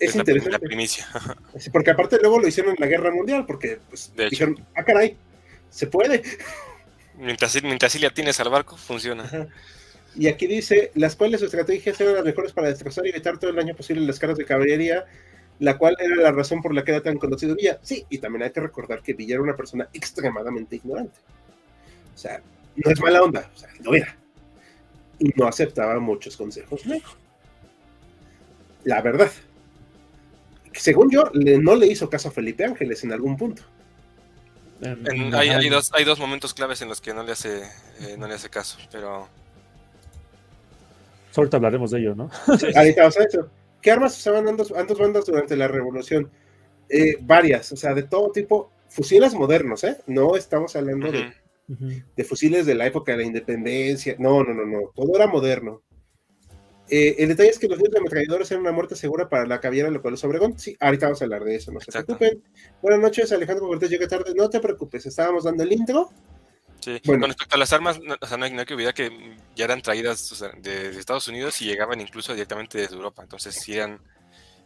es 0.00 0.10
es 0.10 0.16
la, 0.16 0.24
prim- 0.24 0.34
la 0.36 0.38
interesante. 0.42 0.66
primicia. 0.66 1.06
Porque 1.72 1.90
aparte 1.92 2.18
luego 2.20 2.40
lo 2.40 2.48
hicieron 2.48 2.72
en 2.74 2.80
la 2.80 2.86
guerra 2.86 3.12
mundial, 3.12 3.46
porque 3.46 3.78
pues, 3.88 4.12
De 4.16 4.24
hecho. 4.24 4.30
dijeron, 4.30 4.66
ah, 4.74 4.82
caray, 4.82 5.16
se 5.68 5.86
puede. 5.86 6.22
Mientras, 7.20 7.62
mientras 7.62 7.92
sí 7.92 7.98
le 7.98 8.08
al 8.08 8.48
barco, 8.48 8.76
funciona. 8.76 9.48
Y 10.16 10.26
aquí 10.26 10.46
dice, 10.46 10.90
las 10.94 11.14
cuales 11.14 11.42
estrategias 11.42 12.00
eran 12.00 12.14
las 12.14 12.24
mejores 12.24 12.52
para 12.52 12.68
destrozar 12.68 13.06
y 13.06 13.10
evitar 13.10 13.38
todo 13.38 13.50
el 13.50 13.56
daño 13.56 13.76
posible 13.76 14.04
las 14.06 14.18
cargas 14.18 14.38
de 14.38 14.46
caballería, 14.46 15.04
la 15.58 15.76
cual 15.76 15.96
era 16.00 16.16
la 16.16 16.32
razón 16.32 16.62
por 16.62 16.74
la 16.74 16.82
que 16.82 16.92
era 16.92 17.02
tan 17.02 17.18
conocido 17.18 17.54
Villa. 17.54 17.78
Sí, 17.82 18.06
y 18.08 18.18
también 18.18 18.44
hay 18.44 18.50
que 18.50 18.60
recordar 18.60 19.02
que 19.02 19.12
Villa 19.12 19.34
era 19.34 19.42
una 19.42 19.56
persona 19.56 19.88
extremadamente 19.92 20.76
ignorante. 20.76 21.18
O 22.14 22.18
sea, 22.18 22.42
no 22.74 22.90
es 22.90 23.00
mala 23.00 23.22
onda, 23.22 23.50
o 23.54 23.58
sea, 23.58 23.68
lo 23.82 23.94
era. 23.94 24.16
Y 25.18 25.30
no 25.36 25.46
aceptaba 25.46 26.00
muchos 26.00 26.36
consejos. 26.36 26.82
La 28.84 29.02
verdad. 29.02 29.30
Según 30.72 31.10
yo, 31.10 31.24
no 31.34 31.76
le 31.76 31.86
hizo 31.86 32.08
caso 32.08 32.28
a 32.28 32.32
Felipe 32.32 32.64
Ángeles 32.64 33.04
en 33.04 33.12
algún 33.12 33.36
punto. 33.36 33.62
En- 34.82 35.34
hay, 35.34 35.68
dos, 35.68 35.90
hay 35.92 36.04
dos 36.04 36.18
momentos 36.18 36.54
claves 36.54 36.80
en 36.82 36.88
los 36.88 37.00
que 37.00 37.12
no 37.12 37.22
le 37.22 37.32
hace, 37.32 37.62
eh, 38.00 38.16
no 38.18 38.26
le 38.26 38.34
hace 38.34 38.48
caso, 38.48 38.78
pero 38.90 39.28
Ahorita 41.36 41.58
hablaremos 41.58 41.90
de 41.90 42.00
ello, 42.00 42.14
¿no? 42.14 42.30
Ahorita 42.74 43.02
vamos 43.02 43.16
a 43.18 43.24
eso. 43.24 43.48
¿Qué 43.80 43.90
armas 43.90 44.18
usaban 44.18 44.48
ambos, 44.48 44.72
ambos 44.76 44.98
bandas 44.98 45.24
durante 45.26 45.56
la 45.56 45.68
revolución? 45.68 46.28
Eh, 46.88 47.16
varias, 47.20 47.70
o 47.72 47.76
sea, 47.76 47.94
de 47.94 48.02
todo 48.02 48.30
tipo. 48.32 48.70
Fusiles 48.88 49.34
modernos, 49.34 49.84
¿eh? 49.84 49.98
No 50.08 50.34
estamos 50.34 50.74
hablando 50.74 51.12
de, 51.12 51.32
de 52.16 52.24
fusiles 52.24 52.66
de 52.66 52.74
la 52.74 52.86
época 52.86 53.12
de 53.12 53.18
la 53.18 53.24
independencia. 53.24 54.16
No, 54.18 54.42
no, 54.42 54.52
no, 54.52 54.66
no. 54.66 54.90
Todo 54.94 55.14
era 55.14 55.28
moderno. 55.28 55.82
Eh, 56.90 57.16
el 57.22 57.28
detalle 57.28 57.50
es 57.50 57.58
que 57.58 57.68
los 57.68 57.78
de 57.78 57.96
ametralladores 57.98 58.50
eran 58.50 58.62
una 58.62 58.72
muerte 58.72 58.96
segura 58.96 59.28
para 59.28 59.46
la 59.46 59.60
caballera 59.60 59.90
lo 59.90 60.02
cual 60.02 60.14
es 60.14 60.24
Obregón. 60.24 60.58
Sí, 60.58 60.76
ahorita 60.80 61.06
vamos 61.06 61.20
a 61.22 61.24
hablar 61.24 61.44
de 61.44 61.54
eso, 61.56 61.70
no 61.72 61.80
se 61.80 61.90
Exacto. 61.90 62.18
preocupen. 62.18 62.42
Buenas 62.82 63.00
noches, 63.00 63.30
Alejandro 63.32 63.66
Cortés, 63.68 63.90
llega 63.90 64.08
tarde. 64.08 64.32
No 64.34 64.50
te 64.50 64.60
preocupes, 64.60 65.06
estábamos 65.06 65.44
dando 65.44 65.62
el 65.62 65.72
intro. 65.72 66.10
sí. 66.80 67.00
Bueno. 67.04 67.22
Con 67.22 67.30
respecto 67.30 67.54
a 67.54 67.58
las 67.58 67.72
armas, 67.72 68.00
no, 68.02 68.16
o 68.20 68.26
sea, 68.26 68.36
no, 68.36 68.44
hay, 68.44 68.52
no 68.52 68.60
hay 68.60 68.66
que 68.66 68.74
olvidar 68.74 68.94
que 68.94 69.36
ya 69.54 69.64
eran 69.66 69.82
traídas 69.82 70.32
o 70.32 70.34
sea, 70.34 70.50
de, 70.58 70.90
de 70.92 70.98
Estados 70.98 71.28
Unidos 71.28 71.60
y 71.62 71.66
llegaban 71.66 72.00
incluso 72.00 72.32
directamente 72.32 72.78
desde 72.78 72.96
Europa, 72.96 73.22
entonces 73.22 73.54
sí 73.54 73.74
eran 73.76 74.00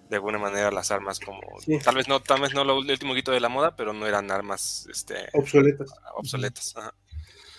de 0.09 0.17
alguna 0.17 0.39
manera 0.39 0.71
las 0.71 0.91
armas 0.91 1.19
como 1.19 1.41
Sí. 1.65 1.79
tal 1.83 1.95
vez 1.97 2.09
no 2.09 2.21
tal 2.21 2.41
vez 2.43 2.53
no 2.53 2.63
lo 2.63 2.79
el 2.83 2.91
último 2.91 3.15
grito 3.15 3.33
de 3.33 3.41
la 3.41 3.49
moda 3.49 3.75
pero 3.75 3.95
no 3.95 4.07
eran 4.07 4.31
armas 4.31 4.87
este 4.91 5.15
obsoletas 5.33 6.77
Ajá. 6.77 6.95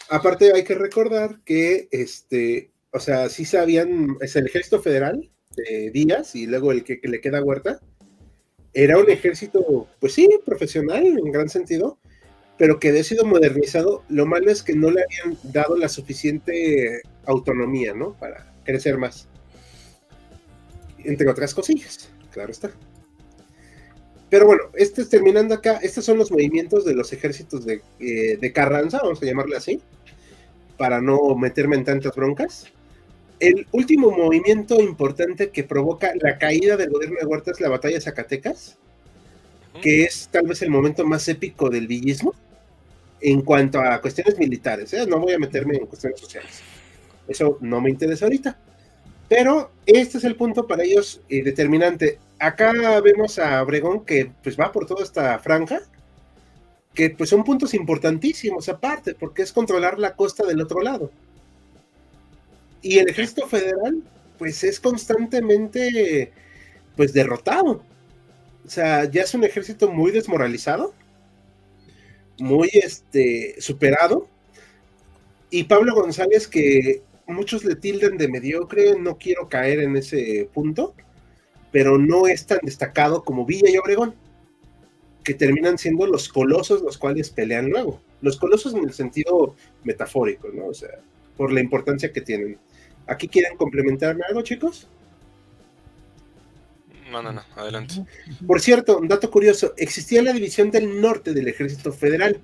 Aparte 0.09 0.53
hay 0.53 0.63
que 0.63 0.75
recordar 0.75 1.39
que, 1.43 1.87
este, 1.91 2.69
o 2.95 2.99
sea, 3.01 3.27
sí 3.27 3.43
sabían, 3.43 4.15
es 4.21 4.37
el 4.37 4.47
ejército 4.47 4.81
federal 4.81 5.29
de 5.57 5.91
Díaz 5.91 6.33
y 6.33 6.47
luego 6.47 6.71
el 6.71 6.85
que, 6.85 6.97
le 7.03 7.19
queda 7.19 7.43
Huerta, 7.43 7.81
era 8.73 8.97
un 8.97 9.09
ejército, 9.09 9.89
pues 9.99 10.13
sí, 10.13 10.29
profesional 10.45 11.05
en 11.05 11.29
gran 11.29 11.49
sentido, 11.49 11.99
pero 12.57 12.79
que 12.79 12.89
había 12.89 13.03
sido 13.03 13.25
modernizado. 13.25 14.03
Lo 14.07 14.25
malo 14.25 14.49
es 14.49 14.63
que 14.63 14.75
no 14.75 14.91
le 14.91 15.03
habían 15.03 15.37
dado 15.43 15.75
la 15.75 15.89
suficiente 15.89 17.01
autonomía, 17.25 17.93
¿no? 17.93 18.13
Para 18.13 18.53
crecer 18.63 18.97
más. 18.97 19.27
Entre 20.99 21.29
otras 21.29 21.53
cosillas, 21.53 22.09
claro 22.31 22.51
está. 22.51 22.71
Pero 24.29 24.45
bueno, 24.45 24.63
este 24.73 25.01
es 25.01 25.09
terminando 25.09 25.53
acá, 25.53 25.79
estos 25.83 26.05
son 26.05 26.17
los 26.17 26.31
movimientos 26.31 26.85
de 26.85 26.93
los 26.93 27.11
ejércitos 27.11 27.65
de, 27.65 27.81
eh, 27.99 28.37
de 28.37 28.53
Carranza, 28.53 29.01
vamos 29.03 29.21
a 29.21 29.25
llamarle 29.25 29.57
así, 29.57 29.81
para 30.77 31.01
no 31.01 31.35
meterme 31.35 31.75
en 31.75 31.83
tantas 31.83 32.15
broncas. 32.15 32.71
El 33.39 33.67
último 33.71 34.11
movimiento 34.11 34.81
importante 34.81 35.49
que 35.49 35.63
provoca 35.63 36.11
la 36.21 36.37
caída 36.37 36.77
del 36.77 36.89
gobierno 36.89 37.17
de 37.19 37.25
Huerta 37.25 37.51
es 37.51 37.59
la 37.59 37.69
batalla 37.69 37.95
de 37.95 38.01
Zacatecas, 38.01 38.77
que 39.81 40.03
es 40.03 40.29
tal 40.31 40.47
vez 40.47 40.61
el 40.61 40.69
momento 40.69 41.05
más 41.05 41.27
épico 41.27 41.69
del 41.69 41.87
villismo 41.87 42.33
en 43.19 43.41
cuanto 43.41 43.79
a 43.79 43.99
cuestiones 44.01 44.37
militares. 44.37 44.93
¿eh? 44.93 45.05
No 45.05 45.19
voy 45.19 45.33
a 45.33 45.39
meterme 45.39 45.75
en 45.75 45.85
cuestiones 45.85 46.19
sociales. 46.19 46.61
Eso 47.27 47.57
no 47.61 47.81
me 47.81 47.89
interesa 47.89 48.25
ahorita. 48.25 48.57
Pero 49.27 49.71
este 49.85 50.19
es 50.19 50.23
el 50.23 50.35
punto 50.35 50.67
para 50.67 50.83
ellos 50.83 51.21
eh, 51.29 51.43
determinante. 51.43 52.19
Acá 52.39 53.01
vemos 53.01 53.39
a 53.39 53.61
Obregón 53.63 54.05
que 54.05 54.31
pues 54.43 54.57
va 54.59 54.71
por 54.71 54.85
toda 54.85 55.03
esta 55.03 55.39
franja, 55.39 55.81
que 56.93 57.09
pues 57.09 57.29
son 57.29 57.43
puntos 57.43 57.73
importantísimos 57.73 58.69
aparte, 58.69 59.15
porque 59.15 59.41
es 59.41 59.51
controlar 59.51 59.99
la 59.99 60.15
costa 60.15 60.45
del 60.45 60.61
otro 60.61 60.81
lado. 60.81 61.11
Y 62.85 62.99
el 62.99 63.09
ejército 63.09 63.47
federal 63.47 64.03
pues 64.37 64.63
es 64.63 64.79
constantemente 64.79 66.31
pues 66.95 67.13
derrotado. 67.13 67.83
O 68.63 68.69
sea, 68.69 69.05
ya 69.09 69.23
es 69.23 69.33
un 69.33 69.43
ejército 69.43 69.91
muy 69.91 70.11
desmoralizado, 70.11 70.93
muy 72.37 72.69
este 72.73 73.59
superado. 73.59 74.27
Y 75.49 75.63
Pablo 75.63 75.95
González 75.95 76.47
que 76.47 77.01
muchos 77.25 77.65
le 77.65 77.75
tildan 77.75 78.17
de 78.19 78.27
mediocre, 78.27 78.99
no 78.99 79.17
quiero 79.17 79.49
caer 79.49 79.79
en 79.79 79.97
ese 79.97 80.47
punto, 80.53 80.93
pero 81.71 81.97
no 81.97 82.27
es 82.27 82.45
tan 82.45 82.59
destacado 82.61 83.23
como 83.23 83.47
Villa 83.47 83.67
y 83.71 83.77
Obregón. 83.77 84.13
que 85.23 85.33
terminan 85.33 85.77
siendo 85.77 86.05
los 86.05 86.29
colosos 86.29 86.81
los 86.83 86.97
cuales 86.97 87.31
pelean 87.31 87.69
luego. 87.69 87.99
Los 88.21 88.37
colosos 88.37 88.75
en 88.75 88.83
el 88.83 88.93
sentido 88.93 89.55
metafórico, 89.83 90.49
¿no? 90.53 90.67
O 90.67 90.73
sea, 90.73 90.99
por 91.35 91.51
la 91.51 91.61
importancia 91.61 92.13
que 92.13 92.21
tienen. 92.21 92.59
¿Aquí 93.07 93.27
quieren 93.27 93.55
complementarme 93.57 94.23
algo, 94.27 94.41
chicos? 94.41 94.87
No, 97.11 97.21
no, 97.21 97.31
no, 97.31 97.43
adelante. 97.55 98.03
Por 98.45 98.59
cierto, 98.59 98.97
un 98.97 99.07
dato 99.07 99.29
curioso, 99.29 99.73
existía 99.77 100.23
la 100.23 100.33
división 100.33 100.71
del 100.71 100.99
norte 100.99 101.33
del 101.33 101.47
ejército 101.47 101.93
federal. 101.93 102.39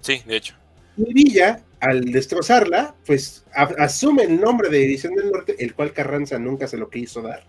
Sí, 0.00 0.22
de 0.26 0.36
hecho. 0.36 0.54
Y 0.96 1.12
Villa, 1.12 1.62
al 1.80 2.00
destrozarla, 2.06 2.96
pues 3.06 3.44
asume 3.54 4.24
el 4.24 4.40
nombre 4.40 4.68
de 4.68 4.78
división 4.78 5.14
del 5.14 5.30
norte, 5.30 5.54
el 5.58 5.74
cual 5.74 5.92
Carranza 5.92 6.38
nunca 6.38 6.66
se 6.66 6.76
lo 6.76 6.90
quiso 6.90 7.22
dar, 7.22 7.44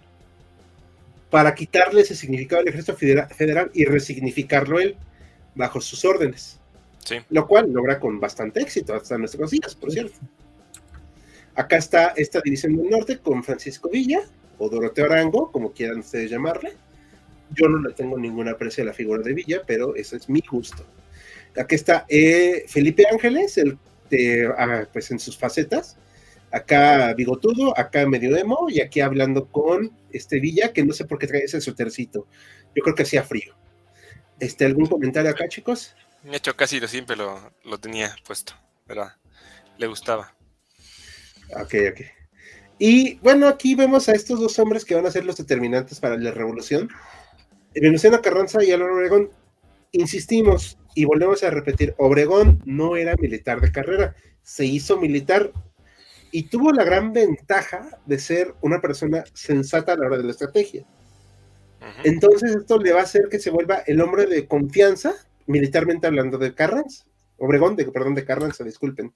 para 1.32 1.56
quitarle 1.56 2.02
ese 2.02 2.16
significado 2.16 2.62
al 2.62 2.68
ejército 2.68 2.96
federal 2.96 3.72
y 3.74 3.86
resignificarlo 3.86 4.80
él 4.80 4.96
bajo 5.56 5.82
sus 5.82 6.06
órdenes. 6.06 6.60
Sí. 7.04 7.16
Lo 7.30 7.48
cual 7.48 7.72
logra 7.74 8.00
con 8.00 8.20
bastante 8.20 8.62
éxito 8.62 8.94
hasta 8.94 9.18
nuestros 9.18 9.50
días, 9.50 9.74
por 9.74 9.92
cierto. 9.92 10.16
Acá 11.56 11.78
está 11.78 12.14
esta 12.16 12.41
división 12.41 12.76
del 12.76 12.89
norte 12.89 13.20
con 13.20 13.43
Francisco 13.43 13.89
Villa, 13.89 14.22
o 14.60 14.70
Doroteo 14.70 15.06
Arango, 15.06 15.52
como 15.52 15.72
quieran 15.72 16.00
ustedes 16.00 16.30
llamarle. 16.30 16.74
Yo 17.52 17.68
no 17.68 17.80
le 17.80 17.93
tengo 17.93 18.18
ninguna 18.18 18.52
aprecio 18.52 18.84
a 18.84 18.88
la 18.88 18.93
figura 18.93 19.24
de 19.24 19.34
Villa, 19.34 19.62
pero 19.66 19.95
ese 19.95 20.18
es 20.18 20.30
mi 20.30 20.41
gusto. 20.41 20.86
Aquí 21.58 21.76
está 21.76 22.06
eh, 22.08 22.66
Felipe 22.68 23.06
Ángeles, 23.12 23.58
el, 23.58 23.78
ah, 24.58 24.88
pues 24.91 25.10
en 25.12 25.20
sus 25.20 25.38
facetas. 25.38 25.97
Acá 26.52 27.14
bigotudo, 27.14 27.78
acá 27.78 28.08
medio 28.08 28.36
emo, 28.36 28.68
y 28.70 28.82
aquí 28.82 29.02
hablando 29.02 29.47
con 29.47 29.91
este 30.12 30.39
Villa, 30.39 30.74
que 30.74 30.84
no 30.84 30.93
sé 30.93 31.06
por 31.06 31.20
qué 31.20 31.28
trae 31.28 31.43
ese 31.43 31.62
sutercito. 31.62 32.28
Yo 32.76 32.84
creo 32.84 32.95
que 32.95 33.04
hacía 33.04 33.24
frío. 33.24 33.56
Este, 34.39 34.66
¿Algún 34.66 34.86
comentario 34.86 35.32
acá, 35.32 35.47
chicos? 35.47 35.95
De 36.24 36.38
hecho, 36.38 36.56
casi 36.56 36.80
lo 36.80 36.88
siempre 36.88 37.16
lo, 37.16 37.52
lo 37.64 37.80
tenía 37.80 38.16
puesto, 38.26 38.54
¿verdad? 38.88 39.16
Le 39.78 39.88
gustaba. 39.88 40.36
Ok, 41.56 41.76
ok. 41.91 42.02
Y 42.78 43.20
bueno, 43.20 43.47
aquí 43.47 43.76
vemos 43.76 44.08
a 44.08 44.14
estos 44.14 44.39
dos 44.39 44.58
hombres 44.60 44.86
que 44.86 44.95
van 44.95 45.06
a 45.06 45.12
ser 45.12 45.26
los 45.26 45.36
determinantes 45.36 46.00
para 46.00 46.18
la 46.18 46.32
revolución. 46.32 46.89
Venustiano 47.76 48.22
Carranza 48.22 48.64
y 48.64 48.72
Álvaro 48.72 48.95
Obregón. 48.95 49.30
Insistimos 49.91 50.78
y 50.95 51.06
volvemos 51.06 51.43
a 51.43 51.50
repetir, 51.50 51.93
Obregón 51.97 52.62
no 52.66 52.95
era 52.95 53.16
militar 53.16 53.62
de 53.62 53.72
carrera, 53.72 54.16
se 54.41 54.66
hizo 54.66 55.00
militar 55.00 55.52
y 56.32 56.43
tuvo 56.43 56.72
la 56.72 56.84
gran 56.84 57.12
ventaja 57.14 58.00
de 58.06 58.20
ser 58.20 58.54
una 58.62 58.82
persona 58.82 59.24
sensata 59.34 59.93
a 59.93 59.97
la 59.97 60.08
hora 60.08 60.18
de 60.18 60.24
la 60.24 60.32
estrategia. 60.32 60.86
Entonces 62.04 62.56
esto 62.56 62.78
le 62.78 62.91
va 62.91 63.00
a 63.00 63.04
hacer 63.04 63.30
que 63.30 63.39
se 63.39 63.50
vuelva 63.50 63.78
el 63.88 64.02
hombre 64.02 64.26
de 64.26 64.47
confianza, 64.47 65.16
militarmente 65.47 66.08
hablando 66.08 66.38
de 66.38 66.54
Carranza. 66.54 67.06
Obregón, 67.38 67.76
de, 67.76 67.86
perdón, 67.86 68.16
de 68.16 68.26
Carranza, 68.26 68.64
disculpen. 68.64 69.14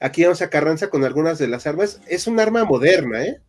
Aquí 0.00 0.22
vamos 0.22 0.42
a 0.42 0.50
Carranza 0.50 0.90
con 0.90 1.04
algunas 1.04 1.38
de 1.38 1.48
las 1.48 1.66
armas. 1.66 2.00
Es 2.06 2.26
un 2.26 2.38
arma 2.38 2.64
moderna, 2.64 3.24
¿eh? 3.24 3.40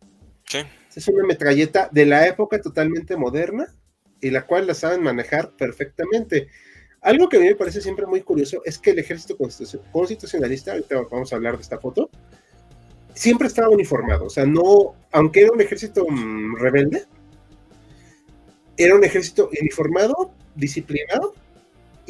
Sí. 0.46 0.58
Es 0.94 1.06
una 1.06 1.24
metralleta 1.24 1.88
de 1.92 2.06
la 2.06 2.26
época 2.26 2.60
totalmente 2.60 3.16
moderna 3.16 3.72
y 4.20 4.30
la 4.30 4.46
cual 4.46 4.66
la 4.66 4.74
saben 4.74 5.02
manejar 5.02 5.52
perfectamente. 5.52 6.48
Algo 7.00 7.28
que 7.28 7.36
a 7.36 7.40
mí 7.40 7.46
me 7.46 7.54
parece 7.54 7.80
siempre 7.80 8.06
muy 8.06 8.22
curioso 8.22 8.62
es 8.64 8.78
que 8.78 8.90
el 8.90 8.98
ejército 8.98 9.36
constitucionalista, 9.92 10.72
ahorita 10.72 11.02
vamos 11.10 11.32
a 11.32 11.36
hablar 11.36 11.56
de 11.56 11.62
esta 11.62 11.78
foto, 11.78 12.10
siempre 13.14 13.46
estaba 13.46 13.68
uniformado. 13.68 14.26
O 14.26 14.30
sea, 14.30 14.44
no, 14.44 14.96
aunque 15.12 15.42
era 15.42 15.52
un 15.52 15.60
ejército 15.60 16.04
mm, 16.08 16.56
rebelde, 16.56 17.04
era 18.76 18.96
un 18.96 19.04
ejército 19.04 19.48
uniformado, 19.60 20.34
disciplinado 20.56 21.34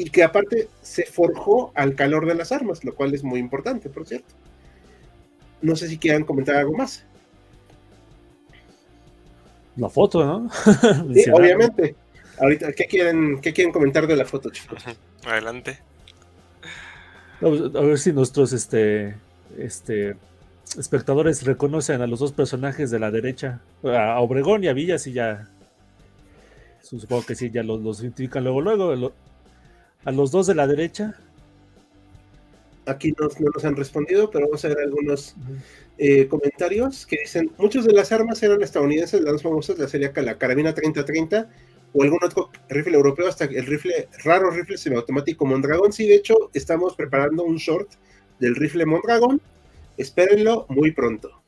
y 0.00 0.08
que 0.08 0.22
aparte 0.22 0.68
se 0.80 1.04
forjó 1.04 1.72
al 1.74 1.94
calor 1.94 2.24
de 2.24 2.34
las 2.34 2.52
armas, 2.52 2.84
lo 2.84 2.94
cual 2.94 3.12
es 3.12 3.22
muy 3.22 3.38
importante, 3.38 3.90
por 3.90 4.06
cierto. 4.06 4.34
No 5.60 5.76
sé 5.76 5.88
si 5.88 5.98
quieran 5.98 6.24
comentar 6.24 6.56
algo 6.56 6.72
más. 6.72 7.04
La 9.76 9.90
foto, 9.90 10.24
¿no? 10.24 10.50
sí, 11.14 11.30
obviamente. 11.30 11.94
Ahorita, 12.38 12.72
¿qué 12.72 12.86
quieren, 12.86 13.42
¿qué 13.42 13.52
quieren 13.52 13.74
comentar 13.74 14.06
de 14.06 14.16
la 14.16 14.24
foto, 14.24 14.48
chicos? 14.48 14.82
Adelante. 15.26 15.80
Pues, 17.40 17.60
a 17.60 17.80
ver 17.80 17.98
si 17.98 18.14
nuestros 18.14 18.54
este, 18.54 19.16
este, 19.58 20.16
espectadores 20.78 21.44
reconocen 21.44 22.00
a 22.00 22.06
los 22.06 22.20
dos 22.20 22.32
personajes 22.32 22.90
de 22.90 23.00
la 23.00 23.10
derecha, 23.10 23.60
a 23.84 24.18
Obregón 24.20 24.64
y 24.64 24.68
a 24.68 24.72
Villas, 24.72 25.06
y 25.06 25.12
ya. 25.12 25.50
Supongo 26.80 27.26
que 27.26 27.34
sí, 27.34 27.50
ya 27.50 27.62
los, 27.62 27.82
los 27.82 28.00
identifican 28.00 28.44
luego, 28.44 28.62
luego 28.62 29.12
a 30.04 30.12
los 30.12 30.30
dos 30.30 30.46
de 30.46 30.54
la 30.54 30.66
derecha. 30.66 31.16
Aquí 32.86 33.12
no, 33.18 33.28
nos 33.28 33.64
han 33.64 33.76
respondido, 33.76 34.30
pero 34.30 34.46
vamos 34.46 34.64
a 34.64 34.68
ver 34.68 34.78
algunos 34.80 35.36
eh, 35.98 36.26
comentarios 36.28 37.06
que 37.06 37.18
dicen, 37.20 37.50
muchas 37.58 37.84
de 37.84 37.92
las 37.92 38.10
armas 38.10 38.42
eran 38.42 38.62
estadounidenses, 38.62 39.20
las 39.20 39.34
más 39.34 39.42
famosas, 39.42 39.78
la 39.78 39.88
serie 39.88 40.08
acá, 40.08 40.22
la 40.22 40.38
carabina 40.38 40.74
3030 40.74 41.48
o 41.92 42.02
algún 42.02 42.18
otro 42.22 42.50
rifle 42.68 42.96
europeo, 42.96 43.28
hasta 43.28 43.44
el 43.44 43.66
rifle, 43.66 44.08
raro 44.24 44.50
rifle 44.50 44.78
semiautomático 44.78 45.44
Mondragón. 45.44 45.92
Sí, 45.92 46.06
de 46.06 46.16
hecho, 46.16 46.50
estamos 46.54 46.94
preparando 46.94 47.44
un 47.44 47.56
short 47.56 47.90
del 48.38 48.56
rifle 48.56 48.86
Mondragón. 48.86 49.40
Espérenlo 49.96 50.66
muy 50.68 50.92
pronto. 50.92 51.42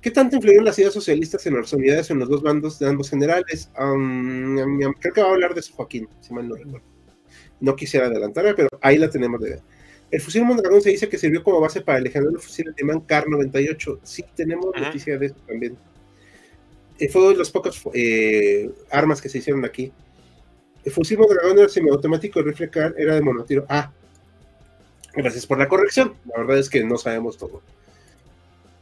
¿Qué 0.00 0.10
tanto 0.10 0.34
influyeron 0.34 0.64
las 0.64 0.78
ideas 0.80 0.92
socialistas 0.92 1.46
en 1.46 1.54
las 1.54 1.72
unidades 1.72 2.10
en 2.10 2.18
los 2.18 2.28
dos 2.28 2.42
bandos 2.42 2.78
de 2.80 2.88
ambos 2.88 3.08
generales? 3.08 3.70
creo 3.72 5.14
que 5.14 5.22
va 5.22 5.28
a 5.28 5.32
hablar 5.32 5.54
de 5.54 5.60
eso 5.60 5.72
Joaquín, 5.74 6.08
si 6.20 6.34
mal 6.34 6.48
no 6.48 6.56
recuerdo. 6.56 6.91
No 7.62 7.76
quisiera 7.76 8.08
adelantarme, 8.08 8.54
pero 8.54 8.68
ahí 8.80 8.98
la 8.98 9.08
tenemos 9.08 9.40
de 9.40 9.60
El 10.10 10.20
fusil 10.20 10.44
Mondragón 10.44 10.82
se 10.82 10.90
dice 10.90 11.08
que 11.08 11.16
sirvió 11.16 11.44
como 11.44 11.60
base 11.60 11.80
para 11.80 11.98
el 11.98 12.04
legendario 12.04 12.40
fusil 12.40 12.68
alemán 12.68 13.00
Kar 13.02 13.28
98. 13.28 14.00
Sí, 14.02 14.24
tenemos 14.34 14.66
noticia 14.76 15.16
de 15.16 15.26
eso 15.26 15.36
también. 15.46 15.78
Eh, 16.98 17.08
fue 17.08 17.28
de 17.28 17.36
las 17.36 17.50
pocas 17.50 17.80
eh, 17.94 18.68
armas 18.90 19.22
que 19.22 19.28
se 19.28 19.38
hicieron 19.38 19.64
aquí. 19.64 19.92
El 20.84 20.90
fusil 20.90 21.18
Mondragón 21.18 21.56
era 21.56 21.68
semiautomático, 21.68 22.40
el 22.40 22.46
rifle 22.46 22.68
Kar 22.68 22.96
era 22.98 23.14
de 23.14 23.22
monotiro. 23.22 23.64
Ah, 23.68 23.92
gracias 25.14 25.46
por 25.46 25.58
la 25.58 25.68
corrección. 25.68 26.14
La 26.26 26.40
verdad 26.40 26.58
es 26.58 26.68
que 26.68 26.82
no 26.82 26.98
sabemos 26.98 27.38
todo. 27.38 27.62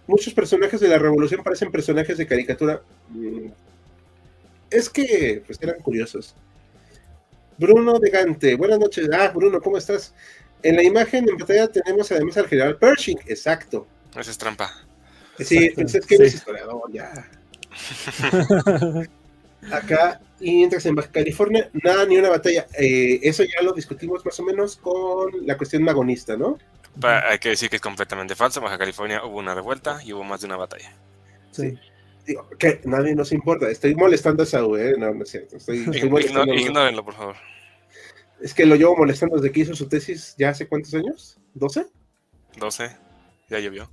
Muchos 0.07 0.33
personajes 0.33 0.81
de 0.81 0.89
la 0.89 0.99
revolución 0.99 1.43
parecen 1.45 1.71
personajes 1.71 2.17
de 2.17 2.27
caricatura. 2.27 2.83
Mm, 3.11 3.49
es 4.71 4.89
que 4.89 5.43
pues, 5.47 5.59
eran 5.61 5.81
curiosos. 5.83 6.35
Bruno 7.61 7.99
de 7.99 8.09
Gante, 8.09 8.57
buenas 8.57 8.79
noches. 8.79 9.07
Ah, 9.13 9.31
Bruno, 9.35 9.61
¿cómo 9.61 9.77
estás? 9.77 10.15
En 10.63 10.77
la 10.77 10.83
imagen 10.83 11.29
en 11.29 11.37
pantalla 11.37 11.69
tenemos 11.69 12.11
además 12.11 12.39
al 12.39 12.49
general 12.49 12.79
Pershing, 12.79 13.19
exacto. 13.27 13.87
Esa 14.17 14.31
es 14.31 14.39
trampa. 14.39 14.73
Sí, 15.39 15.71
pues 15.75 15.95
es 15.95 16.07
que 16.07 16.17
sí. 16.17 16.37
historiador, 16.37 16.91
ya. 16.91 17.13
Acá, 19.73 20.23
y 20.41 20.63
entras 20.63 20.87
en 20.87 20.95
Baja 20.95 21.11
California, 21.13 21.69
nada, 21.85 22.07
ni 22.07 22.17
una 22.17 22.31
batalla. 22.31 22.67
Eh, 22.79 23.21
eso 23.23 23.45
ya 23.45 23.63
lo 23.63 23.75
discutimos 23.75 24.25
más 24.25 24.41
o 24.41 24.43
menos 24.43 24.77
con 24.77 25.31
la 25.47 25.59
cuestión 25.59 25.83
magonista, 25.83 26.39
¿no? 26.39 26.59
hay 27.03 27.39
que 27.39 27.51
decir 27.51 27.69
que 27.69 27.77
es 27.77 27.83
completamente 27.83 28.35
falso. 28.35 28.61
En 28.61 28.65
Baja 28.65 28.79
California 28.79 29.23
hubo 29.23 29.39
una 29.39 29.55
revuelta 29.55 30.01
y 30.03 30.15
hubo 30.15 30.25
más 30.25 30.41
de 30.41 30.47
una 30.47 30.57
batalla. 30.57 30.95
Sí. 31.51 31.79
Digo, 32.31 32.49
que 32.61 32.81
nadie 32.85 33.17
nos 33.17 33.33
importa. 33.33 33.69
Estoy 33.69 33.97
molestando 33.97 34.45
a 34.45 34.47
Saúl, 34.47 34.79
¿eh? 34.79 34.95
No, 34.97 35.13
no 35.13 35.25
es 35.25 35.31
cierto. 35.31 35.57
Estoy, 35.57 35.79
Ignórenlo, 35.93 37.05
por 37.05 37.15
favor. 37.15 37.35
Es 38.41 38.55
que 38.55 38.67
lo 38.67 38.77
llevo 38.77 38.97
molestando 38.97 39.35
desde 39.35 39.51
que 39.51 39.59
hizo 39.59 39.75
su 39.75 39.89
tesis 39.89 40.37
ya 40.39 40.51
hace 40.51 40.69
cuántos 40.69 40.95
años? 40.95 41.41
¿12? 41.57 41.91
12. 42.57 42.97
Ya 43.49 43.59
llovió. 43.59 43.91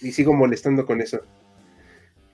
Y 0.00 0.12
sigo 0.12 0.32
molestando 0.32 0.86
con 0.86 1.00
eso. 1.00 1.20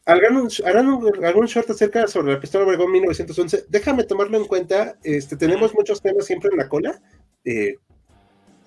¿Harán 0.04 0.36
un, 0.36 1.24
algún 1.24 1.46
short 1.46 1.70
acerca 1.70 2.06
sobre 2.06 2.34
la 2.34 2.38
pistola 2.38 2.66
Obregón 2.66 2.92
1911? 2.92 3.64
Déjame 3.70 4.04
tomarlo 4.04 4.36
en 4.36 4.44
cuenta. 4.44 4.98
Este, 5.02 5.38
tenemos 5.38 5.72
muchos 5.72 6.02
temas 6.02 6.26
siempre 6.26 6.50
en 6.52 6.58
la 6.58 6.68
cola. 6.68 7.00
Eh, 7.46 7.76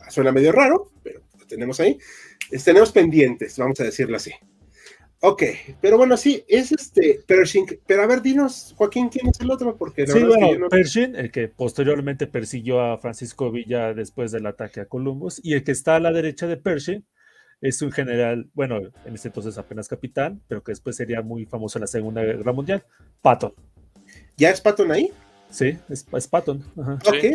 suena 0.10 0.32
medio 0.32 0.52
raro, 0.54 0.92
pero 1.04 1.22
lo 1.38 1.46
tenemos 1.46 1.80
ahí. 1.82 2.00
tenemos 2.66 2.92
pendientes, 2.92 3.60
vamos 3.60 3.80
a 3.80 3.84
decirlo 3.84 4.18
así. 4.18 4.32
Ok, 5.22 5.44
pero 5.82 5.98
bueno, 5.98 6.16
sí, 6.16 6.46
es 6.48 6.72
este 6.72 7.20
Pershing. 7.28 7.66
Pero 7.86 8.04
a 8.04 8.08
ver, 8.08 8.22
dinos, 8.22 8.74
Joaquín, 8.78 9.10
¿quién 9.10 9.28
es 9.28 9.40
el 9.42 9.52
otro? 9.52 9.76
Porque 9.76 10.08
sí, 10.08 10.24
bueno, 10.24 10.70
Pershing, 10.70 11.16
el 11.16 11.30
que 11.30 11.50
posteriormente 11.50 12.26
persiguió 12.26 12.80
a 12.80 12.98
Francisco 12.98 13.52
Villa 13.52 13.94
después 13.94 14.32
del 14.32 14.46
ataque 14.46 14.80
a 14.80 14.86
Columbus, 14.86 15.42
y 15.44 15.54
el 15.54 15.64
que 15.66 15.74
está 15.74 15.98
a 15.98 16.00
la 16.00 16.14
derecha 16.14 16.48
de 16.48 16.56
Pershing 16.56 17.06
es 17.62 17.82
un 17.82 17.92
general, 17.92 18.50
bueno, 18.54 18.80
en 19.06 19.14
este 19.14 19.28
entonces 19.28 19.58
apenas 19.58 19.90
capitán, 19.90 20.42
pero 20.48 20.64
que 20.64 20.72
después 20.72 20.96
sería 20.96 21.22
muy 21.22 21.46
famoso 21.46 21.78
en 21.78 21.82
la 21.82 21.88
Segunda 21.88 22.24
Guerra 22.24 22.54
Mundial, 22.54 22.86
Patton. 23.22 23.54
¿Ya 24.38 24.52
es 24.52 24.62
Patton 24.62 24.90
ahí? 24.92 25.12
Sí, 25.50 25.78
es, 25.90 26.28
Patton. 26.28 26.64
Ok. 26.78 27.26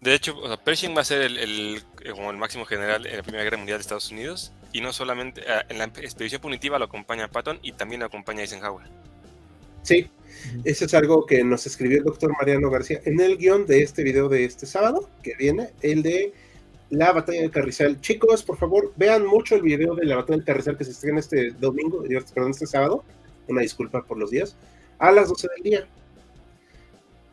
De 0.00 0.14
hecho, 0.14 0.34
Pershing 0.64 0.96
va 0.96 1.02
a 1.02 1.04
ser 1.04 1.20
el, 1.22 1.82
como 2.12 2.30
el 2.30 2.38
máximo 2.38 2.64
general 2.64 3.06
en 3.06 3.16
la 3.16 3.22
Primera 3.22 3.44
Guerra 3.44 3.58
Mundial 3.58 3.78
de 3.78 3.82
Estados 3.82 4.10
Unidos 4.10 4.52
y 4.72 4.80
no 4.80 4.92
solamente 4.92 5.42
ah, 5.46 5.64
en 5.68 5.78
la 5.78 5.84
expedición 5.84 6.40
punitiva 6.40 6.78
lo 6.78 6.86
acompaña 6.86 7.28
Patton 7.28 7.58
y 7.62 7.72
también 7.72 8.00
lo 8.00 8.06
acompaña 8.06 8.40
Eisenhower. 8.40 8.86
Sí, 9.82 10.10
eso 10.64 10.84
es 10.84 10.94
algo 10.94 11.26
que 11.26 11.44
nos 11.44 11.66
escribió 11.66 11.98
el 11.98 12.04
doctor 12.04 12.32
Mariano 12.38 12.70
García 12.70 13.00
en 13.04 13.20
el 13.20 13.36
guion 13.36 13.66
de 13.66 13.82
este 13.82 14.02
video 14.02 14.28
de 14.28 14.44
este 14.44 14.66
sábado, 14.66 15.08
que 15.22 15.34
viene, 15.34 15.70
el 15.82 16.02
de 16.02 16.32
la 16.90 17.12
batalla 17.12 17.42
del 17.42 17.50
Carrizal. 17.50 18.00
Chicos, 18.00 18.42
por 18.42 18.58
favor, 18.58 18.92
vean 18.96 19.26
mucho 19.26 19.54
el 19.54 19.62
video 19.62 19.94
de 19.94 20.04
la 20.06 20.16
batalla 20.16 20.36
del 20.36 20.46
Carrizal 20.46 20.76
que 20.76 20.84
se 20.84 20.90
estrena 20.92 21.20
este 21.20 21.50
domingo, 21.52 22.02
perdón, 22.34 22.50
este 22.50 22.66
sábado. 22.66 23.04
Una 23.48 23.62
disculpa 23.62 24.02
por 24.04 24.18
los 24.18 24.30
días. 24.30 24.56
A 24.98 25.10
las 25.12 25.28
12 25.28 25.48
del 25.56 25.62
día. 25.62 25.88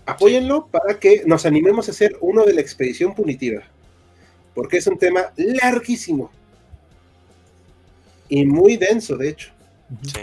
Apóyenlo 0.08 0.68
para 0.68 0.99
que 0.99 1.24
nos 1.26 1.45
animemos 1.45 1.88
a 1.88 1.91
hacer 1.91 2.16
uno 2.22 2.45
de 2.45 2.53
la 2.53 2.62
expedición 2.62 3.14
punitiva. 3.14 3.62
Porque 4.55 4.78
es 4.78 4.88
un 4.88 4.97
tema 4.97 5.34
larguísimo. 5.36 6.32
Y 8.30 8.45
muy 8.45 8.78
denso, 8.78 9.18
de 9.18 9.30
hecho. 9.30 9.51
Sí. 10.01 10.22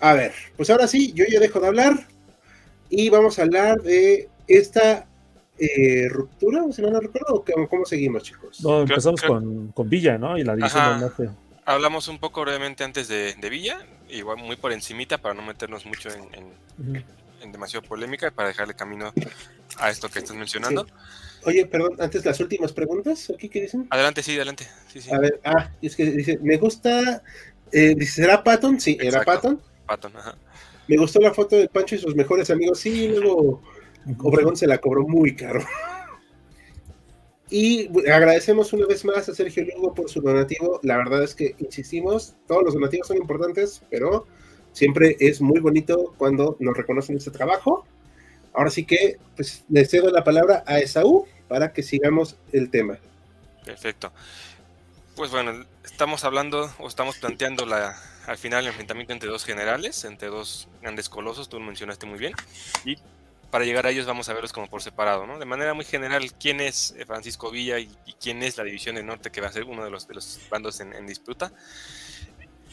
A 0.00 0.12
ver, 0.14 0.32
pues 0.56 0.70
ahora 0.70 0.88
sí, 0.88 1.12
yo 1.14 1.24
ya 1.30 1.38
dejo 1.38 1.60
de 1.60 1.68
hablar 1.68 2.08
y 2.88 3.08
vamos 3.10 3.38
a 3.38 3.42
hablar 3.42 3.80
de 3.80 4.28
esta 4.48 5.06
eh, 5.56 6.08
ruptura, 6.08 6.64
si 6.72 6.82
no 6.82 6.90
me 6.90 6.98
recuerdo, 6.98 7.34
o 7.34 7.68
cómo, 7.68 7.84
seguimos, 7.84 8.24
chicos. 8.24 8.60
No, 8.60 8.80
empezamos 8.80 9.22
Con, 9.22 9.72
Villa, 9.88 10.18
¿no? 10.18 10.36
Y 10.36 10.42
la 10.42 10.56
división 10.56 10.90
del 10.90 11.00
norte. 11.00 11.30
Hablamos 11.64 12.08
un 12.08 12.18
poco 12.18 12.40
brevemente 12.40 12.82
antes 12.82 13.06
de, 13.06 13.36
Villa, 13.48 13.78
igual 14.08 14.38
muy 14.38 14.56
por 14.56 14.72
encimita 14.72 15.18
para 15.18 15.34
no 15.34 15.42
meternos 15.42 15.86
mucho 15.86 16.08
en, 16.10 16.22
en, 16.34 17.04
demasiado 17.46 17.86
polémica, 17.86 18.30
para 18.30 18.48
dejarle 18.48 18.74
camino 18.74 19.12
a 19.78 19.90
esto 19.90 20.08
que 20.08 20.18
estás 20.20 20.36
mencionando. 20.36 20.86
Oye, 21.44 21.66
perdón, 21.66 21.96
antes 21.98 22.24
las 22.24 22.38
últimas 22.40 22.72
preguntas, 22.72 23.32
¿aquí 23.34 23.48
qué 23.48 23.62
dicen? 23.62 23.86
Adelante, 23.90 24.22
sí, 24.22 24.36
adelante. 24.36 24.66
Sí, 24.92 25.00
sí. 25.00 25.12
A 25.12 25.18
ver, 25.18 25.40
ah, 25.44 25.70
es 25.80 25.96
que 25.96 26.04
dice, 26.04 26.38
me 26.42 26.58
gusta, 26.58 27.22
eh, 27.72 27.94
dice, 27.96 28.22
¿será 28.22 28.44
Patton? 28.44 28.80
Sí, 28.80 28.98
era 29.00 29.22
Patton. 29.22 29.60
Me 30.86 30.96
gustó 30.96 31.20
la 31.20 31.32
foto 31.32 31.56
de 31.56 31.68
Pancho 31.68 31.94
y 31.94 31.98
sus 31.98 32.14
mejores 32.14 32.50
amigos. 32.50 32.80
Sí, 32.80 33.08
luego 33.08 33.62
Obregón 34.18 34.56
se 34.56 34.66
la 34.66 34.78
cobró 34.78 35.06
muy 35.06 35.34
caro. 35.34 35.64
Y 37.52 37.88
agradecemos 38.08 38.72
una 38.72 38.86
vez 38.86 39.04
más 39.04 39.28
a 39.28 39.34
Sergio 39.34 39.64
Lugo 39.64 39.92
por 39.92 40.08
su 40.08 40.20
donativo. 40.20 40.78
La 40.84 40.96
verdad 40.96 41.24
es 41.24 41.34
que 41.34 41.56
insistimos, 41.58 42.36
todos 42.46 42.62
los 42.62 42.74
donativos 42.74 43.08
son 43.08 43.16
importantes, 43.16 43.82
pero 43.90 44.28
siempre 44.72 45.16
es 45.20 45.40
muy 45.40 45.60
bonito 45.60 46.14
cuando 46.16 46.56
nos 46.60 46.76
reconocen 46.76 47.16
este 47.16 47.30
trabajo. 47.30 47.86
Ahora 48.52 48.70
sí 48.70 48.84
que 48.84 49.18
pues, 49.36 49.64
le 49.68 49.84
cedo 49.84 50.10
la 50.10 50.24
palabra 50.24 50.64
a 50.66 50.78
Esaú 50.78 51.26
para 51.48 51.72
que 51.72 51.82
sigamos 51.82 52.36
el 52.52 52.70
tema. 52.70 52.98
Perfecto. 53.64 54.12
Pues 55.16 55.30
bueno, 55.30 55.64
estamos 55.84 56.24
hablando 56.24 56.72
o 56.78 56.88
estamos 56.88 57.18
planteando 57.18 57.66
la, 57.66 57.94
al 58.26 58.38
final 58.38 58.64
el 58.64 58.68
enfrentamiento 58.68 59.12
entre 59.12 59.28
dos 59.28 59.44
generales, 59.44 60.04
entre 60.04 60.28
dos 60.28 60.68
grandes 60.80 61.08
colosos, 61.08 61.48
tú 61.48 61.58
lo 61.58 61.66
mencionaste 61.66 62.06
muy 62.06 62.18
bien, 62.18 62.32
y 62.84 62.96
para 63.50 63.64
llegar 63.64 63.86
a 63.86 63.90
ellos 63.90 64.06
vamos 64.06 64.28
a 64.28 64.32
verlos 64.32 64.52
como 64.52 64.68
por 64.68 64.82
separado, 64.82 65.26
¿no? 65.26 65.38
De 65.38 65.44
manera 65.44 65.74
muy 65.74 65.84
general, 65.84 66.32
¿quién 66.38 66.60
es 66.60 66.94
eh, 66.96 67.04
Francisco 67.04 67.50
Villa 67.50 67.78
y, 67.78 67.88
quién 68.20 68.42
es 68.42 68.56
la 68.56 68.64
División 68.64 68.94
del 68.94 69.06
Norte 69.06 69.30
que 69.30 69.40
va 69.40 69.48
a 69.48 69.52
ser 69.52 69.64
uno 69.64 69.82
de 69.82 69.90
los, 69.90 70.06
de 70.06 70.14
los 70.14 70.38
bandos 70.48 70.80
en, 70.80 71.06
disputa? 71.06 71.52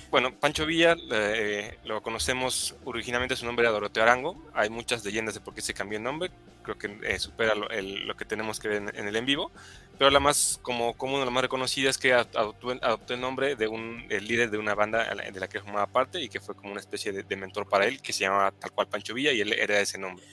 Bueno, 0.10 0.34
Pancho 0.40 0.66
Villa 0.66 0.96
eh, 1.12 1.78
lo 1.84 2.02
conocemos 2.02 2.76
originalmente 2.86 3.36
su 3.36 3.46
nombre 3.46 3.66
era 3.66 3.72
Doroteo 3.72 4.04
Arango. 4.04 4.42
Hay 4.54 4.70
muchas 4.70 5.04
leyendas 5.04 5.36
de 5.36 5.42
por 5.42 5.54
qué 5.54 5.62
se 5.62 5.74
cambió 5.74 5.98
el 5.98 6.04
nombre. 6.04 6.32
Creo 6.64 6.78
que 6.78 6.98
eh, 7.04 7.20
supera 7.20 7.56
lo, 7.56 8.16
que 8.16 8.26
tenemos 8.26 8.60
que 8.60 8.70
ver 8.70 8.94
en, 8.96 9.08
el 9.08 9.16
en 9.16 9.26
vivo 9.26 9.52
pero 9.98 10.12
la 10.12 10.20
más 10.20 10.60
como 10.62 10.96
común, 10.96 11.26
la 11.26 11.32
más 11.32 11.42
reconocida 11.42 11.90
es 11.90 11.98
que 11.98 12.14
adoptó, 12.14 12.72
el 12.72 13.20
nombre 13.20 13.56
de 13.56 13.68
un 13.68 14.06
el 14.10 14.28
líder 14.28 14.52
de 14.52 14.58
una 14.58 14.76
banda 14.76 15.16
de 15.16 15.40
la 15.40 15.48
que 15.48 15.60
formaba 15.60 15.88
parte 15.88 16.22
y 16.22 16.30
que 16.30 16.40
fue 16.40 16.56
como 16.56 16.72
una 16.72 16.80
especie 16.80 17.12
de, 17.12 17.36
mentor 17.36 17.68
para 17.68 17.86
él, 17.86 18.02
que 18.02 18.14
se 18.14 18.22
llamaba 18.22 18.52
tal 18.52 18.72
cual 18.72 18.88
Pancho 18.88 19.14
Villa 19.16 19.32
y 19.32 19.42
él 19.42 19.54
era 19.54 19.80
ese 19.80 19.98
nombre. 19.98 20.24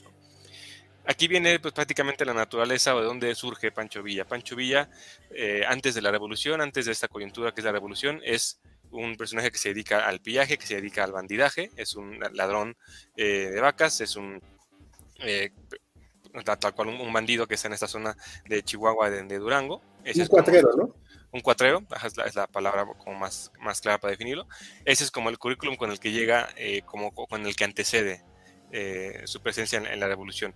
Aquí 1.07 1.29
viene 1.29 1.59
pues, 1.61 1.73
prácticamente 1.73 2.25
la 2.25 2.35
naturaleza 2.35 2.95
de 2.95 3.03
dónde 3.03 3.35
surge 3.35 3.71
Pancho 3.71 4.03
Villa. 4.03 4.27
Pancho 4.27 4.57
Villa, 4.57 4.89
eh, 5.31 5.63
antes 5.67 5.95
de 5.95 6.03
la 6.03 6.11
revolución, 6.11 6.61
antes 6.61 6.87
de 6.87 6.93
esta 6.93 7.09
coyuntura 7.09 7.53
que 7.53 7.61
es 7.61 7.65
la 7.65 7.73
revolución, 7.73 8.21
es 8.25 8.61
un 8.95 9.17
personaje 9.17 9.51
que 9.51 9.59
se 9.59 9.71
dedica 9.71 10.07
al 10.07 10.21
pillaje, 10.21 10.59
que 10.59 10.67
se 10.67 10.77
dedica 10.77 11.05
al 11.05 11.13
bandidaje, 11.13 11.71
es 11.77 11.95
un 11.95 12.19
ladrón 12.33 12.77
eh, 13.17 13.51
de 13.53 13.61
vacas, 13.61 14.01
es 14.01 14.17
un 14.17 14.41
eh, 15.21 15.53
tal 16.43 16.75
cual 16.75 16.89
un, 16.89 17.13
bandido 17.13 17.47
que 17.47 17.55
está 17.55 17.69
en 17.69 17.75
esta 17.75 17.87
zona 17.87 18.17
de 18.49 18.63
Chihuahua, 18.63 19.11
de, 19.11 19.39
Durango. 19.39 19.83
un 20.05 20.27
cuatrero, 20.27 20.71
¿no? 20.77 20.95
Un 21.31 21.41
cuatrero, 21.41 21.83
es 22.27 22.35
la, 22.37 22.47
palabra 22.47 22.87
como 22.99 23.19
más, 23.19 23.53
más 23.61 23.81
clara 23.81 23.99
para 23.99 24.13
definirlo. 24.13 24.47
Ese 24.85 25.05
es 25.05 25.11
como 25.11 25.31
el 25.31 25.39
currículum 25.39 25.77
con 25.77 25.91
el 25.91 25.99
que 25.99 26.13
llega, 26.13 26.49
eh, 26.57 26.83
como 26.83 27.13
con 27.13 27.47
el 27.47 27.57
que 27.57 27.65
antecede 27.65 28.25
eh, 28.71 29.23
su 29.27 29.41
presencia 29.41 29.79
en, 29.79 30.01
la 30.01 30.09
revolución. 30.09 30.55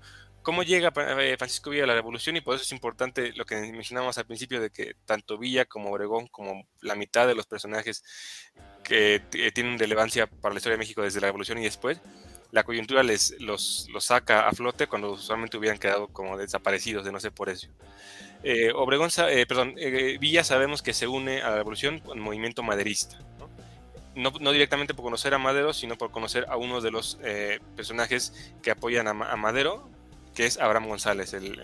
¿Cómo 0.49 0.63
llega 0.63 0.91
eh, 0.97 1.37
Francisco 1.37 1.69
Villa 1.69 1.85
a 1.85 1.89
la 1.89 1.95
revolución? 1.95 2.35
Y 2.39 2.41
por 2.41 2.55
eso 2.55 2.65
es 2.65 2.73
importante 2.73 3.35
lo 3.35 3.45
que 3.45 3.55
mencionamos 3.57 4.17
al 4.17 4.25
principio 4.25 4.63
de 4.63 4.71
que 4.71 4.95
tanto 5.05 5.37
Villa 5.37 5.67
como 5.67 5.91
Obregón, 5.91 6.27
como 6.29 6.67
la 6.81 6.95
mitad 6.95 7.27
de 7.27 7.35
los 7.35 7.45
personajes 7.45 8.03
que 8.83 9.21
tienen 9.53 9.79
relevancia 9.79 10.27
para 10.27 10.55
la 10.55 10.59
historia 10.59 10.77
de 10.77 10.79
México 10.79 11.03
desde 11.03 11.21
la 11.21 11.27
revolución 11.27 11.59
y 11.59 11.65
después, 11.65 12.01
la 12.51 12.65
coyuntura 12.65 13.03
les 13.03 13.39
los, 13.41 13.91
saca 13.99 14.49
a 14.49 14.53
flote 14.53 14.87
cuando 14.87 15.13
usualmente 15.13 15.59
hubieran 15.59 15.77
quedado 15.77 16.09
como 16.09 16.39
desaparecidos 16.39 17.05
de 17.05 17.13
no 17.13 17.21
sé 17.21 17.31
por 17.31 17.51
eso. 17.51 17.69
Eh, 18.43 18.73
Obregón, 18.75 19.11
eh, 19.29 19.45
perdón, 19.45 19.75
eh, 19.77 20.17
Villa 20.19 20.45
sabemos 20.45 20.81
que 20.81 20.95
se 20.95 21.07
une 21.07 21.43
a 21.43 21.51
la 21.51 21.57
revolución 21.57 22.01
con 22.01 22.17
el 22.17 22.25
movimiento 22.25 22.63
maderista. 22.63 23.19
¿no? 24.15 24.31
No, 24.31 24.51
directamente 24.53 24.95
por 24.95 25.05
conocer 25.05 25.35
a 25.35 25.39
Madero, 25.39 25.75
sino 25.75 25.99
por 25.99 26.11
conocer 26.11 26.47
a 26.49 26.57
uno 26.57 26.81
de 26.81 26.91
los 26.91 27.19
personajes 27.77 28.51
que 28.63 28.71
apoyan 28.71 29.07
a, 29.09 29.13
Madero, 29.13 29.91
que 30.39 30.47
es 30.47 30.57
Abraham 30.57 30.87
González, 30.87 31.35
el, 31.35 31.61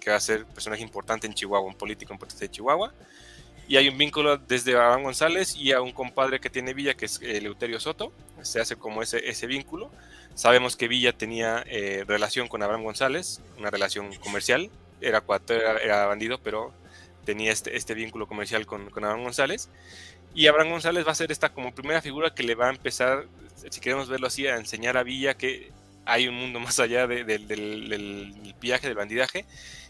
que 0.00 0.10
va 0.10 0.16
a 0.16 0.20
ser 0.20 0.46
personaje 0.46 0.82
importante 0.82 1.28
en 1.28 1.32
Chihuahua, 1.32 1.68
un 1.68 1.76
político 1.76 2.12
importante 2.12 2.46
de 2.46 2.50
Chihuahua. 2.50 2.92
Y 3.68 3.76
hay 3.76 3.88
un 3.88 3.96
vínculo 3.96 4.36
desde 4.36 4.74
Abraham 4.74 5.04
González 5.04 5.54
y 5.54 5.70
a 5.70 5.80
un 5.80 5.92
compadre 5.92 6.40
que 6.40 6.50
tiene 6.50 6.74
Villa, 6.74 6.94
que 6.94 7.04
es 7.04 7.20
Leuterio 7.20 7.78
Soto. 7.78 8.12
Se 8.42 8.60
hace 8.60 8.74
como 8.74 9.00
ese, 9.00 9.30
ese 9.30 9.46
vínculo. 9.46 9.92
Sabemos 10.34 10.74
que 10.74 10.88
Villa 10.88 11.12
tenía 11.12 11.62
eh, 11.68 12.02
relación 12.04 12.48
con 12.48 12.64
Abraham 12.64 12.82
González, 12.82 13.40
una 13.58 13.70
relación 13.70 14.12
comercial, 14.16 14.72
era, 15.00 15.22
era, 15.48 15.78
era 15.78 16.06
bandido, 16.06 16.38
pero 16.38 16.72
tenía 17.24 17.52
este, 17.52 17.76
este 17.76 17.94
vínculo 17.94 18.26
comercial 18.26 18.66
con, 18.66 18.88
Abraham 18.88 19.22
González. 19.22 19.68
Y 20.34 20.48
Abraham 20.48 20.70
González 20.70 21.06
va 21.06 21.12
a 21.12 21.14
ser 21.14 21.30
esta 21.30 21.50
como 21.50 21.72
primera 21.72 22.02
figura 22.02 22.34
que 22.34 22.42
le 22.42 22.56
va 22.56 22.66
a 22.66 22.70
empezar, 22.70 23.26
si 23.70 23.80
queremos 23.80 24.08
verlo 24.08 24.26
así, 24.26 24.48
a 24.48 24.56
enseñar 24.56 24.96
a 24.96 25.04
Villa 25.04 25.34
que 25.34 25.70
hay 26.06 26.28
un 26.28 26.34
mundo 26.36 26.60
más 26.60 26.78
allá 26.80 27.06
del, 27.06 27.26
del, 27.26 28.54
viaje, 28.60 28.86
del 28.86 28.96
bandidaje, 28.96 29.44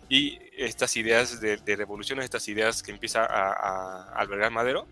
y 0.08 0.38
estas 0.56 0.96
ideas 0.96 1.40
de, 1.40 1.76
revolución, 1.76 2.20
estas 2.20 2.48
ideas 2.48 2.82
que 2.82 2.90
empieza 2.90 3.24
a, 3.24 3.52
a, 3.52 4.12
albergar 4.16 4.50
Madero, 4.50 4.86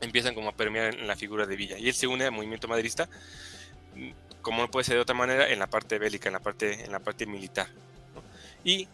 empiezan 0.00 0.34
como 0.34 0.50
a 0.50 0.52
permear 0.56 0.94
en 0.94 1.06
la 1.06 1.16
figura 1.16 1.46
de 1.46 1.56
Villa. 1.56 1.78
Y 1.78 1.88
él 1.88 1.94
se 1.94 2.06
une 2.06 2.24
al 2.24 2.32
movimiento 2.32 2.68
maderista 2.68 3.08
como 4.44 4.62
no 4.62 4.70
puede 4.70 4.84
ser 4.84 4.96
de 4.96 5.00
otra 5.00 5.16
manera, 5.16 5.48
en 5.48 5.58
la 5.58 5.66
parte 5.66 5.98
bélica, 5.98 6.28
en 6.28 6.34
la 6.34 6.40
parte, 6.40 6.84
en 6.84 6.92
la 6.92 7.00
parte 7.00 7.26
militar. 7.26 7.66
Y 8.62 8.86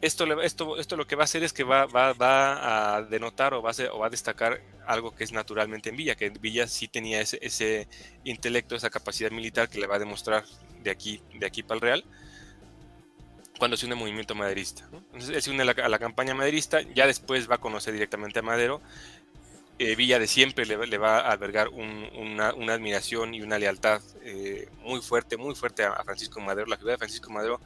esto, 0.00 0.42
esto, 0.42 0.76
esto 0.78 0.96
lo 0.96 1.06
que 1.06 1.16
va 1.16 1.22
a 1.22 1.24
hacer 1.24 1.42
es 1.42 1.52
que 1.52 1.64
va, 1.64 1.86
va, 1.86 2.12
va 2.12 2.96
a 2.96 3.02
denotar 3.02 3.54
o 3.54 3.62
va 3.62 3.70
a, 3.70 3.92
o 3.92 3.98
va 3.98 4.06
a 4.06 4.10
destacar 4.10 4.60
algo 4.86 5.14
que 5.14 5.24
es 5.24 5.32
naturalmente 5.32 5.90
en 5.90 5.96
Villa, 5.96 6.14
que 6.14 6.30
Villa 6.30 6.66
sí 6.66 6.88
tenía 6.88 7.20
ese, 7.20 7.38
ese 7.42 7.88
intelecto, 8.24 8.76
esa 8.76 8.90
capacidad 8.90 9.30
militar 9.30 9.68
que 9.68 9.78
le 9.78 9.86
va 9.86 9.96
a 9.96 9.98
demostrar 9.98 10.44
de 10.82 10.90
aquí, 10.90 11.20
de 11.34 11.46
aquí 11.46 11.62
para 11.62 11.76
el 11.76 11.80
Real 11.80 12.04
cuando 13.58 13.76
se 13.78 13.86
une 13.86 13.94
al 13.94 14.00
movimiento 14.00 14.34
maderista. 14.34 14.86
Entonces 14.92 15.30
él 15.30 15.42
se 15.42 15.50
une 15.50 15.62
a 15.62 15.88
la, 15.88 15.98
campaña 15.98 16.34
maderista, 16.34 16.82
ya 16.82 17.06
después 17.06 17.50
va 17.50 17.54
a 17.54 17.58
conocer 17.58 17.94
directamente 17.94 18.40
a 18.40 18.42
Madero 18.42 18.82
eh, 19.78 19.94
Villa 19.94 20.18
de 20.18 20.26
siempre 20.26 20.64
le, 20.64 20.98
va 20.98 21.18
a 21.18 21.32
albergar 21.32 21.68
una, 21.68 22.48
admiración 22.48 23.34
y 23.34 23.42
una 23.42 23.58
lealtad 23.58 24.00
eh, 24.22 24.68
muy 24.80 25.00
fuerte, 25.02 25.36
muy 25.36 25.54
fuerte 25.54 25.84
a, 25.84 26.02
Francisco 26.02 26.40
Madero. 26.40 26.66
La 26.66 26.76
figura 26.76 26.92
de 26.92 26.98
Francisco 26.98 27.30
Madero, 27.30 27.60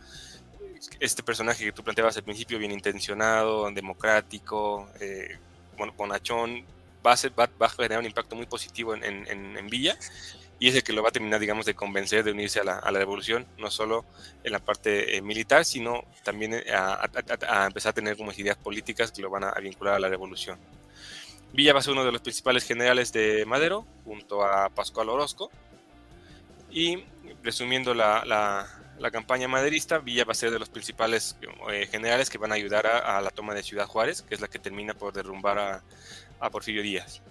este 0.98 1.22
personaje 1.22 1.64
que 1.64 1.72
tú 1.72 1.82
planteabas 1.82 2.16
al 2.16 2.22
principio, 2.22 2.58
bien 2.58 2.72
intencionado, 2.72 3.70
democrático, 3.70 4.88
eh, 5.00 5.38
bonachón, 5.96 6.64
va 7.06 7.12
a, 7.12 7.48
va, 7.48 7.66
a 7.66 7.68
generar 7.68 7.98
un 7.98 8.06
impacto 8.06 8.36
muy 8.36 8.46
positivo 8.46 8.94
en, 8.94 9.66
Villa 9.68 9.96
y 10.58 10.68
es 10.68 10.74
el 10.74 10.82
que 10.82 10.92
lo 10.92 11.02
va 11.02 11.08
a 11.08 11.12
terminar, 11.12 11.40
digamos, 11.40 11.64
de 11.64 11.74
convencer 11.74 12.22
de 12.22 12.32
unirse 12.32 12.60
a 12.60 12.64
la, 12.64 12.90
revolución, 12.90 13.46
no 13.56 13.70
solo 13.70 14.04
en 14.44 14.52
la 14.52 14.58
parte 14.58 15.16
eh, 15.16 15.22
militar, 15.22 15.64
sino 15.64 16.04
también 16.22 16.54
a, 16.74 17.08
empezar 17.66 17.90
a 17.90 17.92
tener 17.94 18.16
como 18.16 18.32
ideas 18.32 18.58
políticas 18.58 19.10
que 19.10 19.22
lo 19.22 19.30
van 19.30 19.44
a 19.44 19.52
vincular 19.54 19.94
a 19.94 19.98
la 19.98 20.08
revolución. 20.08 20.58
Villa 21.52 21.72
va 21.72 21.80
a 21.80 21.82
ser 21.82 21.92
uno 21.92 22.04
de 22.04 22.12
los 22.12 22.20
principales 22.20 22.64
generales 22.64 23.12
de 23.12 23.44
Madero, 23.44 23.84
junto 24.04 24.44
a 24.44 24.68
Pascual 24.68 25.08
Orozco. 25.08 25.50
Y 26.70 27.04
resumiendo 27.42 27.94
la, 27.94 28.68
campaña 29.10 29.48
maderista, 29.48 29.98
Villa 29.98 30.24
va 30.24 30.32
a 30.32 30.34
ser 30.34 30.50
de 30.50 30.58
los 30.58 30.68
principales 30.68 31.36
eh, 31.70 31.86
generales 31.86 32.28
que 32.28 32.38
van 32.38 32.52
a 32.52 32.56
ayudar 32.56 32.86
a, 32.86 33.20
la 33.20 33.30
toma 33.30 33.54
de 33.54 33.62
Ciudad 33.62 33.86
Juárez, 33.86 34.22
que 34.22 34.34
es 34.34 34.40
la 34.40 34.48
que 34.48 34.58
termina 34.58 34.94
por 34.94 35.12
derrumbar 35.12 35.84
a, 36.40 36.50
Porfirio 36.50 36.82
Díaz. 36.82 37.22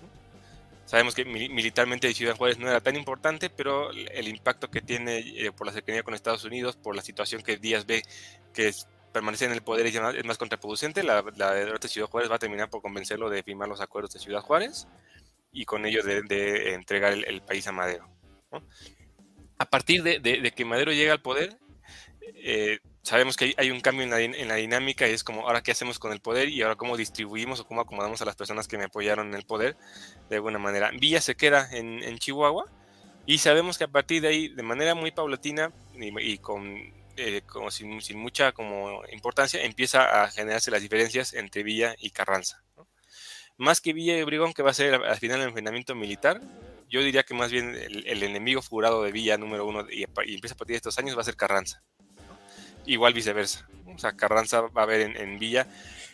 Sabemos 0.85 1.13
que 1.13 1.25
militarmente 1.25 2.11
Ciudad 2.13 2.35
Juárez 2.35 2.57
no 2.57 2.69
era 2.69 2.79
tan 2.79 2.95
importante, 2.95 3.49
pero 3.49 3.91
el 3.91 4.27
impacto 4.27 4.71
que 4.71 4.81
tiene 4.81 5.19
eh, 5.19 5.51
por 5.51 5.67
la 5.67 5.73
cercanía 5.73 6.03
con 6.03 6.13
Estados 6.13 6.43
Unidos, 6.45 6.75
por 6.75 6.95
la 6.95 7.01
situación 7.01 7.41
que 7.41 7.57
Díaz 7.57 7.85
ve 7.85 8.03
que 8.53 8.71
permanece 9.11 9.45
en 9.45 9.51
el 9.51 9.61
poder 9.61 9.85
es 9.87 10.25
más 10.25 10.37
contraproducente, 10.37 11.03
la, 11.03 11.23
la 11.35 11.53
derrota 11.53 11.87
de 11.87 11.93
Ciudad 11.93 12.07
Juárez 12.07 12.31
va 12.31 12.35
a 12.35 12.39
terminar 12.39 12.69
por 12.69 12.81
convencerlo 12.81 13.29
de 13.29 13.43
firmar 13.43 13.67
los 13.67 13.81
acuerdos 13.81 14.13
de 14.13 14.19
Ciudad 14.19 14.41
Juárez 14.41 14.87
y 15.51 15.65
con 15.65 15.85
ello 15.85 16.03
de, 16.03 16.73
entregar 16.73 17.13
el, 17.13 17.41
país 17.41 17.67
a 17.67 17.71
Madero. 17.71 18.07
A 19.59 19.65
partir 19.65 20.03
de, 20.03 20.53
que 20.55 20.63
Madero 20.63 20.93
llega 20.93 21.11
al 21.11 21.21
poder, 21.21 21.59
eh, 22.35 22.79
sabemos 23.01 23.35
que 23.35 23.53
hay, 23.57 23.71
un 23.71 23.81
cambio 23.81 24.03
en 24.03 24.47
la, 24.47 24.55
dinámica 24.55 25.05
y 25.05 25.11
es 25.11 25.25
como, 25.25 25.41
ahora 25.41 25.61
qué 25.61 25.71
hacemos 25.71 25.99
con 25.99 26.13
el 26.13 26.21
poder 26.21 26.47
y 26.47 26.61
ahora 26.61 26.77
cómo 26.77 26.95
distribuimos 26.95 27.59
o 27.59 27.67
cómo 27.67 27.81
acomodamos 27.81 28.21
a 28.21 28.25
las 28.25 28.37
personas 28.37 28.69
que 28.69 28.77
me 28.77 28.85
apoyaron 28.85 29.27
en 29.27 29.33
el 29.33 29.45
poder 29.45 29.75
de 30.29 30.37
alguna 30.37 30.59
manera. 30.59 30.91
Villa 30.91 31.19
se 31.19 31.35
queda 31.35 31.67
en, 31.71 32.17
Chihuahua 32.19 32.71
y 33.25 33.39
sabemos 33.39 33.77
que 33.77 33.83
a 33.83 33.89
partir 33.89 34.21
de 34.21 34.29
ahí, 34.29 34.47
de 34.47 34.63
manera 34.63 34.95
muy 34.95 35.11
paulatina 35.11 35.73
y, 35.93 36.37
con, 36.37 36.77
eh, 37.17 37.41
sin, 37.69 38.17
mucha 38.17 38.53
como 38.53 39.01
importancia, 39.11 39.61
empieza 39.61 40.23
a 40.23 40.31
generarse 40.31 40.71
las 40.71 40.81
diferencias 40.81 41.33
entre 41.33 41.63
Villa 41.63 41.95
y 41.99 42.11
Carranza. 42.11 42.63
Más 43.59 43.79
que 43.79 43.93
Villa 43.93 44.17
y 44.17 44.23
Obregón, 44.23 44.53
que 44.53 44.63
va 44.63 44.71
a 44.71 44.73
ser 44.73 44.95
al 44.95 45.17
final 45.17 45.41
el 45.41 45.49
enfrentamiento 45.49 45.93
militar, 45.93 46.41
yo 46.89 47.03
diría 47.03 47.21
que 47.21 47.35
más 47.35 47.51
bien 47.51 47.75
el, 47.75 48.23
enemigo 48.23 48.63
jurado 48.63 49.03
de 49.03 49.11
Villa 49.11 49.37
número 49.37 49.67
uno 49.67 49.85
y, 49.91 49.99
y 49.99 50.33
empieza 50.33 50.55
a 50.55 50.57
partir 50.57 50.73
de 50.73 50.77
estos 50.77 50.97
años 50.97 51.15
va 51.15 51.21
a 51.21 51.25
ser 51.25 51.35
Carranza 51.35 51.83
igual 52.85 53.13
viceversa. 53.13 53.67
O 53.85 53.97
sea, 53.97 54.13
Carranza 54.13 54.61
va 54.61 54.83
a 54.83 54.85
ver 54.85 55.15
en, 55.15 55.39
Villa 55.39 55.67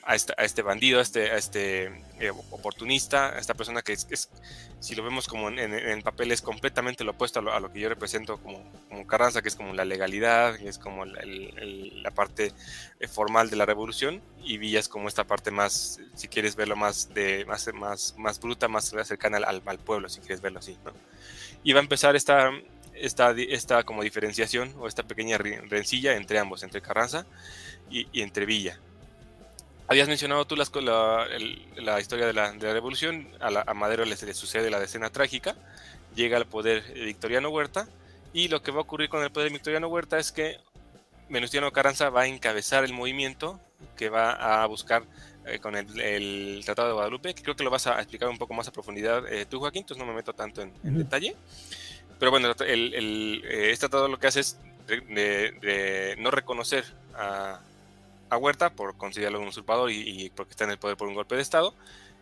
a, 0.05 0.15
este 0.15 0.61
bandido, 0.61 0.99
a 0.99 1.01
este, 1.01 1.31
a 1.31 1.37
este 1.37 1.85
eh, 2.19 2.29
oportunista, 2.51 3.35
a 3.35 3.39
esta 3.39 3.55
persona 3.55 3.81
que 3.81 3.93
es, 3.93 4.29
si 4.79 4.95
lo 4.95 5.03
vemos 5.03 5.27
como 5.27 5.49
en, 5.49 6.01
papel, 6.03 6.31
es 6.31 6.41
completamente 6.41 7.03
lo 7.03 7.11
opuesto 7.11 7.39
a 7.39 7.59
lo, 7.59 7.73
que 7.73 7.79
yo 7.79 7.89
represento 7.89 8.37
como, 8.37 8.63
como, 8.87 9.07
Carranza, 9.07 9.41
que 9.41 9.47
es 9.47 9.55
como 9.55 9.73
la 9.73 9.83
legalidad, 9.83 10.57
que 10.57 10.67
es 10.67 10.77
como 10.77 11.05
la 11.05 12.11
parte 12.11 12.53
eh, 12.99 13.07
formal 13.07 13.49
de 13.49 13.55
la 13.55 13.65
revolución, 13.65 14.21
y 14.43 14.57
Villa 14.57 14.79
es 14.79 14.87
como 14.87 15.07
esta 15.07 15.23
parte 15.23 15.49
más, 15.49 15.99
si 16.13 16.27
quieres 16.27 16.55
verlo 16.55 16.75
más, 16.75 17.13
de, 17.13 17.43
más, 17.45 17.67
más, 17.73 18.15
más 18.17 18.39
bruta, 18.39 18.67
más 18.67 18.93
cercana 19.03 19.37
al, 19.37 19.63
al 19.65 19.79
pueblo, 19.79 20.07
si 20.07 20.19
quieres 20.19 20.41
verlo 20.41 20.59
así. 20.59 20.77
¿no? 20.85 20.91
Y 21.63 21.73
va 21.73 21.79
a 21.79 21.83
empezar 21.83 22.15
esta, 22.15 22.51
esta, 22.95 23.31
esta 23.31 23.83
como 23.83 24.03
diferenciación 24.03 24.73
o 24.77 24.87
esta 24.87 25.03
pequeña 25.03 25.37
rencilla 25.37 26.15
entre 26.15 26.39
ambos, 26.39 26.63
entre 26.63 26.81
Carranza 26.81 27.25
y, 27.89 28.07
entre 28.21 28.45
Villa. 28.45 28.79
Habías 29.87 30.07
mencionado 30.07 30.45
tú 30.45 30.55
la, 30.55 31.27
la 31.75 31.99
historia 31.99 32.25
de 32.25 32.33
la, 32.33 32.51
de 32.51 32.67
la 32.67 32.73
revolución, 32.73 33.27
a, 33.39 33.73
Madero 33.73 34.03
le, 34.03 34.15
le, 34.15 34.33
sucede 34.33 34.69
la 34.69 34.79
decena 34.79 35.09
trágica, 35.11 35.55
llega 36.15 36.37
al 36.37 36.47
poder 36.47 36.83
Victoriano 36.93 37.49
Huerta, 37.49 37.87
y 38.33 38.47
lo 38.47 38.61
que 38.61 38.71
va 38.71 38.79
a 38.79 38.81
ocurrir 38.81 39.09
con 39.09 39.23
el 39.23 39.31
poder 39.31 39.51
Victoriano 39.51 39.87
Huerta 39.87 40.17
es 40.17 40.31
que 40.31 40.57
Venustiano 41.29 41.71
Carranza 41.71 42.09
va 42.09 42.21
a 42.21 42.27
encabezar 42.27 42.83
el 42.83 42.93
movimiento 42.93 43.59
que 43.95 44.09
va 44.09 44.63
a 44.63 44.65
buscar 44.65 45.03
eh, 45.45 45.59
con 45.59 45.75
el, 45.75 46.61
Tratado 46.65 46.87
de 46.87 46.93
Guadalupe, 46.95 47.35
que 47.35 47.43
creo 47.43 47.55
que 47.55 47.63
lo 47.63 47.69
vas 47.69 47.85
a 47.87 47.99
explicar 47.99 48.29
un 48.29 48.37
poco 48.37 48.53
más 48.53 48.67
a 48.67 48.71
profundidad 48.71 49.31
eh, 49.31 49.45
tú, 49.45 49.59
Joaquín, 49.59 49.81
entonces 49.81 50.03
no 50.03 50.09
me 50.09 50.15
meto 50.15 50.33
tanto 50.33 50.61
en, 50.61 50.73
en 50.83 50.97
detalle. 50.97 51.35
Pero 52.19 52.31
bueno, 52.31 52.51
el, 52.65 53.43
eh, 53.45 53.71
este 53.71 53.87
tratado 53.87 54.07
lo 54.07 54.17
que 54.17 54.27
hace 54.27 54.39
es 54.39 54.57
de, 54.87 56.15
no 56.17 56.31
reconocer 56.31 56.85
a, 57.13 57.59
Huerta 58.37 58.71
por 58.71 58.97
considerarlo 58.97 59.39
un 59.39 59.47
usurpador 59.47 59.91
y, 59.91 60.31
porque 60.35 60.51
está 60.51 60.63
en 60.63 60.71
el 60.71 60.77
poder 60.77 60.97
por 60.97 61.07
un 61.07 61.13
golpe 61.13 61.35
de 61.35 61.41
Estado 61.41 61.75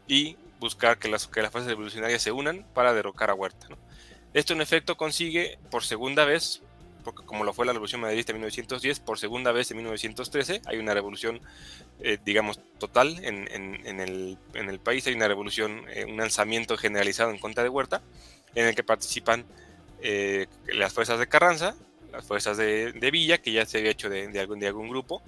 y 0.08 0.38
buscar 0.60 0.98
que 0.98 1.08
las, 1.08 1.28
que 1.28 1.42
las 1.42 1.52
fuerzas 1.52 1.70
revolucionarias 1.70 2.22
se 2.22 2.32
unan 2.32 2.66
para 2.74 2.94
derrocar 2.94 3.30
a 3.30 3.34
Huerta. 3.34 3.68
Esto 4.34 4.54
en 4.54 4.62
efecto 4.62 4.98
consigue 4.98 5.60
por 5.70 5.84
segunda 5.84 6.26
vez, 6.26 6.62
porque 7.04 7.24
como 7.24 7.44
lo 7.44 7.54
fue 7.54 7.66
la 7.66 7.74
Revolución 7.74 8.02
Madridista 8.02 8.32
en 8.32 8.38
1910, 8.38 9.00
por 9.00 9.20
segunda 9.20 9.52
vez 9.52 9.70
en 9.72 9.78
1913 9.78 10.62
hay 10.66 10.78
una 10.78 10.94
revolución, 10.94 11.42
eh, 12.00 12.18
digamos, 12.26 12.60
total 12.80 13.24
en, 13.24 13.48
el, 13.48 14.38
en, 14.54 14.70
el, 14.70 14.80
país, 14.80 15.06
hay 15.06 15.14
una 15.14 15.28
revolución, 15.28 15.86
eh, 15.90 16.06
un 16.06 16.20
alzamiento 16.20 16.78
generalizado 16.78 17.30
en 17.30 17.38
contra 17.38 17.62
de 17.62 17.70
Huerta, 17.70 18.02
en 18.56 18.68
el 18.68 18.76
que 18.76 18.84
participan 18.84 19.46
eh, 20.02 20.48
las 20.68 20.94
fuerzas 20.94 21.20
de 21.20 21.28
Carranza, 21.28 21.76
las 22.12 22.26
fuerzas 22.26 22.58
de, 22.58 23.10
Villa, 23.12 23.40
que 23.40 23.52
ya 23.52 23.66
se 23.66 23.80
había 23.80 23.92
hecho 23.92 24.10
de, 24.10 24.40
algún, 24.40 24.60
de 24.60 24.68
algún 24.68 24.90
grupo, 24.90 25.22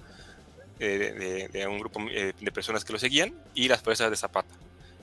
eh, 0.78 1.48
de, 1.52 1.62
algún 1.62 1.78
grupo 1.78 2.00
eh, 2.10 2.32
de 2.38 2.52
personas 2.52 2.84
que 2.84 2.92
lo 2.92 2.98
seguían, 2.98 3.34
y 3.54 3.68
las 3.68 3.82
fuerzas 3.82 4.10
de 4.10 4.16
Zapata. 4.16 4.54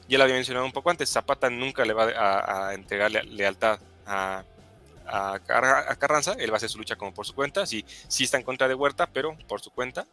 Ya 0.08 0.18
lo 0.18 0.24
había 0.26 0.36
mencionado 0.36 0.66
un 0.66 0.72
poco 0.72 0.90
antes, 0.90 1.10
Zapata 1.10 1.50
nunca 1.50 1.86
le 1.86 1.94
va 1.94 2.68
a, 2.70 2.74
entregar 2.74 3.12
lealtad 3.12 3.80
a, 4.06 4.44
a, 5.08 5.40
Carranza, 5.98 6.34
él 6.38 6.52
va 6.52 6.56
a 6.56 6.58
hacer 6.58 6.70
su 6.70 6.78
lucha 6.78 6.96
como 6.96 7.14
por 7.14 7.26
su 7.26 7.34
cuenta, 7.34 7.66
sí, 7.66 7.86
está 8.20 8.38
en 8.38 8.44
contra 8.44 8.68
de 8.68 8.76
Huerta, 8.76 9.08
pero 9.12 9.38
por 9.48 9.62
su 9.62 9.72
cuenta. 9.72 10.06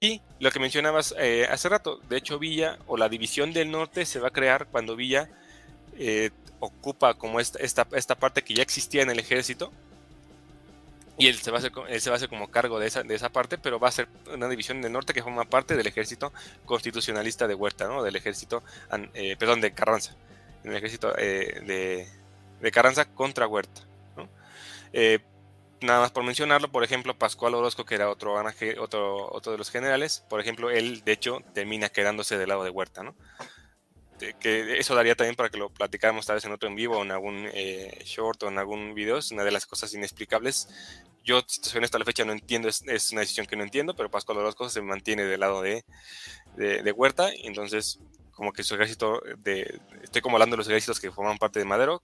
Y 0.00 0.20
lo 0.38 0.50
que 0.50 0.60
mencionabas 0.60 1.14
hace 1.50 1.68
rato, 1.68 1.98
de 2.08 2.18
hecho 2.18 2.38
Villa 2.38 2.78
o 2.86 2.96
la 2.96 3.08
división 3.08 3.52
del 3.52 3.70
norte 3.70 4.04
se 4.06 4.20
va 4.20 4.28
a 4.28 4.32
crear 4.32 4.66
cuando 4.66 4.94
Villa 4.94 5.28
ocupa 6.60 7.14
como 7.14 7.40
esta, 7.40 7.84
parte 7.84 8.42
que 8.42 8.54
ya 8.54 8.62
existía 8.62 9.02
en 9.02 9.10
el 9.10 9.18
ejército. 9.18 9.72
Y 11.18 11.26
él 11.26 11.34
se, 11.36 11.50
va 11.50 11.56
a 11.56 11.58
hacer, 11.58 11.72
él 11.88 12.00
se 12.00 12.10
va 12.10 12.14
a 12.14 12.18
hacer 12.18 12.28
como 12.28 12.48
cargo 12.48 12.78
de 12.78 12.86
esa, 12.86 13.02
de 13.02 13.14
esa 13.14 13.28
parte, 13.28 13.58
pero 13.58 13.80
va 13.80 13.88
a 13.88 13.92
ser 13.92 14.08
una 14.32 14.48
división 14.48 14.80
del 14.80 14.92
norte 14.92 15.12
que 15.12 15.22
forma 15.22 15.44
parte 15.44 15.76
del 15.76 15.86
ejército 15.88 16.32
constitucionalista 16.64 17.48
de 17.48 17.54
Huerta, 17.54 17.88
¿no? 17.88 18.04
Del 18.04 18.14
ejército, 18.14 18.62
eh, 19.14 19.36
perdón, 19.36 19.60
de 19.60 19.72
Carranza. 19.72 20.14
El 20.62 20.76
ejército 20.76 21.12
eh, 21.18 21.60
de, 21.66 22.08
de, 22.60 22.70
Carranza 22.70 23.06
contra 23.06 23.48
Huerta, 23.48 23.82
eh, 24.92 25.18
nada 25.80 26.00
más 26.00 26.12
por 26.12 26.22
mencionarlo, 26.22 26.70
por 26.70 26.84
ejemplo, 26.84 27.18
Pascual 27.18 27.54
Orozco, 27.54 27.84
que 27.84 27.96
era 27.96 28.10
otro, 28.10 28.34
otro, 28.78 29.32
otro 29.32 29.52
de 29.52 29.58
los 29.58 29.70
generales, 29.70 30.24
por 30.28 30.40
ejemplo, 30.40 30.70
él 30.70 31.02
de 31.04 31.12
hecho 31.12 31.42
termina 31.52 31.88
quedándose 31.88 32.38
del 32.38 32.48
lado 32.48 32.64
de 32.64 32.70
Huerta, 32.70 33.02
¿no? 33.02 33.14
Este, 34.18 34.34
que 34.34 34.78
eso 34.78 34.96
daría 34.96 35.14
también 35.14 35.36
para 35.36 35.48
que 35.48 35.58
lo 35.58 35.70
platicáramos 35.70 36.26
tal 36.26 36.34
vez 36.36 36.44
en 36.44 36.50
otro 36.50 36.68
en 36.68 36.74
vivo 36.74 37.00
en 37.02 37.12
algún 37.12 37.48
eh, 37.54 38.02
short 38.04 38.42
o 38.42 38.48
en 38.48 38.58
algún 38.58 38.92
video, 38.92 39.18
es 39.18 39.30
una 39.30 39.44
de 39.44 39.52
las 39.52 39.64
cosas 39.64 39.94
inexplicables. 39.94 40.68
Yo, 41.22 41.40
si 41.46 41.60
te 41.60 41.68
soy 41.68 41.80
la 41.80 42.04
fecha 42.04 42.24
no 42.24 42.32
entiendo, 42.32 42.68
es, 42.68 42.82
una 43.12 43.20
decisión 43.20 43.46
que 43.46 43.54
no 43.54 43.62
entiendo, 43.62 43.94
pero 43.94 44.10
Pascual 44.10 44.38
de 44.38 44.54
cosas 44.54 44.72
se 44.72 44.82
mantiene 44.82 45.24
del 45.24 45.38
lado 45.38 45.62
de, 45.62 45.84
de, 46.56 46.92
Huerta, 46.92 47.30
entonces 47.44 48.00
como 48.32 48.52
que 48.52 48.64
su 48.64 48.74
ejército, 48.74 49.20
de, 49.38 49.80
estoy 50.02 50.20
como 50.20 50.36
hablando 50.36 50.54
de 50.54 50.58
los 50.58 50.68
ejércitos 50.68 50.98
que 50.98 51.12
forman 51.12 51.38
parte 51.38 51.60
de 51.60 51.64
Madero, 51.64 52.02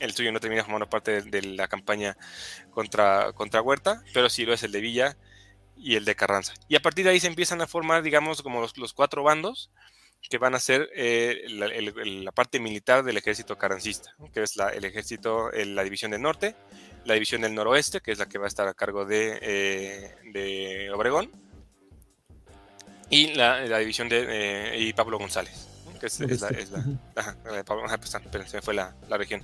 el 0.00 0.12
suyo 0.12 0.32
no 0.32 0.40
termina 0.40 0.62
formando 0.62 0.88
parte 0.88 1.20
de, 1.20 1.42
la 1.42 1.68
campaña 1.68 2.16
contra, 2.70 3.32
contra 3.32 3.60
Huerta, 3.60 4.02
pero 4.14 4.30
sí 4.30 4.46
lo 4.46 4.54
es 4.54 4.62
el 4.62 4.72
de 4.72 4.80
Villa 4.80 5.16
y 5.76 5.96
el 5.96 6.06
de 6.06 6.14
Carranza. 6.14 6.54
Y 6.68 6.76
a 6.76 6.80
partir 6.80 7.04
de 7.04 7.10
ahí 7.10 7.20
se 7.20 7.26
empiezan 7.26 7.60
a 7.60 7.66
formar, 7.66 8.02
digamos, 8.02 8.40
como 8.40 8.60
los, 8.60 8.78
los 8.78 8.94
cuatro 8.94 9.22
bandos, 9.24 9.70
que 10.28 10.38
van 10.38 10.54
a 10.54 10.60
ser 10.60 10.90
eh, 10.94 11.44
la, 11.48 12.32
parte 12.32 12.58
militar 12.58 13.04
del 13.04 13.16
ejército 13.16 13.56
carancista, 13.56 14.14
que 14.32 14.42
es 14.42 14.56
la, 14.56 14.68
el 14.70 14.84
ejército, 14.84 15.50
la 15.52 15.84
división 15.84 16.10
del 16.10 16.22
norte, 16.22 16.54
la 17.04 17.14
división 17.14 17.42
del 17.42 17.54
noroeste, 17.54 18.00
que 18.00 18.12
es 18.12 18.18
la 18.18 18.26
que 18.26 18.38
va 18.38 18.46
a 18.46 18.48
estar 18.48 18.66
a 18.66 18.74
cargo 18.74 19.04
de, 19.04 19.38
eh, 19.42 20.14
de 20.32 20.90
Obregón, 20.92 21.30
y 23.10 23.34
la, 23.34 23.78
división 23.78 24.08
de 24.08 24.26
eh, 24.28 24.78
y 24.80 24.92
Pablo 24.92 25.18
González 25.18 25.73
es, 26.06 26.20
la, 26.20 26.48
es 26.48 26.70
la, 26.70 26.84
pues, 27.98 28.10
se 28.50 28.56
me 28.56 28.62
fue 28.62 28.74
la, 28.74 28.94
la, 29.08 29.16
región. 29.16 29.42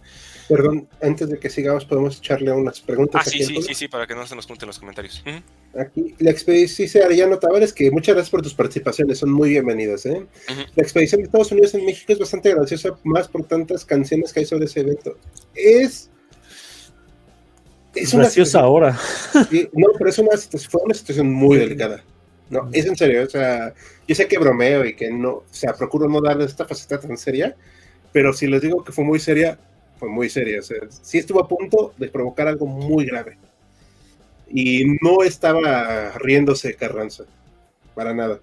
Perdón, 0.48 0.88
antes 1.02 1.28
de 1.28 1.38
que 1.38 1.50
sigamos, 1.50 1.84
podemos 1.84 2.18
echarle 2.18 2.52
unas 2.52 2.80
preguntas. 2.80 3.22
Ah, 3.26 3.30
sí, 3.30 3.42
sí, 3.44 3.62
sí, 3.62 3.74
sí, 3.74 3.88
para 3.88 4.06
que 4.06 4.14
no 4.14 4.26
se 4.26 4.36
nos 4.36 4.46
junten 4.46 4.66
los 4.66 4.78
comentarios. 4.78 5.22
Aquí, 5.78 6.14
la 6.18 6.30
expedición 6.30 6.86
dice 6.86 7.02
Arellano 7.02 7.38
Tavares 7.38 7.72
que 7.72 7.90
muchas 7.90 8.14
gracias 8.14 8.30
por 8.30 8.42
tus 8.42 8.54
participaciones, 8.54 9.18
son 9.18 9.30
muy 9.30 9.50
bienvenidas. 9.50 10.04
¿eh? 10.06 10.26
La 10.74 10.82
expedición 10.82 11.20
de 11.20 11.26
Estados 11.26 11.52
Unidos 11.52 11.74
en 11.74 11.84
México 11.84 12.12
es 12.12 12.18
bastante 12.18 12.54
graciosa, 12.54 12.90
más 13.04 13.28
por 13.28 13.44
tantas 13.44 13.84
canciones 13.84 14.32
que 14.32 14.40
hay 14.40 14.46
sobre 14.46 14.66
ese 14.66 14.80
evento. 14.80 15.16
Es. 15.54 16.10
Es 17.94 18.14
graciosa 18.14 18.60
ahora. 18.60 18.98
no, 19.72 19.88
pero 19.98 20.10
es 20.10 20.18
una, 20.18 20.30
fue 20.68 20.80
una 20.84 20.94
situación 20.94 21.32
muy 21.32 21.58
delicada. 21.58 22.04
No, 22.50 22.68
es 22.72 22.84
en 22.84 22.96
serio, 22.96 23.22
o 23.22 23.28
sea, 23.28 23.72
yo 24.08 24.14
sé 24.14 24.26
que 24.26 24.38
bromeo 24.38 24.84
y 24.84 24.94
que 24.94 25.08
no, 25.10 25.30
o 25.30 25.44
sea, 25.52 25.72
procuro 25.72 26.08
no 26.08 26.20
darle 26.20 26.44
esta 26.44 26.66
faceta 26.66 26.98
tan 26.98 27.16
seria, 27.16 27.54
pero 28.12 28.32
si 28.32 28.48
les 28.48 28.60
digo 28.60 28.82
que 28.82 28.90
fue 28.90 29.04
muy 29.04 29.20
seria, 29.20 29.56
fue 29.98 30.08
muy 30.08 30.28
seria, 30.28 30.58
o 30.58 30.62
sea, 30.62 30.78
sí 30.90 31.18
estuvo 31.18 31.40
a 31.40 31.46
punto 31.46 31.94
de 31.96 32.08
provocar 32.08 32.48
algo 32.48 32.66
muy 32.66 33.06
grave. 33.06 33.38
Y 34.48 34.84
no 35.00 35.22
estaba 35.22 36.10
riéndose 36.18 36.74
Carranza, 36.74 37.24
para 37.94 38.12
nada. 38.12 38.40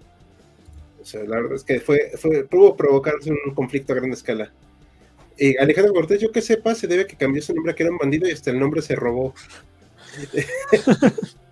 O 1.02 1.04
sea, 1.04 1.22
la 1.24 1.36
verdad 1.36 1.56
es 1.56 1.64
que 1.64 1.78
fue, 1.80 2.12
fue 2.16 2.44
pudo 2.44 2.76
provocarse 2.76 3.30
un 3.30 3.54
conflicto 3.54 3.92
a 3.92 3.96
gran 3.96 4.10
escala. 4.12 4.50
Y 5.36 5.56
Alejandro 5.58 5.92
Cortés, 5.92 6.20
yo 6.20 6.32
que 6.32 6.40
sepa, 6.40 6.74
se 6.74 6.86
debe 6.86 7.06
que 7.06 7.16
cambió 7.16 7.42
su 7.42 7.54
nombre, 7.54 7.74
que 7.74 7.82
era 7.82 7.92
un 7.92 7.98
bandido 7.98 8.26
y 8.26 8.32
hasta 8.32 8.50
el 8.50 8.58
nombre 8.58 8.80
se 8.80 8.96
robó. 8.96 9.34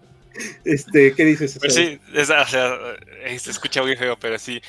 Este, 0.65 1.15
¿qué 1.15 1.25
dices? 1.25 1.59
Pues 1.59 1.75
sí, 1.75 1.99
es, 2.15 2.31
o 2.31 2.47
sea, 2.47 2.77
eh, 3.25 3.39
se 3.39 3.51
escucha 3.51 3.83
muy 3.83 3.97
feo, 3.97 4.17
pero 4.19 4.39
sí. 4.39 4.61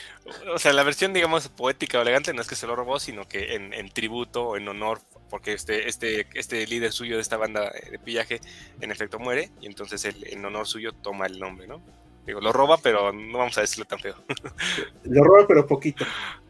O 0.54 0.60
sea, 0.60 0.74
la 0.74 0.84
versión, 0.84 1.14
digamos, 1.14 1.48
poética 1.50 2.00
o 2.00 2.02
elegante 2.02 2.34
no 2.34 2.42
es 2.42 2.48
que 2.48 2.56
se 2.56 2.68
lo 2.68 2.76
robó, 2.76 3.00
sino 3.00 3.28
que 3.28 3.56
en, 3.56 3.74
en 3.74 3.90
tributo 3.90 4.50
o 4.50 4.58
en 4.58 4.68
honor, 4.68 5.00
porque 5.30 5.54
este, 5.54 5.88
este, 5.88 6.28
este 6.34 6.66
líder 6.68 6.92
suyo 6.92 7.16
de 7.16 7.22
esta 7.22 7.38
banda 7.38 7.72
de 7.90 8.00
pillaje, 8.00 8.40
en 8.82 8.92
efecto 8.92 9.20
muere, 9.20 9.50
y 9.62 9.68
entonces 9.68 10.04
él, 10.06 10.26
en 10.28 10.46
honor 10.46 10.68
suyo, 10.68 10.92
toma 10.94 11.26
el 11.28 11.40
nombre, 11.40 11.68
¿no? 11.68 11.82
Digo, 12.28 12.42
lo 12.42 12.52
roba, 12.52 12.78
pero 12.78 13.14
no 13.14 13.38
vamos 13.38 13.58
a 13.58 13.62
decirlo 13.62 13.86
tan 13.86 14.00
feo. 14.00 14.16
Lo 15.06 15.24
roba, 15.24 15.48
pero 15.48 15.66
poquito. 15.66 16.06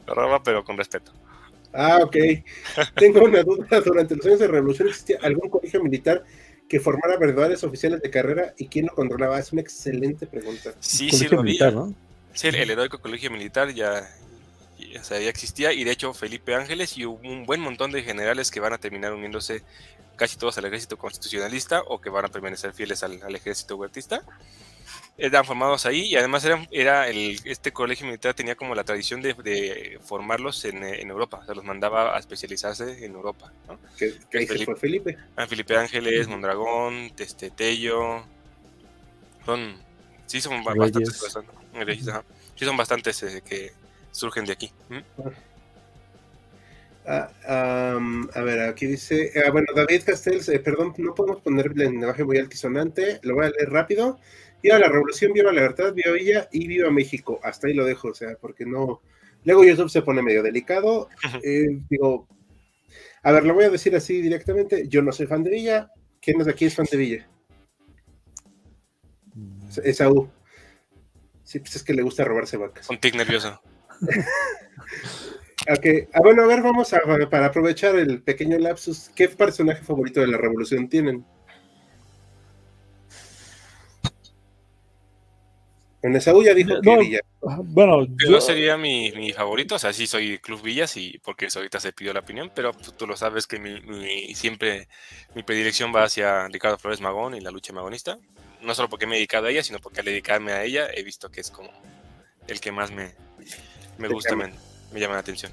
Lo 0.07 0.15
roba, 0.15 0.41
pero 0.41 0.63
con 0.63 0.75
respeto. 0.75 1.11
Ah, 1.71 1.99
ok. 2.01 2.15
Tengo 2.95 3.23
una 3.23 3.43
duda. 3.43 3.79
Durante 3.81 4.15
los 4.15 4.25
años 4.25 4.39
de 4.39 4.47
revolución 4.47 4.87
existía 4.87 5.19
algún 5.21 5.49
colegio 5.51 5.83
militar 5.83 6.23
que 6.67 6.79
formara 6.79 7.17
verdaderos 7.17 7.63
oficiales 7.63 8.01
de 8.01 8.09
carrera 8.09 8.53
y 8.57 8.67
quién 8.67 8.87
lo 8.87 8.93
controlaba? 8.93 9.39
Es 9.39 9.51
una 9.51 9.61
excelente 9.61 10.27
pregunta. 10.27 10.73
Sí, 10.79 11.09
sí 11.11 11.27
lo 11.27 11.39
había. 11.39 11.73
Sí, 12.33 12.47
el, 12.47 12.69
heroico 12.69 12.99
colegio 12.99 13.31
militar 13.31 13.73
ya, 13.73 14.07
ya, 14.77 15.17
existía 15.27 15.73
y 15.73 15.83
de 15.83 15.91
hecho 15.91 16.13
Felipe 16.13 16.53
Ángeles 16.53 16.97
y 16.97 17.05
un 17.05 17.45
buen 17.45 17.61
montón 17.61 17.91
de 17.91 18.03
generales 18.03 18.51
que 18.51 18.59
van 18.59 18.73
a 18.73 18.77
terminar 18.77 19.13
uniéndose 19.13 19.63
casi 20.17 20.37
todos 20.37 20.57
al 20.57 20.65
ejército 20.65 20.97
constitucionalista 20.97 21.81
o 21.87 21.99
que 21.99 22.09
van 22.09 22.25
a 22.25 22.27
permanecer 22.27 22.73
fieles 22.73 23.01
al, 23.01 23.21
al 23.23 23.35
ejército 23.35 23.75
huertista 23.75 24.23
eran 25.17 25.45
formados 25.45 25.85
ahí 25.85 26.01
y 26.05 26.15
además 26.15 26.45
era, 26.45 26.67
era 26.71 27.09
el, 27.09 27.39
este 27.43 27.71
colegio 27.71 28.05
militar 28.05 28.35
tenía 28.35 28.55
como 28.55 28.75
la 28.75 28.83
tradición 28.83 29.21
de, 29.21 29.99
formarlos 30.03 30.63
en, 30.65 30.83
en, 30.83 31.09
Europa, 31.09 31.39
o 31.41 31.45
sea, 31.45 31.55
los 31.55 31.63
mandaba 31.63 32.15
a 32.15 32.19
especializarse 32.19 33.03
en 33.03 33.13
Europa. 33.13 33.51
¿no? 33.67 33.79
¿Qué, 33.97 34.13
qué 34.29 34.45
Felipe, 34.45 34.65
fue 34.65 34.75
Felipe? 34.75 35.17
Ah, 35.35 35.47
Felipe 35.47 35.75
Ángeles, 35.75 36.27
Mondragón, 36.27 37.11
este, 37.17 37.49
Tello, 37.49 38.23
son, 39.45 39.75
sí 40.27 40.39
son 40.39 40.63
bastantes 40.63 41.17
cosas, 41.17 41.45
sí 42.55 42.65
son 42.65 42.77
bastantes 42.77 43.23
eh, 43.23 43.41
que 43.43 43.71
surgen 44.11 44.45
de 44.45 44.53
aquí. 44.53 44.71
Ah, 47.07 47.31
a 48.35 48.41
ver, 48.41 48.59
aquí 48.59 48.85
dice, 48.85 49.31
ah, 49.45 49.49
bueno, 49.49 49.67
David 49.73 50.03
Castells, 50.05 50.49
eh, 50.49 50.59
perdón, 50.59 50.93
no 50.97 51.15
podemos 51.15 51.41
poner 51.41 51.67
el 51.67 51.77
lenguaje 51.77 52.23
muy 52.23 52.37
altisonante, 52.37 53.19
lo 53.23 53.35
voy 53.35 53.45
a 53.45 53.49
leer 53.49 53.69
rápido. 53.69 54.19
Viva 54.67 54.79
la 54.79 54.89
revolución, 54.89 55.31
viva 55.31 55.53
la 55.53 55.61
libertad, 55.61 55.93
viva 55.93 56.11
Villa 56.11 56.49
y 56.51 56.67
viva 56.67 56.91
México. 56.91 57.39
Hasta 57.41 57.67
ahí 57.67 57.73
lo 57.73 57.85
dejo, 57.85 58.09
o 58.09 58.13
sea, 58.13 58.35
porque 58.35 58.65
no. 58.65 59.01
Luego 59.45 59.63
YouTube 59.63 59.89
se 59.89 60.01
pone 60.01 60.21
medio 60.21 60.43
delicado. 60.43 61.07
Eh, 61.41 61.79
digo, 61.89 62.27
a 63.23 63.31
ver, 63.31 63.45
lo 63.45 63.53
voy 63.53 63.63
a 63.63 63.69
decir 63.69 63.95
así 63.95 64.21
directamente. 64.21 64.89
Yo 64.89 65.01
no 65.01 65.13
soy 65.13 65.25
fan 65.25 65.41
de 65.41 65.51
Villa. 65.51 65.89
¿Quién 66.19 66.41
es 66.41 66.49
aquí 66.49 66.65
es 66.65 66.75
fan 66.75 66.85
de 66.91 66.97
Villa? 66.97 67.29
Es 69.85 70.01
U. 70.01 70.29
Sí, 71.43 71.59
pues 71.59 71.77
es 71.77 71.83
que 71.83 71.93
le 71.93 72.01
gusta 72.01 72.25
robarse 72.25 72.57
vacas. 72.57 72.89
Un 72.89 72.99
tic 72.99 73.15
nervioso. 73.15 73.61
ok, 74.01 75.85
ah, 76.11 76.19
bueno, 76.21 76.43
a 76.43 76.47
ver, 76.47 76.61
vamos 76.61 76.91
a, 76.91 76.99
para 77.29 77.45
aprovechar 77.45 77.95
el 77.95 78.21
pequeño 78.21 78.57
lapsus. 78.57 79.11
¿Qué 79.15 79.29
personaje 79.29 79.81
favorito 79.81 80.19
de 80.19 80.27
la 80.27 80.37
revolución 80.37 80.89
tienen? 80.89 81.25
En 86.03 86.15
esa 86.15 86.31
ya 86.43 86.53
dijo 86.53 86.79
que 86.81 86.97
Villa. 86.97 87.19
Bueno, 87.41 88.05
yo 88.27 88.39
sería 88.39 88.77
mi, 88.77 89.11
mi, 89.13 89.33
favorito, 89.33 89.75
o 89.75 89.79
sea, 89.79 89.93
sí 89.93 90.05
soy 90.05 90.37
Club 90.37 90.61
Villas 90.61 90.95
y 90.95 91.19
porque 91.23 91.47
ahorita 91.53 91.79
se 91.79 91.91
pidió 91.91 92.13
la 92.13 92.19
opinión, 92.19 92.51
pero 92.53 92.71
tú 92.73 93.07
lo 93.07 93.17
sabes 93.17 93.47
que 93.47 93.59
mi, 93.59 94.33
siempre 94.35 94.87
mi 95.33 95.43
predilección 95.43 95.93
va 95.93 96.03
hacia 96.03 96.47
Ricardo 96.49 96.77
Flores 96.77 97.01
Magón 97.01 97.35
y 97.35 97.41
la 97.41 97.51
lucha 97.51 97.73
magonista. 97.73 98.19
No 98.61 98.75
solo 98.75 98.89
porque 98.89 99.07
me 99.07 99.13
he 99.13 99.17
dedicado 99.17 99.47
a 99.47 99.51
ella, 99.51 99.63
sino 99.63 99.79
porque 99.79 100.01
al 100.01 100.05
dedicarme 100.05 100.51
a 100.51 100.63
ella 100.63 100.87
he 100.93 101.03
visto 101.03 101.29
que 101.29 101.41
es 101.41 101.49
como 101.49 101.69
el 102.47 102.59
que 102.59 102.71
más 102.71 102.91
me, 102.91 103.11
me 103.97 104.07
gusta, 104.07 104.35
me, 104.35 104.51
me, 104.93 104.99
llama 104.99 105.15
la 105.15 105.21
atención. 105.21 105.51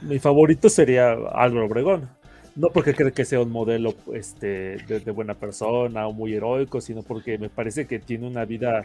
mi 0.00 0.18
favorito 0.18 0.68
sería 0.68 1.12
Álvaro 1.12 1.66
Obregón 1.66 2.17
no 2.58 2.70
porque 2.70 2.92
creo 2.92 3.12
que 3.12 3.24
sea 3.24 3.40
un 3.40 3.52
modelo 3.52 3.94
este, 4.12 4.78
de, 4.78 5.10
buena 5.12 5.34
persona 5.34 6.08
o 6.08 6.12
muy 6.12 6.34
heroico, 6.34 6.80
sino 6.80 7.02
porque 7.02 7.38
me 7.38 7.48
parece 7.48 7.86
que 7.86 8.00
tiene 8.00 8.26
una 8.26 8.44
vida 8.44 8.82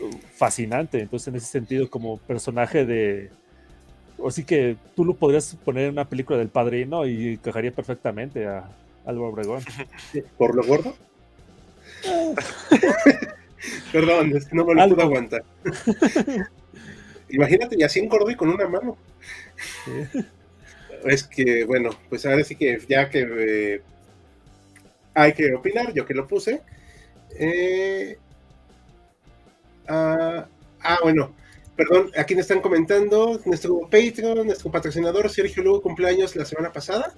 uh, 0.00 0.10
fascinante. 0.34 1.00
Entonces, 1.00 1.28
en 1.28 1.36
ese 1.36 1.46
sentido, 1.46 1.88
como 1.88 2.18
personaje 2.18 2.84
de. 2.84 3.30
O 4.18 4.30
sí 4.30 4.44
que 4.44 4.76
tú 4.94 5.06
lo 5.06 5.14
podrías 5.14 5.56
poner 5.64 5.84
en 5.84 5.92
una 5.92 6.04
película 6.04 6.38
del 6.38 6.48
padrino 6.48 7.06
y 7.06 7.34
encajaría 7.34 7.72
perfectamente 7.72 8.46
a 8.46 8.68
Álvaro 9.06 9.28
Obregón. 9.28 9.62
¿Por 10.36 10.54
lo 10.54 10.62
gordo? 10.62 10.94
Perdón, 13.92 14.36
es 14.36 14.44
que 14.44 14.54
no 14.54 14.66
me 14.66 14.74
lo 14.74 14.88
puedo 14.88 15.02
aguantar. 15.02 15.42
Imagínate, 17.30 17.76
y 17.78 17.82
así 17.82 18.00
engordo 18.00 18.30
y 18.30 18.34
con 18.34 18.50
una 18.50 18.68
mano. 18.68 18.98
Sí 20.12 20.20
es 21.04 21.24
que, 21.24 21.64
bueno, 21.64 21.90
pues 22.08 22.26
ahora 22.26 22.44
sí 22.44 22.56
que 22.56 22.78
ya 22.88 23.08
que 23.08 23.26
eh, 23.38 23.82
hay 25.14 25.32
que 25.32 25.54
opinar, 25.54 25.92
yo 25.92 26.06
que 26.06 26.14
lo 26.14 26.26
puse. 26.26 26.62
Eh, 27.38 28.18
ah, 29.88 30.46
ah, 30.80 30.98
bueno, 31.02 31.34
perdón, 31.76 32.10
aquí 32.16 32.34
me 32.34 32.40
están 32.40 32.60
comentando 32.60 33.40
nuestro 33.44 33.80
Patreon, 33.82 34.46
nuestro 34.46 34.70
patrocinador 34.70 35.28
Sergio 35.30 35.62
Lugo 35.62 35.82
cumpleaños 35.82 36.36
la 36.36 36.44
semana 36.44 36.72
pasada. 36.72 37.12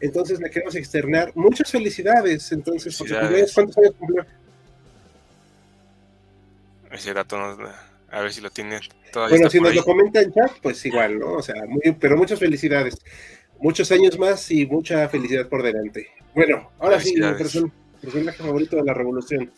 Entonces 0.00 0.40
le 0.40 0.50
queremos 0.50 0.74
externar 0.74 1.32
muchas 1.34 1.70
felicidades. 1.70 2.50
Entonces, 2.52 2.96
¿cuántos 3.54 3.78
años 3.78 3.94
cumplió? 3.98 4.24
Ese 6.90 7.12
dato 7.14 7.36
a 8.10 8.22
ver 8.22 8.32
si 8.32 8.40
lo 8.40 8.50
tiene 8.50 8.80
todavía. 9.12 9.36
Bueno, 9.36 9.50
si 9.50 9.60
nos 9.60 9.74
lo 9.74 9.84
comenta 9.84 10.20
en 10.20 10.32
chat, 10.32 10.52
pues 10.62 10.84
igual, 10.84 11.18
¿no? 11.18 11.34
O 11.34 11.42
sea, 11.42 11.64
muy, 11.66 11.80
pero 11.98 12.16
muchas 12.16 12.38
felicidades. 12.38 12.98
Muchos 13.60 13.92
años 13.92 14.18
más 14.18 14.50
y 14.50 14.66
mucha 14.66 15.08
felicidad 15.08 15.48
por 15.48 15.62
delante. 15.62 16.08
Bueno, 16.34 16.70
ahora 16.78 16.98
sí, 17.00 17.14
mi 17.14 17.34
personaje 18.00 18.42
favorito 18.42 18.76
de 18.76 18.84
la 18.84 18.94
revolución. 18.94 19.50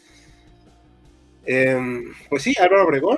Em, 1.44 2.12
pues 2.28 2.42
sí, 2.42 2.54
Álvaro 2.58 2.84
Obregón, 2.86 3.16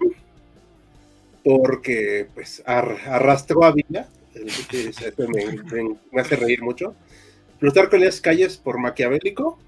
porque 1.43 2.27
pues 2.35 2.63
arrastró 2.67 3.65
a 3.65 3.73
Villa, 3.73 4.09
me, 4.35 5.97
me, 6.13 6.21
hace 6.21 6.37
reír 6.37 6.63
mucho. 6.63 6.95
Plutarco 7.59 7.97
las 7.97 8.21
Calles 8.21 8.57
por 8.57 8.79
maquiavélico 8.79 9.59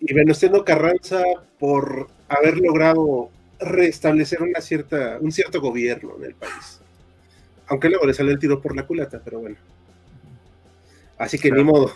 y 0.00 0.12
Venustiano 0.14 0.64
Carranza 0.64 1.22
por 1.58 2.08
haber 2.28 2.58
logrado 2.58 3.30
restablecer 3.58 4.42
una 4.42 4.60
cierta, 4.60 5.18
un 5.20 5.32
cierto 5.32 5.60
gobierno 5.60 6.16
en 6.18 6.24
el 6.24 6.34
país. 6.34 6.80
Aunque 7.68 7.88
luego 7.88 8.06
le 8.06 8.14
salió 8.14 8.32
el 8.32 8.38
tiro 8.38 8.60
por 8.60 8.76
la 8.76 8.86
culata, 8.86 9.20
pero 9.24 9.40
bueno. 9.40 9.56
Así 11.18 11.38
que 11.38 11.50
ni 11.50 11.64
modo. 11.64 11.92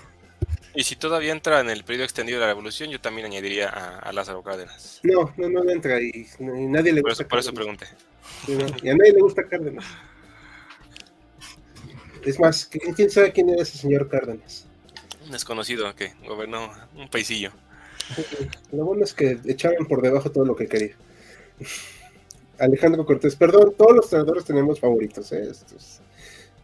Y 0.74 0.84
si 0.84 0.96
todavía 0.96 1.32
entra 1.32 1.60
en 1.60 1.68
el 1.68 1.84
periodo 1.84 2.04
extendido 2.04 2.38
de 2.38 2.46
la 2.46 2.52
revolución, 2.52 2.90
yo 2.90 3.00
también 3.00 3.26
añadiría 3.26 3.68
a, 3.68 4.12
Lázaro 4.12 4.42
Cárdenas. 4.42 5.00
No, 5.02 5.32
no, 5.36 5.48
no 5.48 5.68
entra 5.70 6.00
y, 6.00 6.26
nadie 6.38 6.92
le 6.92 7.00
gusta. 7.00 7.26
Por 7.26 7.40
eso, 7.40 7.52
pregunté. 7.52 7.86
y 8.46 8.88
a 8.88 8.94
nadie 8.94 9.12
le 9.12 9.20
gusta 9.20 9.46
Cárdenas. 9.48 9.84
Es 12.24 12.38
más, 12.38 12.66
¿quién 12.66 13.10
sabe 13.10 13.32
quién 13.32 13.48
era 13.48 13.62
ese 13.62 13.78
señor 13.78 14.08
Cárdenas? 14.08 14.66
Un 15.24 15.32
desconocido 15.32 15.94
que 15.94 16.12
gobernó 16.26 16.70
un 16.94 17.08
paisillo. 17.08 17.50
Lo 18.72 18.84
bueno 18.84 19.04
es 19.04 19.14
que 19.14 19.38
echaron 19.46 19.86
por 19.86 20.02
debajo 20.02 20.30
todo 20.30 20.44
lo 20.44 20.56
que 20.56 20.66
quería. 20.66 20.94
Alejandro 22.58 23.06
Cortés, 23.06 23.36
perdón, 23.36 23.74
todos 23.76 23.96
los 23.96 24.10
senadores 24.10 24.44
tenemos 24.44 24.78
favoritos, 24.78 25.32
¿eh? 25.32 25.50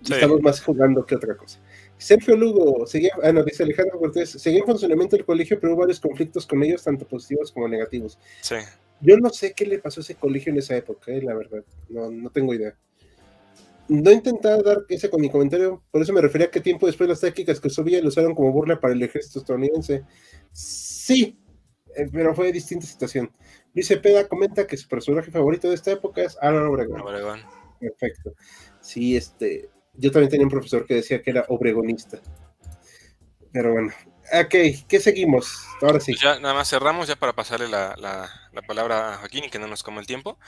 Estamos 0.02 0.40
más 0.42 0.60
jugando 0.60 1.04
que 1.04 1.16
otra 1.16 1.36
cosa. 1.36 1.58
Sergio 1.98 2.36
Lugo, 2.36 2.86
seguía, 2.86 3.12
ah, 3.22 3.32
no, 3.32 3.42
dice 3.42 3.62
Alejandro 3.62 3.98
Cortés, 3.98 4.30
seguía 4.30 4.60
en 4.60 4.66
funcionamiento 4.66 5.16
el 5.16 5.24
colegio, 5.24 5.58
pero 5.58 5.72
hubo 5.72 5.80
varios 5.80 5.98
conflictos 5.98 6.46
con 6.46 6.62
ellos, 6.62 6.82
tanto 6.82 7.06
positivos 7.06 7.50
como 7.50 7.66
negativos. 7.66 8.18
Sí. 8.42 8.56
Yo 9.00 9.16
no 9.16 9.30
sé 9.30 9.52
qué 9.54 9.64
le 9.64 9.78
pasó 9.78 10.00
a 10.00 10.02
ese 10.02 10.14
colegio 10.14 10.52
en 10.52 10.58
esa 10.58 10.76
época, 10.76 11.12
eh, 11.12 11.22
la 11.22 11.34
verdad, 11.34 11.64
no, 11.88 12.10
no 12.10 12.30
tengo 12.30 12.52
idea. 12.52 12.76
No 13.88 14.10
intentaba 14.10 14.62
dar 14.62 14.84
ese 14.88 15.08
con 15.08 15.20
mi 15.20 15.30
comentario, 15.30 15.82
por 15.90 16.02
eso 16.02 16.12
me 16.12 16.20
refería 16.20 16.48
a 16.48 16.50
que 16.50 16.60
tiempo 16.60 16.86
después 16.86 17.08
las 17.08 17.20
tácticas 17.20 17.60
que 17.60 17.70
Villa 17.82 18.02
lo 18.02 18.08
usaron 18.08 18.34
como 18.34 18.52
burla 18.52 18.80
para 18.80 18.92
el 18.92 19.02
ejército 19.02 19.38
estadounidense. 19.38 20.02
Sí, 20.52 21.38
eh, 21.94 22.08
pero 22.12 22.34
fue 22.34 22.52
distinta 22.52 22.84
situación. 22.84 23.30
Luis 23.76 23.88
Cepeda 23.88 24.26
comenta 24.26 24.66
que 24.66 24.78
su 24.78 24.88
personaje 24.88 25.30
favorito 25.30 25.68
de 25.68 25.74
esta 25.74 25.92
época 25.92 26.22
es 26.22 26.38
Álvaro 26.40 26.72
Obregón. 26.72 27.02
Obregón. 27.02 27.40
Perfecto. 27.78 28.32
Sí, 28.80 29.18
este, 29.18 29.68
yo 29.92 30.10
también 30.10 30.30
tenía 30.30 30.46
un 30.46 30.50
profesor 30.50 30.86
que 30.86 30.94
decía 30.94 31.20
que 31.20 31.30
era 31.30 31.44
obregonista. 31.48 32.18
Pero 33.52 33.72
bueno, 33.72 33.92
Ok, 34.32 34.54
¿qué 34.88 35.00
seguimos? 35.00 35.64
Ahora 35.80 36.00
sí. 36.00 36.12
Pues 36.12 36.22
ya 36.22 36.40
nada 36.40 36.54
más 36.54 36.68
cerramos 36.68 37.06
ya 37.06 37.16
para 37.16 37.32
pasarle 37.32 37.68
la, 37.68 37.94
la, 37.96 38.28
la 38.52 38.62
palabra 38.62 39.14
a 39.14 39.16
Joaquín 39.18 39.44
y 39.44 39.50
que 39.50 39.58
no 39.58 39.68
nos 39.68 39.82
coma 39.82 40.00
el 40.00 40.06
tiempo. 40.06 40.38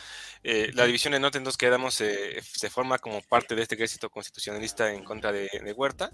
Eh, 0.43 0.71
la 0.75 0.85
división 0.85 1.13
de 1.13 1.21
norte 1.21 1.39
entonces 1.39 1.59
quedamos 1.59 1.95
se 1.95 2.71
forma 2.71 2.99
como 2.99 3.23
parte 3.23 3.55
de 3.55 3.63
este 3.63 3.77
ejército 3.77 4.11
constitucionalista 4.11 4.93
en 4.93 5.05
contra 5.05 5.31
de, 5.33 5.49
de, 5.49 5.73
Huerta 5.73 6.11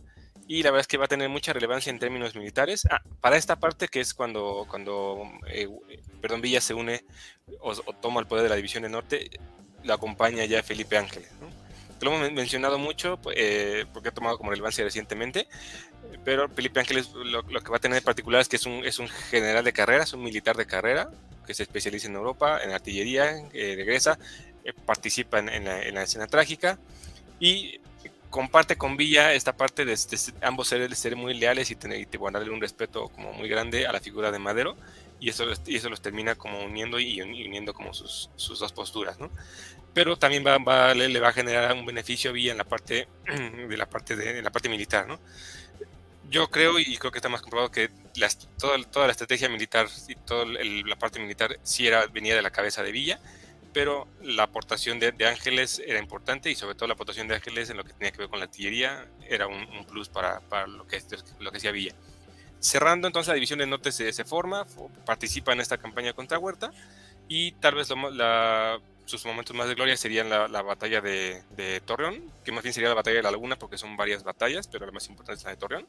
y 0.46 0.62
la 0.62 0.70
verdad 0.70 0.82
es 0.82 0.86
que 0.86 0.98
va 0.98 1.06
a 1.06 1.08
tener 1.08 1.28
mucha 1.28 1.52
relevancia 1.52 1.90
en 1.90 1.98
términos 1.98 2.34
militares. 2.34 2.86
Ah, 2.90 3.00
para 3.20 3.36
esta 3.36 3.56
parte 3.56 3.88
que 3.88 4.00
es 4.00 4.12
cuando, 4.12 4.66
cuando 4.68 5.22
eh, 5.48 5.68
perdón, 6.20 6.42
Villa 6.42 6.60
se 6.60 6.74
une 6.74 7.04
o, 7.60 7.70
o, 7.72 7.92
toma 7.94 8.20
el 8.20 8.26
poder 8.26 8.42
de 8.42 8.50
la 8.50 8.56
división 8.56 8.82
de 8.82 8.90
norte, 8.90 9.30
la 9.84 9.94
acompaña 9.94 10.44
ya 10.44 10.62
Felipe 10.62 10.98
Ángeles. 10.98 11.30
¿no? 11.40 11.64
lo 12.04 12.14
hemos 12.14 12.32
mencionado 12.32 12.78
mucho 12.78 13.18
eh, 13.34 13.86
porque 13.92 14.10
ha 14.10 14.12
tomado 14.12 14.38
como 14.38 14.50
relevancia 14.50 14.84
recientemente, 14.84 15.48
pero 16.24 16.48
Felipe 16.48 16.80
Ángeles 16.80 17.10
lo, 17.12 17.42
lo, 17.42 17.60
que 17.60 17.70
va 17.70 17.76
a 17.76 17.80
tener 17.80 17.98
en 17.98 18.04
particular 18.04 18.40
es 18.40 18.48
que 18.48 18.56
es 18.56 18.66
un, 18.66 18.84
es 18.84 18.98
un 18.98 19.08
general 19.08 19.64
de 19.64 19.72
carrera, 19.72 20.04
es 20.04 20.12
un 20.12 20.22
militar 20.22 20.56
de 20.56 20.66
carrera 20.66 21.10
que 21.46 21.54
se 21.54 21.62
especializa 21.62 22.08
en 22.08 22.14
Europa, 22.14 22.60
en 22.62 22.70
artillería, 22.70 23.36
eh, 23.52 23.74
regresa, 23.76 24.18
eh, 24.64 24.72
participa 24.72 25.38
en, 25.38 25.48
en, 25.48 25.64
la, 25.64 25.82
en, 25.82 25.94
la, 25.94 26.02
escena 26.02 26.26
trágica 26.26 26.78
y 27.38 27.80
comparte 28.30 28.76
con 28.76 28.96
Villa 28.96 29.32
esta 29.32 29.56
parte 29.56 29.84
de, 29.84 29.94
de 29.94 30.18
ambos 30.42 30.68
ser, 30.68 30.94
ser 30.96 31.14
muy 31.14 31.34
leales 31.34 31.70
y, 31.70 31.76
tener, 31.76 32.00
y 32.00 32.16
guardarle 32.16 32.50
un 32.50 32.60
respeto 32.60 33.08
como 33.08 33.32
muy 33.32 33.48
grande 33.48 33.86
a 33.86 33.92
la 33.92 34.00
figura 34.00 34.32
de 34.32 34.38
Madero 34.38 34.76
y 35.20 35.28
eso, 35.28 35.44
y 35.66 35.76
eso 35.76 35.88
los 35.88 36.00
termina 36.02 36.34
como 36.34 36.64
uniendo 36.64 36.98
y 36.98 37.20
uniendo 37.22 37.72
como 37.72 37.94
sus, 37.94 38.30
sus 38.36 38.58
dos 38.58 38.72
posturas, 38.72 39.18
¿no? 39.20 39.30
Pero 39.94 40.16
también 40.16 40.44
va, 40.44 40.58
va, 40.58 40.92
le, 40.92 41.20
va 41.20 41.28
a 41.28 41.32
generar 41.32 41.72
un 41.74 41.86
beneficio 41.86 42.30
a 42.30 42.32
Villa 42.32 42.52
en 42.52 42.58
la 42.58 42.64
parte 42.64 43.06
de 43.68 43.76
la 43.76 43.88
parte 43.88 44.16
de, 44.16 44.42
la 44.42 44.50
parte 44.50 44.68
militar, 44.68 45.06
¿no? 45.06 45.20
Yo 46.30 46.48
creo 46.48 46.78
y 46.78 46.96
creo 46.96 47.12
que 47.12 47.18
está 47.18 47.28
más 47.28 47.42
comprobado 47.42 47.70
que 47.70 47.90
toda, 48.58 48.82
toda 48.90 49.06
la 49.06 49.12
estrategia 49.12 49.48
militar 49.48 49.86
y 50.08 50.14
toda 50.14 50.46
la 50.46 50.96
parte 50.96 51.20
militar 51.20 51.58
sí 51.62 51.86
era 51.86 52.06
venía 52.06 52.34
de 52.34 52.42
la 52.42 52.50
cabeza 52.50 52.82
de 52.82 52.92
Villa, 52.92 53.20
pero 53.72 54.08
la 54.22 54.44
aportación 54.44 54.98
de, 54.98 55.12
Ángeles 55.26 55.82
era 55.84 55.98
importante 55.98 56.50
y 56.50 56.54
sobre 56.54 56.74
todo 56.74 56.86
la 56.86 56.94
aportación 56.94 57.28
de 57.28 57.34
Ángeles 57.34 57.70
en 57.70 57.76
lo 57.76 57.84
que 57.84 57.92
tenía 57.92 58.12
que 58.12 58.18
ver 58.18 58.28
con 58.28 58.38
la 58.38 58.46
artillería 58.46 59.06
era 59.28 59.46
un, 59.46 59.84
plus 59.86 60.08
para, 60.08 60.40
para, 60.40 60.66
lo, 60.66 60.86
que, 60.86 61.00
lo 61.40 61.50
que 61.50 61.58
hacía 61.58 61.72
Villa. 61.72 61.94
Cerrando 62.60 63.06
entonces 63.06 63.28
la 63.28 63.34
división 63.34 63.58
del 63.58 63.68
norte 63.68 63.92
se, 63.92 64.12
se, 64.12 64.24
forma, 64.24 64.66
participa 65.04 65.52
en 65.52 65.60
esta 65.60 65.76
campaña 65.76 66.14
contra 66.14 66.38
Huerta 66.38 66.70
y 67.28 67.52
tal 67.52 67.74
vez 67.74 67.90
lo, 67.90 68.10
la, 68.10 68.80
sus 69.04 69.24
momentos 69.26 69.54
más 69.54 69.68
de 69.68 69.74
gloria 69.74 69.96
serían 69.96 70.30
la, 70.30 70.48
la 70.48 70.62
batalla 70.62 71.00
de, 71.00 71.42
de, 71.56 71.80
Torreón, 71.80 72.30
que 72.44 72.52
más 72.52 72.62
bien 72.62 72.72
sería 72.72 72.88
la 72.88 72.94
batalla 72.94 73.16
de 73.16 73.22
la 73.22 73.30
Laguna 73.30 73.56
porque 73.56 73.78
son 73.78 73.96
varias 73.96 74.24
batallas, 74.24 74.66
pero 74.68 74.86
la 74.86 74.92
más 74.92 75.08
importante 75.08 75.38
es 75.38 75.44
la 75.44 75.50
de 75.50 75.56
Torreón. 75.56 75.86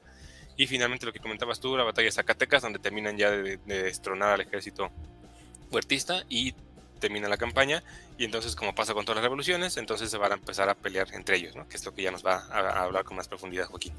Y 0.57 0.67
finalmente 0.67 1.05
lo 1.05 1.13
que 1.13 1.19
comentabas 1.19 1.59
tú, 1.59 1.75
la 1.75 1.83
batalla 1.83 2.05
de 2.05 2.11
Zacatecas, 2.11 2.61
donde 2.61 2.79
terminan 2.79 3.17
ya 3.17 3.31
de, 3.31 3.57
de 3.57 3.83
destronar 3.83 4.33
al 4.33 4.41
ejército 4.41 4.89
huertista 5.71 6.23
y 6.29 6.53
termina 6.99 7.27
la 7.27 7.37
campaña 7.37 7.83
y 8.17 8.25
entonces 8.25 8.55
como 8.55 8.73
pasa 8.73 8.93
con 8.93 9.03
todas 9.05 9.17
las 9.17 9.23
revoluciones, 9.23 9.77
entonces 9.77 10.09
se 10.09 10.17
van 10.17 10.31
a 10.31 10.35
empezar 10.35 10.69
a 10.69 10.75
pelear 10.75 11.07
entre 11.13 11.37
ellos, 11.37 11.55
¿no? 11.55 11.67
que 11.67 11.75
es 11.75 11.85
lo 11.85 11.93
que 11.93 12.03
ya 12.03 12.11
nos 12.11 12.25
va 12.25 12.45
a, 12.49 12.59
a 12.59 12.83
hablar 12.83 13.03
con 13.03 13.17
más 13.17 13.27
profundidad 13.27 13.65
Joaquín. 13.65 13.93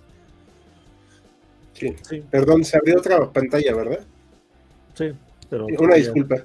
Sí. 1.75 1.95
sí. 2.09 2.25
Perdón, 2.31 2.65
se 2.65 2.79
abrió 2.79 2.99
otra 2.99 3.31
pantalla, 3.31 3.75
¿verdad? 3.75 4.01
Sí, 4.95 5.13
pero... 5.51 5.67
Una 5.67 5.97
disculpa. 5.97 6.37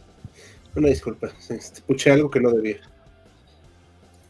Una 0.75 0.87
disculpa. 0.87 1.31
Escuché 1.49 2.11
algo 2.11 2.29
que 2.29 2.39
no 2.39 2.51
debía. 2.51 2.77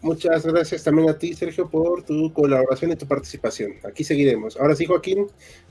Muchas 0.02 0.46
gracias 0.46 0.84
también 0.84 1.10
a 1.10 1.18
ti, 1.18 1.34
Sergio, 1.34 1.70
por 1.70 2.04
tu 2.04 2.34
colaboración 2.34 2.92
y 2.92 2.96
tu 2.96 3.06
participación. 3.06 3.74
Aquí 3.88 4.04
seguiremos. 4.04 4.58
Ahora 4.58 4.76
sí, 4.76 4.86
Joaquín, 4.86 5.28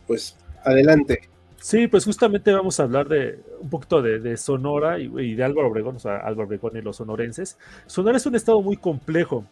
pues 0.06 0.36
adelante. 0.64 1.28
Sí, 1.60 1.88
pues 1.88 2.04
justamente 2.04 2.52
vamos 2.52 2.78
a 2.78 2.84
hablar 2.84 3.08
de 3.08 3.40
un 3.60 3.68
poquito 3.68 4.00
de, 4.00 4.36
Sonora 4.36 4.98
y, 5.00 5.34
de 5.34 5.44
Álvaro 5.44 5.68
Obregón, 5.68 5.96
o 5.96 5.98
sea, 5.98 6.18
Álvaro 6.18 6.46
Obregón 6.46 6.76
y 6.76 6.80
los 6.80 6.96
sonorenses. 6.96 7.58
Sonora 7.86 8.16
es 8.16 8.26
un 8.26 8.36
estado 8.36 8.62
muy 8.62 8.76
complejo. 8.76 9.44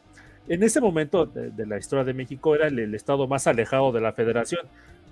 En 0.48 0.62
ese 0.62 0.80
momento 0.80 1.26
de, 1.26 1.50
de 1.50 1.66
la 1.66 1.76
historia 1.76 2.04
de 2.04 2.14
México 2.14 2.54
era 2.54 2.68
el, 2.68 2.78
el, 2.78 2.94
estado 2.94 3.26
más 3.26 3.46
alejado 3.48 3.90
de 3.92 4.00
la 4.00 4.12
federación. 4.12 4.62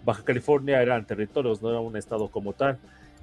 Baja 0.04 0.22
California 0.22 0.80
eran 0.80 1.04
territorios, 1.06 1.60
no 1.60 1.70
era 1.70 1.80
un 1.80 1.96
estado 1.96 2.28
como 2.28 2.52
tal. 2.52 2.78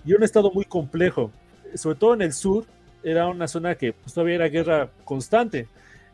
Y 0.05 0.13
un 0.13 0.23
estado 0.23 0.51
muy 0.51 0.65
complejo. 0.65 1.31
Sobre 1.75 1.97
todo 1.97 2.13
en 2.13 2.21
el 2.21 2.33
sur, 2.33 2.65
era 3.03 3.27
una 3.27 3.47
zona 3.47 3.75
que 3.75 3.93
pues, 3.93 4.13
todavía 4.13 4.35
era 4.35 4.47
guerra 4.47 4.89
constante. 5.03 5.67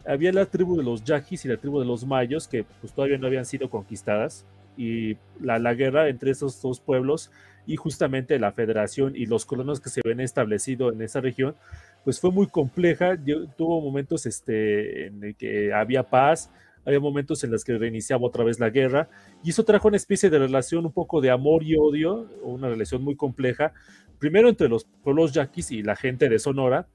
Había 0.06 0.32
la 0.32 0.46
tribu 0.46 0.78
de 0.78 0.84
los 0.84 1.04
yaquis 1.04 1.46
y 1.46 1.48
la 1.48 1.58
tribu 1.58 1.80
de 1.80 1.86
los 1.86 2.06
mayos 2.06 2.48
que 2.48 2.64
pues, 2.82 2.94
todavía 2.94 3.18
no 3.18 3.28
habían 3.28 3.46
sido 3.46 3.70
conquistadas. 3.70 4.46
Y 4.78 5.18
la, 5.42 5.60
la 5.60 5.74
guerra 5.74 6.08
entre 6.08 6.32
esos 6.32 6.62
dos 6.62 6.80
pueblos 6.80 7.32
y 7.68 7.76
justamente 7.76 8.40
la 8.40 8.52
federación 8.52 9.16
y 9.16 9.26
los 9.28 9.46
colonos 9.46 9.80
que 9.80 9.90
se 9.90 10.02
habían 10.04 10.22
establecido 10.22 10.92
en 10.92 11.02
esa 11.02 11.22
región, 11.22 11.56
pues 12.04 12.20
fue 12.20 12.32
muy 12.32 12.48
compleja. 12.48 13.16
Tuvo 13.58 13.82
momentos 13.82 14.26
este, 14.26 15.08
en 15.08 15.24
el 15.24 15.36
que 15.36 15.72
había 15.74 16.04
paz, 16.04 16.50
había 16.86 17.00
momentos 17.00 17.44
en 17.44 17.52
los 17.52 17.64
que 17.64 17.78
reiniciaba 17.78 18.26
otra 18.26 18.44
vez 18.44 18.60
la 18.60 18.70
guerra, 18.70 19.10
y 19.44 19.52
eso 19.52 19.66
trajo 19.66 19.88
una 19.88 19.98
especie 19.98 20.30
de 20.30 20.40
relación 20.40 20.86
un 20.86 20.94
poco 20.94 21.22
de 21.22 21.32
amor 21.32 21.64
y 21.64 21.76
odio, 21.76 22.28
una 22.44 22.70
relación 22.70 23.04
muy 23.04 23.16
compleja, 23.16 23.74
primero 24.20 24.50
entre 24.50 24.70
los 24.70 24.86
pueblos 25.04 25.34
yaquis 25.34 25.72
y 25.72 25.84
la 25.84 25.96
gente 25.96 26.30
de 26.30 26.40
Sonora, 26.40 26.88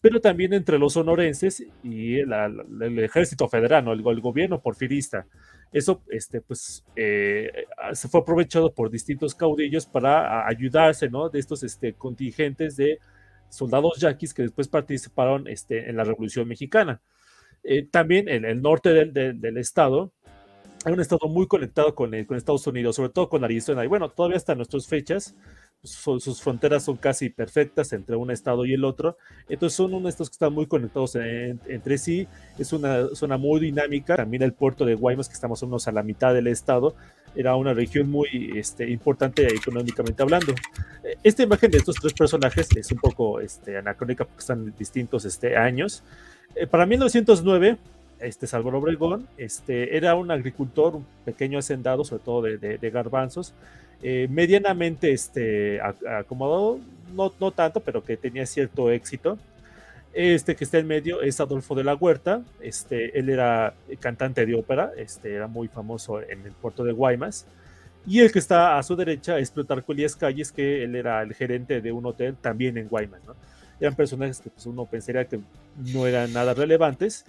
pero 0.00 0.20
también 0.20 0.52
entre 0.54 0.78
los 0.78 0.94
sonorenses 0.94 1.62
y 1.82 2.24
la, 2.24 2.48
la, 2.48 2.86
el 2.86 2.98
ejército 3.00 3.48
federal, 3.48 3.86
el, 3.88 4.06
el, 4.06 4.20
gobierno 4.20 4.60
porfirista. 4.60 5.26
Eso 5.72 6.02
este, 6.08 6.40
pues, 6.40 6.84
eh, 6.96 7.66
se 7.92 8.08
fue 8.08 8.20
aprovechado 8.20 8.72
por 8.72 8.90
distintos 8.90 9.34
caudillos 9.34 9.86
para 9.86 10.46
ayudarse 10.48 11.10
¿no? 11.10 11.28
de 11.28 11.38
estos 11.38 11.62
este, 11.62 11.92
contingentes 11.92 12.76
de 12.76 12.98
soldados 13.50 13.98
yaquis 13.98 14.32
que 14.32 14.42
después 14.42 14.68
participaron 14.68 15.46
este, 15.48 15.90
en 15.90 15.96
la 15.96 16.04
Revolución 16.04 16.48
Mexicana. 16.48 17.02
Eh, 17.62 17.86
también 17.90 18.28
en 18.28 18.44
el 18.44 18.62
norte 18.62 18.90
del, 18.90 19.12
del, 19.12 19.40
del, 19.40 19.56
estado 19.58 20.12
hay 20.84 20.92
un 20.94 21.00
estado 21.00 21.28
muy 21.28 21.46
conectado 21.46 21.94
con, 21.94 22.14
el, 22.14 22.26
con, 22.26 22.36
Estados 22.36 22.66
Unidos, 22.66 22.96
sobre 22.96 23.10
todo 23.10 23.28
con 23.28 23.44
Arizona. 23.44 23.84
Y 23.84 23.88
bueno, 23.88 24.08
todavía 24.08 24.38
hasta 24.38 24.54
nuestras 24.54 24.86
fechas, 24.86 25.34
su, 25.82 26.20
sus 26.20 26.40
fronteras 26.40 26.84
son 26.84 26.96
casi 26.96 27.28
perfectas 27.28 27.92
entre 27.92 28.16
un 28.16 28.30
estado 28.30 28.64
y 28.64 28.72
el 28.72 28.84
otro. 28.84 29.18
Entonces 29.48 29.76
son 29.76 29.92
unos 29.92 30.10
estados 30.10 30.30
que 30.30 30.34
están 30.34 30.54
muy 30.54 30.66
conectados 30.66 31.16
en, 31.16 31.60
entre 31.66 31.98
sí. 31.98 32.26
Es 32.58 32.72
una 32.72 33.08
zona 33.14 33.36
muy 33.36 33.60
dinámica. 33.60 34.16
También 34.16 34.42
el 34.42 34.54
puerto 34.54 34.86
de 34.86 34.94
Guaymas, 34.94 35.28
que 35.28 35.34
estamos 35.34 35.62
unos 35.62 35.86
a 35.86 35.92
la 35.92 36.02
mitad 36.02 36.32
del 36.32 36.46
estado, 36.46 36.94
era 37.34 37.56
una 37.56 37.74
región 37.74 38.10
muy 38.10 38.52
este, 38.56 38.88
importante 38.88 39.46
económicamente 39.46 40.22
hablando. 40.22 40.54
Esta 41.22 41.42
imagen 41.42 41.70
de 41.70 41.78
estos 41.78 41.96
tres 41.96 42.14
personajes 42.14 42.68
es 42.74 42.90
un 42.90 42.98
poco 42.98 43.40
este, 43.40 43.76
anacrónica 43.76 44.24
porque 44.24 44.40
están 44.40 44.68
en 44.68 44.74
distintos 44.76 45.24
este, 45.26 45.56
años. 45.56 46.02
Eh, 46.54 46.66
para 46.66 46.86
1909, 46.86 47.76
este 48.20 48.46
Salvador 48.46 48.76
Obregón 48.76 49.26
este, 49.38 49.96
era 49.96 50.14
un 50.14 50.30
agricultor, 50.30 50.96
un 50.96 51.06
pequeño 51.24 51.58
hacendado, 51.58 52.04
sobre 52.04 52.22
todo 52.22 52.42
de, 52.42 52.58
de, 52.58 52.78
de 52.78 52.90
garbanzos, 52.90 53.54
eh, 54.02 54.28
medianamente 54.30 55.12
este, 55.12 55.80
acomodado, 55.80 56.78
no, 57.14 57.32
no, 57.38 57.50
tanto, 57.50 57.80
pero 57.80 58.02
que 58.02 58.16
tenía 58.16 58.46
cierto 58.46 58.90
éxito. 58.90 59.38
Este 60.12 60.56
que 60.56 60.64
está 60.64 60.78
en 60.78 60.88
medio 60.88 61.22
es 61.22 61.38
Adolfo 61.38 61.74
de 61.74 61.84
la 61.84 61.94
Huerta, 61.94 62.42
este, 62.60 63.16
él 63.18 63.28
era 63.28 63.74
cantante 64.00 64.44
de 64.44 64.54
ópera, 64.54 64.90
este, 64.96 65.34
era 65.34 65.46
muy 65.46 65.68
famoso 65.68 66.20
en 66.20 66.44
el 66.46 66.52
puerto 66.52 66.82
de 66.82 66.92
Guaymas. 66.92 67.46
Y 68.06 68.20
el 68.20 68.32
que 68.32 68.38
está 68.38 68.78
a 68.78 68.82
su 68.82 68.96
derecha 68.96 69.38
es 69.38 69.50
Plutarco 69.50 69.92
Elías 69.92 70.16
Calles, 70.16 70.50
que 70.50 70.82
él 70.82 70.96
era 70.96 71.22
el 71.22 71.34
gerente 71.34 71.80
de 71.80 71.92
un 71.92 72.06
hotel 72.06 72.34
también 72.40 72.78
en 72.78 72.88
Guaymas. 72.88 73.20
¿no? 73.26 73.36
Eran 73.80 73.94
personajes 73.94 74.40
que 74.40 74.50
pues, 74.50 74.66
uno 74.66 74.86
pensaría 74.86 75.24
que 75.24 75.40
no 75.76 76.06
eran 76.06 76.32
nada 76.32 76.54
relevantes, 76.54 77.24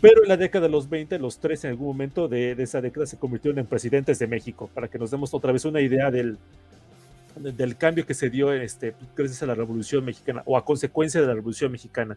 pero 0.00 0.22
en 0.22 0.28
la 0.28 0.36
década 0.36 0.66
de 0.66 0.72
los 0.72 0.88
20, 0.88 1.18
los 1.18 1.38
tres 1.38 1.64
en 1.64 1.70
algún 1.70 1.86
momento 1.88 2.26
de, 2.26 2.54
de, 2.54 2.62
esa 2.62 2.80
década 2.80 3.06
se 3.06 3.18
convirtieron 3.18 3.58
en 3.58 3.66
presidentes 3.66 4.18
de 4.18 4.26
México, 4.26 4.68
para 4.74 4.88
que 4.88 4.98
nos 4.98 5.10
demos 5.10 5.32
otra 5.34 5.52
vez 5.52 5.64
una 5.64 5.80
idea 5.80 6.10
del, 6.10 6.38
del 7.36 7.76
cambio 7.76 8.06
que 8.06 8.14
se 8.14 8.30
dio 8.30 8.52
este, 8.52 8.94
gracias 9.16 9.42
a 9.42 9.46
la 9.46 9.54
Revolución 9.54 10.04
Mexicana 10.04 10.42
o 10.46 10.56
a 10.56 10.64
consecuencia 10.64 11.20
de 11.20 11.26
la 11.26 11.34
Revolución 11.34 11.72
Mexicana. 11.72 12.16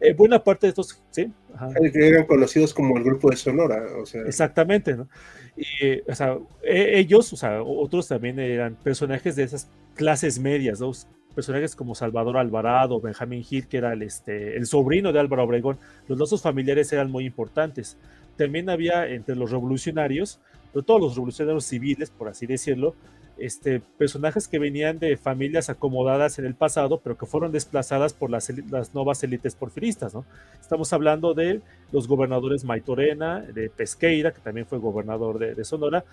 Eh, 0.00 0.14
buena 0.14 0.42
parte 0.42 0.66
de 0.66 0.70
estos, 0.70 1.00
¿sí? 1.10 1.30
Ajá. 1.54 1.70
Eran 1.94 2.26
conocidos 2.26 2.74
como 2.74 2.96
el 2.96 3.04
grupo 3.04 3.30
de 3.30 3.36
Sonora, 3.36 3.84
o 4.00 4.06
sea. 4.06 4.22
Exactamente, 4.22 4.96
¿no? 4.96 5.08
Y, 5.56 6.00
o 6.10 6.14
sea, 6.14 6.38
e, 6.62 6.98
ellos, 6.98 7.32
o 7.32 7.36
sea, 7.36 7.62
otros 7.62 8.08
también 8.08 8.38
eran 8.38 8.74
personajes 8.74 9.36
de 9.36 9.44
esas 9.44 9.68
clases 9.94 10.38
medias, 10.38 10.80
¿no? 10.80 10.92
Personajes 11.32 11.74
como 11.74 11.94
Salvador 11.94 12.36
Alvarado, 12.36 13.00
Benjamín 13.00 13.42
Gil, 13.42 13.66
que 13.66 13.78
era 13.78 13.92
el, 13.92 14.02
este, 14.02 14.56
el 14.56 14.66
sobrino 14.66 15.12
de 15.12 15.20
Álvaro 15.20 15.44
Obregón, 15.44 15.78
los 16.08 16.18
lazos 16.18 16.42
familiares 16.42 16.92
eran 16.92 17.10
muy 17.10 17.26
importantes. 17.26 17.96
También 18.36 18.70
había 18.70 19.08
entre 19.08 19.36
los 19.36 19.50
revolucionarios, 19.50 20.40
pero 20.72 20.84
todos 20.84 21.00
los 21.00 21.14
revolucionarios 21.14 21.64
civiles, 21.64 22.10
por 22.10 22.28
así 22.28 22.46
decirlo, 22.46 22.94
este, 23.38 23.80
personajes 23.80 24.46
que 24.46 24.58
venían 24.58 24.98
de 24.98 25.16
familias 25.16 25.70
acomodadas 25.70 26.38
en 26.38 26.44
el 26.44 26.54
pasado, 26.54 27.00
pero 27.00 27.16
que 27.16 27.26
fueron 27.26 27.50
desplazadas 27.50 28.12
por 28.12 28.30
las, 28.30 28.50
las 28.70 28.94
nuevas 28.94 29.22
élites 29.24 29.54
porfiristas. 29.54 30.14
¿no? 30.14 30.24
Estamos 30.60 30.92
hablando 30.92 31.34
de 31.34 31.60
los 31.90 32.06
gobernadores 32.06 32.64
Maitorena, 32.64 33.40
de 33.40 33.68
Pesqueira, 33.68 34.32
que 34.32 34.40
también 34.40 34.66
fue 34.66 34.78
gobernador 34.78 35.38
de 35.38 35.64
Sonora, 35.64 36.04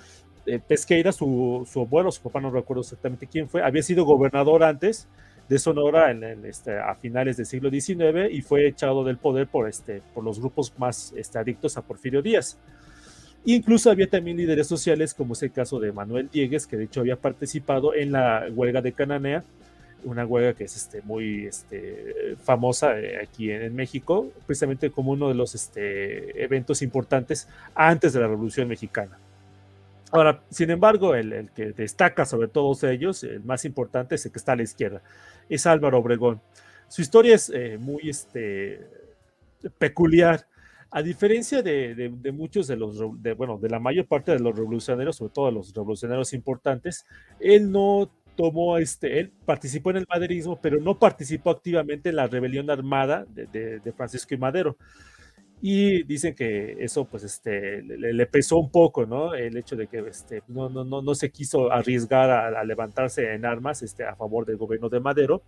Pesqueira, 0.68 1.12
su, 1.12 1.68
su 1.72 1.82
abuelo, 1.82 2.12
su 2.12 2.22
papá 2.22 2.42
no 2.42 2.52
recuerdo 2.52 2.82
exactamente 2.82 3.28
quién 3.28 3.48
fue, 3.48 3.62
había 3.62 3.84
sido 3.84 4.06
gobernador 4.06 4.64
antes 4.64 5.08
de 5.50 5.58
Sonora 5.58 6.12
en, 6.12 6.46
este, 6.46 6.78
a 6.78 6.94
finales 6.96 7.38
del 7.38 7.48
siglo 7.48 7.72
XIX 7.72 8.32
y 8.32 8.42
fue 8.42 8.68
echado 8.68 9.04
del 9.04 9.18
poder 9.18 9.48
por, 9.48 9.68
este, 9.68 10.02
por 10.14 10.24
los 10.24 10.40
grupos 10.40 10.72
más 10.78 11.12
este, 11.18 11.40
adictos 11.40 11.76
a 11.76 11.82
Porfirio 11.82 12.22
Díaz. 12.22 12.58
Incluso 13.46 13.90
había 13.90 14.08
también 14.08 14.38
líderes 14.38 14.68
sociales, 14.68 15.14
como 15.14 15.34
es 15.34 15.42
el 15.42 15.52
caso 15.52 15.80
de 15.80 15.92
Manuel 15.92 16.30
Diegues, 16.32 16.68
que 16.68 16.78
de 16.78 16.84
hecho 16.84 17.00
había 17.00 17.16
participado 17.16 17.96
en 17.96 18.12
la 18.12 18.48
huelga 18.54 18.82
de 18.82 18.92
Cananea, 18.92 19.44
una 20.04 20.26
huelga 20.26 20.54
que 20.54 20.66
es 20.66 20.76
este, 20.76 21.02
muy 21.02 21.48
este, 21.48 22.36
famosa 22.44 23.00
eh, 23.00 23.20
aquí 23.22 23.50
en, 23.50 23.76
México, 23.76 24.32
precisamente 24.46 24.92
como 24.92 25.14
uno 25.14 25.30
de 25.30 25.36
los 25.36 25.56
este, 25.56 26.44
eventos 26.44 26.82
importantes 26.82 27.48
antes 27.74 28.14
de 28.14 28.20
la 28.20 28.28
Revolución 28.28 28.68
Mexicana. 28.68 29.18
Ahora, 30.12 30.44
sin 30.50 30.72
embargo, 30.72 31.16
el, 31.16 31.52
que 31.56 31.72
destaca 31.74 32.26
sobre 32.26 32.48
todos 32.48 32.84
ellos, 32.84 33.24
el 33.24 33.44
más 33.44 33.66
importante 33.66 34.16
es 34.16 34.26
el 34.26 34.32
que 34.32 34.40
está 34.40 34.54
a 34.54 34.56
la 34.56 34.64
izquierda, 34.64 35.02
es 35.48 35.68
Álvaro 35.68 36.00
Obregón. 36.00 36.42
Su 36.88 37.02
historia 37.02 37.36
es 37.36 37.52
eh, 37.52 37.78
muy 37.80 38.10
este, 38.10 38.88
peculiar. 39.78 40.48
A 40.92 41.04
diferencia 41.04 41.62
de, 41.62 42.12
muchos 42.34 42.66
de 42.66 42.76
los, 42.76 42.98
bueno, 43.38 43.60
de 43.60 43.70
la 43.70 43.80
mayor 43.80 44.08
parte 44.08 44.32
de 44.32 44.40
los 44.40 44.56
revolucionarios, 44.56 45.18
sobre 45.18 45.32
todo 45.32 45.46
de 45.46 45.52
los 45.52 45.72
revolucionarios 45.72 46.34
importantes, 46.34 47.06
él 47.40 47.72
no 47.72 48.10
tomó, 48.36 48.78
este, 48.80 49.20
él 49.20 49.32
participó 49.46 49.92
en 49.92 49.98
el 49.98 50.08
maderismo, 50.10 50.60
pero 50.60 50.80
no 50.80 50.98
participó 50.98 51.52
activamente 51.52 52.10
en 52.10 52.16
la 52.16 52.26
rebelión 52.26 52.72
armada 52.72 53.26
de, 53.28 53.94
Francisco 53.96 54.34
y 54.34 54.38
Madero. 54.38 54.78
Y 55.62 56.04
dicen 56.04 56.36
que 56.36 56.78
eso, 56.80 57.06
pues, 57.06 57.24
este, 57.24 57.82
le, 57.82 58.26
pesó 58.28 58.58
un 58.58 58.72
poco, 58.72 59.06
¿no? 59.06 59.34
El 59.34 59.58
hecho 59.58 59.76
de 59.76 59.88
que 59.88 60.00
este, 60.08 60.42
no, 60.48 60.70
no, 60.70 60.86
no, 60.86 61.02
no 61.02 61.16
se 61.16 61.32
quiso 61.32 61.72
arriesgar 61.72 62.30
a, 62.30 62.64
levantarse 62.64 63.34
en 63.34 63.46
armas 63.46 63.82
este, 63.82 64.06
a 64.06 64.16
favor 64.16 64.46
del 64.46 64.58
gobierno 64.58 64.88
de 64.88 65.00
Madero. 65.02 65.44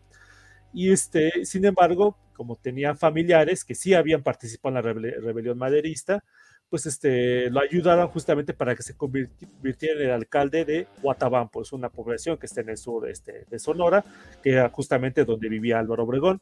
Y 0.73 0.91
este, 0.91 1.45
sin 1.45 1.65
embargo, 1.65 2.17
como 2.33 2.57
tenía 2.57 2.95
familiares 2.95 3.63
que 3.63 3.75
sí 3.75 3.93
habían 3.93 4.23
participado 4.23 4.77
en 4.77 4.83
la 4.85 4.93
rebelión 5.21 5.57
maderista, 5.57 6.23
pues 6.71 6.85
este, 6.85 7.49
lo 7.49 7.59
ayudaron 7.59 8.07
justamente 8.07 8.53
para 8.53 8.75
que 8.75 8.81
se 8.81 8.95
convirtiera 8.95 9.99
en 9.99 10.07
el 10.07 10.11
alcalde 10.11 10.63
de 10.63 10.87
Guatabampo, 11.01 11.61
es 11.61 11.73
una 11.73 11.89
población 11.89 12.37
que 12.37 12.45
está 12.45 12.61
en 12.61 12.69
el 12.69 12.77
sur 12.77 13.09
este, 13.09 13.45
de 13.49 13.59
Sonora, 13.59 14.05
que 14.41 14.51
era 14.51 14.69
justamente 14.69 15.25
donde 15.25 15.49
vivía 15.49 15.79
Álvaro 15.79 16.03
Obregón. 16.03 16.41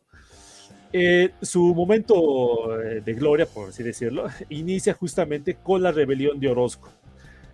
Eh, 0.92 1.32
su 1.42 1.74
momento 1.76 2.82
eh, 2.82 3.02
de 3.02 3.14
gloria, 3.14 3.46
por 3.46 3.70
así 3.70 3.84
decirlo, 3.84 4.28
inicia 4.50 4.94
justamente 4.94 5.56
con 5.56 5.84
la 5.84 5.92
rebelión 5.92 6.40
de 6.40 6.50
Orozco 6.50 6.90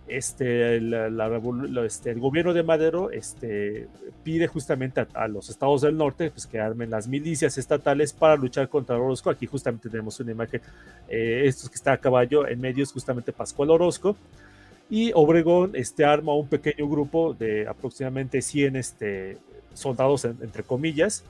este, 0.08 0.76
este, 0.76 2.10
el 2.10 2.20
gobierno 2.20 2.54
de 2.54 2.62
Madero 2.62 3.10
este, 3.10 3.88
pide 4.22 4.46
justamente 4.46 5.04
a, 5.12 5.26
los 5.26 5.50
estados 5.50 5.82
del 5.82 5.96
norte 5.96 6.30
pues, 6.30 6.46
que 6.46 6.60
armen 6.60 6.90
las 6.90 7.08
milicias 7.08 7.58
estatales 7.58 8.12
para 8.12 8.36
luchar 8.36 8.68
contra 8.68 8.96
Orozco. 8.96 9.30
Aquí 9.30 9.46
justamente 9.46 9.88
tenemos 9.88 10.18
una 10.20 10.30
imagen, 10.30 10.60
eh, 11.08 11.42
estos 11.46 11.68
que 11.68 11.74
está 11.74 11.92
a 11.92 11.98
caballo 11.98 12.46
en 12.46 12.60
medio 12.60 12.84
es 12.84 12.92
justamente 12.92 13.32
Pascual 13.32 13.70
Orozco. 13.70 14.16
Y 14.88 15.10
Obregón 15.14 15.72
este, 15.74 16.04
arma 16.04 16.32
un 16.32 16.46
pequeño 16.46 16.88
grupo 16.88 17.34
de 17.34 17.66
aproximadamente 17.66 18.40
100 18.40 18.76
este, 18.76 19.38
soldados, 19.74 20.24
entre 20.24 20.62
comillas, 20.62 21.24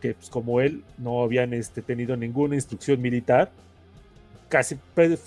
que 0.00 0.14
pues, 0.14 0.30
como 0.30 0.60
él 0.60 0.82
no 0.98 1.22
habían 1.22 1.54
este, 1.54 1.82
tenido 1.82 2.16
ninguna 2.16 2.54
instrucción 2.54 3.00
militar, 3.00 3.50
casi, 4.48 4.78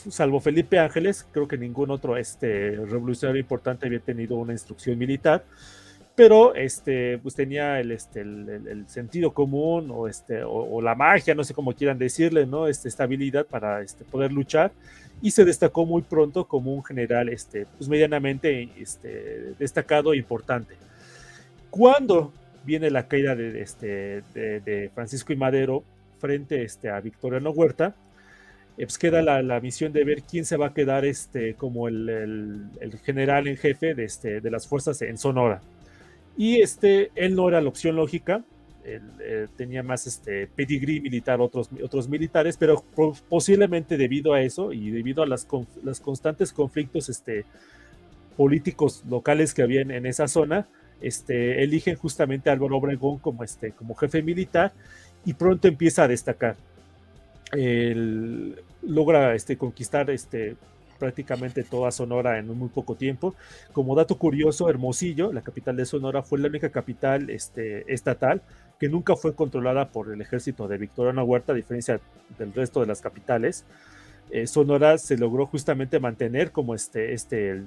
salvo 0.10 0.40
Felipe 0.40 0.80
Ángeles, 0.80 1.26
creo 1.32 1.48
que 1.48 1.58
ningún 1.58 1.92
otro 1.92 2.18
este, 2.18 2.72
revolucionario 2.72 3.42
importante 3.42 3.88
había 3.88 4.00
tenido 4.00 4.38
una 4.38 4.54
instrucción 4.54 4.98
militar, 4.98 5.44
pero 6.16 6.54
este, 6.54 7.18
pues 7.20 7.34
tenía 7.34 7.80
el, 7.80 7.92
este, 7.92 8.26
sentido 8.88 9.34
común 9.34 9.90
o, 9.90 10.08
este, 10.08 10.44
o, 10.44 10.82
la 10.82 10.94
magia, 10.94 11.34
no 11.34 11.44
sé 11.44 11.54
cómo 11.54 11.74
quieran 11.74 11.98
decirle, 11.98 12.46
¿no? 12.46 12.68
Este, 12.68 12.90
esta 12.90 13.04
habilidad 13.04 13.46
para 13.46 13.82
poder 14.12 14.32
luchar 14.32 14.72
y 15.22 15.32
se 15.32 15.46
destacó 15.46 15.86
muy 15.86 16.02
pronto 16.02 16.46
como 16.46 16.74
un 16.74 16.84
general 16.84 17.30
este, 17.30 17.66
pues 17.78 17.90
medianamente 17.90 18.70
este, 18.78 19.54
destacado 19.58 20.14
e 20.14 20.18
importante. 20.18 20.76
Cuando 21.70 22.34
viene 22.70 22.92
la 22.92 23.08
caída 23.08 23.36
de, 23.36 23.62
este, 23.62 24.22
de, 24.36 24.60
de 24.60 24.92
Francisco 24.94 25.34
y 25.34 25.36
Madero 25.36 25.84
frente 26.20 26.62
este, 26.62 26.92
a 26.92 27.00
Victoriano 27.00 27.50
Huerta, 27.50 27.96
eh, 28.78 28.86
pues 28.86 29.00
queda 29.00 29.24
la, 29.24 29.60
misión 29.60 29.92
de 29.92 30.04
ver 30.04 30.22
quién 30.22 30.46
se 30.46 30.56
va 30.56 30.68
a 30.68 30.74
quedar 30.76 31.04
este, 31.04 31.56
como 31.56 31.88
el, 31.88 32.70
general 33.04 33.48
en 33.48 33.58
jefe 33.58 33.96
de, 33.96 34.04
este, 34.04 34.40
de 34.40 34.52
las 34.52 34.68
fuerzas 34.68 35.02
en 35.02 35.18
Sonora. 35.18 35.62
Y 36.38 36.62
este, 36.62 37.12
él 37.16 37.36
no 37.36 37.50
era 37.50 37.60
la 37.60 37.70
opción 37.70 37.96
lógica, 37.96 38.44
él, 38.86 39.02
eh, 39.20 39.48
tenía 39.58 39.82
más 39.82 40.06
este, 40.06 40.46
pedigrí 40.46 41.02
militar, 41.02 41.42
otros, 41.42 41.70
otros 41.84 42.08
militares, 42.08 42.56
pero 42.56 42.84
posiblemente 43.28 43.98
debido 43.98 44.34
a 44.34 44.42
eso 44.44 44.72
y 44.72 44.92
debido 44.92 45.24
a 45.24 45.26
las, 45.26 45.48
las 45.84 46.00
constantes 46.00 46.54
conflictos 46.54 47.10
este, 47.10 47.46
políticos 48.38 49.04
locales 49.10 49.54
que 49.54 49.64
había 49.64 49.82
en, 49.82 50.06
esa 50.06 50.30
zona, 50.30 50.66
este, 51.02 51.64
eligen 51.64 51.96
justamente 51.96 52.50
a 52.50 52.54
Álvaro 52.54 52.78
Obregón 52.78 53.20
como, 53.20 53.44
este, 53.44 53.72
como 53.72 53.96
jefe 53.96 54.22
militar 54.22 54.74
y 55.26 55.34
pronto 55.34 55.68
empieza 55.68 56.04
a 56.04 56.08
destacar 56.08 56.56
logra 58.82 59.36
este, 59.36 59.58
conquistar 59.58 60.10
este, 60.10 60.56
prácticamente 60.98 61.64
toda 61.64 61.92
Sonora 61.92 62.38
en 62.38 62.48
muy 62.48 62.70
poco 62.70 62.96
tiempo. 62.96 63.36
Como 63.72 63.96
dato 63.96 64.18
curioso, 64.18 64.70
Hermosillo, 64.70 65.32
la 65.32 65.42
capital 65.42 65.76
de 65.76 65.86
Sonora, 65.86 66.22
fue 66.24 66.40
la 66.40 66.48
única 66.48 66.70
capital 66.70 67.30
este, 67.30 67.92
estatal 67.92 68.42
que 68.80 68.90
nunca 68.90 69.16
fue 69.16 69.36
controlada 69.36 69.90
por 69.90 70.12
el 70.12 70.22
ejército 70.22 70.68
de 70.68 70.78
Victoriano 70.78 71.24
Huerta, 71.24 71.52
a 71.52 71.56
diferencia 71.56 72.00
del 72.38 72.54
resto 72.54 72.80
de 72.80 72.88
las 72.88 73.02
capitales. 73.02 73.66
Eh, 74.32 74.48
Sonora 74.48 74.98
se 74.98 75.18
logró 75.18 75.46
justamente 75.48 76.00
mantener 76.00 76.52
como 76.52 76.76
este, 76.76 77.14
este, 77.14 77.64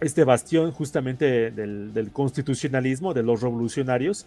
este 0.00 0.24
bastión 0.24 0.72
justamente 0.72 1.50
del, 1.50 1.92
del 1.92 2.10
constitucionalismo, 2.12 3.14
de 3.14 3.22
los 3.22 3.40
revolucionarios, 3.40 4.26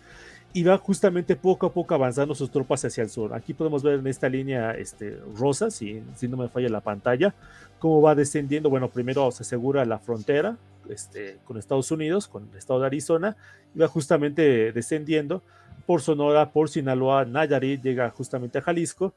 y 0.52 0.64
va 0.64 0.78
justamente 0.78 1.36
poco 1.36 1.68
a 1.68 1.74
poco 1.74 1.94
avanzando 1.94 2.34
sus 2.34 2.50
tropas 2.50 2.84
hacia 2.84 3.04
el 3.04 3.10
sur. 3.10 3.34
Aquí 3.34 3.54
podemos 3.54 3.84
ver 3.84 4.00
en 4.00 4.08
esta 4.08 4.30
línea 4.30 4.72
este, 4.72 5.20
rosa, 5.38 5.70
si, 5.70 6.02
si 6.16 6.28
no 6.28 6.38
me 6.38 6.50
falla 6.50 6.70
la 6.70 6.82
pantalla, 6.82 7.36
cómo 7.78 8.02
va 8.02 8.16
descendiendo. 8.16 8.70
Bueno, 8.70 8.90
primero 8.90 9.30
se 9.32 9.44
asegura 9.44 9.86
la 9.86 10.00
frontera 10.00 10.58
este, 10.90 11.38
con 11.46 11.58
Estados 11.58 11.92
Unidos, 11.92 12.28
con 12.28 12.50
el 12.52 12.58
estado 12.58 12.80
de 12.80 12.88
Arizona, 12.88 13.38
y 13.76 13.80
va 13.80 13.88
justamente 13.88 14.72
descendiendo 14.72 15.44
por 15.86 16.02
Sonora, 16.02 16.52
por 16.52 16.70
Sinaloa, 16.70 17.26
Nayarit, 17.26 17.82
llega 17.82 18.10
justamente 18.10 18.58
a 18.58 18.62
Jalisco. 18.62 19.14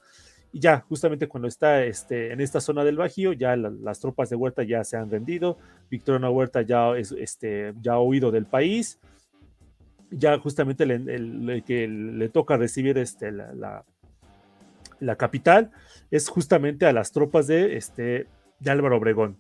Y 0.53 0.61
ya, 0.61 0.81
justamente 0.81 1.29
cuando 1.29 1.49
está 1.49 1.83
este, 1.83 2.33
en 2.33 2.41
esta 2.41 2.61
zona 2.61 2.85
del 2.85 2.97
Bajío, 2.97 3.33
ya 3.33 3.57
las 3.57 4.01
tropas 4.01 4.29
de 4.29 4.37
Huerta 4.37 4.63
ya 4.63 4.85
se 4.85 4.97
han 4.97 5.11
rendido. 5.11 5.59
Victoriano 5.91 6.31
Huerta 6.31 6.63
ya, 6.63 6.97
es, 6.97 7.13
este, 7.13 7.73
ya 7.81 7.95
ha 7.95 8.01
huido 8.01 8.31
del 8.31 8.47
país 8.47 8.99
ya 10.13 10.39
justamente 10.39 10.85
el, 10.85 11.65
que 11.67 11.89
le 11.89 12.29
toca 12.29 12.57
recibir 12.57 12.99
este, 12.99 13.33
la, 13.33 13.85
la, 15.01 15.17
capital 15.17 15.71
es 16.11 16.29
justamente 16.29 16.87
a 16.87 16.93
las 16.93 17.13
tropas 17.13 17.47
de, 17.47 17.77
este, 17.77 18.27
de 18.61 18.71
Álvaro 18.71 18.99
Obregón. 18.99 19.37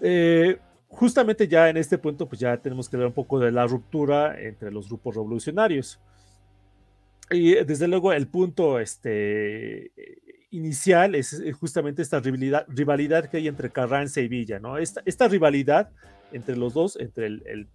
Eh, 0.00 0.58
justamente 0.88 1.48
ya 1.48 1.68
en 1.68 1.76
este 1.76 1.98
punto, 1.98 2.28
pues 2.28 2.40
ya 2.40 2.56
tenemos 2.58 2.88
que 2.88 2.96
ver 2.96 3.06
un 3.06 3.12
poco 3.12 3.38
de 3.38 3.50
la 3.50 3.66
ruptura 3.66 4.38
entre 4.40 4.70
los 4.70 4.88
grupos 4.88 5.14
revolucionarios. 5.14 5.98
Y 7.32 7.54
desde 7.64 7.88
luego 7.88 8.12
el 8.12 8.28
punto 8.28 8.78
este, 8.78 9.90
inicial 10.50 11.14
es 11.14 11.42
justamente 11.58 12.02
esta 12.02 12.20
rivalidad, 12.20 12.66
rivalidad 12.68 13.30
que 13.30 13.38
hay 13.38 13.48
entre 13.48 13.70
Carranza 13.70 14.20
y 14.20 14.28
Villa, 14.28 14.58
¿no? 14.60 14.78
Esta, 14.78 15.02
esta 15.06 15.28
rivalidad 15.28 15.90
entre 16.32 16.56
los 16.56 16.74
dos, 16.74 16.96
entre 16.96 17.26
el 17.26 17.68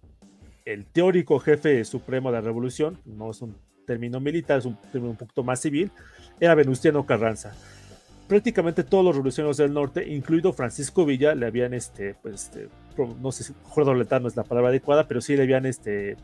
el 0.68 0.84
teórico 0.84 1.38
jefe 1.38 1.82
supremo 1.84 2.30
de 2.30 2.36
la 2.36 2.40
revolución, 2.42 2.98
no 3.06 3.30
es 3.30 3.40
un 3.40 3.56
término 3.86 4.20
militar, 4.20 4.58
es 4.58 4.66
un 4.66 4.76
término 4.92 5.12
un 5.12 5.16
poquito 5.16 5.42
más 5.42 5.60
civil, 5.60 5.90
era 6.38 6.54
Venustiano 6.54 7.06
Carranza. 7.06 7.54
Prácticamente 8.28 8.84
todos 8.84 9.02
los 9.02 9.14
revolucionarios 9.14 9.56
del 9.56 9.72
norte, 9.72 10.06
incluido 10.06 10.52
Francisco 10.52 11.06
Villa, 11.06 11.34
le 11.34 11.46
habían, 11.46 11.72
este, 11.72 12.14
pues, 12.20 12.44
este, 12.44 12.68
no 13.18 13.32
sé 13.32 13.44
si 13.44 13.52
es 13.54 14.36
la 14.36 14.44
palabra 14.44 14.68
adecuada, 14.68 15.08
pero 15.08 15.22
sí 15.22 15.36
le 15.36 15.44
habían 15.44 15.64
este, 15.64 16.18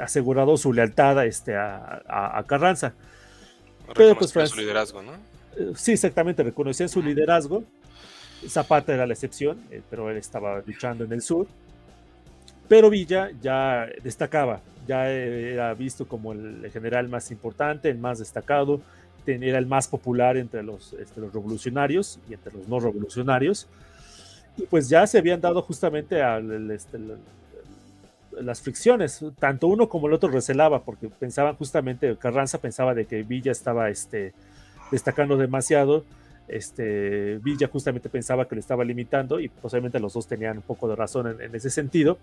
asegurado 0.00 0.56
su 0.56 0.72
lealtad 0.72 1.24
este, 1.26 1.56
a, 1.56 2.44
Carranza. 2.46 2.94
Pero 3.94 4.16
pues 4.16 4.30
su 4.30 4.56
liderazgo, 4.56 5.02
¿no? 5.02 5.12
Eh, 5.56 5.72
sí, 5.74 5.92
exactamente, 5.92 6.42
reconocían 6.42 6.88
su 6.88 7.02
liderazgo. 7.02 7.64
Zapata 8.48 8.94
era 8.94 9.06
la 9.06 9.14
excepción, 9.14 9.60
eh, 9.70 9.82
pero 9.90 10.10
él 10.10 10.16
estaba 10.16 10.62
luchando 10.66 11.04
en 11.04 11.12
el 11.12 11.22
sur 11.22 11.46
pero 12.68 12.90
Villa 12.90 13.30
ya 13.40 13.88
destacaba, 14.02 14.60
ya 14.86 15.10
era 15.10 15.72
visto 15.74 16.06
como 16.06 16.32
el 16.32 16.70
general 16.70 17.08
más 17.08 17.30
importante, 17.30 17.88
el 17.88 17.98
más 17.98 18.18
destacado, 18.18 18.80
era 19.26 19.58
el 19.58 19.66
más 19.66 19.88
popular 19.88 20.38
entre 20.38 20.62
los, 20.62 20.94
este, 20.94 21.20
los 21.20 21.32
revolucionarios 21.34 22.18
y 22.30 22.34
entre 22.34 22.52
los 22.52 22.66
no 22.66 22.80
revolucionarios. 22.80 23.66
Y 24.56 24.62
pues 24.62 24.88
ya 24.88 25.06
se 25.06 25.18
habían 25.18 25.40
dado 25.40 25.60
justamente 25.60 26.22
al, 26.22 26.70
este, 26.70 26.98
las 28.42 28.60
fricciones, 28.60 29.24
tanto 29.38 29.66
uno 29.66 29.88
como 29.88 30.06
el 30.06 30.12
otro 30.12 30.28
recelaba, 30.28 30.82
porque 30.82 31.08
pensaban 31.08 31.54
justamente, 31.56 32.16
Carranza 32.16 32.58
pensaba 32.58 32.94
de 32.94 33.06
que 33.06 33.22
Villa 33.22 33.52
estaba 33.52 33.90
este, 33.90 34.32
destacando 34.90 35.36
demasiado, 35.36 36.04
este, 36.48 37.38
Villa 37.38 37.68
justamente 37.68 38.08
pensaba 38.08 38.48
que 38.48 38.54
lo 38.54 38.60
estaba 38.60 38.84
limitando 38.84 39.38
y 39.38 39.48
posiblemente 39.48 40.00
los 40.00 40.14
dos 40.14 40.26
tenían 40.26 40.58
un 40.58 40.62
poco 40.62 40.88
de 40.88 40.96
razón 40.96 41.40
en, 41.40 41.54
ese 41.54 41.70
sentido. 41.70 42.18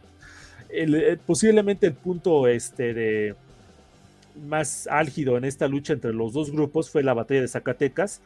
Eh, 0.70 1.18
posiblemente 1.26 1.86
el 1.86 1.94
punto 1.94 2.48
este, 2.48 2.94
de, 2.94 3.36
más 4.48 4.88
álgido 4.88 5.38
en 5.38 5.46
esta 5.46 5.68
lucha 5.68 5.94
entre 5.94 6.14
los 6.14 6.34
dos 6.34 6.52
grupos 6.52 6.90
fue 6.90 7.04
la 7.04 7.14
batalla 7.14 7.42
de 7.42 7.48
Zacatecas, 7.48 8.22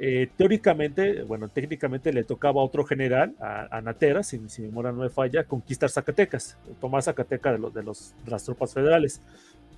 eh, 0.00 0.28
teóricamente, 0.36 1.24
bueno, 1.24 1.48
técnicamente 1.48 2.12
le 2.12 2.22
tocaba 2.22 2.60
a 2.60 2.64
otro 2.64 2.84
general, 2.84 3.34
a, 3.40 3.80
Natera, 3.80 4.22
si, 4.22 4.38
mi 4.38 4.48
memoria 4.58 4.92
no 4.92 5.02
me 5.02 5.10
falla, 5.10 5.42
conquistar 5.42 5.90
Zacatecas, 5.90 6.56
tomar 6.80 7.02
Zacatecas 7.02 7.54
de, 7.54 7.58
los, 7.58 7.74
de, 7.74 7.82
los, 7.82 8.14
las 8.26 8.44
tropas 8.44 8.72
federales. 8.72 9.20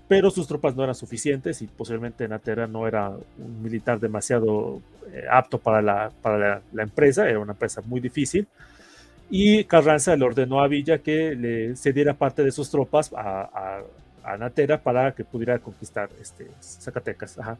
Pero 0.09 0.31
sus 0.31 0.47
tropas 0.47 0.77
no 0.77 0.83
eran 0.83 0.95
suficientes 0.95 1.63
y 1.63 1.69
posiblemente 1.69 2.29
Natera 2.29 2.67
no 2.67 2.87
era 2.87 3.09
un 3.09 3.63
militar 3.63 3.99
demasiado 3.99 4.83
eh, 5.11 5.25
apto 5.31 5.57
para, 5.57 5.81
la, 5.81 6.11
para 6.21 6.61
la, 6.71 6.83
empresa, 6.83 7.27
era 7.27 7.39
una 7.39 7.53
empresa 7.53 7.81
muy 7.81 8.01
difícil. 8.01 8.47
Y 9.31 9.65
Carranza 9.65 10.17
le 10.17 10.25
ordenó 10.25 10.61
a 10.61 10.69
Villa 10.69 10.99
que 10.99 11.35
le 11.35 11.77
cediera 11.77 12.13
parte 12.13 12.43
de 12.43 12.53
sus 12.53 12.71
tropas 12.71 13.11
a, 13.15 13.43
a, 13.43 13.83
Natera 14.39 14.83
para 14.83 15.13
que 15.15 15.25
pudiera 15.25 15.59
conquistar 15.59 16.09
este, 16.21 16.49
Zacatecas. 16.61 17.39
Ajá. 17.39 17.59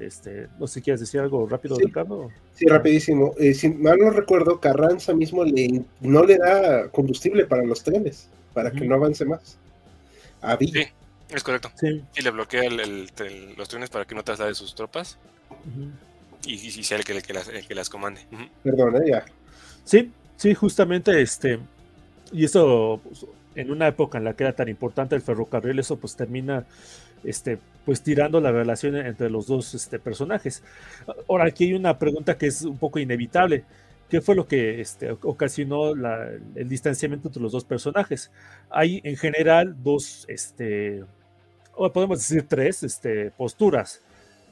Este, 0.00 0.48
no 0.58 0.66
sé 0.66 0.74
si 0.74 0.82
quieres 0.82 1.00
decir 1.00 1.20
algo 1.20 1.46
rápido, 1.46 1.76
Ricardo. 1.76 2.30
Sí, 2.54 2.66
rapidísimo. 2.66 3.34
Eh, 3.38 3.54
si 3.54 3.68
mal 3.68 3.98
no 3.98 4.10
recuerdo, 4.10 4.60
Carranza 4.60 5.14
mismo 5.14 5.44
le, 5.44 5.82
no 6.00 6.24
le 6.24 6.38
da 6.38 6.88
combustible 6.88 7.46
para 7.46 7.64
los 7.64 7.82
trenes, 7.82 8.28
para 8.52 8.70
que 8.72 8.84
no 8.86 8.96
avance 8.96 9.24
más. 9.24 9.56
A 10.42 10.56
Sí, 10.58 10.86
es 11.30 11.42
correcto. 11.42 11.70
Y 12.16 12.22
le 12.22 12.30
bloquea 12.30 12.68
los 12.70 13.68
trenes 13.68 13.90
para 13.90 14.04
que 14.04 14.14
no 14.14 14.24
traslade 14.24 14.54
sus 14.54 14.74
tropas. 14.74 15.18
y, 16.44 16.58
sea 16.82 16.98
el 16.98 17.04
que, 17.04 17.14
las, 17.32 17.48
que 17.48 17.74
las 17.74 17.88
comande. 17.88 18.20
Perdón, 18.62 18.96
¿eh? 18.96 19.10
ya. 19.10 19.24
Sí, 19.84 20.10
sí, 20.36 20.54
justamente 20.54 21.20
este. 21.20 21.60
Y 22.32 22.44
eso, 22.44 23.00
pues, 23.04 23.26
en 23.54 23.70
una 23.70 23.88
época 23.88 24.18
en 24.18 24.24
la 24.24 24.34
que 24.34 24.44
era 24.44 24.54
tan 24.54 24.68
importante 24.68 25.14
el 25.14 25.22
ferrocarril, 25.22 25.78
eso 25.78 25.96
pues 25.96 26.16
termina 26.16 26.66
este, 27.24 27.58
pues 27.84 28.02
tirando 28.02 28.40
la 28.40 28.52
relación 28.52 28.96
entre 28.96 29.30
los 29.30 29.46
dos 29.46 29.74
este, 29.74 29.98
personajes. 29.98 30.62
Ahora, 31.28 31.46
aquí 31.46 31.64
hay 31.64 31.74
una 31.74 31.98
pregunta 31.98 32.36
que 32.36 32.46
es 32.46 32.62
un 32.62 32.78
poco 32.78 32.98
inevitable. 32.98 33.64
¿Qué 34.08 34.20
fue 34.20 34.34
lo 34.34 34.46
que 34.46 34.80
este, 34.80 35.10
ocasionó 35.10 35.92
el 35.92 36.68
distanciamiento 36.68 37.28
entre 37.28 37.42
los 37.42 37.52
dos 37.52 37.64
personajes? 37.64 38.30
Hay 38.70 39.00
en 39.02 39.16
general 39.16 39.74
dos, 39.82 40.24
este, 40.28 41.04
o 41.74 41.90
podemos 41.92 42.18
decir 42.18 42.46
tres 42.46 42.82
este, 42.82 43.30
posturas. 43.30 44.02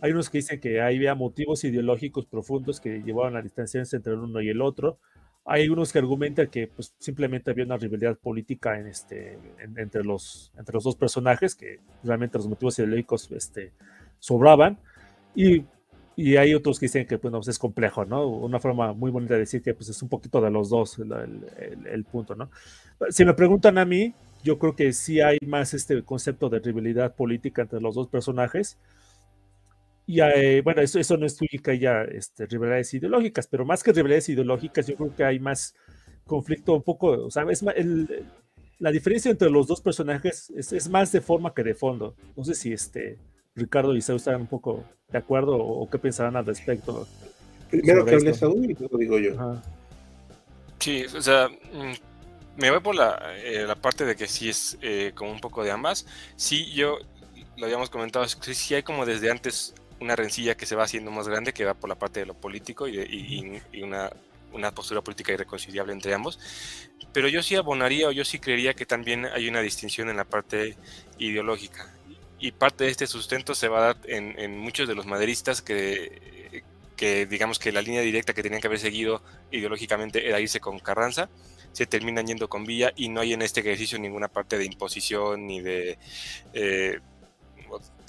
Hay 0.00 0.11
unos 0.11 0.30
que 0.30 0.38
dicen 0.38 0.59
que 0.59 0.80
había 0.80 1.14
motivos 1.14 1.62
ideológicos 1.62 2.26
profundos 2.26 2.80
que 2.80 3.03
llevaban 3.03 3.36
a 3.36 3.42
distanciarse 3.42 3.96
entre 3.96 4.14
el 4.14 4.18
uno 4.18 4.40
y 4.40 4.48
el 4.48 4.61
otro. 4.61 4.98
Hay 5.45 5.68
unos 5.68 5.93
que 5.93 5.99
argumentan 5.99 6.49
que 6.49 6.68
pues, 6.68 6.95
simplemente 6.99 7.51
había 7.51 7.64
una 7.64 7.76
rivalidad 7.76 8.16
política 8.16 8.78
en 8.78 8.86
este, 8.86 9.38
entre, 9.76 10.05
los, 10.05 10.53
entre 10.57 10.74
los 10.74 10.84
dos 10.84 10.97
personajes, 10.97 11.55
que 11.55 11.80
realmente 12.05 12.38
los 12.38 12.49
motivos 12.49 12.78
ideológicos 12.78 13.30
este, 13.32 13.72
sobraban. 14.18 14.78
Y, 15.34 15.64
y, 16.14 16.36
hay 16.36 16.55
otros 16.55 16.78
que 16.78 16.86
dicen 16.86 17.07
que 17.07 17.16
bueno, 17.16 17.38
pues, 17.38 17.49
es 17.49 17.59
complejo, 17.59 18.05
¿no? 18.05 18.26
Una 18.28 18.61
forma 18.61 18.93
muy 18.93 19.11
bonita 19.11 19.34
de 19.34 19.40
decir 19.40 19.62
que 19.62 19.74
pues, 19.74 19.88
es 19.88 20.01
un 20.03 20.09
poquito 20.09 20.40
de 20.40 20.51
los 20.51 20.70
dos 20.70 20.99
el, 20.99 21.12
el, 21.12 21.86
el 21.86 22.05
punto, 22.05 22.34
¿no? 22.34 22.51
Si 23.11 23.24
me 23.24 23.34
preguntan 23.34 23.78
a 23.78 23.84
mí, 23.84 24.14
yo 24.45 24.59
creo 24.59 24.76
que 24.76 24.93
sí 24.93 25.20
hay 25.20 25.38
más 25.47 25.74
este 25.74 26.03
concepto 26.03 26.49
de 26.49 26.61
rivalidad 26.61 27.14
política 27.14 27.62
entre 27.62 27.80
los 27.80 27.95
dos 27.95 28.09
personajes 28.09 28.78
y 30.07 30.20
eh, 30.20 30.62
bueno, 30.62 30.82
eso, 30.82 30.98
eso 30.98 31.16
no 31.16 31.26
explica 31.26 31.74
ya 31.74 32.03
este, 32.03 32.46
rivalidades 32.46 32.92
ideológicas, 32.94 33.46
pero 33.46 33.64
más 33.64 33.82
que 33.82 33.92
rivalidades 33.92 34.28
ideológicas, 34.28 34.86
yo 34.86 34.96
creo 34.96 35.14
que 35.14 35.24
hay 35.24 35.38
más 35.38 35.74
conflicto 36.26 36.74
un 36.74 36.82
poco, 36.82 37.09
o 37.09 37.30
sea, 37.30 37.44
es 37.50 37.62
el, 37.76 38.26
la 38.78 38.90
diferencia 38.90 39.30
entre 39.30 39.48
los 39.48 39.66
dos 39.68 39.80
personajes 39.80 40.50
es, 40.57 40.72
es, 40.72 40.88
más 40.88 41.12
de 41.12 41.20
forma 41.20 41.55
que 41.55 41.62
de 41.62 41.74
fondo. 41.74 42.16
No 42.36 42.42
sé 42.44 42.55
si 42.55 42.72
este 42.72 43.16
Ricardo 43.55 43.94
y 43.94 44.00
Saúl 44.00 44.16
están 44.16 44.40
un 44.40 44.46
poco 44.48 44.84
de 45.09 45.18
acuerdo 45.18 45.57
o, 45.57 45.88
qué 45.88 45.98
pensarán 45.98 46.34
al 46.36 46.46
respecto. 46.46 47.07
Primero 47.70 48.05
que 48.05 48.14
hable 48.16 48.34
Saúl 48.34 48.70
y 48.70 48.74
luego 48.74 48.98
digo 48.98 49.18
yo. 49.18 49.62
Sí, 50.80 51.05
o 51.16 51.22
sea, 51.22 51.48
mm, 51.48 52.61
me 52.61 52.70
voy 52.72 52.80
por 52.80 52.96
la, 52.96 53.34
eh, 53.36 53.64
la 53.66 53.76
parte 53.76 54.05
de 54.05 54.16
que 54.16 54.26
sí 54.26 54.48
es 54.48 54.76
eh, 54.82 55.12
como 55.14 55.30
un 55.30 55.40
poco 55.40 55.62
de 55.62 55.70
ambas. 55.70 56.05
Sí, 56.34 56.72
yo 56.72 56.98
lo 57.57 57.66
habíamos 57.66 57.88
comentado, 57.88 58.26
sí 58.26 58.74
hay 58.74 58.82
como 58.82 59.07
desde 59.07 59.30
antes 59.30 59.74
una 60.03 60.16
rencilla 60.16 60.57
que 60.57 60.66
se 60.66 60.76
va 60.76 60.84
haciendo 60.84 61.11
más 61.11 61.28
grande, 61.28 61.53
que 61.53 61.64
va 61.64 61.74
por 61.74 61.88
la 61.88 61.96
parte 61.96 62.20
de 62.20 62.26
lo 62.26 62.34
político 62.34 62.86
y, 62.88 63.61
una, 63.82 64.11
una, 64.53 64.72
postura 64.72 65.00
política 65.00 65.32
irreconciliable 65.32 65.92
entre 65.92 66.12
ambos. 66.14 66.38
Pero 67.12 67.28
yo 67.28 67.42
sí 67.42 67.57
abonaría 67.57 68.09
o 68.09 68.12
yo 68.12 68.24
sí 68.24 68.38
creería 68.38 68.74
que 68.74 68.86
también 68.86 69.26
hay 69.26 69.48
una 69.48 69.61
distinción 69.61 70.09
en 70.11 70.16
la 70.16 70.24
parte 70.24 70.76
ideológica. 71.18 71.94
Y 72.38 72.53
parte 72.53 72.84
de 72.84 72.90
este 72.90 73.07
sustento 73.07 73.55
se 73.55 73.68
va 73.68 73.78
a 73.78 73.94
dar 73.94 73.96
en, 74.05 74.38
en 74.38 74.59
muchos 74.59 74.88
de 74.88 74.94
los 74.94 75.07
maderistas 75.07 75.62
que, 75.62 76.64
que, 76.96 77.26
digamos 77.26 77.59
que 77.59 77.70
la 77.70 77.82
línea 77.82 78.00
directa 78.00 78.34
que 78.34 78.42
tenían 78.42 78.61
que 78.61 78.66
haber 78.66 78.80
seguido 78.80 79.22
ideológicamente 79.50 80.28
era 80.28 80.40
irse 80.40 80.61
con 80.61 80.78
Carranza 80.80 81.28
se 81.72 81.86
terminan 81.86 82.26
yendo 82.26 82.48
con 82.48 82.64
Villa 82.64 82.92
y 82.96 83.09
no 83.09 83.20
hay 83.20 83.32
en 83.32 83.42
este 83.42 83.61
ejercicio 83.61 83.98
ninguna 83.98 84.28
parte 84.28 84.59
de 84.59 84.66
imposición 84.66 85.46
ni 85.46 85.61
de 85.61 85.98
eh, 86.53 87.00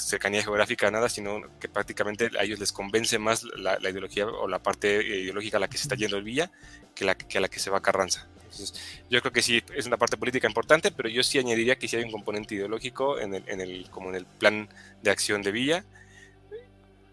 cercanía 0.07 0.43
geográfica, 0.43 0.89
nada, 0.91 1.09
sino 1.09 1.41
que 1.59 1.67
prácticamente 1.67 2.29
a 2.39 2.43
ellos 2.43 2.59
les 2.59 2.71
convence 2.71 3.17
más 3.19 3.43
la, 3.43 3.77
ideología 3.89 4.27
o 4.27 4.47
la 4.47 4.59
parte 4.59 5.03
ideológica 5.03 5.57
a 5.57 5.59
la 5.59 5.67
que 5.67 5.77
se 5.77 5.83
está 5.83 5.95
yendo 5.95 6.17
el 6.17 6.23
Villa 6.23 6.51
que, 6.95 7.05
la, 7.05 7.15
que 7.15 7.37
a 7.37 7.41
la 7.41 7.47
que 7.47 7.59
se 7.59 7.69
va 7.69 7.81
Carranza. 7.81 8.27
Entonces, 8.43 8.73
yo 9.09 9.19
creo 9.21 9.33
que 9.33 9.41
sí 9.41 9.63
es 9.75 9.87
una 9.87 9.97
parte 9.97 10.15
política 10.15 10.47
importante, 10.47 10.91
pero 10.91 11.09
yo 11.09 11.23
sí 11.23 11.39
añadiría 11.39 11.77
que 11.77 11.87
sí 11.87 11.95
hay 11.95 12.03
un 12.03 12.11
componente 12.11 12.53
ideológico 12.55 13.19
en 13.19 13.33
el, 13.35 13.43
en 13.47 13.61
el, 13.61 13.89
como 13.89 14.09
en 14.09 14.15
el 14.15 14.25
plan 14.25 14.69
de 15.01 15.09
acción 15.09 15.41
de 15.41 15.51
Villa 15.51 15.83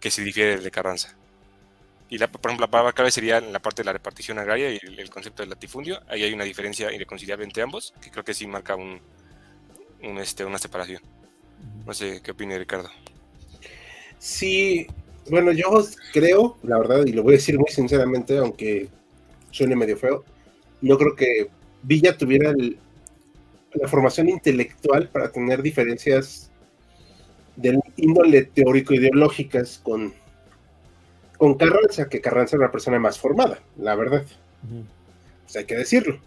que 0.00 0.10
se 0.10 0.22
difiere 0.22 0.56
del 0.56 0.64
de 0.64 0.70
Carranza. 0.70 1.14
Y 2.10 2.18
la, 2.18 2.26
por 2.26 2.50
ejemplo, 2.50 2.66
la 2.66 2.70
palabra 2.70 2.92
clave 2.92 3.10
sería 3.12 3.38
en 3.38 3.52
la 3.52 3.60
parte 3.60 3.82
de 3.82 3.86
la 3.86 3.92
repartición 3.92 4.38
agraria 4.38 4.70
y 4.70 4.80
el, 4.82 5.10
concepto 5.10 5.42
del 5.42 5.50
latifundio. 5.50 6.02
Ahí 6.08 6.24
hay 6.24 6.32
una 6.32 6.44
diferencia 6.44 6.92
irreconciliable 6.92 7.44
entre 7.44 7.62
ambos, 7.62 7.94
que 8.02 8.10
creo 8.10 8.24
que 8.24 8.34
sí 8.34 8.48
marca 8.48 8.74
un, 8.74 9.00
un 10.02 10.18
este, 10.18 10.44
una 10.44 10.58
separación. 10.58 11.00
No 11.86 11.94
sé 11.94 12.20
qué 12.22 12.30
opina 12.30 12.58
Ricardo. 12.58 12.88
Sí, 14.18 14.86
bueno, 15.30 15.52
yo 15.52 15.84
creo, 16.12 16.56
la 16.62 16.78
verdad, 16.78 17.06
y 17.06 17.12
lo 17.12 17.22
voy 17.22 17.34
a 17.34 17.36
decir 17.36 17.58
muy 17.58 17.70
sinceramente, 17.70 18.36
aunque 18.38 18.88
suene 19.50 19.76
medio 19.76 19.96
feo, 19.96 20.24
no 20.80 20.98
creo 20.98 21.16
que 21.16 21.48
Villa 21.82 22.16
tuviera 22.16 22.52
la 23.74 23.88
formación 23.88 24.28
intelectual 24.28 25.08
para 25.08 25.30
tener 25.30 25.62
diferencias 25.62 26.50
del 27.56 27.80
índole 27.96 28.44
teórico-ideológicas 28.44 29.78
con, 29.82 30.12
con 31.36 31.54
Carranza, 31.54 32.08
que 32.08 32.20
Carranza 32.20 32.56
era 32.56 32.64
una 32.64 32.72
persona 32.72 32.98
más 32.98 33.18
formada, 33.18 33.60
la 33.76 33.94
verdad. 33.94 34.24
Pues 35.44 35.56
hay 35.56 35.64
que 35.64 35.76
decirlo. 35.76 36.18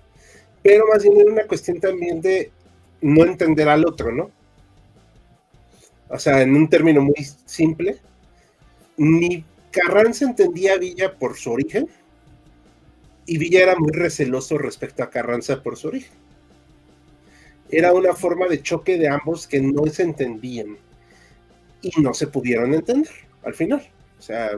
Pero 0.61 0.85
más 0.87 1.03
bien 1.03 1.19
era 1.19 1.31
una 1.31 1.47
cuestión 1.47 1.79
también 1.79 2.21
de 2.21 2.51
no 3.01 3.25
entender 3.25 3.67
al 3.67 3.85
otro, 3.85 4.11
¿no? 4.11 4.31
O 6.09 6.19
sea, 6.19 6.41
en 6.41 6.55
un 6.55 6.69
término 6.69 7.01
muy 7.01 7.25
simple, 7.45 7.97
ni 8.97 9.45
Carranza 9.71 10.25
entendía 10.25 10.73
a 10.73 10.77
Villa 10.77 11.17
por 11.17 11.35
su 11.35 11.51
origen, 11.51 11.89
y 13.25 13.37
Villa 13.37 13.63
era 13.63 13.75
muy 13.75 13.91
receloso 13.91 14.57
respecto 14.57 15.03
a 15.03 15.09
Carranza 15.09 15.63
por 15.63 15.77
su 15.77 15.87
origen. 15.87 16.11
Era 17.69 17.93
una 17.93 18.13
forma 18.13 18.47
de 18.47 18.61
choque 18.61 18.97
de 18.97 19.07
ambos 19.07 19.47
que 19.47 19.61
no 19.61 19.85
se 19.87 20.03
entendían 20.03 20.77
y 21.81 22.01
no 22.01 22.13
se 22.13 22.27
pudieron 22.27 22.73
entender 22.73 23.11
al 23.43 23.53
final. 23.53 23.89
O 24.19 24.21
sea, 24.21 24.51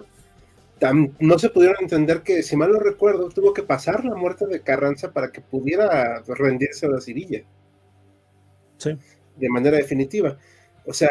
no 1.20 1.40
se 1.40 1.50
pudieron 1.50 1.78
entender 1.80 2.24
que, 2.24 2.44
si 2.44 2.56
mal 2.58 2.72
no 2.72 2.80
recuerdo, 2.80 3.30
tuvo 3.30 3.54
que 3.54 3.64
pasar 3.64 4.04
la 4.04 4.16
muerte 4.16 4.48
de 4.48 4.62
Carranza 4.62 5.14
para 5.14 5.32
que 5.32 5.42
pudiera 5.42 6.22
rendirse 6.28 6.86
a 6.86 6.90
la 6.90 7.00
Villa. 7.06 7.44
Sí. 8.78 8.98
De 9.38 9.50
manera 9.50 9.78
definitiva. 9.78 10.38
O 10.86 10.94
sea, 10.94 11.10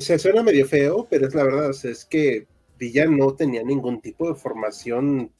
se 0.00 0.18
suena 0.18 0.42
medio 0.42 0.66
feo, 0.66 1.06
pero 1.08 1.26
es 1.26 1.34
la 1.34 1.44
verdad, 1.44 1.70
es 1.70 2.04
que 2.04 2.46
Villa 2.78 3.06
no 3.06 3.34
tenía 3.34 3.62
ningún 3.62 4.00
tipo 4.00 4.28
de 4.28 4.34
formación 4.34 5.32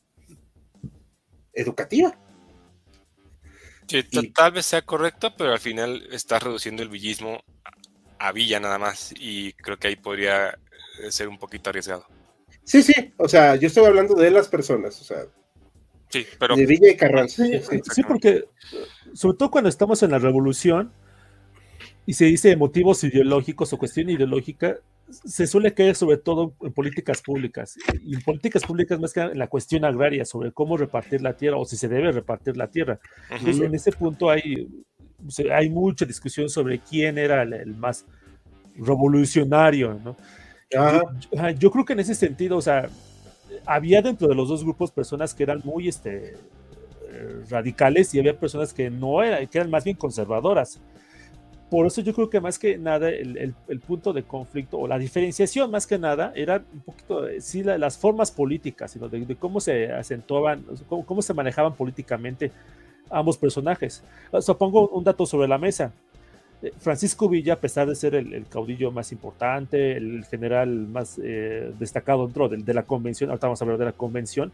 educativa. 1.53 2.17
tal 4.35 4.53
vez 4.53 4.67
sea 4.67 4.83
correcto, 4.83 5.35
pero 5.37 5.53
al 5.53 5.61
final 5.61 6.09
está 6.13 6.39
reduciendo 6.39 6.83
el 6.83 6.89
villismo 6.89 7.43
a 8.19 8.33
Villa 8.33 8.61
nada 8.61 8.79
más 8.79 9.13
y 9.19 9.53
creo 9.55 9.79
que 9.79 9.89
ahí 9.89 9.97
podría 9.97 10.51
eh, 10.51 11.11
ser 11.11 11.29
un 11.29 11.39
poquito 11.39 11.71
arriesgado. 11.71 12.07
Sí, 12.65 12.83
sí, 12.83 13.13
o 13.17 13.29
sea, 13.29 13.57
yo 13.57 13.67
estoy 13.67 13.85
hablando 13.85 14.15
de 14.15 14.31
las 14.31 14.49
personas, 14.49 15.01
o 15.01 15.05
sea, 15.05 15.27
Sí, 16.13 16.27
pero... 16.39 16.55
De 16.55 16.67
Villa 16.67 16.91
y 16.91 16.97
Carranza. 16.97 17.43
Sí, 17.47 18.03
porque 18.07 18.45
sobre 19.15 19.39
todo 19.39 19.51
cuando 19.51 19.71
estamos 19.71 20.03
en 20.03 20.11
la 20.11 20.19
revolución 20.19 20.93
y 22.07 22.15
se 22.15 22.25
dice 22.25 22.57
motivos 22.57 23.05
ideológicos 23.05 23.73
o 23.73 23.79
cuestión 23.79 24.11
ideológica, 24.11 24.77
se 25.11 25.47
suele 25.47 25.75
caer 25.75 25.95
sobre 25.95 26.17
todo 26.17 26.55
en 26.63 26.73
políticas 26.73 27.23
públicas. 27.23 27.77
Y 28.05 28.15
en 28.15 28.23
políticas 28.23 28.65
públicas 28.65 28.99
más 28.99 29.13
que 29.13 29.21
en 29.21 29.39
la 29.39 29.47
cuestión 29.47 29.85
agraria, 29.85 30.25
sobre 30.25 30.53
cómo 30.53 30.77
repartir 30.77 31.21
la 31.21 31.37
tierra 31.37 31.59
o 31.59 31.65
si 31.65 31.77
se 31.77 31.89
debe 31.89 32.11
repartir 32.13 32.57
la 32.57 32.69
tierra. 32.69 32.99
Entonces, 33.31 33.63
en 33.63 33.75
ese 33.75 33.93
punto 33.93 34.31
hay, 34.31 34.69
hay 35.53 35.71
mucha 35.71 36.05
discusión 36.05 36.49
sobre 36.49 36.79
quién 36.81 37.19
era 37.19 37.43
el, 37.43 37.77
más 37.77 38.05
revolucionario, 38.77 40.01
¿no? 40.03 40.17
yo, 41.59 41.71
creo 41.71 41.85
que 41.85 41.93
en 41.93 42.01
ese 42.01 42.15
sentido, 42.15 42.57
o 42.57 42.63
sea, 42.63 42.89
había 43.67 44.01
dentro 44.01 44.27
de 44.27 44.35
los 44.35 44.49
dos 44.49 44.65
grupos 44.65 44.91
personas 44.91 45.35
que 45.35 45.43
eran 45.43 45.61
muy 45.65 45.87
este, 45.87 46.37
eh, 47.11 47.45
radicales 47.51 48.15
y 48.15 48.19
había 48.19 48.39
personas 48.39 48.73
que 48.73 48.89
no 48.89 49.23
eran, 49.23 49.47
que 49.47 49.59
eran 49.59 49.71
más 49.71 49.85
bien 49.85 49.97
conservadoras. 49.97 50.81
Por 51.73 51.87
eso 51.87 52.03
yo 52.03 52.13
creo 52.13 52.29
que 52.29 52.39
más 52.39 52.59
que 52.59 52.77
nada 52.77 53.09
el, 53.09 53.55
el, 53.67 53.81
punto 53.81 54.13
de 54.13 54.25
conflicto 54.25 54.79
o 54.79 54.87
la 54.87 54.99
diferenciación 54.99 55.71
más 55.71 55.87
que 55.87 55.99
nada 55.99 56.31
era 56.37 56.63
un 56.71 56.81
poquito, 56.81 57.27
eh, 57.27 57.41
sí, 57.41 57.63
las 57.63 57.97
formas 57.97 58.31
políticas, 58.31 58.91
sino 58.91 59.09
de, 59.09 59.37
cómo 59.37 59.59
se 59.59 59.91
acentuaban, 59.91 60.67
cómo, 60.87 61.07
cómo, 61.07 61.23
se 61.23 61.33
manejaban 61.33 61.75
políticamente 61.75 62.53
ambos 63.09 63.39
personajes. 63.39 64.05
O 64.33 64.43
sea, 64.43 64.55
pongo 64.55 64.87
un 64.89 65.03
dato 65.03 65.25
sobre 65.25 65.49
la 65.49 65.57
mesa. 65.57 65.95
Eh, 66.61 66.75
Francisco 66.77 67.27
Villa, 67.27 67.55
a 67.55 67.61
pesar 67.61 67.89
de 67.89 67.95
ser 67.95 68.17
el, 68.17 68.45
caudillo 68.51 68.91
más 68.91 69.11
importante, 69.11 69.97
el 69.97 70.27
general 70.27 70.69
más 70.69 71.19
eh, 71.25 71.73
destacado 71.79 72.27
dentro 72.27 72.51
de, 72.51 72.75
la 72.75 72.83
convención, 72.83 73.31
ahorita 73.31 73.47
vamos 73.47 73.63
a 73.63 73.65
hablar 73.65 73.79
de 73.79 73.87
la 73.87 73.93
convención, 73.93 74.53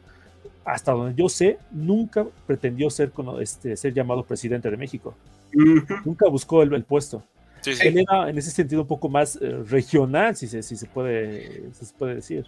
hasta 0.64 0.92
donde 0.92 1.20
yo 1.20 1.28
sé, 1.28 1.58
nunca 1.72 2.24
pretendió 2.46 2.88
ser, 2.90 3.10
este, 3.40 3.76
ser 3.76 3.92
llamado 3.92 4.22
presidente 4.22 4.70
de 4.70 4.76
México. 4.76 5.16
Nunca 5.52 6.28
buscó 6.28 6.62
el, 6.62 6.84
puesto. 6.84 7.22
Él 7.66 7.98
era 7.98 8.30
en 8.30 8.38
ese 8.38 8.50
sentido 8.50 8.82
un 8.82 8.88
poco 8.88 9.08
más 9.08 9.36
eh, 9.36 9.62
regional, 9.68 10.36
si 10.36 10.46
se, 10.46 10.62
si 10.62 10.76
se, 10.76 10.86
puede, 10.86 11.72
se 11.72 11.92
puede 11.94 12.16
decir. 12.16 12.46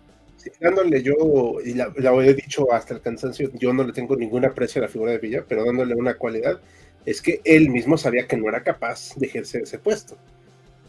dándole 0.60 1.02
yo, 1.02 1.14
y 1.64 1.74
la, 1.74 1.92
he 2.24 2.34
dicho 2.34 2.72
hasta 2.72 2.94
el 2.94 3.00
cansancio, 3.00 3.50
yo 3.54 3.72
no 3.72 3.84
le 3.84 3.92
tengo 3.92 4.16
ningún 4.16 4.44
aprecio 4.44 4.80
a 4.80 4.84
la 4.86 4.90
figura 4.90 5.12
de 5.12 5.18
Villa, 5.18 5.44
pero 5.46 5.64
dándole 5.64 5.94
una 5.94 6.14
cualidad, 6.14 6.60
es 7.04 7.20
que 7.20 7.40
él 7.44 7.70
mismo 7.70 7.96
sabía 7.96 8.26
que 8.26 8.36
no 8.36 8.48
era 8.48 8.62
capaz 8.62 9.14
de 9.16 9.26
ejercer 9.26 9.62
ese 9.62 9.78
puesto. 9.78 10.16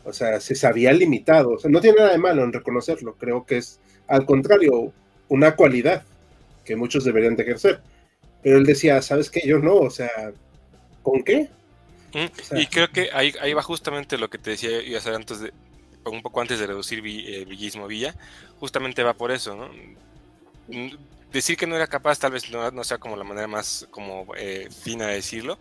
O 0.04 0.14
sea, 0.14 0.40
se 0.40 0.56
sabía 0.56 0.92
limitado. 0.94 1.52
O 1.52 1.60
sea, 1.60 1.70
no 1.70 1.80
tiene 1.80 1.98
nada 1.98 2.12
de 2.12 2.18
malo 2.18 2.44
en 2.44 2.54
reconocerlo. 2.54 3.16
Creo 3.16 3.46
que 3.46 3.58
es, 3.58 3.80
al 4.08 4.26
contrario, 4.26 4.92
una 5.30 5.56
cualidad 5.56 6.04
que 6.66 6.76
muchos 6.76 7.04
deberían 7.04 7.36
de 7.36 7.44
ejercer. 7.44 7.82
Pero 8.42 8.58
él 8.58 8.66
decía, 8.66 9.02
¿sabes 9.02 9.30
qué? 9.30 9.42
Yo 9.46 9.60
no. 9.60 9.76
O 9.76 9.90
sea, 9.90 10.10
¿con 11.04 11.24
qué? 11.24 11.50
Y 12.14 12.68
creo 12.68 12.90
que 12.90 13.10
ahí, 13.14 13.34
ahí 13.42 13.54
va 13.54 13.64
justamente 13.64 14.18
lo 14.18 14.30
que 14.30 14.38
te 14.38 14.52
decía 14.52 14.82
yo 14.82 14.98
hace 14.98 15.14
antes 15.14 15.40
de, 15.40 15.54
un 16.06 16.22
poco 16.22 16.42
antes 16.42 16.60
de 16.60 16.68
reducir 16.68 17.00
eh, 17.00 17.46
villismo 17.46 17.88
Villa, 17.88 18.16
justamente 18.60 19.04
va 19.04 19.14
por 19.14 19.32
eso, 19.32 19.56
¿no? 19.56 19.70
Decir 21.32 21.56
que 21.56 21.68
no 21.68 21.76
era 21.76 21.88
capaz 21.88 22.20
tal 22.20 22.34
vez 22.34 22.50
no, 22.50 22.70
no 22.72 22.84
sea 22.84 22.98
como 22.98 23.16
la 23.16 23.24
manera 23.24 23.48
más 23.48 23.88
como 23.92 24.28
eh, 24.36 24.68
fina 24.70 25.08
de 25.08 25.16
decirlo, 25.16 25.58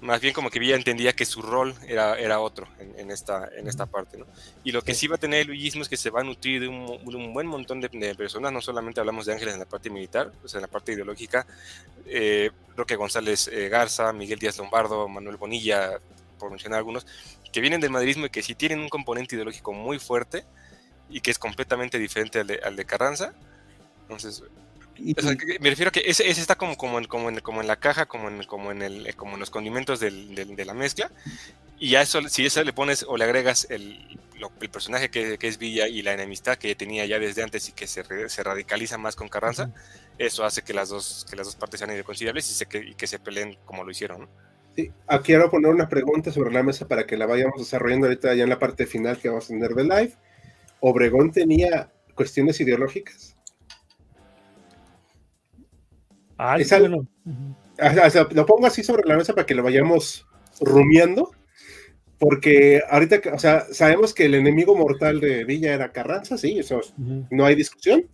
más 0.00 0.20
bien 0.20 0.34
como 0.34 0.50
que 0.50 0.58
Villa 0.58 0.76
entendía 0.76 1.14
que 1.14 1.24
su 1.24 1.40
rol 1.40 1.74
era, 1.86 2.18
era 2.18 2.40
otro 2.40 2.68
en, 2.78 3.10
esta, 3.10 3.48
en 3.56 3.68
esta 3.68 3.86
parte, 3.86 4.18
¿no? 4.18 4.26
Y 4.62 4.72
lo 4.72 4.82
que 4.82 4.94
sí. 4.94 5.06
va 5.06 5.16
a 5.16 5.18
tener 5.18 5.40
el 5.40 5.48
villismo 5.48 5.82
es 5.82 5.88
que 5.88 5.96
se 5.96 6.10
va 6.10 6.20
a 6.20 6.24
nutrir 6.24 6.60
de 6.60 6.68
un, 6.68 7.32
buen 7.32 7.46
montón 7.46 7.80
de, 7.80 8.14
personas, 8.14 8.52
no 8.52 8.60
solamente 8.60 9.00
hablamos 9.00 9.26
de 9.26 9.32
ángeles 9.32 9.54
en 9.54 9.60
la 9.60 9.66
parte 9.66 9.90
militar, 9.90 10.32
pues 10.40 10.54
en 10.54 10.60
la 10.60 10.66
parte 10.66 10.92
ideológica, 10.92 11.46
eh, 12.06 12.50
Roque 12.76 12.96
González 12.96 13.48
eh, 13.48 13.68
Garza, 13.68 14.12
Miguel 14.12 14.38
Díaz 14.38 14.58
Lombardo, 14.58 15.08
Manuel 15.08 15.36
Bonilla, 15.36 15.98
por 16.38 16.50
mencionar 16.50 16.78
algunos, 16.78 17.06
que 17.52 17.60
vienen 17.60 17.80
del 17.80 17.90
madridismo 17.90 18.26
y 18.26 18.30
que 18.30 18.42
sí 18.42 18.54
tienen 18.54 18.80
un 18.80 18.88
componente 18.88 19.36
ideológico 19.36 19.72
muy 19.72 19.98
fuerte 19.98 20.44
y 21.08 21.20
que 21.20 21.30
es 21.30 21.38
completamente 21.38 21.98
diferente 21.98 22.40
al 22.40 22.46
de, 22.46 22.60
al 22.62 22.76
de 22.76 22.84
Carranza. 22.84 23.32
Entonces, 24.02 24.42
me 24.98 25.70
refiero 25.70 25.88
a 25.88 25.92
que 25.92 26.02
ese, 26.06 26.28
está 26.28 26.54
como, 26.56 26.76
como, 26.76 26.98
en, 26.98 27.06
como, 27.06 27.28
en, 27.28 27.40
como 27.40 27.60
en 27.60 27.66
la 27.66 27.76
caja, 27.76 28.06
como 28.06 28.28
en, 28.28 28.42
como 28.44 28.70
en, 28.70 28.82
el, 28.82 29.14
como 29.16 29.34
en 29.34 29.40
los 29.40 29.50
condimentos 29.50 30.00
del, 30.00 30.34
de 30.34 30.64
la 30.64 30.74
mezcla. 30.74 31.10
Y 31.78 31.90
ya 31.90 32.02
eso, 32.02 32.26
si 32.28 32.46
eso 32.46 32.62
le 32.62 32.72
pones 32.72 33.04
o 33.08 33.16
le 33.16 33.24
agregas 33.24 33.66
el, 33.70 34.18
el 34.60 34.68
personaje 34.70 35.10
que, 35.10 35.38
que, 35.38 35.48
es 35.48 35.58
Villa 35.58 35.88
y 35.88 36.02
la 36.02 36.12
enemistad 36.12 36.56
que 36.56 36.74
tenía 36.74 37.04
ya 37.06 37.18
desde 37.18 37.42
antes 37.42 37.68
y 37.68 37.72
que 37.72 37.86
se, 37.86 38.04
se 38.28 38.42
radicaliza 38.42 38.96
más 38.98 39.16
con 39.16 39.28
Carranza, 39.28 39.70
eso 40.18 40.44
hace 40.44 40.62
que 40.62 40.72
las 40.72 40.88
dos, 40.88 41.26
que 41.28 41.36
las 41.36 41.46
dos 41.46 41.56
partes 41.56 41.80
sean 41.80 41.90
irreconciliables 41.90 42.50
y, 42.50 42.54
se, 42.54 42.66
que, 42.66 42.78
y 42.78 42.94
que 42.94 43.06
se 43.06 43.18
peleen 43.18 43.58
como 43.64 43.84
lo 43.84 43.90
hicieron. 43.90 44.28
Sí, 44.76 44.90
aquí 45.06 45.26
quiero 45.26 45.50
poner 45.50 45.72
una 45.72 45.88
pregunta 45.88 46.32
sobre 46.32 46.52
la 46.52 46.62
mesa 46.62 46.88
para 46.88 47.06
que 47.06 47.16
la 47.16 47.26
vayamos 47.26 47.58
desarrollando 47.58 48.06
ahorita 48.06 48.34
ya 48.34 48.44
en 48.44 48.50
la 48.50 48.58
parte 48.58 48.86
final 48.86 49.18
que 49.18 49.28
vamos 49.28 49.44
a 49.44 49.48
tener 49.48 49.74
de 49.74 49.84
live. 49.84 50.12
¿Obregón 50.80 51.32
tenía 51.32 51.90
cuestiones 52.14 52.60
ideológicas? 52.60 53.33
Lo 58.32 58.46
pongo 58.46 58.66
así 58.66 58.82
sobre 58.82 59.08
la 59.08 59.16
mesa 59.16 59.34
para 59.34 59.46
que 59.46 59.54
lo 59.54 59.62
vayamos 59.62 60.26
rumiando, 60.60 61.30
porque 62.18 62.82
ahorita, 62.88 63.20
o 63.34 63.38
sea, 63.38 63.66
sabemos 63.72 64.14
que 64.14 64.26
el 64.26 64.34
enemigo 64.34 64.76
mortal 64.76 65.20
de 65.20 65.44
Villa 65.44 65.74
era 65.74 65.92
Carranza, 65.92 66.38
sí, 66.38 66.58
eso 66.58 66.80
no 67.30 67.44
hay 67.44 67.54
discusión, 67.54 68.08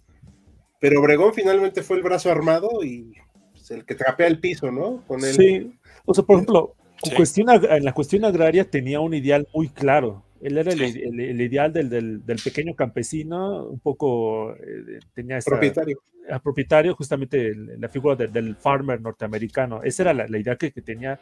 pero 0.81 1.01
Obregón 1.01 1.35
finalmente 1.35 1.83
fue 1.83 1.97
el 1.97 2.03
brazo 2.03 2.31
armado 2.31 2.83
y 2.83 3.13
pues, 3.53 3.71
el 3.71 3.85
que 3.85 3.95
trapea 3.95 4.27
el 4.27 4.41
piso, 4.41 4.71
¿no? 4.71 5.05
Con 5.07 5.21
Sí, 5.21 5.73
o 6.07 6.15
sea, 6.15 6.25
por 6.25 6.37
ejemplo, 6.37 6.75
en 7.03 7.85
la 7.85 7.93
cuestión 7.93 8.25
agraria 8.25 8.65
tenía 8.65 9.01
un 9.01 9.15
ideal 9.15 9.47
muy 9.55 9.69
claro. 9.69 10.25
Él 10.41 10.57
era 10.57 10.73
el, 10.73 11.41
ideal 11.41 11.73
del, 11.73 12.41
pequeño 12.43 12.75
campesino, 12.75 13.67
un 13.67 13.81
poco 13.81 14.55
eh, 14.55 15.01
tenía 15.15 15.39
esta, 15.39 15.51
propietario. 15.51 16.03
propietario, 16.43 16.95
justamente 16.95 17.55
la 17.55 17.89
figura 17.89 18.17
del 18.17 18.57
farmer 18.57 19.01
norteamericano. 19.01 19.83
Esa 19.83 20.05
era 20.05 20.15
la, 20.15 20.39
idea 20.39 20.57
que, 20.57 20.71
tenía 20.71 21.21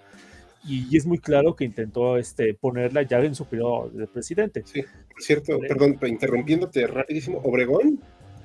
y, 0.65 0.97
es 0.97 1.05
muy 1.07 1.19
claro 1.19 1.57
que 1.57 1.65
intentó 1.65 2.17
este, 2.17 2.55
ponerla 2.55 3.03
ya 3.03 3.19
en 3.19 3.35
su 3.35 3.47
periodo 3.47 3.91
de 3.91 4.07
presidente. 4.07 4.63
Sí, 4.65 4.85
cierto, 5.19 5.59
perdón, 5.59 5.99
interrumpiéndote 6.07 6.87
rapidísimo, 6.87 7.39
Obregón 7.39 8.01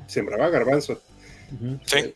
sembraba 0.07 0.49
garbanzo. 0.49 1.01
Sí, 1.85 1.97
eh, 1.97 2.13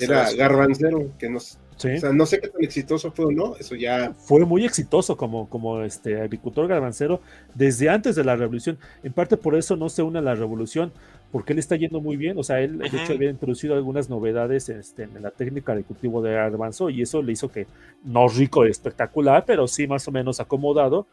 era 0.00 0.32
garbanzero, 0.32 1.12
que 1.18 1.28
nos 1.28 1.58
o 1.78 1.98
sea, 1.98 2.12
no 2.12 2.26
sé 2.26 2.40
qué 2.40 2.48
tan 2.48 2.62
exitoso 2.64 3.12
fue 3.12 3.26
o 3.26 3.30
no, 3.30 3.56
eso 3.56 3.76
ya... 3.76 4.12
Fue 4.16 4.44
muy 4.44 4.64
exitoso 4.64 5.16
como, 5.16 5.48
como 5.48 5.82
este 5.82 6.20
agricultor 6.20 6.66
garbancero 6.66 7.20
desde 7.54 7.88
antes 7.88 8.16
de 8.16 8.24
la 8.24 8.34
revolución. 8.34 8.78
En 9.04 9.12
parte 9.12 9.36
por 9.36 9.54
eso 9.54 9.76
no 9.76 9.88
se 9.88 10.02
une 10.02 10.18
a 10.18 10.22
la 10.22 10.34
revolución, 10.34 10.92
porque 11.30 11.52
él 11.52 11.60
está 11.60 11.76
yendo 11.76 12.00
muy 12.00 12.16
bien. 12.16 12.36
O 12.38 12.42
sea, 12.42 12.60
él 12.60 12.78
de 12.78 12.86
hecho 12.86 13.12
había 13.12 13.30
introducido 13.30 13.74
algunas 13.74 14.10
novedades 14.10 14.68
este, 14.68 15.04
en 15.04 15.22
la 15.22 15.30
técnica 15.30 15.74
de 15.76 15.84
cultivo 15.84 16.20
de 16.20 16.32
garbanzo 16.32 16.90
y 16.90 17.02
eso 17.02 17.22
le 17.22 17.32
hizo 17.32 17.50
que, 17.50 17.66
no 18.04 18.26
rico 18.28 18.66
y 18.66 18.70
espectacular, 18.70 19.44
pero 19.46 19.68
sí 19.68 19.86
más 19.86 20.08
o 20.08 20.10
menos 20.10 20.40
acomodado. 20.40 21.06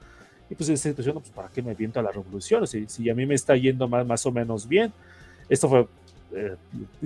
Y 0.50 0.56
pues 0.56 0.70
en 0.70 0.76
esa 0.76 0.90
situación, 0.90 1.16
pues 1.16 1.30
¿para 1.30 1.50
qué 1.50 1.62
me 1.62 1.76
viento 1.76 2.00
a 2.00 2.04
la 2.04 2.12
revolución? 2.12 2.66
Si, 2.66 2.86
si 2.88 3.10
a 3.10 3.16
mí 3.16 3.26
me 3.26 3.36
está 3.36 3.56
yendo 3.56 3.88
más, 3.88 4.06
más 4.06 4.26
o 4.26 4.32
menos 4.32 4.68
bien. 4.68 4.94
Esto 5.48 5.70
fue 5.70 5.88
eh, 6.34 6.56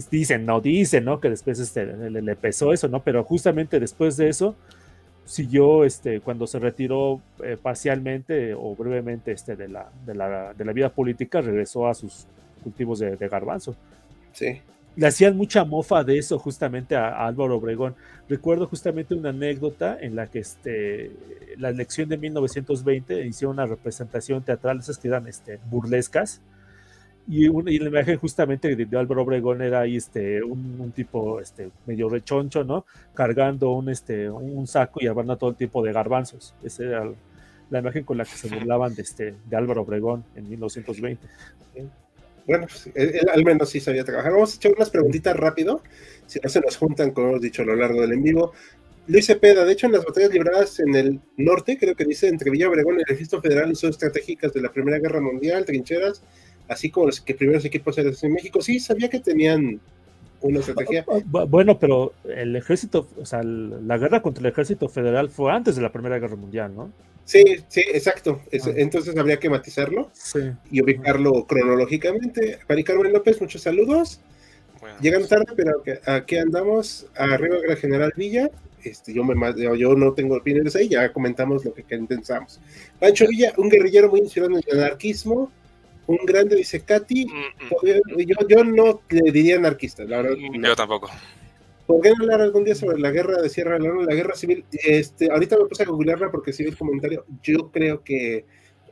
dicen, 0.10 0.46
no 0.46 0.62
dicen, 0.62 1.06
¿no? 1.06 1.20
Que 1.20 1.30
después 1.30 1.60
este, 1.60 1.86
le, 1.86 2.36
pesó 2.36 2.74
eso, 2.74 2.88
¿no? 2.88 3.04
Pero 3.04 3.24
justamente 3.24 3.80
después 3.80 4.18
de 4.18 4.30
eso, 4.30 4.56
siguió, 5.26 5.84
este, 5.84 6.22
cuando 6.22 6.48
se 6.48 6.60
retiró 6.60 7.22
eh, 7.44 7.58
parcialmente 7.62 8.54
o 8.54 8.76
brevemente 8.76 9.32
este, 9.32 9.56
de, 9.56 9.68
la, 9.68 9.92
de, 10.06 10.16
la, 10.16 10.54
de 10.54 10.66
la 10.66 10.74
vida 10.74 10.90
política, 10.90 11.42
regresó 11.42 11.88
a 11.88 11.94
sus 11.94 12.26
cultivos 12.64 13.00
de, 13.00 13.16
garbanzo. 13.28 13.76
Sí. 14.34 14.62
Le 14.96 15.08
hacían 15.08 15.38
mucha 15.38 15.64
mofa 15.64 16.04
de 16.04 16.18
eso 16.18 16.40
justamente 16.40 16.96
a, 16.96 17.26
Álvaro 17.26 17.58
Obregón. 17.58 17.96
Recuerdo 18.28 18.68
justamente 18.68 19.14
una 19.14 19.30
anécdota 19.30 19.98
en 20.00 20.16
la 20.16 20.28
que 20.28 20.40
este, 20.40 21.12
la 21.58 21.70
elección 21.70 22.10
de 22.10 22.18
1920 22.18 23.26
hicieron 23.26 23.56
una 23.56 23.66
representación 23.66 24.44
teatral, 24.44 24.80
esas 24.80 24.98
que 24.98 25.08
eran 25.08 25.28
este, 25.28 25.60
burlescas, 25.70 26.42
y, 27.28 27.48
la 27.80 27.90
imagen 27.90 28.18
justamente 28.18 28.76
de, 28.76 28.98
Álvaro 28.98 29.22
Obregón 29.22 29.62
era 29.62 29.82
ahí 29.82 29.98
este, 29.98 30.42
un, 30.44 30.92
tipo 30.96 31.40
este, 31.40 31.70
medio 31.86 32.10
rechoncho, 32.10 32.64
¿no? 32.64 32.86
Cargando 33.14 33.72
un, 33.72 33.90
este, 33.90 34.30
un 34.30 34.66
saco 34.66 35.00
y 35.02 35.08
hablando 35.08 35.38
todo 35.38 35.52
el 35.52 35.56
tiempo 35.56 35.84
de 35.84 35.94
garbanzos. 35.94 36.56
Esa 36.64 36.84
era 36.84 37.12
la 37.70 37.80
imagen 37.80 38.04
con 38.04 38.18
la 38.18 38.26
que 38.26 38.32
se 38.32 38.54
burlaban 38.54 38.96
de, 38.96 39.02
este, 39.04 39.36
de 39.48 39.56
Álvaro 39.56 39.84
Obregón 39.84 40.24
en 40.36 40.50
1920. 40.50 41.28
Bueno, 42.48 42.66
pues, 42.66 42.90
él, 42.96 43.30
al 43.32 43.44
menos 43.46 43.70
sí 43.70 43.80
sabía 43.80 44.04
trabajar. 44.04 44.32
Vamos 44.32 44.54
a 44.54 44.56
echar 44.56 44.72
unas 44.76 44.90
preguntitas 44.90 45.36
rápido, 45.38 45.84
si 46.26 46.40
no 46.40 46.50
se 46.50 46.62
nos 46.62 46.78
juntan, 46.78 47.12
como 47.12 47.30
hemos 47.30 47.42
dicho 47.42 47.62
a 47.62 47.66
lo 47.66 47.76
largo 47.76 48.02
del 48.02 48.14
en 48.14 48.24
vivo. 48.24 48.54
Luis 49.06 49.26
Cepeda, 49.26 49.66
de 49.66 49.74
hecho, 49.74 49.88
en 49.88 49.94
las 49.94 50.06
batallas 50.06 50.32
libradas 50.32 50.80
en 50.80 50.96
el 50.96 51.20
norte, 51.38 51.78
creo 51.80 51.96
que 51.96 52.06
dice 52.06 52.28
entre 52.28 52.52
Villa 52.52 52.70
Obregón 52.70 52.98
y 52.98 53.00
el 53.00 53.08
Registro 53.08 53.42
Federal, 53.42 53.76
son 53.76 53.90
estratégicas 53.90 54.54
de 54.54 54.62
la 54.62 54.72
Primera 54.72 55.00
Guerra 55.00 55.20
Mundial, 55.20 55.66
trincheras, 55.66 56.24
así 56.70 56.90
como 56.90 57.08
los 57.08 57.20
que 57.20 57.34
primeros 57.34 57.66
equipos 57.66 57.98
eran 57.98 58.14
en 58.22 58.34
México, 58.34 58.62
sí 58.62 58.80
sabía 58.80 59.10
que 59.10 59.20
tenían 59.20 59.80
una 60.42 60.60
estrategia. 60.60 61.06
Bueno, 61.26 61.78
pero 61.80 62.14
el 62.24 62.56
ejército, 62.56 63.08
o 63.20 63.26
sea, 63.26 63.44
la 63.44 63.98
guerra 63.98 64.22
contra 64.22 64.42
el 64.42 64.52
ejército 64.52 64.88
federal 64.88 65.30
fue 65.30 65.52
antes 65.52 65.76
de 65.76 65.82
la 65.82 65.92
Primera 65.92 66.20
Guerra 66.20 66.36
Mundial, 66.36 66.74
¿no? 66.76 66.92
Sí, 67.26 67.44
sí, 67.68 67.82
exacto. 67.94 68.42
Ah. 68.52 68.70
Entonces 68.76 69.16
habría 69.16 69.38
que 69.38 69.50
matizarlo 69.50 70.10
y 70.72 70.82
ubicarlo 70.82 71.46
cronológicamente. 71.46 72.60
Mari 72.68 72.84
Carmen 72.84 73.14
López, 73.14 73.40
muchos 73.42 73.62
saludos. 73.62 74.22
Llegan 75.02 75.28
tarde, 75.28 75.46
pero 75.56 75.84
aquí 76.06 76.38
andamos 76.38 77.06
arriba 77.16 77.58
de 77.58 77.68
la 77.68 77.76
General 77.76 78.14
Villa. 78.16 78.50
Este, 78.84 79.14
yo, 79.14 79.24
me, 79.26 79.36
yo 79.78 79.94
no 79.94 80.14
tengo 80.14 80.38
opiniones 80.38 80.76
ahí, 80.76 80.88
ya 80.88 81.12
comentamos 81.12 81.66
lo 81.66 81.74
que 81.74 81.84
pensamos. 81.84 82.62
Pancho 82.98 83.28
Villa, 83.28 83.54
un 83.58 83.70
guerrillero 83.70 84.10
muy 84.10 84.22
inspirado 84.22 84.54
en 84.54 84.64
el 84.66 84.80
anarquismo, 84.80 85.52
un 86.10 86.26
grande, 86.26 86.56
dice 86.56 86.82
Katy. 86.82 87.26
Mm, 87.26 87.30
mm. 87.30 88.20
Yo, 88.26 88.36
yo 88.48 88.64
no 88.64 89.02
le 89.10 89.32
diría 89.32 89.58
anarquista, 89.58 90.04
la 90.04 90.22
verdad. 90.24 90.38
Mm, 90.38 90.66
yo 90.66 90.76
tampoco. 90.76 91.10
¿Podrían 91.86 92.22
hablar 92.22 92.42
algún 92.42 92.64
día 92.64 92.76
sobre 92.76 93.00
la 93.00 93.12
guerra 93.12 93.42
de 93.42 93.50
Sierra 93.50 93.80
Leona, 93.80 94.06
la 94.06 94.16
guerra 94.16 94.36
civil? 94.36 94.66
Este, 94.72 95.32
ahorita 95.32 95.58
me 95.58 95.66
puse 95.66 95.84
a 95.84 95.86
googlearla 95.86 96.32
porque 96.32 96.52
si 96.52 96.64
el 96.64 96.78
comentario. 96.78 97.26
Yo 97.44 97.72
creo 97.72 98.04
que 98.04 98.46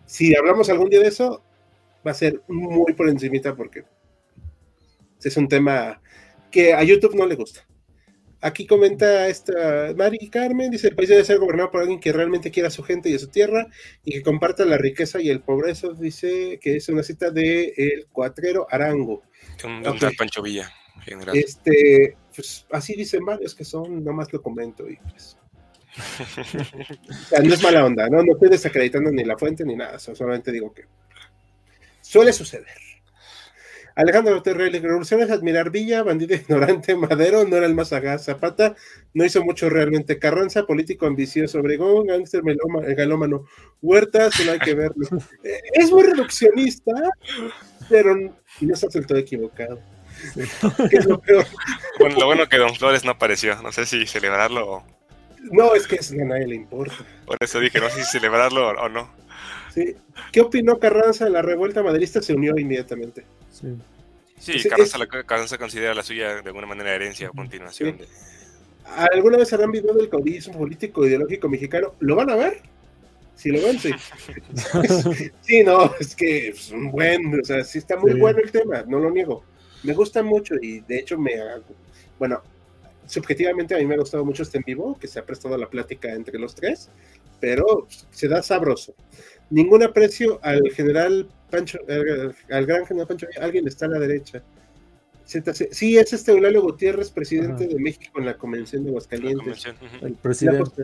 si 0.06 0.36
hablamos 0.36 0.70
algún 0.70 0.90
día 0.90 1.00
de 1.00 1.08
eso, 1.08 1.44
va 2.06 2.12
a 2.12 2.16
ser 2.16 2.42
muy 2.48 2.94
por 2.94 3.10
encimita 3.10 3.56
porque 3.56 3.84
es 5.24 5.38
un 5.38 5.48
tema 5.48 6.02
que 6.52 6.74
a 6.74 6.84
YouTube 6.84 7.16
no 7.16 7.26
le 7.26 7.36
gusta. 7.36 7.67
Aquí 8.40 8.68
comenta 8.68 9.28
esta 9.28 9.94
Mari 9.96 10.30
Carmen, 10.30 10.70
dice, 10.70 10.90
el 10.90 10.96
país 10.96 11.10
debe 11.10 11.24
ser 11.24 11.40
gobernado 11.40 11.72
por 11.72 11.82
alguien 11.82 12.00
que 12.00 12.14
realmente 12.14 12.52
quiera 12.52 12.68
a 12.68 12.72
su 12.72 12.84
gente 12.84 13.10
y 13.10 13.16
a 13.16 13.20
su 13.20 13.30
tierra 13.30 13.68
y 14.04 14.12
que 14.12 14.22
comparta 14.22 14.64
la 14.64 14.78
riqueza 14.78 15.20
y 15.20 15.30
el 15.30 15.42
progreso, 15.42 15.94
dice 15.94 16.60
que 16.62 16.76
es 16.76 16.88
una 16.90 17.02
cita 17.02 17.32
de 17.32 17.74
El 17.76 18.06
Cuatrero 18.08 18.68
Arango. 18.70 19.24
Un, 19.64 19.88
okay. 19.88 20.16
Pancho 20.16 20.44
Villa, 20.44 20.72
general. 21.02 21.36
Este, 21.36 22.16
pues 22.36 22.68
así 22.72 22.96
dicen 22.96 23.26
varios 23.26 23.56
que 23.56 23.66
son, 23.66 24.04
nomás 24.04 24.32
lo 24.32 24.42
comento 24.42 24.88
y 24.88 24.98
pues... 24.98 25.36
o 25.98 27.14
sea, 27.30 27.40
no 27.40 27.54
es 27.56 27.64
mala 27.64 27.86
onda, 27.86 28.08
¿no? 28.08 28.22
No 28.24 28.34
estoy 28.34 28.50
desacreditando 28.50 29.10
ni 29.10 29.24
la 29.24 29.36
fuente 29.36 29.66
ni 29.66 29.76
nada, 29.76 29.98
solamente 29.98 30.52
digo 30.52 30.72
que 30.72 30.84
suele 32.02 32.32
suceder. 32.32 32.87
Alejandro 33.98 34.44
Terrell, 34.44 34.72
revolución 34.74 35.22
es 35.22 35.32
admirar 35.32 35.72
Villa, 35.72 36.04
bandido 36.04 36.36
ignorante, 36.36 36.96
Madero, 36.96 37.44
no 37.46 37.58
era 37.58 37.66
el 37.66 37.74
más 37.74 37.90
sagaz, 37.90 38.26
Zapata, 38.26 38.76
no 39.16 39.26
hizo 39.26 39.44
mucho 39.44 39.72
realmente, 39.72 40.20
Carranza, 40.20 40.68
político 40.68 41.08
ambicioso, 41.08 41.60
Obregón, 41.60 42.06
gángster 42.06 42.44
galómano, 42.96 43.46
Huerta, 43.82 44.30
solo 44.30 44.52
hay 44.52 44.60
que 44.60 44.76
verlo. 44.76 45.08
Eh, 45.44 45.62
es 45.74 45.92
muy 45.92 46.04
reduccionista, 46.04 46.92
pero 47.90 48.16
no 48.16 48.74
está 48.74 48.88
del 48.88 49.08
todo 49.08 49.18
equivocado. 49.18 49.80
es 50.92 51.06
lo 51.06 51.20
peor. 51.20 51.46
Bueno, 52.00 52.20
lo 52.20 52.26
bueno 52.26 52.50
que 52.50 52.58
Don 52.58 52.76
Flores 52.76 53.04
no 53.04 53.12
apareció, 53.12 53.62
no 53.62 53.72
sé 53.72 53.86
si 53.86 54.06
celebrarlo 54.06 54.70
o... 54.70 54.84
No, 55.52 55.74
es 55.74 55.88
que 55.88 55.96
a 55.98 56.26
nadie 56.26 56.48
le 56.48 56.56
importa. 56.56 56.96
Por 57.26 57.38
eso 57.40 57.60
dije, 57.60 57.80
no 57.80 57.90
sé 57.90 58.04
si 58.04 58.12
celebrarlo 58.12 58.70
o 58.70 58.90
no. 58.90 59.10
Sí. 59.74 59.96
¿Qué 60.32 60.42
opinó 60.42 60.80
Carranza 60.80 61.26
de 61.26 61.32
la 61.32 61.42
revuelta 61.42 61.84
maderista? 61.84 62.22
Se 62.22 62.34
unió 62.34 62.58
inmediatamente. 62.58 63.26
Sí, 64.40 64.60
sí 64.60 64.70
Carranza, 64.70 65.58
considera 65.58 65.94
la 65.94 66.04
suya 66.04 66.42
de 66.42 66.48
alguna 66.48 66.68
manera 66.68 66.94
herencia 66.94 67.30
o 67.30 67.34
continuación. 67.34 67.98
¿Alguna 68.86 69.38
vez 69.38 69.52
harán 69.52 69.72
video 69.72 69.94
del 69.94 70.10
caudillismo 70.10 70.58
político 70.58 71.06
ideológico 71.06 71.50
mexicano? 71.50 71.96
¿Lo 72.00 72.16
van 72.16 72.30
a 72.30 72.36
ver? 72.36 72.62
Si 73.36 73.52
lo 73.52 73.62
ven, 73.62 73.78
sí. 73.78 73.92
sí, 75.42 75.64
no, 75.64 75.94
es 76.00 76.16
que 76.16 76.50
es 76.50 76.72
un 76.72 76.92
buen, 76.92 77.40
o 77.40 77.44
sea, 77.44 77.64
sí 77.64 77.78
está 77.78 77.98
muy 77.98 78.14
bueno 78.14 78.40
el 78.40 78.52
tema, 78.52 78.84
no 78.88 79.00
lo 79.00 79.12
niego. 79.12 79.44
Me 79.84 79.94
gusta 79.94 80.24
mucho 80.24 80.56
y 80.60 80.80
de 80.80 81.00
hecho 81.00 81.20
me, 81.20 81.34
bueno, 82.18 82.42
subjetivamente 83.06 83.76
a 83.76 83.78
mí 83.78 83.86
me 83.86 83.96
ha 83.96 84.00
gustado 84.00 84.26
mucho 84.26 84.42
este 84.42 84.58
en 84.58 84.64
vivo, 84.66 84.98
que 85.00 85.08
se 85.08 85.20
ha 85.20 85.26
prestado 85.26 85.56
la 85.58 85.70
plática 85.70 86.14
entre 86.14 86.40
los 86.40 86.56
tres, 86.56 86.90
pero 87.40 87.88
se 88.10 88.28
da 88.28 88.42
sabroso. 88.42 88.96
Ningún 89.50 89.84
aprecio 89.84 90.40
al 90.44 90.62
general 90.72 91.28
Pancho, 91.50 91.80
al 92.50 92.66
gran 92.66 92.86
general 92.86 93.08
Pancho, 93.08 93.28
alguien 93.40 93.68
está 93.68 93.86
a 93.86 93.90
la 93.90 94.00
derecha. 94.00 94.44
Sí, 95.72 95.98
es 95.98 96.14
este 96.14 96.32
Eulalio 96.32 96.62
Gutiérrez, 96.62 97.12
presidente 97.12 97.68
de 97.68 97.78
México 97.78 98.18
en 98.18 98.26
la 98.26 98.38
Convención 98.38 98.84
de 98.84 98.92
Aguascalientes. 98.92 99.66
El 100.02 100.14
presidente. 100.14 100.84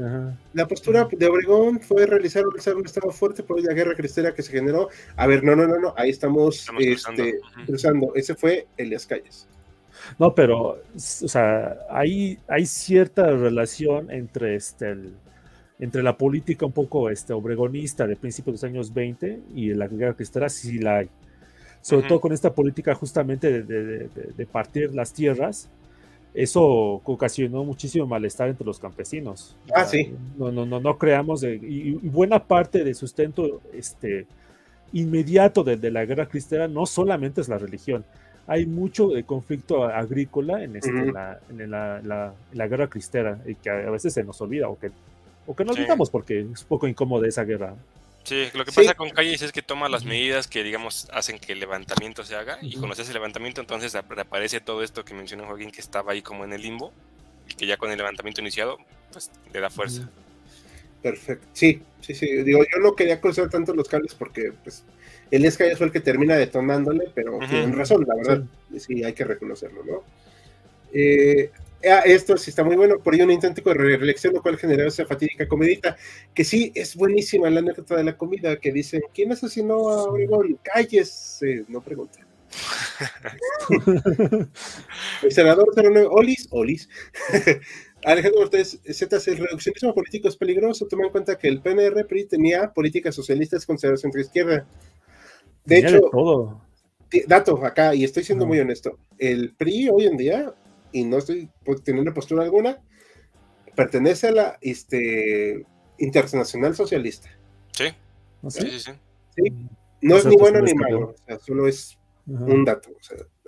La, 0.54 0.68
postura 0.68 1.08
de 1.10 1.28
Obregón 1.28 1.80
fue 1.80 2.06
realizar, 2.06 2.44
un 2.46 2.86
estado 2.86 3.10
fuerte 3.12 3.42
por 3.42 3.64
la 3.64 3.74
guerra 3.74 3.96
cristera 3.96 4.34
que 4.34 4.42
se 4.42 4.52
generó. 4.52 4.90
A 5.16 5.28
ver, 5.28 5.46
no, 5.46 5.56
no, 5.56 5.66
no, 5.66 5.80
no, 5.80 5.94
ahí 5.96 6.10
estamos, 6.10 6.68
este, 6.78 7.40
cruzando. 7.66 8.14
Ese 8.16 8.36
fue 8.36 8.68
Elias 8.76 9.08
Calles. 9.08 9.48
No, 10.20 10.36
pero, 10.36 10.82
o 10.94 10.98
sea, 10.98 11.78
hay, 11.90 12.38
hay 12.50 12.66
cierta 12.66 13.32
relación 13.32 14.12
entre 14.12 14.56
este, 14.56 14.90
el, 14.92 15.14
entre 15.80 16.04
la 16.04 16.18
política 16.18 16.66
un 16.66 16.72
poco 16.72 17.10
este, 17.10 17.34
obregonista 17.34 18.08
de 18.08 18.16
principios 18.16 18.62
de 18.62 18.68
los 18.68 18.74
años 18.74 18.94
20 18.94 19.40
y 19.56 19.74
la 19.74 19.88
guerra 19.88 20.14
cristera 20.14 20.50
sí 20.50 20.80
la 20.80 20.98
hay. 20.98 21.10
Sobre 21.82 22.08
todo 22.08 22.22
con 22.22 22.32
esta 22.32 22.54
política 22.54 22.96
justamente 22.96 23.64
de, 23.64 24.48
partir 24.50 24.96
las 24.96 25.12
tierras, 25.12 25.70
eso 26.34 26.64
ocasionó 26.64 27.66
muchísimo 27.66 28.08
malestar 28.08 28.48
entre 28.48 28.66
los 28.66 28.80
campesinos. 28.80 29.58
Ah, 29.76 29.84
sí. 29.84 30.14
No, 30.38 30.50
no, 30.50 30.66
no, 30.66 30.80
no 30.80 30.98
creamos, 30.98 31.44
y, 31.44 31.92
buena 32.02 32.42
parte 32.46 32.86
de 32.86 32.94
sustento 32.94 33.62
este, 33.74 34.28
inmediato 34.94 35.66
de, 35.66 35.92
la 35.92 36.06
guerra 36.06 36.28
cristera 36.28 36.70
no 36.70 36.86
solamente 36.86 37.42
es 37.42 37.50
la 37.50 37.58
religión, 37.58 38.06
hay 38.48 38.66
mucho 38.66 39.10
de 39.10 39.24
conflicto 39.24 39.84
agrícola 39.86 40.64
en, 40.64 40.76
este, 40.76 41.12
la, 41.12 41.40
en 41.50 41.70
la, 41.70 42.34
la, 42.54 42.68
guerra 42.68 42.88
cristera 42.88 43.40
y 43.46 43.56
que 43.56 43.70
a 43.70 43.90
veces 43.90 44.14
se 44.14 44.24
nos 44.24 44.40
olvida 44.42 44.70
o 44.70 44.78
que 44.78 44.92
o 45.46 45.56
que 45.56 45.66
nos 45.66 45.76
digamos 45.76 46.10
porque 46.10 46.40
es 46.40 46.62
un 46.62 46.68
poco 46.68 46.88
incómoda 46.88 47.28
esa 47.28 47.44
guerra. 47.44 47.76
Sí, 48.24 48.48
lo 48.54 48.64
que 48.64 48.72
pasa 48.72 48.94
con 48.94 49.10
Calles 49.10 49.42
es 49.42 49.52
que 49.52 49.62
toma 49.62 49.90
las 49.90 50.06
medidas 50.06 50.48
que, 50.48 50.64
digamos, 50.64 51.10
hacen 51.12 51.40
que 51.40 51.52
el 51.52 51.60
levantamiento 51.60 52.24
se 52.24 52.36
haga, 52.36 52.58
y 52.62 52.78
cuando 52.78 52.96
se 52.96 53.02
hace 53.02 53.12
el 53.12 53.16
levantamiento, 53.16 53.60
entonces 53.60 53.96
aparece 53.96 54.62
todo 54.62 54.82
esto 54.82 55.04
que 55.04 55.14
mencionó 55.14 55.46
Joaquín, 55.46 55.72
que 55.72 55.82
estaba 55.82 56.14
ahí 56.14 56.22
como 56.22 56.46
en 56.46 56.54
el 56.54 56.62
limbo, 56.62 56.94
y 57.50 57.56
que 57.56 57.68
ya 57.68 57.76
con 57.76 57.92
el 57.92 57.98
levantamiento 57.98 58.40
iniciado, 58.40 58.78
pues 59.12 59.30
le 59.54 59.60
da 59.60 59.70
fuerza. 59.70 60.10
Perfecto. 61.02 61.46
Sí, 61.52 61.82
sí, 62.00 62.16
sí. 62.16 62.44
Digo, 62.44 62.64
yo 62.64 62.82
no 62.82 62.96
quería 62.96 63.20
cruzar 63.20 63.50
tanto 63.50 63.74
los 63.76 63.90
cables 63.90 64.16
porque, 64.16 64.54
pues, 64.64 64.86
el 65.30 65.42
Calles 65.58 65.78
fue 65.78 65.88
el 65.88 65.92
que 65.92 66.00
termina 66.00 66.38
detonándole, 66.38 67.12
pero 67.14 67.40
tienen 67.40 67.74
razón, 67.74 68.06
la 68.08 68.16
verdad. 68.16 68.44
Sí, 68.78 69.04
hay 69.04 69.12
que 69.12 69.26
reconocerlo, 69.26 69.84
¿no? 69.84 70.04
Eh, 70.94 71.52
esto 71.84 72.38
sí 72.38 72.50
está 72.50 72.64
muy 72.64 72.76
bueno, 72.76 73.00
por 73.00 73.14
ahí 73.14 73.22
un 73.22 73.32
intento 73.32 73.62
de 73.62 73.74
reelección, 73.74 74.34
lo 74.34 74.42
cual 74.42 74.58
generó 74.58 74.88
esa 74.88 75.06
fatídica 75.06 75.48
comidita, 75.48 75.98
que 76.34 76.44
sí 76.44 76.72
es 76.76 76.96
buenísima 76.96 77.50
la 77.50 77.60
anécdota 77.60 77.98
de 77.98 78.04
la 78.04 78.18
comida, 78.18 78.58
que 78.58 78.72
dicen, 78.72 79.02
¿quién 79.14 79.32
asesinó 79.32 79.90
a 79.90 80.04
Obregón? 80.04 80.58
Calles, 80.64 81.40
no 81.68 81.82
pregunten. 81.82 82.26
el 85.24 85.32
senador 85.32 85.74
09, 85.76 86.08
Olis, 86.10 86.48
Olis. 86.52 86.90
Alejandro 88.06 88.42
Ortiz, 88.42 88.80
Z, 88.84 89.18
el 89.28 89.38
reduccionismo 89.38 89.94
político 89.94 90.28
es 90.28 90.36
peligroso, 90.36 90.88
toma 90.88 91.06
en 91.06 91.12
cuenta 91.12 91.38
que 91.38 91.48
el 91.48 91.62
PNR 91.62 92.06
PRI 92.06 92.26
tenía 92.26 92.72
políticas 92.74 93.16
socialistas 93.16 93.66
consideradas 93.66 94.02
centro 94.02 94.20
izquierda. 94.20 94.66
De 95.66 95.78
hecho, 95.78 96.02
todo. 96.12 96.62
dato 97.28 97.66
acá, 97.66 97.96
y 97.96 98.04
estoy 98.04 98.26
siendo 98.26 98.46
muy 98.46 98.60
honesto, 98.60 99.00
el 99.18 99.54
PRI 99.56 99.90
hoy 99.90 100.08
en 100.08 100.18
día 100.18 100.54
y 100.94 101.04
no 101.04 101.18
estoy 101.18 101.50
teniendo 101.84 102.14
postura 102.14 102.44
alguna, 102.44 102.82
pertenece 103.76 104.28
a 104.28 104.32
la 104.32 104.58
este, 104.62 105.66
Internacional 105.98 106.76
Socialista. 106.76 107.30
Sí. 107.72 107.86
¿Ah, 108.44 108.50
sí, 108.50 108.80
sí, 108.80 108.80
sí. 108.80 108.92
No 110.02 110.18
es 110.18 110.26
ni 110.26 110.36
bueno 110.36 110.62
ni 110.62 110.74
malo, 110.74 111.16
solo 111.46 111.68
es 111.68 111.98
un 112.28 112.64
dato. 112.64 112.90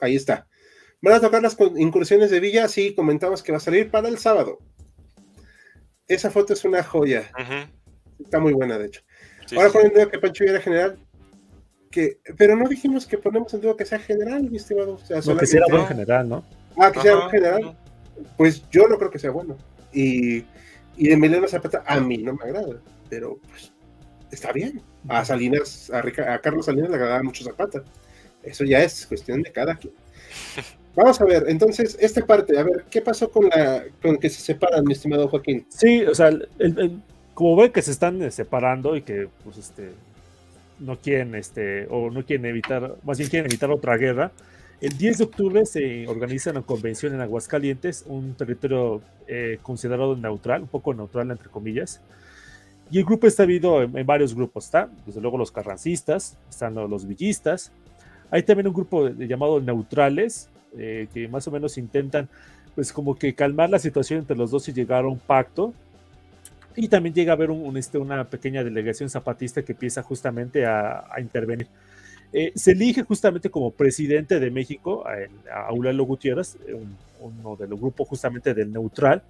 ahí 0.01 0.15
está. 0.15 0.47
Van 1.01 1.13
a 1.13 1.21
tocar 1.21 1.41
las 1.41 1.55
incursiones 1.77 2.31
de 2.31 2.39
Villa, 2.39 2.67
sí, 2.67 2.95
comentamos 2.95 3.43
que 3.43 3.51
va 3.51 3.59
a 3.59 3.61
salir 3.61 3.91
para 3.91 4.07
el 4.07 4.17
sábado. 4.17 4.57
Esa 6.07 6.31
foto 6.31 6.53
es 6.53 6.65
una 6.65 6.83
joya. 6.83 7.29
Está 8.19 8.39
muy 8.39 8.53
buena, 8.53 8.77
de 8.77 8.87
hecho. 8.87 9.01
Ahora 9.55 9.69
ponen 9.69 9.93
duda 9.93 10.09
que 10.09 10.19
Pancho 10.19 10.43
era 10.43 10.61
general. 10.61 10.97
Que, 11.91 12.19
pero 12.37 12.55
no 12.55 12.67
dijimos 12.67 13.05
que 13.05 13.17
ponemos 13.17 13.53
en 13.53 13.61
duda 13.61 13.75
que 13.77 13.85
sea 13.85 13.99
general, 13.99 14.49
mi 14.49 14.57
estimado. 14.57 14.95
O 14.95 14.99
sea, 14.99 15.21
no, 15.21 15.37
que 15.37 15.45
sea 15.45 15.61
general, 15.87 16.27
¿no? 16.27 16.45
Ah, 16.77 16.91
que 16.91 17.01
sea 17.01 17.29
general. 17.29 17.77
Pues 18.37 18.67
yo 18.69 18.87
no 18.87 18.97
creo 18.97 19.11
que 19.11 19.19
sea 19.19 19.31
bueno. 19.31 19.57
Y, 19.93 20.37
y 20.97 21.07
de 21.07 21.13
Emiliano 21.13 21.47
Zapata 21.47 21.83
a 21.85 21.99
mí 21.99 22.17
no 22.17 22.33
me 22.33 22.43
agrada, 22.43 22.79
pero 23.09 23.37
pues 23.49 23.71
está 24.31 24.51
bien. 24.51 24.81
A 25.07 25.23
Salinas, 25.23 25.91
a, 25.91 25.99
a 26.33 26.39
Carlos 26.39 26.65
Salinas 26.65 26.89
le 26.89 26.95
agradaba 26.95 27.23
mucho 27.23 27.43
Zapata. 27.43 27.83
Eso 28.43 28.63
ya 28.63 28.81
es 28.83 29.05
cuestión 29.05 29.41
de 29.41 29.51
cada 29.51 29.75
quien. 29.75 29.93
Vamos 30.95 31.19
a 31.19 31.25
ver, 31.25 31.45
entonces, 31.49 31.97
esta 31.99 32.25
parte, 32.25 32.57
a 32.57 32.63
ver, 32.63 32.85
¿qué 32.89 33.01
pasó 33.01 33.29
con 33.29 33.49
la 33.49 33.83
con 34.01 34.17
que 34.17 34.29
se 34.29 34.39
separan, 34.39 34.85
mi 34.85 34.93
estimado 34.93 35.27
Joaquín? 35.27 35.65
Sí, 35.67 36.03
o 36.03 36.15
sea, 36.15 36.29
como 37.33 37.57
ven 37.57 37.73
que 37.73 37.81
se 37.81 37.91
están 37.91 38.21
eh, 38.21 38.31
separando 38.31 38.95
y 38.95 39.01
que, 39.01 39.27
pues, 39.43 39.57
este, 39.57 39.91
no 40.79 40.97
quieren, 40.97 41.35
este, 41.35 41.85
o 41.89 42.09
no 42.09 42.25
quieren 42.25 42.45
evitar, 42.45 42.95
más 43.03 43.17
bien 43.17 43.29
quieren 43.29 43.51
evitar 43.51 43.69
otra 43.71 43.97
guerra, 43.97 44.31
El 44.81 44.97
10 44.97 45.17
de 45.19 45.23
octubre 45.23 45.65
se 45.65 46.05
organiza 46.07 46.51
una 46.51 46.61
convención 46.61 47.13
en 47.13 47.21
Aguascalientes, 47.21 48.03
un 48.07 48.33
territorio 48.35 49.01
eh, 49.25 49.57
considerado 49.61 50.17
neutral, 50.17 50.63
un 50.63 50.67
poco 50.67 50.93
neutral 50.93 51.31
entre 51.31 51.49
comillas. 51.49 52.01
Y 52.91 52.99
el 52.99 53.05
grupo 53.05 53.25
está 53.25 53.43
dividido 53.43 53.81
en, 53.81 54.05
varios 54.05 54.35
grupos, 54.35 54.65
¿está? 54.65 54.89
Desde 55.05 55.21
luego 55.21 55.37
los 55.37 55.51
carrancistas, 55.51 56.37
están 56.49 56.75
los 56.75 57.07
villistas. 57.07 57.71
Hay 58.29 58.43
también 58.43 58.67
un 58.67 58.73
grupo 58.73 59.07
llamado 59.09 59.61
neutrales, 59.61 60.49
eh, 60.77 61.07
que 61.13 61.27
más 61.29 61.47
o 61.47 61.51
menos 61.51 61.77
intentan, 61.77 62.27
pues 62.75 62.91
como 62.91 63.15
que 63.15 63.33
calmar 63.33 63.69
la 63.69 63.79
situación 63.79 64.19
entre 64.19 64.35
los 64.35 64.51
dos 64.51 64.67
y 64.67 64.73
llegar 64.73 65.05
a 65.05 65.07
un 65.07 65.19
pacto. 65.19 65.73
Y 66.75 66.89
también 66.89 67.15
llega 67.15 67.31
a 67.31 67.35
haber 67.35 67.49
este, 67.77 67.97
una 67.97 68.25
pequeña 68.25 68.61
delegación 68.61 69.09
zapatista 69.09 69.63
que 69.63 69.71
empieza 69.71 70.03
justamente 70.03 70.65
a 70.65 71.05
intervenir. 71.19 71.67
Eh, 72.37 72.51
se 72.53 72.73
elige 72.73 73.01
justamente 73.03 73.49
como 73.49 73.71
presidente 73.71 74.41
de 74.41 74.51
México 74.51 75.05
a, 75.07 75.67
Aurelio 75.69 76.03
Gutiérrez, 76.03 76.57
uno 77.21 77.55
del 77.55 77.69
grupo 77.69 78.03
justamente 78.03 78.53
del 78.53 78.73
Neutral. 78.73 79.23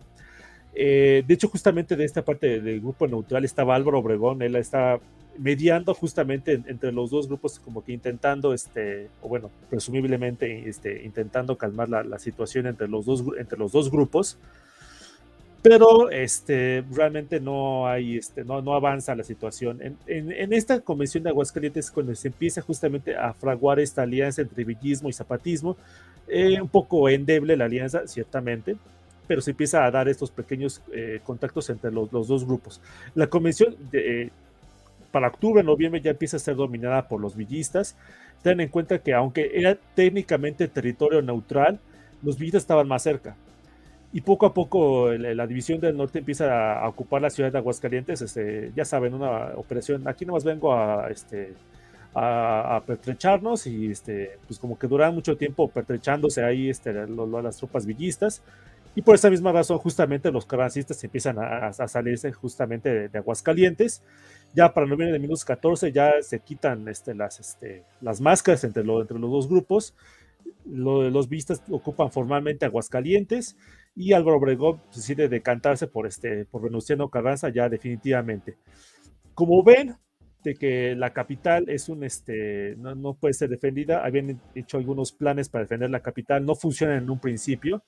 Eh, 0.73 1.23
de 1.27 1.33
hecho, 1.35 1.47
justamente 1.47 1.95
de 1.95 2.03
esta 2.03 2.25
parte 2.25 2.59
del 2.59 2.81
grupo 2.81 3.05
neutral 3.05 3.45
estaba 3.45 3.75
Álvaro 3.75 3.99
Obregón, 3.99 4.41
él 4.41 4.55
está 4.55 4.99
mediando 5.37 5.93
justamente 5.93 6.59
entre 6.65 6.91
los 6.91 7.11
dos 7.11 7.27
grupos, 7.27 7.59
como 7.59 7.85
que 7.85 7.91
intentando, 7.93 8.55
este, 8.55 9.07
o 9.21 9.29
bueno, 9.29 9.51
presumiblemente 9.69 10.67
este, 10.67 11.03
intentando 11.03 11.59
calmar 11.59 11.89
la, 11.89 12.03
la 12.03 12.17
situación 12.17 12.65
entre 12.65 12.87
los 12.87 13.05
dos, 13.05 13.23
entre 13.37 13.59
los 13.59 13.71
dos 13.71 13.91
grupos 13.91 14.39
pero 15.67 16.11
este, 16.11 16.83
realmente 16.91 17.39
no 17.39 17.87
hay, 17.87 18.17
este, 18.17 18.43
no, 18.43 18.61
no 18.61 18.75
avanza 18.75 19.15
la 19.15 19.23
situación. 19.23 19.81
En, 19.81 19.97
en, 20.05 20.53
esta 20.53 20.79
convención 20.79 21.23
de 21.23 21.31
Aguascalientes, 21.31 21.89
cuando 21.89 22.13
se 22.13 22.27
empieza 22.27 22.61
justamente 22.61 23.15
a 23.15 23.33
fraguar 23.33 23.79
esta 23.79 24.03
alianza 24.03 24.43
entre 24.43 24.63
villismo 24.63 25.09
y 25.09 25.13
zapatismo, 25.13 25.75
eh, 26.27 26.61
un 26.61 26.67
poco 26.67 27.09
endeble 27.09 27.57
la 27.57 27.65
alianza, 27.65 28.05
ciertamente, 28.05 28.75
pero 29.25 29.41
se 29.41 29.51
empieza 29.51 29.83
a 29.83 29.89
dar 29.89 30.07
estos 30.07 30.29
pequeños 30.29 30.83
eh, 30.93 31.19
contactos 31.23 31.67
entre 31.71 31.91
los, 31.91 32.13
los, 32.13 32.27
dos 32.27 32.45
grupos. 32.45 32.79
La 33.15 33.25
convención 33.25 33.75
de, 33.89 34.29
para 35.09 35.29
octubre, 35.29 35.63
noviembre 35.63 35.99
ya 35.99 36.11
empieza 36.11 36.37
a 36.37 36.41
ser 36.41 36.57
dominada 36.57 37.07
por 37.07 37.19
los 37.19 37.35
villistas. 37.35 37.95
Ten 38.43 38.59
en 38.59 38.69
cuenta 38.69 38.99
que 38.99 39.15
aunque 39.15 39.49
era 39.55 39.75
técnicamente 39.95 40.67
territorio 40.67 41.23
neutral, 41.23 41.79
los 42.21 42.37
villistas 42.37 42.61
estaban 42.61 42.87
más 42.87 43.01
cerca 43.01 43.35
y 44.15 44.21
poco 44.21 44.45
a 44.45 44.53
poco 44.53 45.11
la, 45.11 45.45
división 45.45 45.81
del 45.81 45.97
norte 45.97 46.19
empieza 46.19 46.79
a, 46.79 46.87
ocupar 46.87 47.21
la 47.21 47.29
ciudad 47.29 47.51
de 47.51 47.57
Aguascalientes, 47.57 48.21
este, 48.21 48.71
ya 48.73 48.85
saben, 48.85 49.13
una 49.13 49.47
operación, 49.57 50.07
aquí 50.07 50.25
nomás 50.25 50.45
vengo 50.45 50.73
a, 50.73 51.09
este, 51.09 51.53
a, 52.13 52.81
pertrecharnos 52.87 53.67
y 53.67 53.91
este, 53.91 54.39
pues 54.47 54.57
como 54.57 54.79
que 54.79 54.87
duran 54.87 55.13
mucho 55.13 55.35
tiempo 55.35 55.67
pertrechándose 55.67 56.45
ahí 56.45 56.69
este, 56.69 56.93
las 56.93 57.57
tropas 57.57 57.85
villistas 57.85 58.41
y 58.95 59.01
por 59.01 59.15
esa 59.15 59.29
misma 59.29 59.51
razón 59.51 59.79
justamente 59.79 60.31
los 60.31 60.45
carrancistas 60.45 61.03
empiezan 61.03 61.35
a, 61.37 61.73
salirse 61.73 62.31
justamente 62.31 63.09
de, 63.09 63.17
Aguascalientes. 63.17 64.01
Ya 64.53 64.73
para 64.73 64.85
noviembre 64.85 65.11
de 65.11 65.19
1914 65.19 65.91
ya 65.91 66.13
se 66.21 66.39
quitan 66.39 66.87
este, 66.87 67.15
las, 67.15 67.41
este, 67.41 67.83
las 67.99 68.21
máscaras 68.21 68.63
entre, 68.63 68.83
entre 68.83 69.19
los 69.19 69.29
dos 69.29 69.49
grupos. 69.49 69.93
los 70.65 71.27
vistas 71.27 71.61
ocupan 71.69 72.09
formalmente 72.13 72.65
Aguascalientes 72.65 73.57
y 73.95 74.13
Álvaro 74.13 74.37
Obregón 74.37 74.81
decide 74.93 75.29
decantarse 75.29 75.87
por, 75.87 76.05
este, 76.05 76.45
por 76.45 76.61
Venustiano 76.61 77.09
Carranza 77.09 77.49
ya 77.49 77.69
definitivamente. 77.69 78.57
Como 79.33 79.63
ven, 79.63 79.95
de 80.43 80.55
que 80.55 80.95
la 80.95 81.11
capital 81.11 81.69
es 81.69 81.89
un, 81.89 82.03
este, 82.03 82.75
no, 82.77 82.93
no, 82.93 83.15
puede 83.15 83.33
ser 83.33 83.49
defendida, 83.49 84.05
habían 84.05 84.39
hecho 84.53 84.77
algunos 84.77 85.11
planes 85.11 85.49
para 85.49 85.63
defender 85.63 85.89
la 85.89 86.01
capital, 86.01 86.45
no 86.45 86.55
funcionan 86.55 87.03
en 87.03 87.09
un 87.09 87.19
principio, 87.19 87.83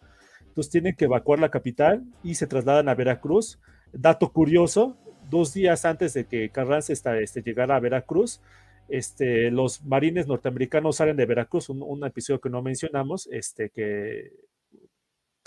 entonces 0.48 0.72
tienen 0.72 0.96
que 0.96 1.06
evacuar 1.06 1.40
la 1.40 1.52
capital 1.52 2.04
y 2.24 2.36
se 2.36 2.48
trasladan 2.48 2.90
a 2.90 2.96
Veracruz. 2.96 3.60
Dato 3.94 4.34
curioso, 4.34 4.98
dos 5.30 5.54
días 5.54 5.86
antes 5.86 6.14
de 6.16 6.26
que 6.26 6.50
Carranza 6.50 6.94
este, 6.94 7.44
llegara 7.44 7.76
a 7.76 7.80
Veracruz, 7.80 8.42
este, 8.90 9.52
los 9.52 9.84
marines 9.84 10.28
norteamericanos 10.28 10.96
salen 10.96 11.16
de 11.16 11.26
Veracruz, 11.26 11.70
un, 11.70 11.84
un, 11.84 12.04
episodio 12.06 12.42
que 12.42 12.50
no 12.50 12.62
mencionamos, 12.62 13.28
este, 13.32 13.70
que 13.70 14.32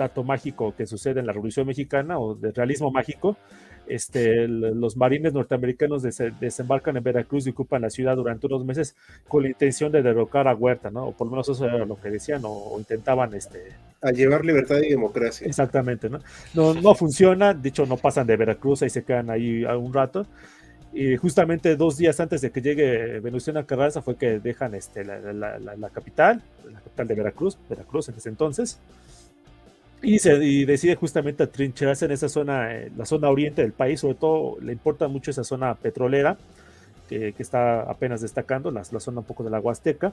dato 0.01 0.25
mágico 0.25 0.75
que 0.77 0.87
sucede 0.87 1.21
en 1.21 1.27
la 1.27 1.33
Revolución 1.33 1.67
Mexicana 1.67 2.19
o 2.19 2.35
de 2.35 2.53
realismo 2.53 2.91
mágico, 2.91 3.37
este, 3.87 4.47
los 4.47 4.97
marines 4.97 5.33
norteamericanos 5.35 6.03
desembarcan 6.41 6.97
en 6.97 7.03
Veracruz 7.03 7.47
y 7.47 7.51
ocupan 7.51 7.83
la 7.83 7.91
ciudad 7.91 8.17
durante 8.17 8.47
unos 8.47 8.65
meses 8.65 8.95
con 9.29 9.43
la 9.43 9.49
intención 9.49 9.91
de 9.91 10.01
derrocar 10.03 10.47
a 10.49 10.55
Huerta, 10.55 10.91
¿no? 10.91 11.09
O 11.09 11.13
por 11.13 11.27
lo 11.27 11.33
menos 11.33 11.49
eso 11.49 11.65
era 11.67 11.85
lo 11.85 12.01
que 12.01 12.09
decían 12.09 12.43
o, 12.45 12.77
intentaban, 12.79 13.35
este... 13.35 13.73
A 14.01 14.13
llevar 14.13 14.45
libertad 14.45 14.79
y 14.79 14.91
democracia. 14.91 15.47
Exactamente, 15.47 16.09
¿no? 16.09 16.21
No, 16.55 16.73
no 16.73 16.95
funciona, 16.95 17.53
de 17.53 17.69
hecho 17.69 17.85
no 17.85 17.97
pasan 17.97 18.27
de 18.27 18.37
Veracruz, 18.37 18.83
ahí 18.83 18.91
se 18.91 19.03
quedan 19.05 19.29
ahí 19.29 19.65
un 19.65 19.93
rato. 19.93 20.25
Y 20.93 21.17
justamente 21.17 21.77
dos 21.77 21.97
días 21.99 22.19
antes 22.21 22.41
de 22.41 22.51
que 22.51 22.63
llegue 22.63 23.21
Venustiano 23.21 23.65
Carranza 23.67 24.03
fue 24.03 24.17
que 24.17 24.39
dejan 24.41 24.75
este, 24.75 25.05
la, 25.05 25.19
la, 25.33 25.59
la 25.59 25.91
capital, 25.91 26.43
la 26.73 26.81
capital 26.81 27.09
de 27.09 27.15
Veracruz, 27.15 27.59
Veracruz 27.69 28.09
en 28.09 28.17
ese 28.17 28.29
entonces 28.29 28.79
y, 30.03 30.19
se, 30.19 30.39
decide 30.39 30.95
justamente 30.97 31.43
atrincherarse 31.43 32.07
en 32.07 32.13
esa 32.13 32.29
zona, 32.29 32.75
eh, 32.75 32.91
la 32.97 33.05
zona 33.05 33.29
oriente 33.29 33.63
del 33.63 33.73
país, 33.73 34.01
sobre 34.01 34.15
todo 34.15 34.59
le 34.61 34.73
importa 34.73 35.09
mucho 35.09 35.31
esa 35.31 35.45
zona 35.45 35.75
petrolera, 35.75 36.39
que, 37.09 37.35
está 37.39 37.83
apenas 37.83 38.21
destacando, 38.21 38.71
la, 38.71 38.83
la, 38.91 39.01
zona 39.01 39.21
un 39.21 39.27
poco 39.27 39.43
de 39.43 39.51
la 39.51 39.59
Huasteca. 39.61 40.13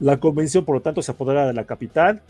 La 0.00 0.18
convención, 0.18 0.64
por 0.64 0.74
lo 0.74 0.82
tanto, 0.82 1.00
se 1.00 1.12
apodera 1.12 1.46
de 1.46 1.54
la 1.54 1.64
capital 1.64 2.20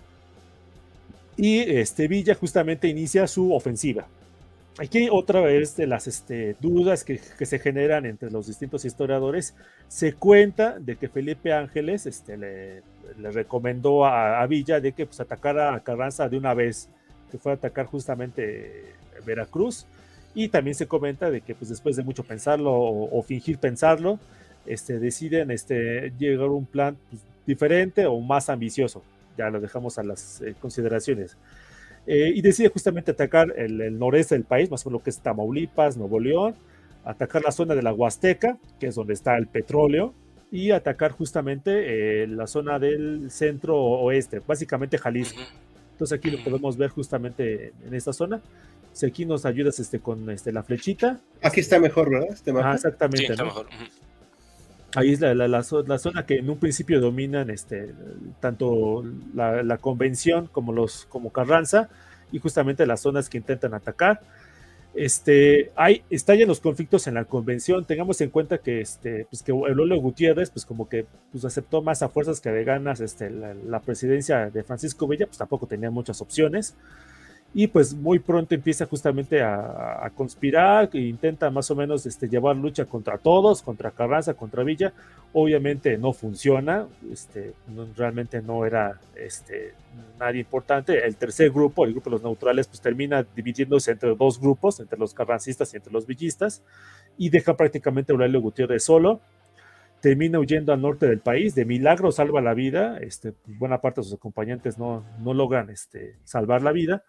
y 1.37 1.59
este, 1.59 2.09
Villa 2.09 2.35
justamente 2.35 2.89
inicia 2.89 3.27
su 3.27 3.53
ofensiva. 3.53 4.07
Aquí 4.79 5.09
otra 5.11 5.41
vez 5.41 5.75
de 5.77 5.87
las 5.87 6.07
este, 6.07 6.55
dudas 6.61 7.03
que, 7.03 7.19
que, 7.39 7.47
se 7.47 7.59
generan 7.59 8.05
entre 8.05 8.31
los 8.31 8.47
distintos 8.47 8.85
historiadores, 8.85 9.55
se 9.89 10.13
cuenta 10.13 10.79
de 10.79 10.97
que 10.97 11.09
Felipe 11.09 11.55
Ángeles 11.55 12.05
este, 12.05 12.37
le, 12.37 12.83
le 13.19 13.31
recomendó 13.31 14.05
a, 14.05 14.45
Villa 14.47 14.81
de 14.81 14.93
que 14.93 15.07
pues, 15.07 15.21
atacara 15.21 15.75
a 15.75 15.81
Carranza 15.81 16.29
de 16.29 16.37
una 16.37 16.55
vez, 16.55 16.89
que 17.31 17.39
fue 17.39 17.53
a 17.53 17.55
atacar 17.55 17.87
justamente 17.87 18.93
Veracruz. 19.25 19.87
Y 20.35 20.49
también 20.49 20.75
se 20.75 20.87
comenta 20.87 21.31
de 21.31 21.41
que 21.41 21.55
pues, 21.55 21.71
después 21.71 21.97
de 21.97 22.03
mucho 22.03 22.23
pensarlo 22.23 22.73
o, 22.75 23.23
fingir 23.23 23.59
pensarlo, 23.59 24.19
este, 24.67 24.99
deciden 24.99 25.51
este, 25.51 26.13
llegar 26.19 26.49
a 26.49 26.51
un 26.51 26.67
plan 26.67 26.97
pues, 27.09 27.23
diferente 27.47 28.07
o 28.07 28.21
más 28.21 28.51
ambicioso. 28.51 29.03
Ya 29.39 29.49
lo 29.49 29.61
dejamos 29.61 29.99
a 29.99 30.03
las 30.03 30.43
eh, 30.43 30.55
consideraciones. 30.61 31.37
Eh, 32.07 32.33
y 32.35 32.41
decide 32.41 32.69
justamente 32.69 33.11
atacar 33.11 33.53
el, 33.57 33.99
noreste 33.99 34.35
del 34.35 34.45
país, 34.45 34.71
más 34.71 34.85
o 34.87 34.91
menos 34.91 35.01
lo 35.01 35.05
que 35.05 35.11
es 35.11 35.19
Tamaulipas, 35.21 35.97
Nuevo 35.97 36.21
León, 36.21 36.55
atacar 37.05 37.43
la 37.43 37.53
zona 37.53 37.75
de 37.75 37.83
la 37.83 37.93
Huasteca, 37.93 38.59
que 38.79 38.87
es 38.87 38.95
donde 38.95 39.15
está 39.15 39.37
el 39.37 39.49
petróleo, 39.49 40.15
y 40.53 40.71
atacar 40.71 41.11
justamente 41.11 42.23
eh, 42.23 42.27
la 42.29 42.47
zona 42.47 42.79
del 42.79 43.31
centro 43.31 43.77
oeste, 43.77 44.41
básicamente 44.47 44.99
Jalisco. 44.99 45.41
Entonces 45.93 46.17
aquí 46.17 46.31
lo 46.31 46.43
podemos 46.45 46.77
ver 46.77 46.91
justamente 46.91 47.73
en 47.85 47.95
esta 47.95 48.13
zona. 48.13 48.41
Si 48.93 49.07
aquí 49.07 49.27
nos 49.27 49.45
ayudas 49.45 49.79
este, 49.79 49.99
con 49.99 50.31
este, 50.31 50.53
la 50.53 50.63
flechita. 50.63 51.21
Aquí 51.43 51.61
está 51.61 51.79
mejor, 51.81 52.11
¿verdad? 52.11 52.29
Este 52.33 52.53
ah, 52.53 52.73
exactamente. 52.75 53.33
Ahí 53.33 53.49
es 55.05 55.21
la, 55.21 55.35
la, 55.35 55.63
zona 55.63 56.27
que 56.27 56.37
en 56.37 56.49
un 56.51 56.59
principio 56.59 57.01
dominan 57.01 57.51
este, 57.51 57.93
tanto 58.41 59.05
la, 59.35 59.79
convención 59.79 60.49
como, 60.51 60.73
los, 60.73 61.07
como 61.07 61.31
Carranza 61.31 61.89
y 62.33 62.39
justamente 62.39 62.87
las 62.87 63.01
zonas 63.01 63.29
que 63.29 63.39
intentan 63.39 63.75
atacar. 63.75 64.21
Este, 64.95 65.73
hay, 65.77 66.03
estallan 66.09 66.49
los 66.49 66.61
conflictos 66.61 67.07
en 67.07 67.15
la 67.15 67.27
convención. 67.27 67.85
Tengamos 67.85 68.21
en 68.23 68.31
cuenta 68.31 68.59
que, 68.59 68.81
este, 68.81 69.27
pues 69.31 69.43
que 69.43 69.53
Gutiérrez, 69.53 70.51
pues 70.51 70.65
como 70.65 70.89
que 70.89 71.07
pues 71.31 71.45
aceptó 71.45 71.83
más 71.83 72.03
a 72.03 72.09
fuerzas 72.09 72.41
que 72.41 72.51
de 72.51 72.65
ganas 72.65 73.01
este, 73.01 73.29
la, 73.29 73.53
la, 73.53 73.81
presidencia 73.81 74.49
de 74.49 74.63
Francisco 74.65 75.07
Villa, 75.07 75.27
pues 75.27 75.37
tampoco 75.37 75.67
tenía 75.67 75.91
muchas 75.91 76.23
opciones 76.23 76.75
y 77.59 77.69
pues 77.69 77.95
muy 77.95 78.19
pronto 78.19 78.55
empieza 78.55 78.85
justamente 78.85 79.41
a, 79.41 80.13
conspirar 80.15 80.91
e 80.93 80.99
intenta 80.99 81.51
más 81.51 81.71
o 81.71 81.75
menos 81.75 82.05
este, 82.05 82.29
llevar 82.29 82.55
lucha 82.55 82.85
contra 82.85 83.17
todos, 83.17 83.63
contra 83.63 83.93
Carranza, 83.93 84.35
contra 84.35 84.63
Villa. 84.63 84.93
Obviamente 85.33 85.97
no 85.97 86.13
funciona, 86.13 86.87
este, 87.11 87.55
realmente 87.97 88.43
no 88.43 88.67
era 88.67 89.01
este, 89.15 89.73
nadie 90.21 90.41
importante. 90.41 91.03
El 91.03 91.17
tercer 91.17 91.51
grupo, 91.51 91.87
el 91.87 91.93
grupo 91.93 92.11
de 92.11 92.17
los 92.17 92.23
neutrales, 92.23 92.69
pues 92.69 92.83
termina 92.83 93.23
dividiéndose 93.35 93.93
entre 93.93 94.15
dos 94.15 94.39
grupos, 94.39 94.79
entre 94.81 94.99
los 94.99 95.15
carrancistas 95.15 95.73
y 95.73 95.79
entre 95.79 95.95
los 95.95 96.07
villistas, 96.07 96.63
y 97.17 97.31
deja 97.31 97.57
prácticamente 97.57 98.13
a 98.13 98.17
Aurelio 98.17 98.43
Gutiérrez 98.43 98.85
solo 98.85 99.23
termina 100.03 100.39
huyendo 100.39 100.75
al 100.75 100.83
norte 100.83 101.07
del 101.07 101.21
país, 101.21 101.55
de 101.55 101.65
milagro 101.65 102.13
salva 102.13 102.43
la 102.43 102.53
vida, 102.53 102.99
este, 102.99 103.33
buena 103.47 103.81
parte 103.81 104.03
de 104.03 104.05
sus 104.05 104.15
acompañantes 104.15 104.77
no, 104.77 105.05
no 105.21 105.33
logran 105.33 105.71
este, 105.71 106.17
salvar 106.23 106.63
la 106.63 106.71
vida, 106.71 107.03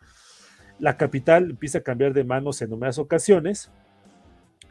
la 0.80 0.98
capital 0.98 1.52
empieza 1.52 1.80
a 1.80 1.82
cambiar 1.82 2.14
de 2.14 2.24
manos 2.24 2.62
en 2.62 2.70
numerosas 2.70 3.00
ocasiones. 3.00 3.72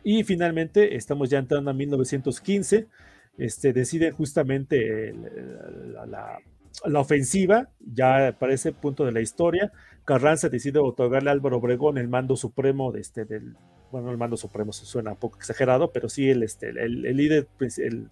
Y 0.03 0.23
finalmente 0.25 0.97
estamos 0.97 1.31
ya 1.31 1.39
entrando 1.39 1.71
a 1.71 1.75
1915. 1.75 2.87
Este, 3.39 3.73
deciden 3.73 4.13
justamente 4.15 5.15
la 6.85 7.01
ofensiva, 7.01 7.69
ya 7.81 8.37
para 8.39 8.55
ese 8.55 8.73
punto 8.73 9.05
de 9.05 9.13
la 9.13 9.21
historia, 9.21 9.73
Carranza 10.07 10.49
decide 10.49 10.79
otorgarle 10.79 11.31
a 11.31 11.33
Álvaro 11.33 11.59
Obregón 11.59 11.99
el 11.99 12.09
mando 12.09 12.37
supremo 12.37 12.93
de 12.93 13.01
este, 13.01 13.25
del, 13.25 13.57
bueno, 13.91 14.13
el 14.13 14.17
mando 14.17 14.37
supremo 14.37 14.73
se 14.73 14.87
suena 14.87 15.11
un 15.13 15.17
poco 15.17 15.37
exagerado, 15.37 15.91
pero 15.91 16.09
sí 16.09 16.31
el, 16.31 16.45
este, 16.45 16.69
el, 16.69 17.03
líder, 17.03 17.49
el, 17.79 18.09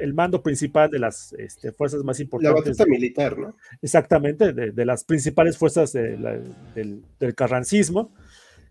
el, 0.00 0.14
mando 0.14 0.42
principal 0.42 0.90
de 0.90 0.98
las 0.98 1.32
este, 1.34 1.72
fuerzas 1.72 2.02
más 2.04 2.20
importantes. 2.20 2.64
La 2.64 2.70
batuta 2.70 2.86
militar, 2.86 3.38
¿no? 3.38 3.56
Exactamente, 3.82 4.52
de, 4.52 4.72
de 4.72 4.84
las 4.84 5.04
principales 5.04 5.56
fuerzas 5.58 5.92
de 5.92 6.18
la, 6.18 6.38
del, 6.74 7.02
del, 7.18 7.34
carrancismo. 7.34 8.12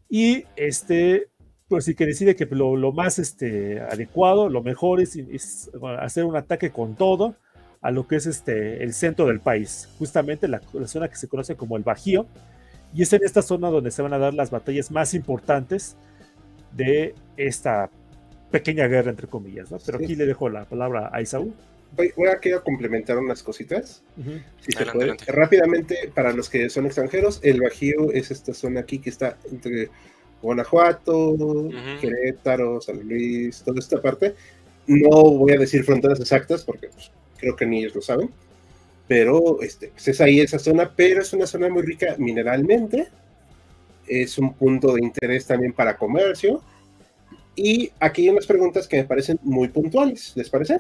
Y 0.10 0.46
este, 0.56 1.28
pues 1.68 1.86
sí 1.86 1.96
que 1.96 2.06
decide 2.06 2.36
que 2.36 2.46
lo, 2.46 2.76
lo 2.76 2.92
más 2.92 3.20
este, 3.20 3.82
adecuado, 3.82 4.50
lo 4.50 4.64
mejor 4.64 5.02
es, 5.02 5.16
es, 5.16 5.70
hacer 6.00 6.26
un 6.26 6.36
ataque 6.36 6.72
con 6.72 6.96
todo 6.96 7.36
a 7.82 7.92
lo 7.92 8.08
que 8.08 8.16
es 8.16 8.26
este, 8.26 8.84
el 8.84 8.94
centro 8.94 9.28
del 9.28 9.40
país, 9.40 9.90
justamente 10.00 10.48
la, 10.48 10.62
la 10.74 10.88
zona 10.88 11.08
que 11.08 11.16
se 11.16 11.28
conoce 11.28 11.56
como 11.56 11.78
el 11.78 11.84
Bajío, 11.84 12.26
y 12.94 13.04
es 13.04 13.14
en 13.14 13.24
esta 13.24 13.42
zona 13.42 13.70
donde 13.70 13.92
se 13.92 14.02
van 14.02 14.14
a 14.14 14.18
dar 14.18 14.34
las 14.34 14.50
batallas 14.50 14.92
más 14.92 15.14
importantes 15.14 15.96
de 16.74 17.16
esta 17.36 17.90
pequeña 18.52 18.88
guerra, 18.88 19.10
entre 19.10 19.28
comillas, 19.28 19.72
¿no? 19.72 19.78
Pero 19.86 19.98
sí. 19.98 20.04
aquí 20.06 20.16
le 20.16 20.26
dejo 20.26 20.50
la 20.50 20.66
palabra 20.66 21.10
a 21.12 21.22
Isaú. 21.22 21.54
Voy, 21.96 22.12
voy 22.16 22.28
a 22.28 22.40
querer 22.40 22.62
complementar 22.62 23.18
unas 23.18 23.42
cositas. 23.44 24.04
Uh 24.18 24.22
-huh. 24.22 24.44
Si 24.62 24.72
se 24.72 24.86
puede. 24.86 25.12
Adelante. 25.12 25.26
Rápidamente, 25.32 26.12
para 26.14 26.34
los 26.34 26.50
que 26.50 26.70
son 26.70 26.86
extranjeros, 26.86 27.40
el 27.44 27.62
Bajío 27.62 28.12
es 28.12 28.32
esta 28.32 28.54
zona 28.54 28.82
aquí 28.82 29.00
que 29.00 29.10
está 29.10 29.38
entre 29.52 29.90
Guanajuato, 30.42 31.30
uh 31.30 31.72
-huh. 31.72 32.00
Querétaro, 32.00 32.82
San 32.82 33.00
Luis, 33.08 33.62
toda 33.64 33.80
esta 33.80 34.02
parte. 34.02 34.36
No 34.88 35.32
voy 35.32 35.54
a 35.54 35.58
decir 35.58 35.84
fronteras 35.84 36.20
exactas 36.20 36.64
porque 36.64 36.88
pues, 36.90 37.12
creo 37.38 37.56
que 37.56 37.66
ni 37.66 37.80
ellos 37.80 37.96
lo 37.96 38.02
saben 38.02 38.30
pero 39.08 39.62
este, 39.62 39.88
pues 39.90 40.08
es 40.10 40.22
ahí 40.22 40.42
esa 40.42 40.60
zona, 40.60 40.92
pero 40.96 41.22
es 41.22 41.32
una 41.34 41.48
zona 41.48 41.70
muy 41.70 41.82
rica 41.82 42.16
mineralmente, 42.18 43.08
es 44.08 44.38
un 44.38 44.54
punto 44.54 44.94
de 44.94 45.04
interés 45.04 45.46
también 45.46 45.74
para 45.74 45.98
comercio, 45.98 46.62
y 47.58 47.92
aquí 48.00 48.22
hay 48.22 48.30
unas 48.30 48.46
preguntas 48.46 48.88
que 48.88 48.98
me 48.98 49.04
parecen 49.04 49.40
muy 49.42 49.68
puntuales, 49.68 50.32
¿les 50.36 50.48
parece? 50.50 50.80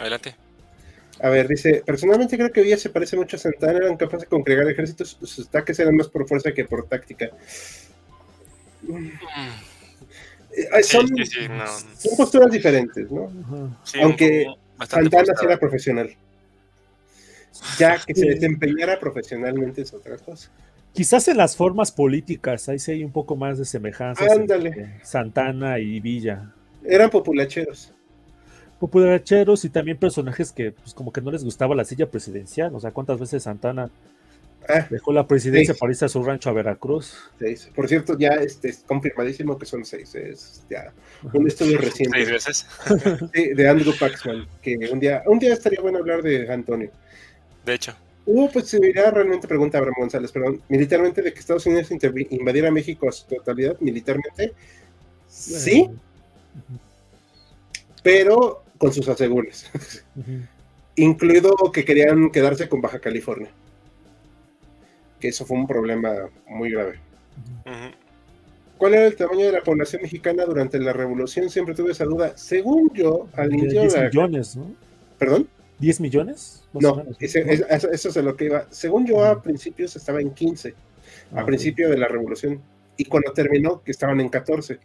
Adelante. 0.00 0.34
A 1.20 1.28
ver, 1.28 1.46
dice, 1.46 1.82
personalmente 1.84 2.36
creo 2.36 2.50
que 2.50 2.62
Villa 2.62 2.78
se 2.78 2.88
parece 2.88 3.16
mucho 3.16 3.36
a 3.36 3.38
Santana, 3.38 3.78
eran 3.78 3.96
capaces 3.96 4.22
de 4.22 4.26
congregar 4.26 4.66
ejércitos, 4.68 5.18
sus 5.22 5.46
ataques 5.46 5.78
eran 5.78 5.94
más 5.94 6.08
por 6.08 6.26
fuerza 6.26 6.52
que 6.52 6.64
por 6.64 6.88
táctica. 6.88 7.30
Mm. 8.82 9.08
Son, 10.82 11.06
sí, 11.08 11.26
sí, 11.26 11.48
no. 11.48 11.66
son, 11.98 12.16
posturas 12.16 12.50
diferentes, 12.50 13.10
¿no? 13.10 13.30
Aunque 14.02 14.46
Santana 14.88 15.34
sí 15.38 15.44
era 15.44 15.58
profesional. 15.58 16.16
Ya 17.78 17.98
que 17.98 18.14
se 18.14 18.26
desempeñara 18.26 18.98
profesionalmente 18.98 19.82
es 19.82 19.92
otra 19.92 20.16
cosa. 20.16 20.50
Quizás 20.96 21.28
en 21.28 21.36
las 21.36 21.54
formas 21.56 21.92
políticas, 21.92 22.70
ahí 22.70 22.78
sí 22.78 22.90
hay 22.92 23.04
un 23.04 23.12
poco 23.12 23.36
más 23.36 23.58
de 23.58 23.66
semejanza 23.66 24.24
entre 24.32 24.98
Santana 25.04 25.78
y 25.78 26.00
Villa. 26.00 26.54
Eran 26.82 27.10
populacheros. 27.10 27.92
Populacheros 28.80 29.62
y 29.66 29.68
también 29.68 29.98
personajes 29.98 30.52
que 30.52 30.72
pues 30.72 30.94
como 30.94 31.12
que 31.12 31.20
no 31.20 31.30
les 31.30 31.44
gustaba 31.44 31.74
la 31.74 31.84
silla 31.84 32.10
presidencial. 32.10 32.74
O 32.74 32.80
sea, 32.80 32.92
¿cuántas 32.92 33.20
veces 33.20 33.42
Santana 33.42 33.90
ah, 34.70 34.86
dejó 34.88 35.12
la 35.12 35.26
presidencia 35.26 35.74
seis. 35.74 35.78
para 35.78 35.92
irse 35.92 36.06
a 36.06 36.08
su 36.08 36.22
rancho 36.22 36.48
a 36.48 36.54
Veracruz? 36.54 37.14
Seis. 37.38 37.70
Por 37.74 37.88
cierto, 37.88 38.16
ya 38.18 38.30
este, 38.30 38.70
es 38.70 38.78
confirmadísimo 38.78 39.58
que 39.58 39.66
son 39.66 39.84
seis. 39.84 40.14
Es 40.14 40.64
ya 40.70 40.94
un 41.30 41.46
estudio 41.46 41.76
reciente. 41.76 42.24
¿Seis 42.24 42.30
veces? 42.30 42.66
Sí, 43.34 43.52
de 43.52 43.68
Andrew 43.68 43.92
Paxman, 44.00 44.48
que 44.62 44.78
un 44.90 44.98
día, 44.98 45.22
un 45.26 45.38
día 45.38 45.52
estaría 45.52 45.82
bueno 45.82 45.98
hablar 45.98 46.22
de 46.22 46.50
Antonio. 46.50 46.90
De 47.66 47.74
hecho. 47.74 47.94
Hubo 48.26 48.50
posibilidad, 48.50 49.12
realmente 49.12 49.46
pregunta 49.46 49.78
Abraham 49.78 49.94
González, 50.00 50.32
perdón, 50.32 50.60
militarmente 50.68 51.22
de 51.22 51.32
que 51.32 51.38
Estados 51.38 51.64
Unidos 51.66 51.88
invadiera 52.30 52.72
México 52.72 53.08
a 53.08 53.12
su 53.12 53.24
totalidad, 53.26 53.78
militarmente, 53.78 54.52
sí, 55.28 55.88
pero 58.02 58.64
con 58.78 58.92
sus 58.92 59.08
asegures, 59.08 59.70
uh 60.16 60.20
-huh. 60.20 60.48
incluido 60.96 61.54
que 61.72 61.84
querían 61.84 62.30
quedarse 62.30 62.68
con 62.68 62.80
Baja 62.80 62.98
California, 62.98 63.50
que 65.20 65.28
eso 65.28 65.46
fue 65.46 65.56
un 65.56 65.68
problema 65.68 66.28
muy 66.48 66.70
grave. 66.72 66.98
Uh 67.64 67.70
-huh. 67.70 67.94
¿Cuál 68.76 68.94
era 68.94 69.06
el 69.06 69.16
tamaño 69.16 69.46
de 69.46 69.52
la 69.52 69.62
población 69.62 70.02
mexicana 70.02 70.44
durante 70.44 70.78
la 70.78 70.92
revolución? 70.92 71.48
Siempre 71.48 71.74
tuve 71.74 71.92
esa 71.92 72.04
duda. 72.04 72.36
Según 72.36 72.90
yo, 72.92 73.28
al 73.32 73.54
inicio 73.54 73.82
de 73.82 73.88
la... 73.88 74.04
millones, 74.08 74.56
¿no? 74.56 74.74
¿Perdón? 75.18 75.48
¿10 75.80 76.00
millones? 76.00 76.64
No, 76.72 77.04
ese, 77.20 77.44
eso, 77.68 77.90
eso 77.90 78.08
es 78.08 78.16
lo 78.16 78.36
que 78.36 78.46
iba. 78.46 78.66
Según 78.70 79.06
yo, 79.06 79.24
a 79.24 79.42
principios 79.42 79.94
estaba 79.96 80.20
en 80.20 80.30
15, 80.32 80.74
a 81.32 81.40
ah, 81.40 81.46
principio 81.46 81.90
de 81.90 81.98
la 81.98 82.08
revolución. 82.08 82.60
Y 82.96 83.04
cuando 83.04 83.32
terminó, 83.32 83.82
que 83.82 83.90
estaban 83.90 84.20
en 84.20 84.28
14. 84.28 84.78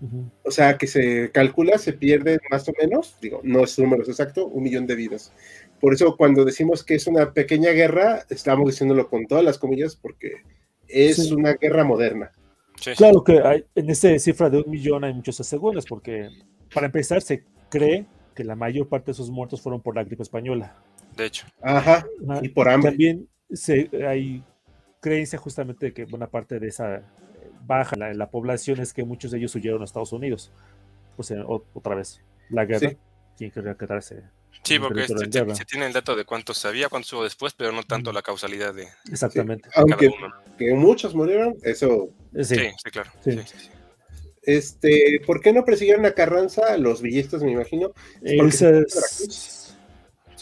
Uh 0.00 0.06
-huh. 0.06 0.30
O 0.44 0.50
sea, 0.50 0.76
que 0.76 0.88
se 0.88 1.30
calcula, 1.30 1.78
se 1.78 1.92
pierde 1.92 2.38
más 2.50 2.68
o 2.68 2.72
menos, 2.80 3.16
digo, 3.20 3.40
no 3.44 3.62
es 3.62 3.78
números 3.78 4.08
exacto, 4.08 4.46
un 4.46 4.64
millón 4.64 4.86
de 4.86 4.96
vidas. 4.96 5.32
Por 5.80 5.94
eso, 5.94 6.16
cuando 6.16 6.44
decimos 6.44 6.82
que 6.82 6.96
es 6.96 7.06
una 7.06 7.32
pequeña 7.32 7.70
guerra, 7.70 8.24
estamos 8.28 8.66
diciéndolo 8.66 9.08
con 9.08 9.26
todas 9.26 9.44
las 9.44 9.58
comillas, 9.58 9.94
porque 9.94 10.42
es 10.88 11.16
sí. 11.16 11.32
una 11.32 11.54
guerra 11.54 11.84
moderna. 11.84 12.32
Sí, 12.80 12.92
claro 12.96 13.22
que 13.22 13.38
hay, 13.38 13.64
en 13.76 13.90
esa 13.90 14.18
cifra 14.18 14.50
de 14.50 14.58
un 14.58 14.70
millón 14.70 15.04
hay 15.04 15.14
muchos 15.14 15.40
asegúnes, 15.40 15.86
porque 15.86 16.28
para 16.74 16.86
empezar, 16.86 17.22
se 17.22 17.44
cree 17.68 18.06
que 18.34 18.44
la 18.44 18.56
mayor 18.56 18.88
parte 18.88 19.06
de 19.06 19.12
esos 19.12 19.30
muertos 19.30 19.60
fueron 19.60 19.80
por 19.80 19.94
la 19.94 20.04
gripe 20.04 20.22
española. 20.22 20.76
De 21.16 21.26
hecho. 21.26 21.46
Ajá, 21.62 22.06
y 22.42 22.48
por 22.48 22.68
hambre. 22.68 22.90
También 22.90 23.28
se, 23.50 23.90
hay 24.06 24.42
creencia 25.00 25.38
justamente 25.38 25.86
de 25.86 25.92
que 25.92 26.04
buena 26.04 26.28
parte 26.28 26.58
de 26.58 26.68
esa 26.68 27.02
baja 27.66 27.94
en 27.94 28.00
la, 28.00 28.14
la, 28.14 28.30
población 28.30 28.80
es 28.80 28.92
que 28.92 29.04
muchos 29.04 29.30
de 29.30 29.38
ellos 29.38 29.54
huyeron 29.54 29.82
a 29.82 29.84
Estados 29.84 30.12
Unidos. 30.12 30.52
Pues 31.16 31.30
eh, 31.30 31.42
otra 31.46 31.94
vez, 31.94 32.22
la 32.48 32.64
guerra, 32.64 32.90
sí. 32.90 32.96
¿quién 33.36 33.50
quería 33.50 33.74
quedarse? 33.74 34.22
Sí, 34.62 34.78
porque 34.78 35.06
se, 35.08 35.16
se, 35.54 35.64
tiene 35.64 35.86
el 35.86 35.92
dato 35.92 36.14
de 36.14 36.24
cuántos 36.24 36.58
sabía, 36.58 36.88
cuántos 36.88 37.12
hubo 37.14 37.24
después, 37.24 37.52
pero 37.52 37.72
no 37.72 37.82
tanto 37.82 38.12
la 38.12 38.22
causalidad 38.22 38.72
de. 38.72 38.86
Exactamente. 39.10 39.68
Sí, 39.68 39.80
aunque 39.80 40.06
uno. 40.06 40.32
que 40.56 40.74
muchos 40.74 41.14
murieron, 41.14 41.56
eso. 41.62 42.10
Sí, 42.34 42.44
sí, 42.44 42.70
sí 42.82 42.90
claro. 42.90 43.10
Sí. 43.24 43.40
Este, 44.42 45.20
¿por 45.24 45.40
qué 45.40 45.52
no 45.52 45.64
persiguieron 45.64 46.04
a 46.04 46.12
Carranza? 46.12 46.76
Los 46.76 47.00
villistas, 47.00 47.42
me 47.42 47.52
imagino. 47.52 47.92
Es... 48.22 49.62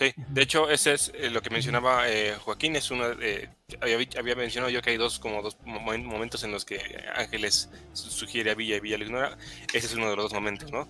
Sí, 0.01 0.15
de 0.17 0.41
hecho, 0.41 0.71
ese 0.71 0.95
es 0.95 1.13
eh, 1.15 1.29
lo 1.29 1.43
que 1.43 1.51
mencionaba 1.51 2.09
eh, 2.09 2.35
Joaquín. 2.41 2.75
Es 2.75 2.91
uno, 2.91 3.05
eh, 3.21 3.51
había, 3.83 3.99
había, 4.19 4.35
mencionado 4.35 4.71
yo 4.71 4.81
que 4.81 4.89
hay 4.89 4.97
dos 4.97 5.19
como 5.19 5.43
dos 5.43 5.59
momentos 5.63 6.43
en 6.43 6.53
los 6.53 6.65
que 6.65 6.81
Ángeles 7.15 7.69
sugiere 7.93 8.51
a 8.51 8.55
Villa 8.55 8.77
y 8.77 8.81
Villa 8.81 8.97
lo 8.97 9.05
ignora. 9.05 9.37
Ese 9.75 9.89
es 9.89 9.95
uno 9.95 10.09
de 10.09 10.17
los 10.17 10.25
dos 10.25 10.33
momentos, 10.33 10.73
¿no? 10.73 10.89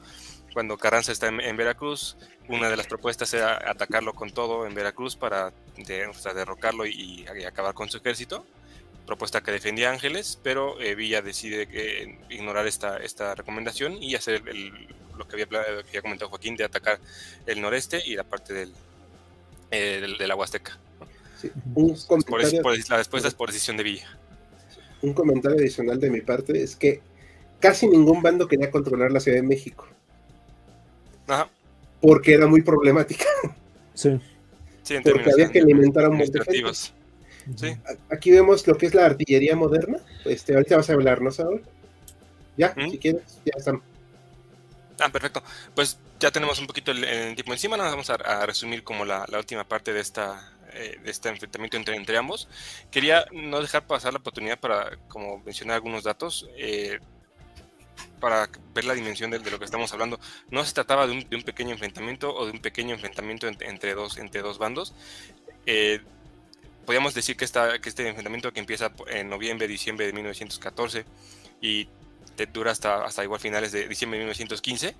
Cuando 0.52 0.78
Carranza 0.78 1.10
está 1.10 1.26
en, 1.26 1.40
en 1.40 1.56
Veracruz, 1.56 2.16
una 2.48 2.70
de 2.70 2.76
las 2.76 2.86
propuestas 2.86 3.34
era 3.34 3.56
atacarlo 3.68 4.14
con 4.14 4.30
todo 4.30 4.64
en 4.64 4.74
Veracruz 4.74 5.16
para 5.16 5.52
de, 5.76 6.06
o 6.06 6.14
sea, 6.14 6.32
derrocarlo 6.32 6.86
y, 6.86 7.26
y 7.36 7.44
acabar 7.44 7.74
con 7.74 7.88
su 7.88 7.96
ejército 7.96 8.46
propuesta 9.10 9.42
que 9.42 9.50
defendía 9.50 9.90
Ángeles, 9.90 10.38
pero 10.40 10.80
eh, 10.80 10.94
Villa 10.94 11.20
decide 11.20 11.66
eh, 11.72 12.16
ignorar 12.28 12.68
esta, 12.68 12.96
esta 12.98 13.34
recomendación 13.34 14.00
y 14.00 14.14
hacer 14.14 14.40
el, 14.46 14.70
lo, 15.18 15.26
que 15.26 15.34
había, 15.34 15.46
que 15.48 15.88
había, 15.88 16.02
comentado 16.02 16.30
Joaquín 16.30 16.54
de 16.54 16.62
atacar 16.62 17.00
el 17.44 17.60
noreste 17.60 18.00
y 18.06 18.14
la 18.14 18.22
parte 18.22 18.54
del, 18.54 18.72
eh, 19.72 19.98
del 20.00 20.16
de 20.16 20.28
la 20.28 20.36
Huasteca. 20.36 20.78
Sí. 21.40 21.50
Un 21.74 21.98
por, 22.06 22.24
por, 22.24 22.40
la 22.88 22.98
respuesta 22.98 23.26
es 23.26 23.34
por 23.34 23.48
decisión 23.48 23.76
de 23.76 23.82
Villa. 23.82 24.16
Un 25.02 25.12
comentario 25.12 25.58
adicional 25.58 25.98
de 25.98 26.08
mi 26.08 26.20
parte 26.20 26.62
es 26.62 26.76
que 26.76 27.00
casi 27.58 27.88
ningún 27.88 28.22
bando 28.22 28.46
quería 28.46 28.70
controlar 28.70 29.10
la 29.10 29.18
Ciudad 29.18 29.38
de 29.38 29.42
México. 29.42 29.88
Ajá. 31.26 31.48
Porque 32.00 32.34
era 32.34 32.46
muy 32.46 32.62
problemática. 32.62 33.24
Sí. 33.92 34.20
sí 34.84 34.94
porque 35.02 35.32
había 35.32 35.50
que 35.50 35.58
alimentar 35.58 36.04
a 36.04 36.10
un 36.10 36.18
montón 36.18 36.44
de 36.46 36.62
gente. 36.62 36.99
Sí. 37.56 37.76
Aquí 38.10 38.30
vemos 38.30 38.66
lo 38.66 38.76
que 38.76 38.86
es 38.86 38.94
la 38.94 39.06
artillería 39.06 39.56
moderna. 39.56 39.98
Este, 40.24 40.54
ahorita 40.54 40.76
vas 40.76 40.90
a 40.90 40.92
hablar, 40.92 41.20
¿no, 41.20 41.30
Saúl? 41.30 41.62
Ya, 42.56 42.74
¿Mm? 42.76 42.90
si 42.90 42.98
quieres, 42.98 43.22
ya 43.44 43.52
están. 43.56 43.82
Ah, 44.98 45.08
perfecto. 45.10 45.42
Pues 45.74 45.98
ya 46.18 46.30
tenemos 46.30 46.58
un 46.58 46.66
poquito 46.66 46.90
el, 46.90 47.04
el 47.04 47.34
tiempo 47.34 47.52
encima. 47.52 47.76
Nos 47.76 47.90
vamos 47.90 48.10
a, 48.10 48.14
a 48.14 48.46
resumir 48.46 48.84
como 48.84 49.04
la, 49.04 49.24
la, 49.28 49.38
última 49.38 49.64
parte 49.64 49.92
de 49.92 50.00
esta 50.00 50.52
eh, 50.74 50.98
de 51.02 51.10
este 51.10 51.28
enfrentamiento 51.28 51.76
entre, 51.76 51.96
entre 51.96 52.16
ambos. 52.16 52.48
Quería 52.90 53.24
no 53.32 53.60
dejar 53.60 53.86
pasar 53.86 54.12
la 54.12 54.18
oportunidad 54.18 54.60
para, 54.60 54.98
como 55.08 55.38
mencionar 55.38 55.76
algunos 55.76 56.04
datos, 56.04 56.48
eh, 56.56 56.98
para 58.20 58.48
ver 58.74 58.84
la 58.84 58.94
dimensión 58.94 59.30
de, 59.30 59.38
de, 59.38 59.50
lo 59.50 59.58
que 59.58 59.64
estamos 59.64 59.92
hablando. 59.92 60.20
No 60.50 60.64
se 60.64 60.74
trataba 60.74 61.06
de 61.06 61.12
un, 61.14 61.28
de 61.28 61.36
un 61.36 61.42
pequeño 61.42 61.70
enfrentamiento 61.72 62.34
o 62.34 62.46
de 62.46 62.52
un 62.52 62.60
pequeño 62.60 62.94
enfrentamiento 62.94 63.48
entre, 63.48 63.68
entre 63.68 63.94
dos, 63.94 64.18
entre 64.18 64.42
dos 64.42 64.58
bandos. 64.58 64.94
Eh, 65.66 66.00
podríamos 66.90 67.14
decir 67.14 67.36
que, 67.36 67.44
esta, 67.44 67.78
que 67.78 67.88
este 67.88 68.08
enfrentamiento 68.08 68.52
que 68.52 68.58
empieza 68.58 68.90
en 69.06 69.28
noviembre, 69.28 69.68
diciembre 69.68 70.06
de 70.06 70.12
1914 70.12 71.04
y 71.60 71.86
te 72.34 72.46
dura 72.46 72.72
hasta, 72.72 73.04
hasta 73.04 73.22
igual 73.22 73.38
finales 73.38 73.70
de 73.70 73.86
diciembre 73.86 74.18
de 74.18 74.24
1915, 74.24 74.96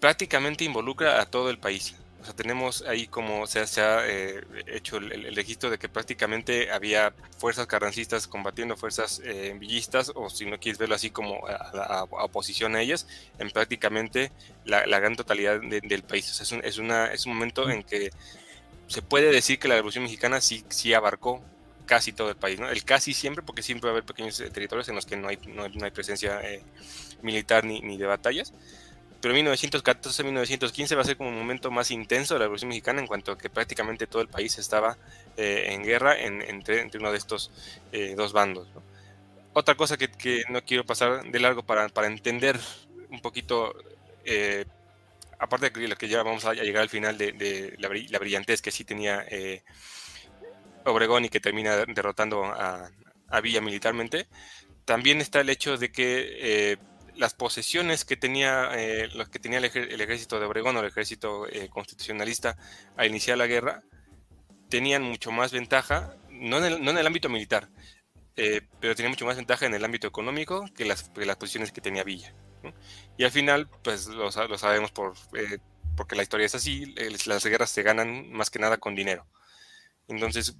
prácticamente 0.00 0.64
involucra 0.64 1.20
a 1.20 1.26
todo 1.26 1.50
el 1.50 1.58
país. 1.58 1.94
O 2.22 2.24
sea, 2.24 2.34
tenemos 2.34 2.84
ahí 2.88 3.06
como 3.06 3.46
se, 3.46 3.66
se 3.66 3.82
ha 3.82 4.08
eh, 4.08 4.44
hecho 4.66 4.96
el, 4.96 5.36
registro 5.36 5.68
de 5.68 5.76
que 5.76 5.90
prácticamente 5.90 6.72
había 6.72 7.12
fuerzas 7.36 7.66
carrancistas 7.66 8.26
combatiendo 8.26 8.74
fuerzas 8.74 9.20
eh, 9.24 9.54
villistas, 9.58 10.10
o 10.14 10.30
si 10.30 10.46
no 10.46 10.58
quieres 10.58 10.78
verlo 10.78 10.94
así 10.94 11.10
como 11.10 11.46
a, 11.48 12.04
oposición 12.04 12.76
a 12.76 12.80
ellas, 12.80 13.06
en 13.38 13.50
prácticamente 13.50 14.32
la, 14.64 14.86
gran 14.86 15.16
totalidad 15.16 15.60
del 15.60 16.02
país. 16.02 16.30
O 16.30 16.32
sea, 16.32 16.44
es 16.44 16.52
un, 16.52 16.64
es, 16.64 16.78
una, 16.78 17.12
es 17.12 17.26
un 17.26 17.34
momento 17.34 17.68
en 17.68 17.82
que 17.82 18.10
se 18.86 19.02
puede 19.02 19.30
decir 19.30 19.58
que 19.58 19.68
la 19.68 19.74
Revolución 19.74 20.04
Mexicana 20.04 20.40
sí, 20.40 20.64
sí 20.68 20.94
abarcó 20.94 21.42
casi 21.86 22.12
todo 22.12 22.30
el 22.30 22.36
país, 22.36 22.60
¿no? 22.60 22.68
El 22.68 22.84
casi 22.84 23.12
siempre, 23.14 23.42
porque 23.42 23.62
siempre 23.62 23.88
va 23.88 23.90
a 23.90 23.94
haber 23.94 24.04
pequeños 24.04 24.38
eh, 24.40 24.50
territorios 24.50 24.88
en 24.88 24.94
los 24.94 25.06
que 25.06 25.16
no 25.16 25.28
hay, 25.28 25.38
no, 25.46 25.68
presencia 25.92 26.40
eh, 26.42 26.62
militar 27.22 27.64
ni, 27.64 27.80
ni 27.80 27.96
de 27.96 28.06
batallas 28.06 28.52
pero 29.20 29.34
1914-1915 29.36 30.96
va 30.96 31.02
a 31.02 31.04
ser 31.04 31.16
como 31.16 31.28
un 31.28 31.38
momento 31.38 31.70
más 31.70 31.92
intenso 31.92 32.34
de 32.34 32.40
la 32.40 32.46
Revolución 32.46 32.70
Mexicana 32.70 33.00
en 33.00 33.06
cuanto 33.06 33.30
a 33.30 33.38
que 33.38 33.48
prácticamente 33.48 34.08
todo 34.08 34.20
el 34.20 34.26
país 34.26 34.58
estaba 34.58 34.98
eh, 35.36 35.66
en 35.68 35.84
guerra 35.84 36.18
entre, 36.18 36.90
uno 36.98 37.12
de 37.12 37.18
estos 37.18 37.52
dos 38.16 38.32
bandos. 38.32 38.66
Otra 39.52 39.76
cosa 39.76 39.96
que, 39.96 40.42
no 40.48 40.64
quiero 40.64 40.84
pasar 40.84 41.22
de 41.22 41.38
largo 41.38 41.62
para, 41.62 41.88
para 41.88 42.08
entender 42.08 42.58
un 43.10 43.20
poquito, 43.20 43.76
aparte 45.42 45.70
de 45.70 45.72
que, 45.72 45.96
que 45.96 46.08
ya 46.08 46.22
vamos 46.22 46.44
a 46.44 46.54
llegar 46.54 46.82
al 46.82 46.88
final 46.88 47.18
de, 47.18 47.74
la, 47.78 47.88
la, 47.88 48.18
brillantez 48.18 48.62
que 48.62 48.70
sí 48.70 48.84
tenía 48.84 49.26
Obregón 50.84 51.24
y 51.24 51.28
que 51.28 51.40
termina 51.40 51.76
derrotando 51.86 52.44
a, 52.44 52.90
Villa 53.42 53.60
militarmente, 53.62 54.28
también 54.84 55.20
está 55.20 55.40
el 55.40 55.48
hecho 55.48 55.78
de 55.78 55.90
que 55.90 56.78
las 57.16 57.34
posesiones 57.34 58.04
que 58.04 58.16
tenía, 58.16 58.70
eh, 58.74 59.08
los 59.14 59.28
que 59.28 59.38
tenía 59.38 59.58
el, 59.58 59.64
ejército 59.64 60.40
de 60.40 60.46
Obregón 60.46 60.76
o 60.76 60.80
el 60.80 60.86
ejército 60.86 61.46
eh, 61.48 61.68
constitucionalista 61.68 62.56
al 62.96 63.08
iniciar 63.08 63.38
la 63.38 63.46
guerra, 63.46 63.82
tenían 64.68 65.02
mucho 65.02 65.30
más 65.30 65.52
ventaja, 65.52 66.16
no 66.30 66.58
en 66.58 66.64
el, 66.64 66.84
no 66.84 66.90
en 66.90 66.98
el 66.98 67.06
ámbito 67.06 67.28
militar, 67.28 67.68
eh, 68.36 68.62
pero 68.80 68.94
tenían 68.94 69.12
mucho 69.12 69.26
más 69.26 69.36
ventaja 69.36 69.66
en 69.66 69.74
el 69.74 69.84
ámbito 69.84 70.06
económico 70.08 70.64
que 70.74 70.84
las, 70.84 71.10
las 71.14 71.36
posiciones 71.36 71.72
que 71.72 71.80
tenía 71.80 72.04
Villa. 72.04 72.34
Y 73.16 73.24
al 73.24 73.30
final, 73.30 73.68
pues 73.82 74.06
lo, 74.06 74.30
lo 74.30 74.58
sabemos 74.58 74.90
por, 74.90 75.14
porque 75.96 76.16
la 76.16 76.22
historia 76.22 76.46
es 76.46 76.54
así, 76.54 76.94
las 77.26 77.44
guerras 77.44 77.70
se 77.70 77.82
ganan 77.82 78.32
más 78.32 78.50
que 78.50 78.58
nada 78.58 78.78
con 78.78 78.94
dinero. 78.94 79.26
Entonces, 80.08 80.56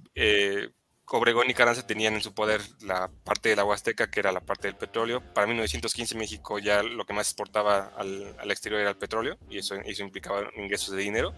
Obregón 1.11 1.49
y 1.49 1.53
Carranza 1.53 1.85
tenían 1.85 2.15
en 2.15 2.21
su 2.21 2.33
poder 2.33 2.61
la 2.81 3.09
parte 3.23 3.49
de 3.49 3.55
la 3.55 3.65
Huasteca, 3.65 4.09
que 4.09 4.19
era 4.19 4.31
la 4.31 4.39
parte 4.39 4.67
del 4.67 4.75
petróleo. 4.75 5.21
Para 5.33 5.45
1915 5.45 6.17
México 6.17 6.59
ya 6.59 6.81
lo 6.81 7.05
que 7.05 7.13
más 7.13 7.27
exportaba 7.27 7.91
al, 7.97 8.49
exterior 8.49 8.81
era 8.81 8.89
el 8.89 8.97
petróleo 8.97 9.37
y 9.49 9.59
eso, 9.59 9.75
eso, 9.75 10.03
implicaba 10.03 10.49
ingresos 10.55 10.95
de 10.95 11.01
dinero. 11.01 11.33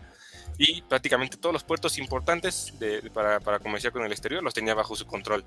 Y 0.57 0.81
prácticamente 0.83 1.37
todos 1.37 1.51
los 1.51 1.63
puertos 1.63 1.97
importantes 1.97 2.73
para, 3.13 3.39
para, 3.39 3.59
comerciar 3.59 3.91
con 3.91 4.05
el 4.05 4.11
exterior 4.11 4.41
los 4.43 4.53
tenía 4.53 4.73
bajo 4.73 4.95
su 4.95 5.05
control 5.05 5.43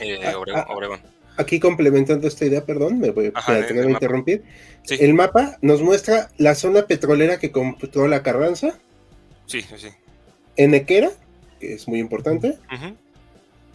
eh, 0.00 0.20
ah, 0.24 0.32
ah, 0.34 0.66
Obregón, 0.68 1.02
Aquí 1.36 1.58
complementando 1.58 2.28
esta 2.28 2.44
idea, 2.44 2.64
perdón, 2.64 3.00
me 3.00 3.10
voy 3.10 3.32
a 3.34 3.66
tener 3.66 3.86
que 3.86 3.90
interrumpir. 3.90 4.44
El 4.88 5.14
mapa 5.14 5.58
nos 5.62 5.82
muestra 5.82 6.30
la 6.38 6.54
zona 6.54 6.86
petrolera 6.86 7.38
que 7.38 7.50
controla 7.50 8.22
Carranza. 8.22 8.78
Sí, 9.46 9.62
sí. 9.62 9.88
Enequera, 10.56 11.10
que 11.58 11.74
es 11.74 11.88
muy 11.88 11.98
importante. 11.98 12.58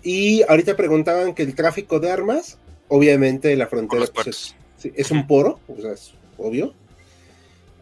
Y 0.03 0.43
ahorita 0.43 0.77
preguntaban 0.77 1.33
que 1.33 1.43
el 1.43 1.53
tráfico 1.53 1.99
de 1.99 2.11
armas, 2.11 2.57
obviamente 2.87 3.55
la 3.57 3.67
frontera 3.67 4.05
pues, 4.13 4.55
es, 4.83 5.11
un 5.11 5.27
poro, 5.27 5.59
o 5.67 5.81
sea, 5.81 5.91
es 5.91 6.13
obvio. 6.37 6.73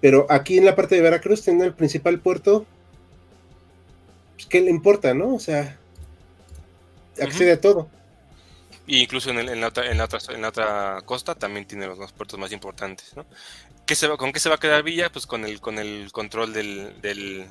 Pero 0.01 0.25
aquí 0.29 0.57
en 0.57 0.65
la 0.65 0.75
parte 0.75 0.95
de 0.95 1.01
Veracruz 1.01 1.43
tiene 1.43 1.65
el 1.65 1.73
principal 1.73 2.19
puerto, 2.19 2.65
pues, 4.35 4.47
¿qué 4.47 4.61
le 4.61 4.71
importa, 4.71 5.13
no? 5.13 5.35
O 5.35 5.39
sea, 5.39 5.77
accede 7.21 7.51
a 7.51 7.61
todo. 7.61 7.89
Y 8.87 9.03
incluso 9.03 9.29
en, 9.29 9.59
la 9.59 9.67
otra, 9.67 9.91
en, 9.91 9.97
la 9.97 10.05
otra, 10.05 10.19
en 10.29 10.41
la 10.41 10.49
otra 10.49 11.01
costa 11.05 11.35
también 11.35 11.67
tiene 11.67 11.85
los 11.85 11.97
dos 11.97 12.13
puertos 12.13 12.39
más 12.39 12.51
importantes, 12.51 13.15
¿no? 13.15 13.25
¿Qué 13.85 13.95
se 13.95 14.07
va, 14.07 14.17
¿Con 14.17 14.31
qué 14.31 14.39
se 14.39 14.49
va 14.49 14.55
a 14.55 14.59
quedar 14.59 14.83
Villa? 14.83 15.11
Pues 15.11 15.27
con 15.27 15.45
el, 15.45 15.61
con 15.61 15.77
el 15.77 16.11
control 16.11 16.53
del, 16.53 16.99
del, 17.01 17.47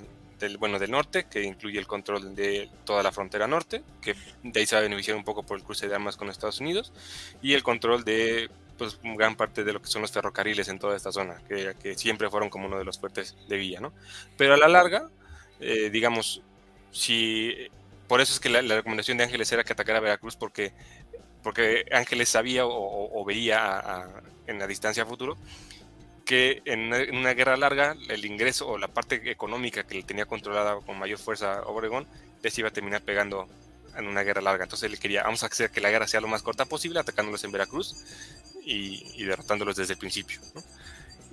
bueno, 0.59 0.79
del 0.79 0.91
norte, 0.91 1.27
que 1.31 1.43
incluye 1.43 1.79
el 1.79 1.87
control 1.87 2.35
de 2.35 2.69
toda 2.85 3.03
la 3.03 3.13
frontera 3.13 3.47
norte, 3.47 3.83
que 4.03 4.15
de 4.43 4.61
ahí 4.61 4.67
se 4.67 4.75
va 4.75 4.81
a 4.81 4.83
beneficiar 4.83 5.17
un 5.17 5.25
poco 5.25 5.45
por 5.45 5.59
el 5.59 5.65
cruce 5.65 5.89
de 5.89 5.95
armas 5.95 6.17
con 6.17 6.29
Estados 6.29 6.61
Unidos, 6.61 6.93
y 7.41 7.55
el 7.55 7.63
control 7.63 8.05
de 8.05 8.51
pues, 8.77 8.99
gran 9.03 9.37
parte 9.37 9.65
de 9.65 9.73
lo 9.73 9.81
que 9.81 9.89
son 9.89 10.03
los 10.03 10.13
ferrocarriles 10.13 10.69
en 10.69 10.79
toda 10.79 10.97
esta 10.97 11.13
zona, 11.13 11.41
que, 11.49 11.75
que 11.83 11.95
siempre 11.97 12.29
fueron 12.31 12.51
como 12.51 12.67
uno 12.67 12.79
de 12.79 12.85
los 12.85 12.99
fuertes 12.99 13.37
de 13.49 13.57
Villa, 13.57 13.81
¿no? 13.81 13.93
Pero 14.37 14.55
a 14.55 14.57
la 14.59 14.69
larga, 14.69 15.09
eh, 15.61 15.91
digamos, 15.91 16.43
si... 16.93 17.55
Por 18.09 18.21
eso 18.21 18.33
es 18.33 18.39
que 18.39 18.49
la, 18.49 18.61
recomendación 18.63 19.19
de 19.19 19.25
Ángeles 19.25 19.51
era 19.51 19.65
que 19.65 19.73
atacara 19.73 19.99
a 19.99 20.01
Veracruz, 20.01 20.37
porque, 20.37 20.73
porque 21.47 21.87
Ángeles 21.93 22.29
sabía 22.29 22.67
o, 22.67 23.25
veía 23.25 24.05
en 24.49 24.59
la 24.59 24.67
distancia 24.67 25.07
futuro 25.07 25.39
que 26.25 26.61
en 26.65 26.93
una, 27.17 27.35
guerra 27.35 27.57
larga 27.57 27.95
el 28.09 28.25
ingreso 28.25 28.67
o 28.67 28.79
la 28.79 28.89
parte 28.89 29.31
económica 29.31 29.85
que 29.85 29.95
le 29.95 30.03
tenía 30.03 30.27
controlada 30.27 30.81
con 30.85 30.99
mayor 30.99 31.21
fuerza 31.21 31.63
Obregón 31.67 32.09
les 32.43 32.59
iba 32.59 32.67
a 32.67 32.73
terminar 32.73 33.03
pegando 33.03 33.47
en 33.97 34.09
una 34.09 34.25
guerra 34.25 34.41
larga. 34.41 34.65
Entonces 34.65 34.91
él 34.91 34.99
quería, 34.99 35.23
vamos 35.23 35.45
a 35.45 35.47
hacer 35.47 35.71
que 35.71 35.81
la 35.81 35.89
guerra 35.89 36.09
sea 36.09 36.21
lo 36.21 36.27
más 36.27 36.43
corta 36.43 36.65
posible, 36.65 36.99
atacándolos 36.99 37.45
en 37.45 37.53
Veracruz 37.53 37.95
y, 38.65 39.23
derrotándolos 39.23 39.77
desde 39.77 39.93
el 39.93 40.01
principio. 40.01 40.41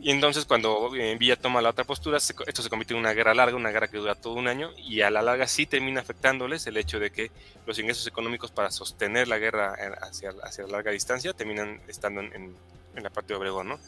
Y 0.04 0.12
entonces 0.12 0.46
cuando 0.46 0.94
eh, 0.96 1.16
Villa 1.18 1.38
toma 1.38 1.62
la 1.62 1.70
otra 1.70 1.86
postura, 1.86 2.18
esto 2.18 2.62
se 2.62 2.70
convierte 2.70 2.94
en 2.94 3.00
una 3.00 3.14
guerra 3.14 3.34
larga, 3.34 3.56
una 3.56 3.72
guerra 3.72 3.88
que 3.88 3.98
dura 3.98 4.16
todo 4.16 4.34
un 4.34 4.50
año 4.50 4.72
y 4.78 5.00
a 5.00 5.10
la 5.10 5.22
larga 5.22 5.48
sí 5.48 5.66
termina 5.66 6.02
afectándoles 6.02 6.68
el 6.68 6.76
hecho 6.76 7.00
de 7.00 7.10
que 7.10 7.32
los 7.66 7.80
ingresos 7.80 8.06
económicos 8.06 8.52
para 8.52 8.70
sostener 8.70 9.30
la 9.30 9.38
guerra 9.38 9.76
eh, 9.80 9.96
hacia, 10.02 10.34
hacia 10.44 10.68
larga 10.68 10.92
distancia 10.92 11.32
terminan 11.32 11.82
estando 11.88 12.20
en, 12.20 12.54
en 12.96 13.04
la 13.04 13.10
parte 13.10 13.34
de 13.34 13.40
Obregón, 13.40 13.70
¿no? 13.70 13.80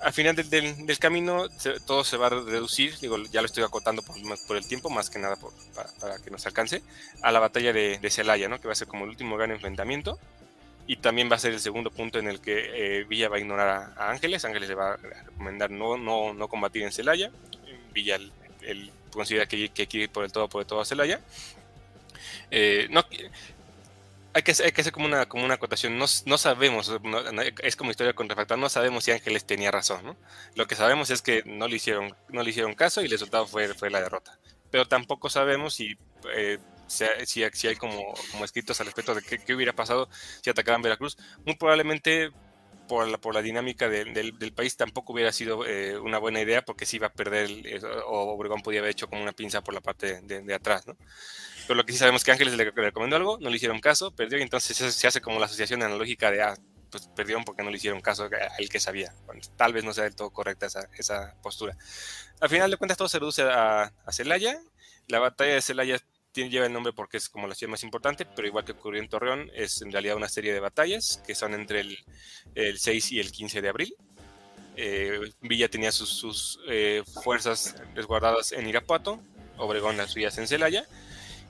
al 0.00 0.12
final 0.12 0.34
del, 0.34 0.98
camino 0.98 1.46
todo 1.86 2.04
se 2.04 2.16
va 2.16 2.28
a 2.28 2.30
reducir, 2.30 2.98
digo, 3.00 3.18
ya 3.30 3.42
lo 3.42 3.46
estoy 3.46 3.62
acotando 3.64 4.02
por, 4.02 4.56
el 4.56 4.66
tiempo, 4.66 4.88
más 4.88 5.10
que 5.10 5.18
nada 5.18 5.36
para, 6.00 6.18
que 6.18 6.30
nos 6.30 6.46
alcance, 6.46 6.82
a 7.22 7.30
la 7.30 7.38
batalla 7.38 7.72
de, 7.72 8.10
Celaya, 8.10 8.48
¿no? 8.48 8.60
que 8.60 8.66
va 8.66 8.72
a 8.72 8.76
ser 8.76 8.88
como 8.88 9.04
el 9.04 9.10
último 9.10 9.36
gran 9.36 9.50
enfrentamiento. 9.50 10.18
Y 10.90 10.96
también 10.96 11.30
va 11.30 11.36
a 11.36 11.38
ser 11.38 11.52
el 11.52 11.60
segundo 11.60 11.92
punto 11.92 12.18
en 12.18 12.26
el 12.26 12.40
que 12.40 12.98
eh, 12.98 13.04
Villa 13.04 13.28
va 13.28 13.36
a 13.36 13.38
ignorar 13.38 13.94
a, 13.96 14.10
Ángeles. 14.10 14.44
Ángeles 14.44 14.68
le 14.68 14.74
va 14.74 14.94
a 14.94 14.96
recomendar 14.96 15.70
no, 15.70 15.96
no, 15.96 16.34
no 16.34 16.48
combatir 16.48 16.82
en 16.82 16.90
Celaya. 16.90 17.30
Villa 17.92 18.18
él, 18.62 18.90
considera 19.12 19.46
que, 19.46 19.68
que, 19.68 19.86
quiere 19.86 20.04
ir 20.06 20.10
por 20.10 20.24
el 20.24 20.32
todo, 20.32 20.48
por 20.48 20.62
el 20.62 20.66
todo 20.66 20.80
a 20.80 20.84
Celaya. 20.84 21.20
Eh, 22.50 22.88
no, 22.90 23.04
hay 24.32 24.42
que, 24.42 24.52
hay 24.64 24.72
que 24.72 24.80
hacer 24.80 24.92
como 24.92 25.06
una, 25.06 25.26
como 25.26 25.44
una 25.44 25.54
acotación. 25.54 25.96
No, 25.96 26.06
no 26.26 26.38
sabemos, 26.38 26.90
es 27.62 27.76
como 27.76 27.92
historia 27.92 28.12
contrafactual, 28.12 28.58
no 28.58 28.68
sabemos 28.68 29.04
si 29.04 29.12
Ángeles 29.12 29.44
tenía 29.44 29.70
razón. 29.70 30.04
¿no? 30.04 30.16
Lo 30.56 30.66
que 30.66 30.74
sabemos 30.74 31.10
es 31.10 31.22
que 31.22 31.44
no 31.46 31.68
le 31.68 31.76
hicieron, 31.76 32.16
no 32.30 32.42
le 32.42 32.50
hicieron 32.50 32.74
caso 32.74 33.00
y 33.00 33.04
el 33.04 33.12
resultado 33.12 33.46
fue, 33.46 33.72
fue 33.74 33.90
la 33.90 34.00
derrota. 34.00 34.40
Pero 34.72 34.88
tampoco 34.88 35.30
sabemos 35.30 35.74
si, 35.74 35.96
eh, 36.34 36.58
si, 36.90 37.42
hay 37.42 37.76
como, 37.76 38.14
escritos 38.44 38.80
al 38.80 38.86
respecto 38.86 39.14
de 39.14 39.22
qué, 39.22 39.54
hubiera 39.54 39.72
pasado 39.72 40.08
si 40.42 40.50
atacaban 40.50 40.82
Veracruz. 40.82 41.16
Muy 41.44 41.56
probablemente 41.56 42.30
por 42.88 43.34
la, 43.34 43.42
dinámica 43.42 43.88
del, 43.88 44.52
país 44.52 44.76
tampoco 44.76 45.12
hubiera 45.12 45.30
sido 45.30 45.64
eh, 45.64 45.96
una 45.96 46.18
buena 46.18 46.40
idea 46.40 46.62
porque 46.62 46.86
si 46.86 46.96
iba 46.96 47.06
a 47.06 47.12
perder 47.12 47.48
o 48.06 48.32
Obregón 48.32 48.62
podía 48.62 48.80
haber 48.80 48.90
hecho 48.90 49.08
como 49.08 49.22
una 49.22 49.32
pinza 49.32 49.62
por 49.62 49.74
la 49.74 49.80
parte 49.80 50.20
de, 50.22 50.54
atrás. 50.54 50.88
¿no? 50.88 50.96
Pero 51.68 51.76
lo 51.76 51.86
que 51.86 51.92
sí 51.92 51.98
sabemos 51.98 52.22
es 52.22 52.24
que 52.24 52.32
Ángeles 52.32 52.54
le, 52.54 52.70
recomendó 52.72 53.14
algo, 53.14 53.38
no 53.40 53.48
le 53.48 53.56
hicieron 53.56 53.78
caso, 53.80 54.10
perdió 54.10 54.38
y 54.38 54.42
entonces 54.42 54.76
se, 54.76 55.06
hace 55.06 55.20
como 55.20 55.38
la 55.38 55.46
asociación 55.46 55.84
analógica 55.84 56.32
de, 56.32 56.42
ah, 56.42 56.56
pues 56.90 57.08
perdieron 57.14 57.44
porque 57.44 57.62
no 57.62 57.70
le 57.70 57.76
hicieron 57.76 58.00
caso 58.00 58.24
a 58.24 58.56
él 58.58 58.68
que 58.68 58.80
sabía. 58.80 59.14
tal 59.56 59.72
vez 59.72 59.84
no 59.84 59.92
sea 59.92 60.04
del 60.04 60.16
todo 60.16 60.30
correcta 60.30 60.66
esa, 60.66 60.88
esa, 60.98 61.36
postura. 61.42 61.76
Al 62.40 62.48
final 62.48 62.72
de 62.72 62.76
cuentas 62.76 62.98
todo 62.98 63.08
se 63.08 63.20
reduce 63.20 63.42
a, 63.42 63.92
a 64.04 64.12
Celaya. 64.12 64.58
La 65.06 65.20
batalla 65.20 65.54
de 65.54 65.62
Celaya 65.62 66.00
lleva 66.34 66.66
el 66.66 66.72
nombre 66.72 66.92
porque 66.92 67.16
es 67.16 67.28
como 67.28 67.46
la 67.46 67.54
ciudad 67.54 67.70
más 67.70 67.82
importante, 67.82 68.24
pero 68.24 68.46
igual 68.46 68.64
que 68.64 68.72
ocurrió 68.72 69.00
en 69.00 69.08
Torreón, 69.08 69.50
es 69.54 69.82
en 69.82 69.92
realidad 69.92 70.16
una 70.16 70.28
serie 70.28 70.52
de 70.52 70.60
batallas 70.60 71.22
que 71.26 71.34
son 71.34 71.54
entre 71.54 71.80
el, 71.80 71.98
el 72.54 72.78
6 72.78 73.12
y 73.12 73.20
el 73.20 73.32
15 73.32 73.62
de 73.62 73.68
abril. 73.68 73.94
Eh, 74.76 75.32
Villa 75.40 75.68
tenía 75.68 75.92
sus, 75.92 76.58
eh, 76.68 77.02
fuerzas 77.22 77.76
resguardadas 77.94 78.52
en 78.52 78.66
Irapuato, 78.66 79.20
Obregón 79.58 79.96
las 79.96 80.12
suyas 80.12 80.38
en 80.38 80.48
Celaya, 80.48 80.86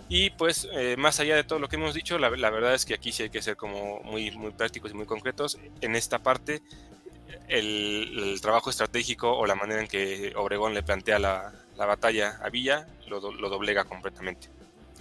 y 0.08 0.30
pues, 0.30 0.68
eh, 0.72 0.96
más 0.98 1.20
allá 1.20 1.36
de 1.36 1.44
todo 1.44 1.60
lo 1.60 1.68
que 1.68 1.76
hemos 1.76 1.94
dicho, 1.94 2.18
la, 2.18 2.28
verdad 2.28 2.74
es 2.74 2.84
que 2.84 2.94
aquí 2.94 3.12
sí 3.12 3.22
hay 3.22 3.30
que 3.30 3.40
ser 3.42 3.56
como 3.56 4.00
muy, 4.00 4.32
prácticos 4.56 4.90
y 4.90 4.94
muy 4.94 5.06
concretos. 5.06 5.58
En 5.80 5.94
esta 5.94 6.18
parte, 6.18 6.62
el, 7.46 8.36
trabajo 8.42 8.70
estratégico 8.70 9.30
o 9.30 9.46
la 9.46 9.54
manera 9.54 9.80
en 9.80 9.86
que 9.86 10.32
Obregón 10.34 10.74
le 10.74 10.82
plantea 10.82 11.20
la, 11.20 11.52
batalla 11.76 12.40
a 12.42 12.50
Villa 12.50 12.88
lo, 13.06 13.20
doblega 13.20 13.84
completamente. 13.84 14.48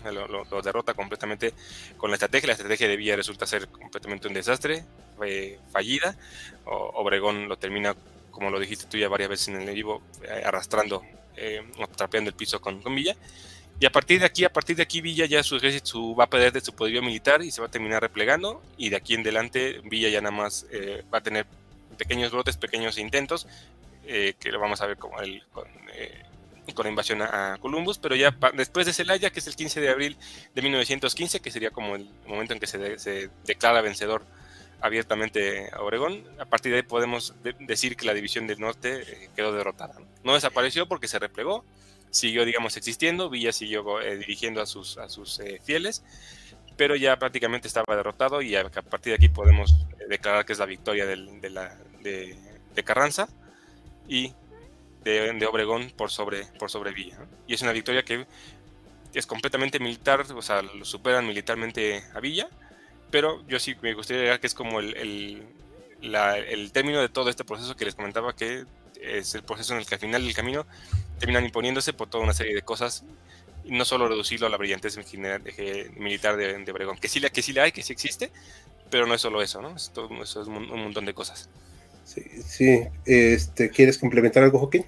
Lo, 0.03 0.61
derrota 0.61 0.93
completamente 0.93 1.53
con 1.97 2.09
la 2.09 2.15
estrategia. 2.15 2.47
La 2.47 2.53
estrategia 2.53 2.87
de 2.87 2.95
Villa 2.95 3.15
resulta 3.15 3.45
ser 3.45 3.67
completamente 3.67 4.27
un 4.27 4.33
desastre, 4.33 4.85
fallida. 5.71 6.15
Obregón 6.65 7.47
lo 7.47 7.57
termina, 7.57 7.95
como 8.31 8.49
lo 8.49 8.59
dijiste 8.59 8.85
tú 8.85 8.97
ya 8.97 9.09
varias 9.09 9.29
veces 9.29 9.49
en 9.49 9.61
el 9.61 9.75
vivo, 9.75 10.01
eh, 10.23 10.43
arrastrando 10.45 11.03
eh, 11.35 11.63
trapeando 11.95 12.29
el 12.29 12.35
piso 12.35 12.59
con, 12.59 12.81
con 12.81 12.95
Villa. 12.95 13.15
Y 13.79 13.85
a 13.85 13.91
partir 13.91 14.19
de 14.19 14.25
aquí, 14.25 14.43
a 14.43 14.51
partir 14.51 14.75
de 14.75 14.83
aquí, 14.83 14.99
Villa 14.99 15.25
ya 15.25 15.41
su 15.41 15.57
va 16.13 16.25
a 16.25 16.29
perder 16.29 16.59
su 16.61 16.73
poderío 16.73 17.01
militar 17.01 17.41
y 17.41 17.51
se 17.51 17.61
va 17.61 17.67
a 17.67 17.71
terminar 17.71 18.01
replegando. 18.01 18.61
Y 18.77 18.89
de 18.89 18.97
aquí 18.97 19.13
en 19.13 19.21
adelante, 19.21 19.79
Villa 19.85 20.09
ya 20.09 20.19
nada 20.19 20.35
más 20.35 20.65
eh, 20.71 21.03
va 21.13 21.19
a 21.19 21.21
tener 21.21 21.45
pequeños 21.97 22.31
brotes, 22.31 22.57
pequeños 22.57 22.97
intentos, 22.97 23.47
eh, 24.05 24.33
que 24.37 24.51
lo 24.51 24.59
vamos 24.59 24.81
a 24.81 24.85
ver 24.85 24.97
como 24.97 25.21
el, 25.21 25.43
con, 26.71 26.83
la 26.85 26.89
invasión 26.89 27.21
a, 27.21 27.57
Columbus. 27.59 27.97
Pero 27.97 28.15
ya 28.15 28.35
después 28.53 28.85
de 28.85 28.93
Celaya, 28.93 29.29
que 29.29 29.39
es 29.39 29.47
el 29.47 29.55
15 29.55 29.81
de 29.81 29.89
abril 29.89 30.17
de 30.53 30.61
1915, 30.61 31.39
que 31.39 31.51
sería 31.51 31.71
como 31.71 31.95
el 31.95 32.09
momento 32.27 32.53
en 32.53 32.59
que 32.59 32.67
se, 32.67 33.29
declara 33.45 33.81
vencedor 33.81 34.25
abiertamente 34.81 35.69
a 35.73 35.81
Oregón. 35.81 36.23
A 36.39 36.45
partir 36.45 36.71
de 36.71 36.77
ahí 36.77 36.83
podemos 36.83 37.33
decir 37.59 37.95
que 37.95 38.05
la 38.05 38.13
división 38.13 38.47
del 38.47 38.59
norte 38.59 39.29
quedó 39.35 39.51
derrotada. 39.51 39.95
¿no? 40.23 40.33
desapareció 40.33 40.87
porque 40.87 41.07
se 41.07 41.19
replegó, 41.19 41.65
siguió, 42.11 42.45
digamos, 42.45 42.77
existiendo, 42.77 43.29
Villa 43.29 43.51
siguió 43.51 44.01
eh, 44.01 44.17
dirigiendo 44.17 44.61
a 44.61 44.65
sus, 44.65 44.97
a 44.97 45.09
sus 45.09 45.39
eh, 45.39 45.61
fieles, 45.63 46.03
pero 46.79 46.95
ya 46.95 47.19
prácticamente 47.19 47.67
estaba 47.67 47.95
derrotado 47.95 48.41
y 48.41 48.55
a, 48.55 48.69
partir 48.69 49.11
de 49.11 49.15
aquí 49.15 49.29
podemos 49.29 49.71
eh, 49.99 50.05
declarar 50.07 50.45
que 50.45 50.53
es 50.53 50.59
la 50.59 50.65
victoria 50.65 51.05
de, 51.05 51.17
de, 52.01 52.83
Carranza 52.85 53.27
y 54.07 54.33
de, 55.09 55.45
Obregón 55.45 55.91
por 55.95 56.11
sobre, 56.11 56.45
por 56.57 56.69
sobre 56.69 56.91
Villa. 56.91 57.17
Y 57.47 57.53
es 57.53 57.61
una 57.61 57.71
victoria 57.71 58.03
que 58.03 58.25
es 59.13 59.25
completamente 59.25 59.79
militar, 59.79 60.25
o 60.33 60.41
sea, 60.41 60.61
lo 60.61 60.85
superan 60.85 61.25
militarmente 61.25 62.03
a 62.13 62.19
Villa, 62.19 62.49
pero 63.11 63.45
yo 63.47 63.59
sí 63.59 63.75
me 63.81 63.93
gustaría 63.93 64.23
decir 64.23 64.39
que 64.39 64.47
es 64.47 64.53
como 64.53 64.79
el, 64.79 65.43
el, 66.01 66.71
término 66.71 67.01
de 67.01 67.09
todo 67.09 67.29
este 67.29 67.43
proceso 67.43 67.75
que 67.75 67.85
les 67.85 67.95
comentaba 67.95 68.35
que 68.35 68.65
es 69.01 69.33
el 69.35 69.43
proceso 69.43 69.73
en 69.73 69.79
el 69.79 69.85
que 69.85 69.95
al 69.95 70.01
final 70.01 70.23
del 70.23 70.35
camino 70.35 70.65
terminan 71.19 71.45
imponiéndose 71.45 71.93
por 71.93 72.09
toda 72.09 72.23
una 72.23 72.33
serie 72.33 72.53
de 72.53 72.61
cosas 72.61 73.03
y 73.63 73.71
no 73.71 73.85
solo 73.85 74.07
reducirlo 74.07 74.47
a 74.47 74.49
la 74.49 74.57
brillantez 74.57 74.97
militar 74.97 76.37
de, 76.37 76.57
de 76.57 76.71
Obregón, 76.71 76.97
que 76.97 77.07
sí, 77.07 77.19
la, 77.19 77.29
que 77.29 77.41
sí 77.41 77.53
la 77.53 77.63
hay, 77.63 77.71
que 77.71 77.83
sí 77.83 77.93
existe, 77.93 78.31
pero 78.89 79.05
no 79.05 79.13
es 79.13 79.21
solo 79.21 79.41
eso, 79.41 79.61
¿no? 79.61 79.75
Es 79.75 79.91
todo, 79.93 80.23
eso 80.23 80.41
es 80.41 80.47
un, 80.47 80.67
montón 80.67 81.05
de 81.05 81.13
cosas. 81.13 81.49
Sí, 82.05 82.23
sí. 82.45 82.81
Este, 83.05 83.69
¿Quieres 83.69 83.97
complementar 83.97 84.43
algo, 84.43 84.59
Joaquín? 84.59 84.85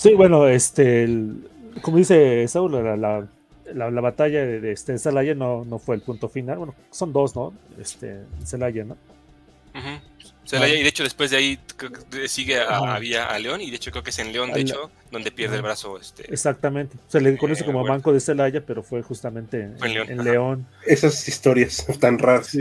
Sí, 0.00 0.14
bueno, 0.14 0.48
este, 0.48 1.06
como 1.82 1.98
dice 1.98 2.48
Saúl, 2.48 2.72
la, 2.72 2.96
la, 2.96 3.90
la, 3.90 4.00
batalla 4.00 4.46
de, 4.46 4.72
este, 4.72 4.98
Celaya 4.98 5.34
no, 5.34 5.66
no 5.66 5.78
fue 5.78 5.94
el 5.94 6.00
punto 6.00 6.30
final, 6.30 6.56
bueno, 6.56 6.74
son 6.90 7.12
dos, 7.12 7.36
¿no? 7.36 7.52
Este, 7.78 8.20
Celaya, 8.42 8.84
¿no? 8.84 8.96
y 10.52 10.82
de 10.82 10.88
hecho 10.88 11.02
después 11.02 11.30
de 11.30 11.36
ahí 11.36 11.58
sigue 12.28 12.58
a, 12.58 12.98
Vía 12.98 13.26
a 13.26 13.38
León 13.38 13.60
y 13.60 13.68
de 13.68 13.76
hecho 13.76 13.90
creo 13.90 14.02
que 14.02 14.08
es 14.08 14.18
en 14.20 14.32
León, 14.32 14.52
de 14.52 14.62
hecho, 14.62 14.90
donde 15.10 15.30
pierde 15.30 15.56
el 15.56 15.62
brazo. 15.62 16.00
Este, 16.00 16.32
Exactamente. 16.32 16.96
Se 17.08 17.20
le 17.20 17.36
conoce 17.36 17.64
eh, 17.64 17.66
como 17.66 17.84
Manco 17.84 18.10
de 18.10 18.20
Celaya, 18.20 18.64
pero 18.64 18.82
fue 18.82 19.02
justamente 19.02 19.68
en, 19.82 20.24
León. 20.24 20.66
Esas 20.86 21.28
historias 21.28 21.86
tan 22.00 22.18
raras. 22.18 22.56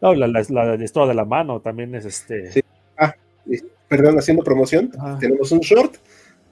No, 0.00 0.14
la, 0.14 0.26
la, 0.26 0.40
historia 0.40 1.08
de 1.08 1.14
la 1.14 1.26
mano 1.26 1.60
también 1.60 1.94
es 1.94 2.06
este. 2.06 2.64
Ah, 2.96 3.14
perdón, 3.88 4.18
haciendo 4.18 4.42
promoción. 4.42 4.90
Tenemos 5.20 5.52
un 5.52 5.60
short 5.60 5.96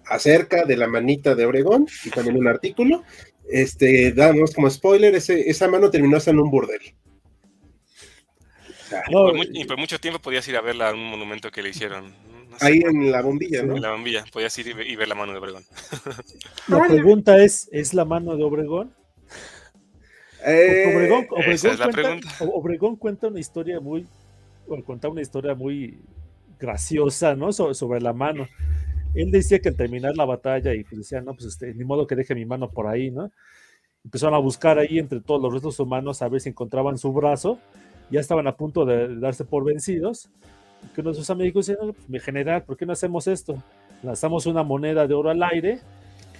acerca 0.09 0.65
de 0.65 0.77
la 0.77 0.89
manita 0.89 1.35
de 1.35 1.47
Obregón 1.47 1.87
y 2.05 2.11
también 2.11 2.37
un 2.37 2.49
artículo. 2.49 3.05
Este, 3.51 4.13
damos 4.13 4.55
como 4.55 4.69
spoiler, 4.69 5.15
ese, 5.15 5.49
esa 5.49 5.69
mano 5.69 5.91
terminó 5.91 6.19
hasta 6.19 6.31
en 6.31 6.41
un 6.41 6.51
burdel 6.51 6.81
y, 9.53 9.65
por 9.65 9.79
mucho 9.79 9.99
tiempo 9.99 10.21
podías 10.21 10.47
ir 10.49 10.57
a 10.57 10.61
verla 10.61 10.91
en 10.91 10.97
un 10.97 11.11
monumento 11.11 11.51
que 11.51 11.63
le 11.63 11.71
hicieron. 11.71 12.13
Ahí 12.61 12.81
en 12.81 13.13
la 13.13 13.23
bombilla, 13.23 13.63
¿no? 13.63 13.77
En 13.77 13.83
la 13.83 13.93
bombilla, 13.93 14.25
podías 14.33 14.57
ir 14.59 14.69
y 14.69 14.97
ver 14.97 15.09
la 15.09 15.15
mano 15.15 15.33
de 15.33 15.39
Obregón. 15.39 15.65
La 16.69 16.87
pregunta 16.87 17.43
es, 17.43 17.69
¿es 17.73 17.95
la 17.95 18.05
mano 18.05 18.37
de 18.37 18.43
Obregón? 18.43 18.93
Eh, 20.45 20.93
Obregón, 20.95 21.27
cuenta, 21.27 21.89
Obregón, 22.41 22.97
cuenta, 22.97 23.29
una 23.29 23.41
historia 23.41 23.81
muy, 23.81 24.07
bueno, 24.67 24.85
cuenta 24.85 25.09
una 25.09 25.23
historia 25.23 25.55
muy 25.55 25.99
graciosa, 26.59 27.35
¿no? 27.37 27.53
sobre 27.53 28.01
la 28.01 28.13
mano. 28.13 28.49
Él 29.15 29.31
decía 29.31 29.59
que 29.59 29.71
al 29.71 29.77
terminar 29.77 30.17
la 30.17 30.25
batalla 30.25 30.75
y 30.75 30.85
pues 30.85 30.99
decía, 30.99 31.21
no, 31.21 31.35
pues 31.35 31.47
este, 31.47 31.75
ni 31.75 31.85
modo 31.85 32.07
que 32.07 32.17
deje 32.17 32.35
mi 32.35 32.45
mano 32.45 32.71
por 32.71 32.87
ahí, 32.87 33.11
¿no? 33.11 33.31
Empezaron 34.05 34.35
a 34.35 34.39
buscar 34.39 34.79
ahí 34.79 34.99
entre 34.99 35.21
todos 35.21 35.43
los 35.43 35.53
restos 35.53 35.81
humanos 35.81 36.23
a 36.23 36.29
ver 36.29 36.41
si 36.41 36.51
encontraban 36.51 36.99
su 36.99 37.13
brazo 37.13 37.59
ya 38.11 38.21
estaban 38.21 38.47
a 38.47 38.57
punto 38.57 38.85
de 38.85 39.17
darse 39.19 39.45
por 39.45 39.65
vencidos. 39.65 40.31
Que 40.95 41.01
uno 41.01 41.11
de 41.11 41.17
sus 41.17 41.31
amigos 41.31 41.67
dijeron, 41.67 41.93
pues, 41.93 42.09
mi 42.09 42.21
general, 42.21 42.63
¿por 42.63 42.77
qué 42.77 42.87
no 42.87 42.93
hacemos 42.93 43.27
esto? 43.27 43.63
Lanzamos 44.03 44.47
una 44.47 44.63
moneda 44.63 45.07
de 45.07 45.15
oro 45.15 45.31
al 45.31 45.43
aire 45.43 45.81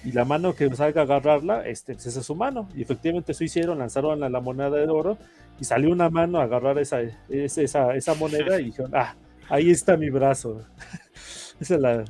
y 0.05 0.13
la 0.13 0.23
mano 0.23 0.55
que 0.55 0.73
salga 0.75 1.01
a 1.01 1.03
agarrarla, 1.03 1.67
este, 1.67 1.93
pues 1.93 2.05
esa 2.05 2.21
es 2.21 2.25
su 2.25 2.35
mano. 2.35 2.69
Y 2.75 2.81
efectivamente 2.81 3.33
eso 3.33 3.43
hicieron, 3.43 3.79
lanzaron 3.79 4.19
la, 4.19 4.29
la 4.29 4.39
moneda 4.39 4.69
de 4.69 4.87
oro 4.87 5.17
y 5.59 5.65
salió 5.65 5.91
una 5.91 6.09
mano 6.09 6.39
a 6.39 6.43
agarrar 6.43 6.79
esa, 6.79 7.01
esa, 7.27 7.95
esa 7.95 8.13
moneda 8.15 8.61
y 8.61 8.65
dijeron, 8.65 8.91
ah, 8.95 9.15
ahí 9.49 9.69
está 9.69 9.97
mi 9.97 10.09
brazo. 10.09 10.61
esa 11.59 11.75
es 11.75 11.81
la, 11.81 12.05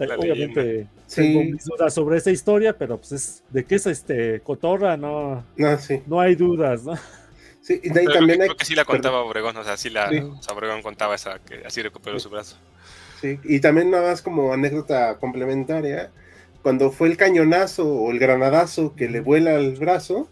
obviamente 0.00 0.86
tengo 1.14 1.44
mis 1.44 1.64
dudas 1.64 1.92
sobre 1.92 2.18
esa 2.18 2.30
historia, 2.30 2.76
pero 2.76 2.96
pues 2.98 3.12
es 3.12 3.42
de 3.50 3.64
qué 3.64 3.76
es 3.76 3.86
este 3.86 4.40
cotorra, 4.40 4.96
no, 4.96 5.44
no, 5.56 5.78
sí. 5.78 6.02
no 6.06 6.20
hay 6.20 6.34
dudas, 6.34 6.84
¿no? 6.84 6.94
Sí, 7.62 7.80
y 7.82 7.90
también 7.90 8.40
creo, 8.40 8.56
que 8.56 8.64
sí 8.64 8.74
la 8.74 8.84
contaba 8.84 9.20
Obregón, 9.22 9.56
o 9.56 9.64
sea, 9.64 9.76
sí 9.76 9.90
la, 9.90 10.10
Obregón 10.50 10.82
contaba 10.82 11.14
esa, 11.14 11.38
que 11.40 11.62
así 11.66 11.82
recuperó 11.82 12.18
su 12.18 12.30
brazo. 12.30 12.56
Sí, 13.20 13.38
y 13.44 13.60
también 13.60 13.90
nada 13.90 14.10
más 14.10 14.22
como 14.22 14.52
anécdota 14.52 15.18
complementaria, 15.18 16.10
cuando 16.62 16.90
fue 16.90 17.08
el 17.08 17.16
cañonazo 17.16 17.86
o 17.86 18.10
el 18.10 18.18
granadazo 18.18 18.94
que 18.96 19.08
le 19.08 19.20
vuela 19.20 19.54
el 19.54 19.76
brazo, 19.76 20.28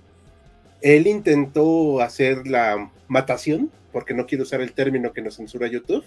él 0.81 1.07
intentó 1.07 2.01
hacer 2.01 2.47
la 2.47 2.91
matación, 3.09 3.71
porque 3.93 4.15
no 4.15 4.27
quiero 4.27 4.45
usar 4.45 4.61
el 4.61 4.73
término 4.73 5.13
que 5.13 5.23
nos 5.23 5.37
censura 5.37 5.67
YouTube, 5.67 6.05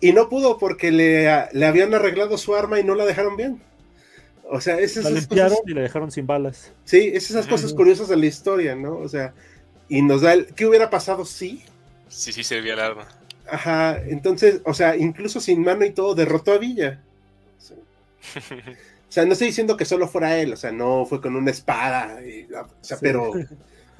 y 0.00 0.12
no 0.12 0.28
pudo 0.28 0.58
porque 0.58 0.90
le, 0.90 1.48
le 1.52 1.66
habían 1.66 1.94
arreglado 1.94 2.36
su 2.38 2.54
arma 2.54 2.78
y 2.78 2.84
no 2.84 2.94
la 2.94 3.04
dejaron 3.04 3.36
bien. 3.36 3.60
O 4.48 4.60
sea, 4.60 4.78
es 4.78 4.96
la 4.96 5.10
limpiaron 5.10 5.58
y 5.66 5.74
la 5.74 5.82
dejaron 5.82 6.10
sin 6.10 6.26
balas. 6.26 6.72
Sí, 6.84 7.10
es 7.12 7.30
esas 7.30 7.46
cosas 7.46 7.72
curiosas 7.72 8.08
de 8.08 8.16
la 8.16 8.26
historia, 8.26 8.76
¿no? 8.76 8.96
O 8.98 9.08
sea, 9.08 9.34
y 9.88 10.02
nos 10.02 10.22
da 10.22 10.34
el. 10.34 10.46
¿Qué 10.54 10.66
hubiera 10.66 10.88
pasado 10.88 11.24
si? 11.24 11.62
Sí, 12.08 12.32
sí, 12.32 12.44
servía 12.44 12.74
el 12.74 12.80
arma. 12.80 13.08
Ajá, 13.48 14.00
entonces, 14.06 14.60
o 14.64 14.74
sea, 14.74 14.96
incluso 14.96 15.40
sin 15.40 15.62
mano 15.62 15.84
y 15.84 15.90
todo, 15.90 16.14
derrotó 16.14 16.52
a 16.52 16.58
Villa. 16.58 17.02
O 19.08 19.12
sea, 19.16 19.24
no 19.24 19.32
estoy 19.32 19.46
diciendo 19.46 19.76
que 19.76 19.84
solo 19.84 20.08
fuera 20.08 20.36
él, 20.36 20.52
o 20.52 20.56
sea, 20.56 20.72
no 20.72 21.06
fue 21.06 21.22
con 21.22 21.36
una 21.36 21.52
espada, 21.52 22.18
o 22.52 22.84
sea, 22.84 22.98
pero, 23.00 23.32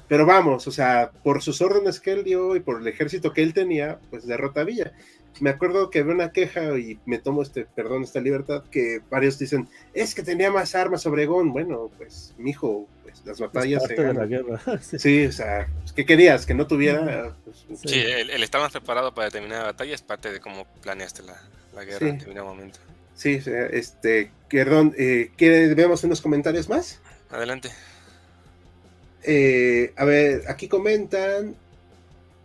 pero 0.07 0.25
vamos, 0.25 0.67
o 0.67 0.71
sea, 0.71 1.11
por 1.23 1.41
sus 1.41 1.61
órdenes 1.61 2.01
que 2.01 2.11
él 2.11 2.25
dio 2.25 2.55
y 2.57 2.59
por 2.59 2.81
el 2.81 2.87
ejército 2.87 3.31
que 3.31 3.41
él 3.41 3.53
tenía, 3.53 3.99
pues 4.11 4.27
derrota 4.27 4.61
a 4.61 4.63
Villa 4.65 4.91
me 5.39 5.49
acuerdo 5.49 5.89
que 5.89 5.99
había 5.99 6.13
una 6.13 6.31
queja 6.31 6.77
y 6.77 6.99
me 7.05 7.17
tomo 7.17 7.41
este, 7.41 7.65
perdón, 7.65 8.03
esta 8.03 8.19
libertad, 8.19 8.63
que 8.71 9.01
varios 9.09 9.39
dicen, 9.39 9.67
es 9.93 10.15
que 10.15 10.23
tenía 10.23 10.51
más 10.51 10.75
armas 10.75 11.05
Obregón. 11.05 11.51
Bueno, 11.51 11.91
pues, 11.97 12.33
mijo, 12.37 12.87
pues 13.03 13.25
las 13.25 13.39
batallas 13.39 13.83
se 13.83 13.95
de 13.95 14.13
la 14.13 14.25
guerra. 14.25 14.59
sí. 14.81 15.25
o 15.25 15.31
sea, 15.31 15.67
pues, 15.79 15.93
¿qué 15.93 16.05
querías? 16.05 16.45
Que 16.45 16.53
no 16.53 16.67
tuviera. 16.67 17.35
Pues, 17.43 17.65
sí, 17.85 17.99
el, 17.99 18.43
estar 18.43 18.61
más 18.61 18.71
preparado 18.71 19.13
para 19.13 19.25
determinada 19.25 19.65
batalla 19.65 19.95
es 19.95 20.01
parte 20.01 20.31
de 20.31 20.39
cómo 20.39 20.65
planeaste 20.81 21.23
la, 21.23 21.41
la 21.75 21.83
guerra 21.83 22.07
en 22.07 22.17
determinado 22.17 22.47
momento. 22.47 22.79
Sí, 23.15 23.41
este, 23.71 24.31
perdón, 24.47 24.93
eh, 24.97 25.31
¿vemos 25.75 26.03
unos 26.03 26.21
comentarios 26.21 26.69
más? 26.69 26.99
Adelante. 27.31 27.71
Eh, 29.23 29.91
a 29.97 30.05
ver, 30.05 30.43
aquí 30.47 30.67
comentan, 30.67 31.55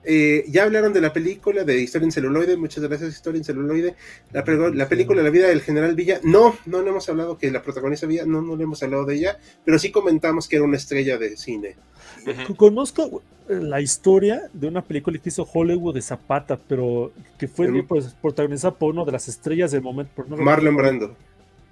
eh, 0.05 0.45
ya 0.49 0.65
hablaron 0.65 0.93
de 0.93 1.01
la 1.01 1.13
película 1.13 1.65
de 1.65 1.81
Historia 1.81 2.07
en 2.07 2.13
celuloide, 2.13 2.57
muchas 2.57 2.83
gracias 2.85 3.15
Historia 3.15 3.39
en 3.39 3.45
celuloide. 3.45 3.95
La, 4.33 4.45
la 4.75 4.89
película 4.89 5.23
La 5.23 5.31
vida 5.31 5.49
del 5.49 5.63
general 5.63 5.95
Villa, 5.95 6.21
no, 6.23 6.57
no 6.67 6.83
le 6.83 6.91
hemos 6.91 7.09
hablado 7.09 7.39
que 7.39 7.51
la 7.51 7.63
protagonista 7.63 8.07
Villa, 8.07 8.25
no, 8.27 8.43
no 8.43 8.57
le 8.57 8.65
hemos 8.65 8.83
hablado 8.83 9.05
de 9.05 9.15
ella, 9.15 9.39
pero 9.65 9.79
sí 9.79 9.91
comentamos 9.93 10.49
que 10.49 10.57
era 10.57 10.65
una 10.65 10.77
estrella 10.77 11.19
de 11.19 11.37
cine. 11.37 11.77
Conozco 12.57 13.23
eh, 13.49 13.55
la 13.61 13.81
historia 13.81 14.49
de 14.53 14.69
una 14.69 14.83
película 14.83 15.19
que 15.19 15.29
hizo 15.29 15.49
Hollywood 15.51 15.95
de 15.95 16.03
Zapata, 16.03 16.57
pero 16.57 17.13
que 17.39 17.49
fue 17.49 17.83
pues, 17.85 18.15
protagonizada 18.21 18.75
por 18.75 18.95
una 18.95 19.05
de 19.05 19.13
las 19.13 19.29
estrellas 19.29 19.71
del 19.71 19.83
momento. 19.83 20.25
Marlon 20.29 20.77
Brando. 20.77 21.17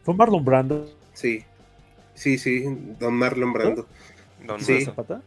¿Fue 0.03 0.15
Marlon 0.15 0.45
Brando? 0.45 0.91
Sí, 1.13 1.45
sí, 2.15 2.39
sí, 2.39 2.65
don 2.99 3.15
Marlon 3.15 3.53
Brando. 3.53 3.87
¿Don 4.47 4.61
Zapata? 4.61 5.23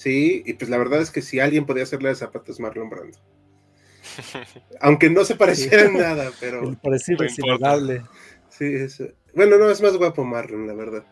Sí, 0.00 0.42
y 0.46 0.54
pues 0.54 0.70
la 0.70 0.78
verdad 0.78 1.02
es 1.02 1.10
que 1.10 1.20
si 1.20 1.40
alguien 1.40 1.66
podía 1.66 1.82
hacerle 1.82 2.08
de 2.08 2.14
zapatos 2.14 2.58
Marlon 2.58 2.88
Brando. 2.88 3.18
Aunque 4.80 5.10
no 5.10 5.26
se 5.26 5.34
pareciera 5.34 5.82
en 5.82 5.98
nada, 5.98 6.30
pero. 6.40 6.66
El 6.66 6.78
parecido 6.78 7.22
es 7.22 7.38
innegable. 7.38 8.00
Sí, 8.48 8.64
es, 8.64 9.02
bueno, 9.34 9.58
no, 9.58 9.68
es 9.68 9.82
más 9.82 9.94
guapo 9.98 10.24
Marlon, 10.24 10.66
la 10.66 10.72
verdad. 10.72 11.04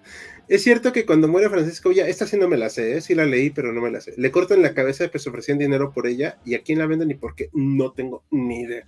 Es 0.49 0.63
cierto 0.63 0.91
que 0.91 1.05
cuando 1.05 1.29
muere 1.29 1.51
Francisco 1.51 1.93
ya 1.93 2.09
esta 2.09 2.27
sí 2.27 2.39
no 2.39 2.49
me 2.49 2.57
la 2.57 2.71
sé, 2.71 2.97
¿eh? 2.97 3.03
sí 3.03 3.15
la 3.15 3.27
leí, 3.27 3.51
pero 3.51 3.75
no 3.75 3.83
me 3.83 3.91
la 3.91 4.01
sé. 4.01 4.15
Le 4.17 4.31
cortan 4.31 4.63
la 4.63 4.73
cabeza, 4.73 5.07
pues 5.11 5.27
ofrecían 5.27 5.59
dinero 5.59 5.93
por 5.93 6.07
ella, 6.07 6.39
y 6.47 6.55
a 6.55 6.63
quién 6.63 6.79
la 6.79 6.87
venden 6.87 7.11
y 7.11 7.15
por 7.15 7.35
qué, 7.35 7.51
no 7.53 7.93
tengo 7.93 8.25
ni 8.31 8.61
idea. 8.61 8.85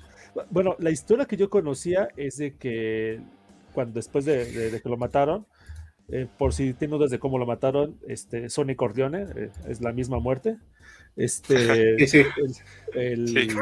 Bueno, 0.48 0.76
la 0.78 0.90
historia 0.90 1.26
que 1.26 1.36
yo 1.36 1.50
conocía 1.50 2.08
es 2.16 2.38
de 2.38 2.56
que 2.56 3.20
cuando 3.74 3.94
después 3.94 4.24
de, 4.24 4.80
que 4.82 4.88
lo 4.88 4.96
mataron, 4.96 5.46
eh, 6.12 6.26
por 6.38 6.52
si 6.52 6.74
tiene 6.74 6.96
dudas 6.96 7.10
de 7.10 7.18
cómo 7.18 7.38
lo 7.38 7.46
mataron, 7.46 7.98
este, 8.06 8.48
Sonny 8.48 8.74
Corleone, 8.74 9.26
eh, 9.36 9.50
es 9.68 9.80
la 9.80 9.92
misma 9.92 10.18
muerte. 10.18 10.56
Este, 11.16 11.98
sí. 12.06 12.22
el, 12.94 13.52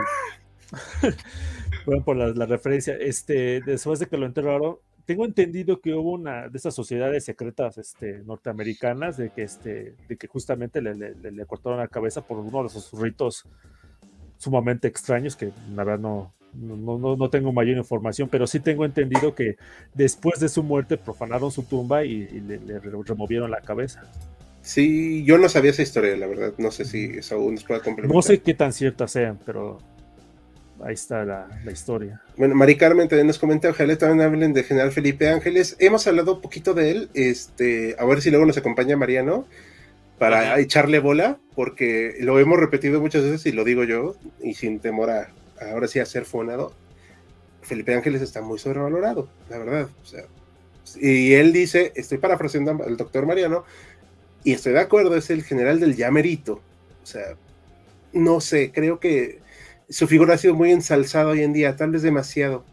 bueno, 1.87 2.05
por 2.05 2.17
la, 2.17 2.47
referencia, 2.47 2.95
este, 2.95 3.61
después 3.61 3.99
de 3.99 4.07
que 4.07 4.17
lo 4.17 4.27
enterraron, 4.27 4.77
tengo 5.05 5.25
entendido 5.25 5.81
que 5.81 5.95
hubo 5.95 6.13
una 6.13 6.49
de 6.49 6.59
esas 6.59 6.75
sociedades 6.75 7.25
secretas 7.25 7.79
este, 7.79 8.23
norteamericanas 8.25 9.17
de 9.17 9.31
que, 9.31 9.43
este, 9.43 9.95
de 10.07 10.17
que 10.17 10.27
justamente 10.27 10.83
le, 10.83 10.95
le, 10.95 11.47
cortaron 11.47 11.79
la 11.79 11.89
cabeza 11.89 12.27
por 12.27 12.39
uno 12.39 12.61
de 12.63 12.67
esos 12.67 12.93
ritos 12.93 13.47
sumamente 14.37 14.87
extraños 14.87 15.35
que 15.35 15.51
la 15.75 15.85
verdad 15.85 16.01
no, 16.01 16.35
no, 16.55 17.17
no, 17.17 17.31
tengo 17.31 17.53
mayor 17.53 17.77
información, 17.77 18.29
pero 18.31 18.47
sí 18.47 18.61
tengo 18.61 18.85
entendido 18.85 19.35
que 19.35 19.57
después 19.95 20.41
de 20.41 20.49
su 20.49 20.63
muerte 20.63 20.97
profanaron 20.97 21.51
su 21.51 21.63
tumba 21.63 22.05
y, 22.05 22.27
le, 22.41 22.79
removieron 22.81 23.51
la 23.51 23.61
cabeza. 23.61 24.03
Sí, 24.63 25.25
yo 25.25 25.39
no 25.39 25.49
sabía 25.49 25.71
esa 25.71 25.83
historia, 25.83 26.17
la 26.17 26.27
verdad. 26.27 26.53
No 26.59 26.71
sé 26.71 26.85
si 26.85 27.05
eso 27.19 27.37
aún 27.37 27.55
nos 27.55 27.65
puede 27.65 27.81
complementar. 27.81 28.15
No 28.15 28.23
sé 28.23 28.41
qué 28.41 28.55
tan 28.55 28.73
ciertas 28.73 29.13
sean, 29.13 29.39
pero 29.47 29.79
ahí 30.83 30.95
está 30.95 31.25
la, 31.25 31.49
historia. 31.71 32.21
Bueno, 32.37 32.55
Mari 32.55 32.77
Carmen 32.77 33.09
también 33.09 33.27
nos 33.27 33.39
comenta, 33.39 33.71
ojalá 33.71 33.97
también 33.97 34.23
hablen 34.23 34.53
de 34.53 34.65
General 34.65 34.93
Felipe 34.93 35.29
Ángeles. 35.29 35.77
Hemos 35.79 36.07
hablado 36.07 36.35
un 36.35 36.41
poquito 36.41 36.75
de 36.75 36.91
él, 36.91 37.11
este, 37.15 37.97
a 37.99 38.05
ver 38.05 38.21
si 38.21 38.31
luego 38.31 38.47
nos 38.47 38.59
acompaña 38.59 38.97
Mariano 38.97 39.47
para 40.19 40.59
echarle 40.59 40.99
bola, 40.99 41.39
porque 41.55 42.17
lo 42.21 42.39
hemos 42.39 42.59
repetido 42.59 43.01
muchas 43.01 43.23
veces 43.23 43.47
y 43.47 43.53
lo 43.53 43.65
digo 43.65 43.85
yo, 43.85 44.17
y 44.43 44.55
sin 44.55 44.81
temor 44.81 45.11
a 45.11 45.29
ahora 45.61 45.89
sí 45.89 45.99
a 45.99 46.07
ser 46.07 46.25
fonado. 46.25 46.73
Felipe 47.63 47.95
Ángeles 47.95 48.23
está 48.23 48.41
muy 48.41 48.59
sobrevalorado, 48.59 49.29
la 49.51 49.59
verdad. 49.59 49.89
y 50.97 51.35
él 51.35 51.53
dice, 51.53 51.93
estoy 51.97 52.19
parafraseando 52.19 52.83
al 52.83 52.97
doctor 52.97 53.27
Mariano, 53.27 53.65
y 54.45 54.53
estoy 54.53 54.73
de 54.73 54.81
acuerdo, 54.81 55.17
es 55.17 55.31
el 55.31 55.45
general 55.45 55.81
del 55.81 55.97
llamerito. 55.97 56.63
O 57.03 57.07
sea, 57.07 57.37
no 58.13 58.41
sé, 58.41 58.73
creo 58.73 59.01
que 59.01 59.41
su 59.91 60.07
figura 60.07 60.35
ha 60.35 60.39
sido 60.39 60.55
muy 60.55 60.73
ensalzada 60.73 61.31
hoy 61.31 61.43
en 61.43 61.53
día, 61.53 61.77
tal 61.77 61.91
vez 61.91 62.03
demasiado. 62.03 62.65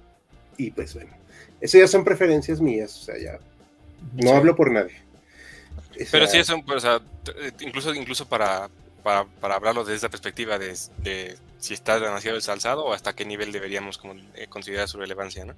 Y 0.57 0.72
pues 0.72 0.94
bueno, 0.94 1.12
eso 1.60 1.78
ya 1.78 1.88
son 1.88 2.03
preferencias 2.03 2.62
mías, 2.62 2.95
o 3.02 3.06
sea, 3.06 3.18
ya 3.18 3.40
no 4.14 4.32
hablo 4.32 4.56
por 4.56 4.72
nadie. 4.72 4.95
Pero 6.12 6.28
sí, 6.28 6.40
o 6.40 6.80
sea, 6.80 7.02
incluso, 7.60 7.94
incluso 7.94 8.28
para, 8.28 8.70
para, 9.06 9.56
hablarlo 9.56 9.86
desde 9.86 9.98
esa 9.98 10.10
perspectiva 10.10 10.57
de, 10.57 10.76
si 11.60 11.73
está 11.73 11.99
demasiado 11.99 12.38
ensalzado 12.38 12.84
o 12.86 12.94
hasta 12.94 13.14
qué 13.14 13.23
nivel 13.23 13.52
deberíamos 13.52 13.99
como, 13.99 14.15
eh, 14.34 14.48
considerar 14.49 14.90
su 14.90 14.98
relevancia, 14.98 15.45
¿no? 15.45 15.53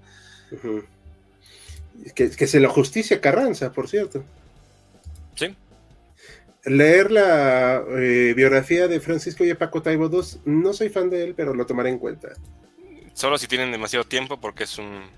que, 2.13 2.29
se 2.29 2.59
lo 2.59 2.69
justicia 2.69 3.21
Carranza, 3.21 3.71
por 3.71 3.87
cierto. 3.87 4.23
Sí 5.35 5.55
leer 6.65 7.11
la 7.11 7.81
eh, 7.97 8.33
biografía 8.35 8.89
de 8.89 8.99
Francisco 8.99 9.45
y 9.45 9.53
Paco 9.53 9.81
Taibo 9.81 10.09
II, 10.11 10.41
no 10.45 10.73
soy 10.73 10.89
fan 10.89 11.09
de 11.09 11.23
él, 11.23 11.33
pero 11.33 11.53
lo 11.53 11.65
tomaré 11.65 11.89
en 11.89 11.97
cuenta. 11.97 12.33
Solo 13.13 13.37
si 13.37 13.47
tienen 13.47 13.71
demasiado 13.71 14.03
tiempo, 14.03 14.37
porque 14.37 14.65
es 14.65 14.77
un. 14.77 15.09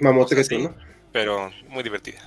Mamotreto, 0.00 0.58
¿no? 0.58 0.74
Pero 1.12 1.50
muy 1.68 1.82
divertida. 1.82 2.20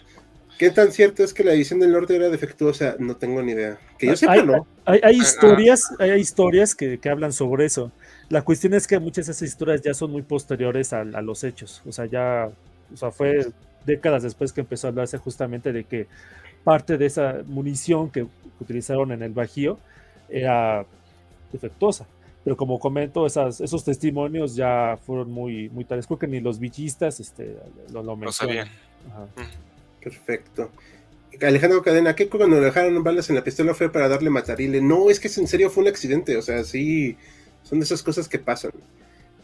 ¿Qué 0.61 0.69
tan 0.69 0.91
cierto 0.91 1.23
es 1.23 1.33
que 1.33 1.43
la 1.43 1.53
edición 1.53 1.79
del 1.79 1.91
norte 1.91 2.15
era 2.15 2.29
defectuosa? 2.29 2.95
No 2.99 3.15
tengo 3.15 3.41
ni 3.41 3.53
idea. 3.53 3.79
Que 3.97 4.05
yo 4.05 4.15
sepa, 4.15 4.33
hay, 4.33 4.45
no. 4.45 4.67
Hay, 4.85 4.99
ah, 5.01 5.11
historias, 5.11 5.91
hay 5.97 6.11
historias 6.21 6.75
que, 6.75 6.99
hablan 7.09 7.33
sobre 7.33 7.65
eso. 7.65 7.91
La 8.29 8.43
cuestión 8.43 8.75
es 8.75 8.85
que 8.85 8.99
muchas 8.99 9.25
de 9.25 9.31
esas 9.31 9.41
historias 9.41 9.81
ya 9.81 9.95
son 9.95 10.11
muy 10.11 10.21
posteriores 10.21 10.93
a, 10.93 10.99
a 11.01 11.21
los 11.23 11.43
hechos. 11.43 11.81
O 11.87 11.91
sea, 11.91 12.05
ya. 12.05 12.51
O 12.93 12.95
sea, 12.95 13.09
fue 13.09 13.47
décadas 13.87 14.21
después 14.21 14.53
que 14.53 14.61
empezó 14.61 14.85
a 14.85 14.89
hablarse 14.91 15.17
justamente 15.17 15.73
de 15.73 15.83
que 15.83 16.05
parte 16.63 16.99
de 16.99 17.07
esa 17.07 17.37
munición 17.47 18.11
que 18.11 18.27
utilizaron 18.59 19.11
en 19.13 19.23
el 19.23 19.31
Bajío 19.31 19.79
era 20.29 20.85
defectuosa. 21.51 22.05
Pero 22.43 22.55
como 22.55 22.77
comento, 22.77 23.25
esas, 23.25 23.61
esos 23.61 23.83
testimonios 23.83 24.55
ya 24.55 24.99
fueron 25.07 25.31
muy, 25.31 25.69
muy 25.69 25.85
tales. 25.85 26.05
Creo 26.05 26.19
que 26.19 26.27
ni 26.27 26.39
los 26.39 26.59
villistas 26.59 27.19
este, 27.19 27.57
lo, 27.91 28.03
lo 28.03 28.15
mencionan. 28.15 28.67
Perfecto. 30.03 30.71
Alejandro 31.41 31.81
Cadena, 31.81 32.15
¿qué 32.15 32.27
cuando 32.29 32.59
le 32.59 32.65
dejaron 32.65 33.03
balas 33.03 33.29
en 33.29 33.35
la 33.35 33.43
pistola 33.43 33.73
fue 33.73 33.91
para 33.91 34.07
darle 34.07 34.29
matarile? 34.29 34.81
No, 34.81 35.09
es 35.09 35.19
que 35.19 35.27
en 35.27 35.47
serio 35.47 35.69
fue 35.69 35.83
un 35.83 35.89
accidente, 35.89 36.37
o 36.37 36.41
sea, 36.41 36.63
sí, 36.63 37.17
son 37.63 37.79
de 37.79 37.85
esas 37.85 38.03
cosas 38.03 38.27
que 38.27 38.39
pasan. 38.39 38.71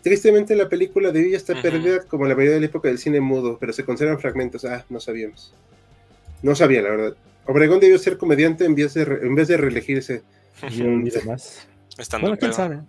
Tristemente 0.02 0.56
la 0.56 0.70
película 0.70 1.12
de 1.12 1.22
Villa 1.22 1.38
está 1.38 1.60
perdida 1.62 2.04
como 2.04 2.26
la 2.26 2.36
mayoría 2.36 2.56
de 2.56 2.60
la 2.62 2.66
época 2.68 2.88
del 2.88 3.00
cine 3.00 3.20
mudo, 3.20 3.58
pero 3.60 3.74
se 3.74 3.84
conservan 3.84 4.20
fragmentos. 4.20 4.64
Ah, 4.64 4.86
no 4.90 5.00
sabíamos. 5.00 5.54
No 6.44 6.56
sabía, 6.56 6.82
la 6.82 6.90
verdad. 6.90 7.18
Obregón 7.46 7.80
debió 7.80 7.98
ser 7.98 8.18
comediante 8.18 8.66
en 8.66 8.76
vez 8.76 8.94
de, 8.94 9.02
en 9.02 9.36
vez 9.36 9.48
de 9.48 9.58
reelegirse. 9.58 10.22
Y, 10.70 11.10
demás. 11.10 11.68
Estando 11.98 12.38
quién 12.38 12.54
sabe. 12.54 12.82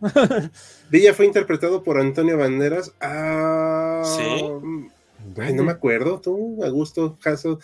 Villa 0.90 1.14
fue 1.14 1.26
interpretado 1.26 1.82
por 1.82 1.98
Antonio 1.98 2.36
Banderas. 2.36 2.92
Ah, 3.00 4.02
sí. 4.04 4.88
Ay, 5.36 5.52
no 5.54 5.64
me 5.64 5.72
acuerdo. 5.72 6.20
Tú, 6.20 6.62
Augusto, 6.64 7.18
Caso. 7.20 7.58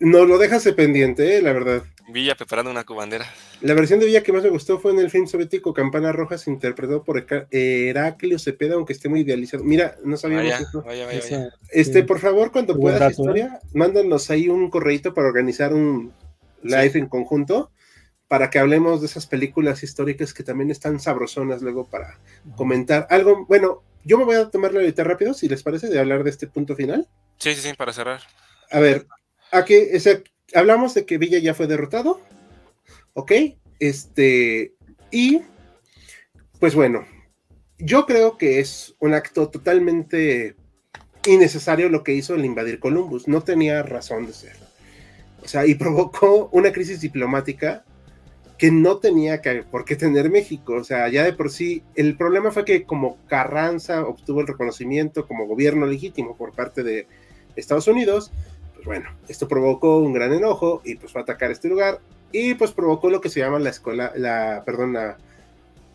No 0.00 0.24
lo 0.24 0.38
dejas 0.38 0.64
pendiente, 0.72 1.36
eh, 1.36 1.42
la 1.42 1.52
verdad. 1.52 1.84
Villa 2.08 2.34
preparando 2.34 2.70
una 2.70 2.84
cubandera. 2.84 3.24
La 3.62 3.72
versión 3.72 3.98
de 4.00 4.06
Villa 4.06 4.22
que 4.22 4.32
más 4.32 4.42
me 4.42 4.50
gustó 4.50 4.78
fue 4.78 4.92
en 4.92 4.98
el 4.98 5.10
film 5.10 5.26
soviético 5.26 5.72
Campana 5.72 6.12
Rojas, 6.12 6.46
interpretado 6.48 7.02
por 7.02 7.24
Heraclio 7.50 8.38
Cepeda, 8.38 8.74
aunque 8.74 8.92
esté 8.92 9.08
muy 9.08 9.20
idealizado. 9.20 9.64
Mira, 9.64 9.96
no 10.04 10.16
sabíamos 10.16 10.50
vaya, 10.50 10.66
Vaya, 10.84 11.06
vaya, 11.06 11.50
Este, 11.70 12.02
por 12.02 12.18
favor, 12.18 12.52
cuando 12.52 12.78
puedas 12.78 13.00
¿eh? 13.00 13.10
historia, 13.10 13.60
mándanos 13.72 14.30
ahí 14.30 14.48
un 14.48 14.68
correito 14.68 15.14
para 15.14 15.28
organizar 15.28 15.72
un 15.72 16.12
live 16.62 16.98
en 16.98 17.06
conjunto 17.06 17.70
para 18.28 18.50
que 18.50 18.58
hablemos 18.58 19.00
de 19.00 19.06
esas 19.06 19.26
películas 19.26 19.82
históricas 19.82 20.34
que 20.34 20.42
también 20.42 20.70
están 20.70 20.98
sabrosonas 20.98 21.62
luego 21.62 21.86
para 21.86 22.18
comentar 22.56 23.06
algo. 23.10 23.46
Bueno, 23.46 23.82
yo 24.04 24.18
me 24.18 24.24
voy 24.24 24.36
a 24.36 24.50
tomar 24.50 24.72
la 24.72 24.80
ahorita 24.80 25.04
rápido, 25.04 25.34
si 25.34 25.48
les 25.48 25.62
parece, 25.62 25.88
de 25.88 25.98
hablar 25.98 26.24
de 26.24 26.30
este 26.30 26.46
punto 26.46 26.76
final. 26.76 27.08
Sí, 27.38 27.54
sí, 27.54 27.60
sí, 27.60 27.74
para 27.74 27.92
cerrar. 27.92 28.20
A 28.70 28.80
ver, 28.80 29.06
aquí, 29.50 29.74
ese, 29.74 30.24
hablamos 30.54 30.94
de 30.94 31.06
que 31.06 31.18
Villa 31.18 31.38
ya 31.38 31.54
fue 31.54 31.66
derrotado, 31.66 32.20
¿ok? 33.14 33.32
Este, 33.78 34.74
y 35.10 35.42
pues 36.60 36.74
bueno, 36.74 37.06
yo 37.78 38.06
creo 38.06 38.38
que 38.38 38.60
es 38.60 38.94
un 38.98 39.14
acto 39.14 39.48
totalmente 39.48 40.56
innecesario 41.26 41.88
lo 41.88 42.02
que 42.02 42.14
hizo 42.14 42.34
el 42.34 42.44
invadir 42.44 42.78
Columbus, 42.78 43.28
no 43.28 43.42
tenía 43.42 43.82
razón 43.82 44.26
de 44.26 44.32
ser. 44.32 44.56
O 45.42 45.48
sea, 45.48 45.66
y 45.66 45.74
provocó 45.76 46.48
una 46.52 46.72
crisis 46.72 47.00
diplomática 47.00 47.84
que 48.58 48.70
no 48.70 48.98
tenía 48.98 49.40
que, 49.42 49.62
por 49.62 49.84
qué 49.84 49.96
tener 49.96 50.30
México. 50.30 50.74
O 50.74 50.84
sea, 50.84 51.08
ya 51.08 51.24
de 51.24 51.32
por 51.32 51.50
sí, 51.50 51.82
el 51.94 52.16
problema 52.16 52.50
fue 52.50 52.64
que 52.64 52.84
como 52.84 53.18
Carranza 53.26 54.06
obtuvo 54.06 54.40
el 54.40 54.46
reconocimiento 54.46 55.26
como 55.26 55.46
gobierno 55.46 55.86
legítimo 55.86 56.36
por 56.36 56.52
parte 56.52 56.82
de 56.82 57.06
Estados 57.56 57.88
Unidos, 57.88 58.32
bueno, 58.84 59.08
esto 59.28 59.48
provocó 59.48 59.98
un 59.98 60.12
gran 60.12 60.32
enojo 60.32 60.82
y 60.84 60.96
pues 60.96 61.12
fue 61.12 61.20
a 61.20 61.24
atacar 61.24 61.50
este 61.50 61.68
lugar 61.68 62.00
y 62.32 62.54
pues 62.54 62.72
provocó 62.72 63.10
lo 63.10 63.20
que 63.20 63.30
se 63.30 63.40
llama 63.40 63.58
la 63.58 63.70
escuela, 63.70 64.12
la, 64.16 64.62
perdón, 64.66 64.92
la, 64.92 65.16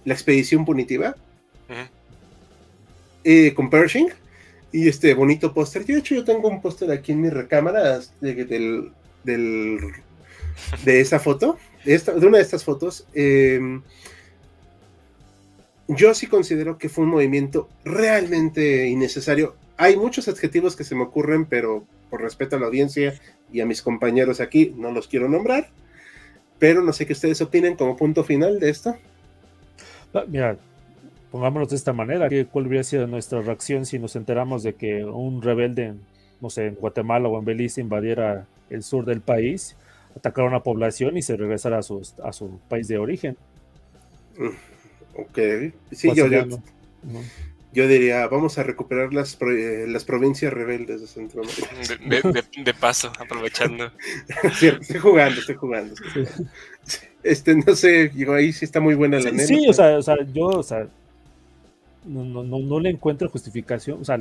expedición 0.06 0.66
punitiva 0.66 1.16
eh, 3.24 3.54
con 3.54 3.70
Pershing 3.70 4.10
y 4.72 4.88
este 4.88 5.14
bonito 5.14 5.54
póster. 5.54 5.86
Yo 5.86 5.96
de 5.96 6.00
hecho 6.00 6.16
yo 6.16 6.24
tengo 6.24 6.48
un 6.48 6.62
póster 6.62 6.90
aquí 6.92 7.12
en 7.12 7.22
mi 7.22 7.30
recámara 7.30 8.00
de, 8.22 8.92
del, 9.24 9.82
de 10.84 11.02
esa 11.02 11.20
foto, 11.20 11.58
de, 11.86 12.02
una 12.26 12.38
de 12.38 12.44
estas 12.44 12.64
fotos. 12.64 13.06
Em, 13.14 13.82
yo 15.88 16.14
sí 16.14 16.28
considero 16.28 16.78
que 16.78 16.90
fue 16.90 17.04
un 17.04 17.12
movimiento 17.12 17.68
realmente 17.84 18.88
innecesario. 18.88 19.56
Hay 19.78 19.98
muchos 19.98 20.28
adjetivos 20.28 20.76
que 20.76 20.84
se 20.84 20.96
me 20.96 21.04
ocurren, 21.04 21.46
pero 21.46 21.84
por 22.10 22.22
respeto 22.22 22.56
a 22.56 22.60
la 22.60 22.68
audiencia 22.68 23.20
y 23.52 23.62
a 23.62 23.66
mis 23.66 23.82
compañeros 23.82 24.40
aquí, 24.40 24.74
no 24.78 24.92
los 24.92 25.08
quiero 25.08 25.30
nombrar, 25.30 25.70
pero 26.60 26.84
no 26.84 26.94
sé 26.94 27.06
qué 27.06 27.14
ustedes 27.14 27.42
opinen 27.42 27.76
como 27.76 27.98
punto 27.98 28.24
final 28.24 28.60
de 28.60 28.70
esto. 28.70 28.96
Mira, 30.28 30.58
pongámonos 31.32 31.70
de 31.70 31.76
esta 31.76 31.94
manera, 31.94 32.30
¿cuál 32.52 32.68
hubiera 32.68 32.84
sido 32.84 33.08
nuestra 33.08 33.42
reacción 33.42 33.86
si 33.86 34.00
nos 34.00 34.16
enteramos 34.16 34.64
de 34.64 34.74
que 34.74 35.06
un 35.06 35.42
rebelde, 35.42 35.94
no 36.42 36.50
sé, 36.50 36.68
en 36.68 36.76
Guatemala 36.76 37.30
o 37.30 37.40
en 37.40 37.46
Belice 37.46 37.82
invadiera 37.82 38.48
el 38.70 38.84
sur 38.84 39.06
del 39.06 39.22
país, 39.22 39.76
atacara 40.16 40.48
a 40.48 40.50
una 40.50 40.64
población 40.64 41.18
y 41.18 41.22
se 41.22 41.38
regresara 41.38 41.80
a 41.80 41.84
su, 41.84 42.02
a 42.24 42.34
su 42.34 42.60
país 42.70 42.88
de 42.88 42.98
origen? 42.98 43.38
Ok, 45.16 45.40
sí, 45.92 46.12
yo, 46.16 46.28
yo, 46.28 46.46
yo 47.72 47.88
diría, 47.88 48.28
vamos 48.28 48.58
a 48.58 48.64
recuperar 48.64 49.14
las, 49.14 49.38
eh, 49.42 49.86
las 49.88 50.04
provincias 50.04 50.52
rebeldes 50.52 51.02
de 51.02 51.08
Centroamérica. 51.08 51.70
De, 52.64 52.74
paso, 52.74 53.12
aprovechando. 53.20 53.92
estoy 54.62 55.00
jugando, 55.00 55.40
estoy 55.40 55.56
jugando. 55.56 55.94
Este, 57.22 57.56
no 57.56 57.76
sé, 57.76 58.10
digo, 58.10 58.34
ahí 58.34 58.54
sí 58.54 58.66
está 58.66 58.80
muy 58.80 58.96
buena 58.96 59.20
la 59.20 59.30
sí, 59.32 59.46
Sí, 59.46 59.68
o 59.68 59.74
sea, 59.74 59.98
o 59.98 60.02
sea, 60.02 60.16
yo, 60.34 60.46
o 60.46 60.64
sea, 60.64 60.88
no, 62.06 62.24
no, 62.24 62.44
no, 62.44 62.80
le 62.80 62.90
encuentro 62.90 63.30
justificación, 63.30 64.02
o 64.02 64.06
sea, 64.06 64.18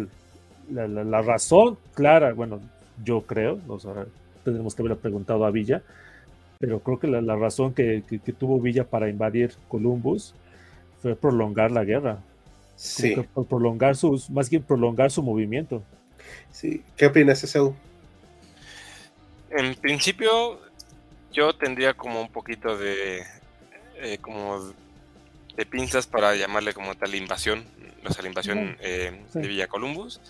la, 0.71 0.87
la, 0.87 1.23
razón 1.23 1.79
clara, 1.95 2.33
bueno, 2.35 2.61
yo 3.03 3.23
creo, 3.23 3.61
o 3.69 3.79
sea, 3.79 4.07
tendremos 4.45 4.75
que 4.75 4.83
haberle 4.83 4.97
preguntado 4.97 5.45
a 5.45 5.51
Villa, 5.51 5.83
pero 6.59 6.81
creo 6.81 6.99
que 6.99 7.07
la, 7.07 7.37
razón 7.37 7.75
que, 7.75 8.03
tuvo 8.39 8.61
Villa 8.61 8.85
para 8.85 9.09
invadir 9.09 9.53
Columbus 9.69 10.35
fue 11.01 11.15
prolongar 11.15 11.71
la 11.71 11.85
guerra. 11.85 12.19
Sí. 12.77 13.17
prolongar 13.49 13.97
sus, 13.97 14.31
más 14.31 14.49
bien 14.49 14.63
prolongar 14.63 15.11
su 15.11 15.23
movimiento. 15.23 15.83
Sí. 16.53 16.83
¿Qué 16.97 17.07
opinas, 17.07 17.43
Esaú? 17.43 17.75
En 19.51 19.75
principio, 19.75 20.61
yo 21.33 21.53
tendría 21.55 21.95
como 21.95 22.21
un 22.21 22.29
poquito 22.29 22.77
de 22.77 23.23
eh, 24.01 24.19
como 24.21 24.73
de 25.57 25.67
pinzas 25.67 26.07
para 26.07 26.37
llamarle 26.37 26.73
como 26.73 26.95
tal 26.95 27.15
invasión, 27.17 27.65
o 28.05 28.13
sea, 28.13 28.23
la 28.23 28.29
invasión 28.29 28.77
eh, 28.81 29.25
de 29.35 29.49
Villa 29.49 29.67
Columbus. 29.67 30.21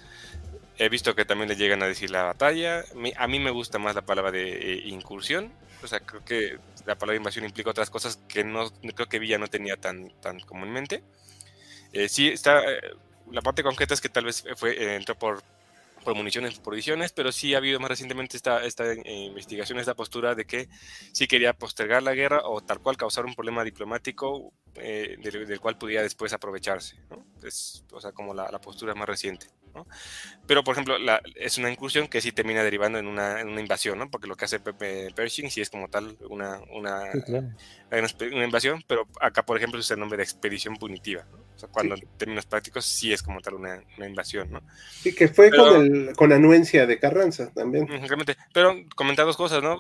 He 0.79 0.89
visto 0.89 1.15
que 1.15 1.25
también 1.25 1.49
le 1.49 1.57
llegan 1.57 1.83
a 1.83 1.87
decir 1.87 2.11
la 2.11 2.25
batalla. 2.25 2.85
A 3.17 3.27
mí 3.27 3.41
me 3.41 3.51
gusta 3.51 3.79
más 3.79 3.95
la 3.95 4.03
palabra 4.03 4.31
de 4.31 4.75
eh, 4.75 4.83
incursión. 4.87 5.53
O 5.83 5.87
sea, 5.87 6.01
creo 6.01 6.25
que 6.25 6.59
la 6.87 6.97
palabra 6.97 7.17
invasión 7.17 7.45
implica 7.45 7.71
otras 7.71 7.91
cosas 7.91 8.19
que 8.29 8.45
no 8.45 8.71
creo 8.95 9.09
que 9.09 9.19
Villa 9.19 9.39
no 9.39 9.49
tenía 9.49 9.77
tan, 9.77 10.11
tan 10.21 10.41
comúnmente. 10.41 11.03
sí, 12.09 12.29
está. 12.29 12.63
la 13.31 13.43
parte 13.43 13.63
concreta 13.63 13.95
es 13.95 14.01
que 14.01 14.09
tal 14.09 14.25
vez 14.25 14.45
fue, 14.57 14.97
entró 14.97 15.17
por 15.17 15.43
por 16.09 16.15
municiones, 16.15 16.59
por 16.59 16.75
ediciones, 16.75 17.13
pero 17.13 17.33
sí 17.33 17.55
ha 17.55 17.59
habido 17.59 17.81
más 17.81 17.91
recientemente 17.91 18.37
esta, 18.37 18.65
esta 18.65 18.91
eh, 18.91 19.03
investigación, 19.05 19.79
esta 19.79 19.95
postura 19.95 20.35
de 20.35 20.47
que 20.47 20.69
sí 21.13 21.27
quería 21.27 21.53
postergar 21.53 22.03
la 22.03 22.15
guerra 22.15 22.41
o 22.45 22.63
tal 22.63 22.81
cual 22.81 22.97
causar 22.97 23.27
un 23.27 23.35
problema 23.35 23.65
diplomático 23.65 24.53
eh, 24.77 25.17
del, 25.23 25.61
cual 25.61 25.77
pudiera 25.77 26.03
después 26.03 26.33
aprovecharse. 26.33 26.97
Es, 27.43 27.85
o 27.93 28.01
sea, 28.01 28.13
como 28.13 28.33
la, 28.35 28.51
la 28.51 28.61
postura 28.61 28.95
más 28.95 29.09
reciente. 29.09 29.49
Pero, 30.47 30.65
por 30.65 30.75
ejemplo, 30.75 30.99
la, 30.99 31.21
es 31.37 31.59
una 31.59 31.71
incursión 31.71 32.09
que 32.09 32.21
sí 32.21 32.33
termina 32.33 32.63
derivando 32.63 32.99
en 32.99 33.07
una, 33.07 33.41
en 33.41 33.49
una 33.49 33.61
invasión, 33.61 33.99
¿no? 33.99 34.11
porque 34.11 34.27
lo 34.27 34.37
que 34.37 34.45
hace 34.45 34.61
Pershing 34.61 35.51
sí 35.51 35.61
es 35.61 35.71
como 35.71 35.89
tal 35.89 36.17
una, 36.29 36.61
una, 36.75 37.03
una, 37.91 38.45
invasión, 38.45 38.83
pero 38.87 39.07
acá, 39.21 39.45
por 39.45 39.57
ejemplo, 39.57 39.81
es 39.81 39.91
el 39.91 40.01
nombre 40.01 40.17
de 40.17 40.25
expedición 40.25 40.77
punitiva. 40.77 41.27
O 41.55 41.59
sea, 41.59 41.69
cuando 41.69 41.97
en 41.97 42.03
términos 42.17 42.47
prácticos 42.47 42.85
sí 42.85 43.13
es 43.13 43.23
como 43.23 43.41
tal 43.41 43.55
una, 43.55 43.83
invasión. 43.99 44.51
¿no? 44.51 44.63
Sí, 44.91 45.15
que 45.15 45.29
fue 45.29 45.51
con, 45.51 45.83
el, 45.83 46.13
con 46.17 46.33
anuencia 46.33 46.87
de 46.87 46.99
Carranza 46.99 47.53
también. 47.53 47.87
Realmente. 47.89 48.37
Pero 48.53 48.75
comentar 48.95 49.27
dos 49.27 49.37
cosas, 49.37 49.63
¿no? 49.63 49.79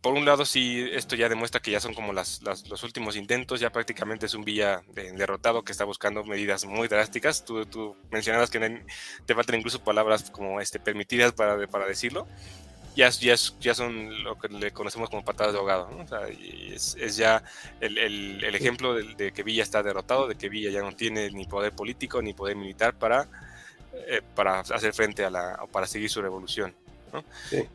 Por 0.00 0.14
un 0.14 0.24
lado, 0.24 0.44
sí, 0.44 0.88
esto 0.92 1.16
ya 1.16 1.28
demuestra 1.28 1.60
que 1.60 1.72
ya 1.72 1.80
son 1.80 1.92
como 1.92 2.12
las, 2.12 2.40
los 2.42 2.82
últimos 2.84 3.16
intentos, 3.16 3.58
ya 3.58 3.70
prácticamente 3.70 4.26
es 4.26 4.34
un 4.34 4.44
Villa 4.44 4.82
derrotado 4.94 5.64
que 5.64 5.72
está 5.72 5.84
buscando 5.84 6.24
medidas 6.24 6.64
muy 6.64 6.86
drásticas. 6.86 7.44
Tú, 7.44 7.66
tú 7.66 7.96
mencionabas 8.10 8.48
que 8.48 8.84
te 9.26 9.34
faltan 9.34 9.56
incluso 9.56 9.82
palabras 9.82 10.30
como 10.30 10.60
este, 10.60 10.78
permitidas 10.78 11.32
para, 11.32 11.66
para 11.66 11.86
decirlo. 11.86 12.28
Ya, 12.94 13.10
ya, 13.10 13.34
ya 13.60 13.74
son 13.74 14.22
lo 14.22 14.38
que 14.38 14.48
le 14.48 14.72
conocemos 14.72 15.10
como 15.10 15.24
patadas 15.24 15.52
de 15.52 15.58
ahogado. 15.58 15.90
¿no? 15.90 16.04
O 16.04 16.06
sea, 16.06 16.28
es, 16.28 16.96
es, 16.98 17.16
ya 17.16 17.42
el, 17.80 17.98
el, 17.98 18.44
el 18.44 18.54
ejemplo 18.54 18.94
de, 18.94 19.32
que 19.32 19.42
Villa 19.42 19.64
está 19.64 19.82
derrotado, 19.82 20.28
de 20.28 20.36
que 20.36 20.48
Villa 20.48 20.70
ya 20.70 20.82
no 20.82 20.92
tiene 20.92 21.30
ni 21.30 21.44
poder 21.44 21.72
político 21.72 22.22
ni 22.22 22.34
poder 22.34 22.56
militar 22.56 22.94
para, 22.94 23.28
eh, 24.06 24.22
para 24.34 24.60
hacer 24.60 24.92
frente 24.92 25.24
a 25.24 25.30
la, 25.30 25.58
o 25.62 25.66
para 25.66 25.88
seguir 25.88 26.08
su 26.08 26.22
revolución. 26.22 26.74
¿no? 27.12 27.24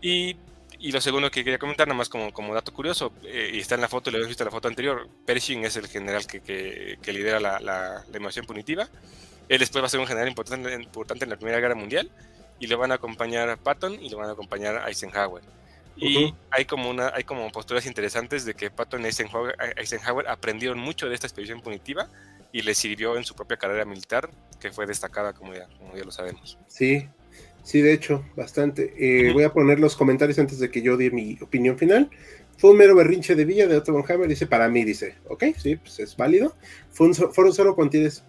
Y 0.02 0.38
y 0.84 0.92
lo 0.92 1.00
segundo 1.00 1.32
que 1.32 1.46
quería 1.46 1.58
comentar, 1.58 1.88
nada 1.88 1.98
más 1.98 2.10
como, 2.10 2.34
como 2.34 2.54
dato 2.54 2.74
curioso, 2.74 3.14
eh, 3.24 3.52
y 3.54 3.60
está 3.60 3.76
en 3.76 3.82
la 3.82 3.88
foto, 3.88 4.12
lo 4.12 4.18
habéis 4.18 4.28
visto 4.28 4.44
en 4.44 4.48
la 4.48 4.52
foto 4.52 4.68
anterior, 4.68 5.08
Pershing 5.26 5.64
es 5.64 5.78
el 5.78 5.88
general 5.88 6.28
que, 6.28 6.42
que, 6.42 7.14
lidera 7.14 7.40
la, 7.40 7.58
la, 7.62 8.04
invasión 8.14 8.46
punitiva. 8.46 8.90
Él 9.48 9.60
después 9.60 9.82
va 9.82 9.86
a 9.86 9.90
ser 9.90 10.02
un 10.02 10.08
general 10.08 10.28
importante, 10.28 10.74
importante 10.74 11.24
en 11.24 11.30
la 11.30 11.38
Primera 11.38 11.62
Guerra 11.62 11.76
Mundial, 11.76 12.12
y 12.60 12.68
lo 12.68 12.78
van 12.78 12.92
a 12.92 12.96
acompañar 12.96 13.50
a 13.50 13.56
Patton 13.56 13.94
y 13.94 14.10
lo 14.10 14.18
van 14.18 14.28
a 14.28 14.34
acompañar 14.34 14.76
a 14.76 14.90
Eisenhower. 14.90 15.42
Y 15.96 16.34
hay, 16.52 16.66
como 16.66 16.90
una, 16.90 17.14
hay 17.16 17.24
como 17.24 17.50
posturas 17.50 17.86
interesantes 17.86 18.44
de 18.44 18.54
que 18.54 18.70
Patton 18.70 19.04
y 19.04 19.06
Eisenhower, 19.06 19.56
Eisenhower 19.78 20.28
aprendieron 20.28 20.80
mucho 20.80 21.08
de 21.08 21.16
esta 21.16 21.28
expedición 21.28 21.62
punitiva 21.62 22.10
y 22.52 22.62
les 22.62 22.78
sirvió 22.78 23.16
en 23.16 23.24
su 23.24 23.36
propia 23.36 23.56
carrera 23.56 23.86
militar, 23.86 24.30
que 24.60 24.74
fue 24.74 24.86
destacada, 24.86 25.32
como 25.32 25.54
ya, 25.54 25.66
como 25.80 25.96
ya 25.96 26.04
lo 26.04 26.12
sabemos. 26.12 26.58
Sí, 26.68 27.08
Sí, 27.64 27.82
de 27.82 27.94
hecho, 27.94 28.26
bastante. 28.36 28.94
Eh, 28.98 29.32
voy 29.34 29.44
a 29.44 29.54
poner 29.54 29.80
los 29.80 29.96
comentarios 29.96 30.38
antes 30.38 30.60
de 30.60 30.70
que 30.70 30.82
yo 30.82 30.98
dé 30.98 31.12
mi 31.12 31.38
opinión 31.42 31.78
final. 31.78 32.10
Fue 32.58 32.72
un 32.72 32.78
mero 32.78 32.96
berrinche 32.96 33.36
de 33.36 33.46
Villa 33.46 33.68
de 33.68 33.78
Otto 33.78 33.94
von 33.94 34.04
Hammer, 34.08 34.28
dice 34.28 34.46
para 34.46 34.70
mí, 34.70 34.84
dice, 34.84 35.16
ok, 35.28 35.46
sí, 35.58 35.78
pues 35.78 36.00
es 36.00 36.16
válido. 36.16 36.56
Fue 36.92 37.08
un, 37.08 37.16
fue 37.16 37.46
un 37.46 37.54
solo 37.54 37.76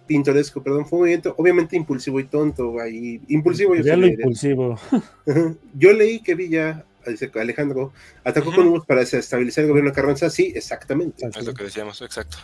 pintoresco, 0.07 0.63
perdón, 0.63 0.85
fue 0.87 0.97
un 0.97 1.01
movimiento 1.03 1.35
obviamente 1.37 1.75
impulsivo 1.75 2.19
y 2.19 2.25
tonto, 2.25 2.79
ahí, 2.79 3.21
impulsivo. 3.27 3.75
Yo, 3.75 3.95
lo 3.95 4.07
impulsivo. 4.07 4.79
yo 5.73 5.93
leí 5.93 6.21
que 6.21 6.33
Villa, 6.33 6.85
dice 7.05 7.29
Alejandro, 7.35 7.93
atacó 8.23 8.53
con 8.53 8.67
humos 8.67 8.85
para 8.85 9.01
desestabilizar 9.01 9.63
el 9.63 9.69
gobierno 9.69 9.91
de 9.91 9.95
Carranza, 9.95 10.29
sí, 10.29 10.51
exactamente. 10.55 11.27
Es 11.27 11.45
lo 11.45 11.53
que 11.53 11.65
decíamos, 11.65 12.01
exacto. 12.01 12.37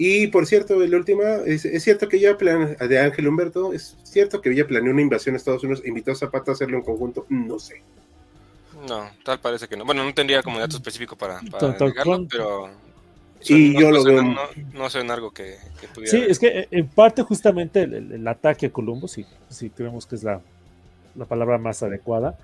Y 0.00 0.28
por 0.28 0.46
cierto, 0.46 0.78
la 0.78 0.96
última, 0.96 1.24
es, 1.44 1.62
cierto 1.82 2.08
que 2.08 2.20
ya 2.20 2.38
plan 2.38 2.76
de 2.78 2.98
Ángel 3.00 3.26
Humberto, 3.26 3.72
es 3.72 3.96
cierto 4.04 4.40
que 4.40 4.48
Villa 4.48 4.64
planeó 4.64 4.92
una 4.92 5.02
invasión 5.02 5.34
a 5.34 5.38
Estados 5.38 5.64
Unidos, 5.64 5.82
invitó 5.84 6.12
a 6.12 6.14
Zapata 6.14 6.52
a 6.52 6.54
hacerlo 6.54 6.78
en 6.78 6.84
conjunto, 6.84 7.26
no 7.28 7.58
sé. 7.58 7.82
No, 8.88 9.10
tal 9.24 9.40
parece 9.40 9.66
que 9.66 9.76
no. 9.76 9.84
Bueno, 9.84 10.04
no 10.04 10.14
tendría 10.14 10.40
como 10.40 10.60
dato 10.60 10.76
específico 10.76 11.16
para, 11.16 11.40
para 11.50 11.76
pero... 12.30 12.70
Y 13.40 13.80
yo 13.80 13.90
lo 13.90 14.04
veo. 14.04 14.22
No, 14.72 14.88
sé 14.88 15.00
en 15.00 15.10
algo 15.10 15.32
que, 15.32 15.56
pudiera. 15.92 16.10
Sí, 16.10 16.24
es 16.28 16.38
que 16.38 16.46
eh, 16.46 16.68
en 16.70 16.86
parte 16.86 17.22
justamente 17.22 17.82
el, 17.82 18.26
ataque 18.26 18.66
a 18.66 18.70
Colombo, 18.70 19.08
si, 19.08 19.26
sí, 19.48 19.70
creemos 19.70 20.06
que 20.06 20.14
es 20.14 20.22
la, 20.22 20.40
la, 21.16 21.24
palabra 21.24 21.58
más 21.58 21.82
adecuada, 21.82 22.36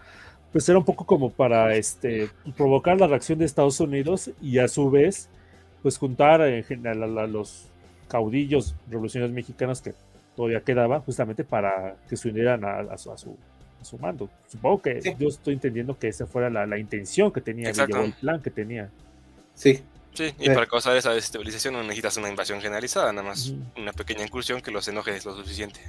pues 0.52 0.68
era 0.68 0.78
un 0.78 0.84
poco 0.84 1.04
como 1.04 1.30
para 1.30 1.74
este, 1.76 2.30
provocar 2.56 2.98
la 3.00 3.06
reacción 3.06 3.38
de 3.38 3.44
Estados 3.44 3.78
Unidos 3.80 4.30
y 4.40 4.58
a 4.58 4.68
su 4.68 4.90
vez 4.90 5.28
pues 5.84 5.98
juntar 5.98 6.40
en 6.40 6.64
general 6.64 7.18
a, 7.18 7.26
los 7.26 7.66
caudillos 8.08 8.74
revolucionarios 8.88 9.34
mexicanos 9.34 9.82
que 9.82 9.92
todavía 10.34 10.62
quedaban 10.62 11.02
justamente 11.02 11.44
para 11.44 11.96
que 12.08 12.16
se 12.16 12.30
unieran 12.30 12.64
a, 12.64 12.96
su, 12.96 13.12
a, 13.12 13.18
su, 13.18 13.98
mando. 14.00 14.30
Supongo 14.48 14.80
que 14.80 15.14
yo 15.18 15.28
estoy 15.28 15.52
entendiendo 15.52 15.98
que 15.98 16.08
esa 16.08 16.26
fuera 16.26 16.48
la, 16.48 16.78
intención 16.78 17.30
que 17.30 17.42
tenía, 17.42 17.68
el 17.68 18.14
plan 18.14 18.40
que 18.40 18.48
tenía. 18.50 18.88
Sí. 19.54 19.82
Sí, 20.14 20.32
y 20.38 20.48
para 20.48 20.64
causar 20.64 20.96
esa 20.96 21.12
desestabilización 21.12 21.74
no 21.74 21.82
necesitas 21.82 22.16
una 22.16 22.30
invasión 22.30 22.62
generalizada, 22.62 23.12
nada 23.12 23.28
más 23.28 23.52
una 23.76 23.92
pequeña 23.92 24.22
incursión 24.24 24.62
que 24.62 24.70
los 24.70 24.88
enoje 24.88 25.12
lo 25.24 25.36
suficiente. 25.36 25.80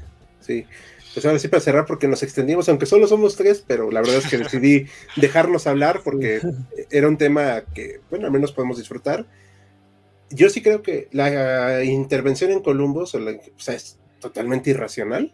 Sí, 0.41 0.65
pues 1.13 1.25
ahora 1.25 1.39
sí 1.39 1.47
para 1.47 1.61
cerrar 1.61 1.85
porque 1.85 2.07
nos 2.07 2.21
extendimos, 2.21 2.67
aunque 2.67 2.87
solo 2.87 3.07
somos 3.07 3.37
tres, 3.37 3.63
pero 3.65 3.91
la 3.91 4.01
verdad 4.01 4.17
es 4.17 4.27
que 4.27 4.39
decidí 4.39 4.87
dejarnos 5.15 5.67
hablar 5.67 6.01
porque 6.03 6.41
era 6.89 7.07
un 7.07 7.17
tema 7.17 7.61
que, 7.73 8.01
bueno, 8.09 8.25
al 8.25 8.31
menos 8.31 8.51
podemos 8.51 8.77
disfrutar 8.77 9.25
yo 10.29 10.49
sí 10.49 10.61
creo 10.61 10.81
que 10.81 11.07
la 11.11 11.83
intervención 11.83 12.51
en 12.51 12.61
Columbus 12.61 13.15
es 13.67 13.99
totalmente 14.19 14.71
irracional. 14.71 15.33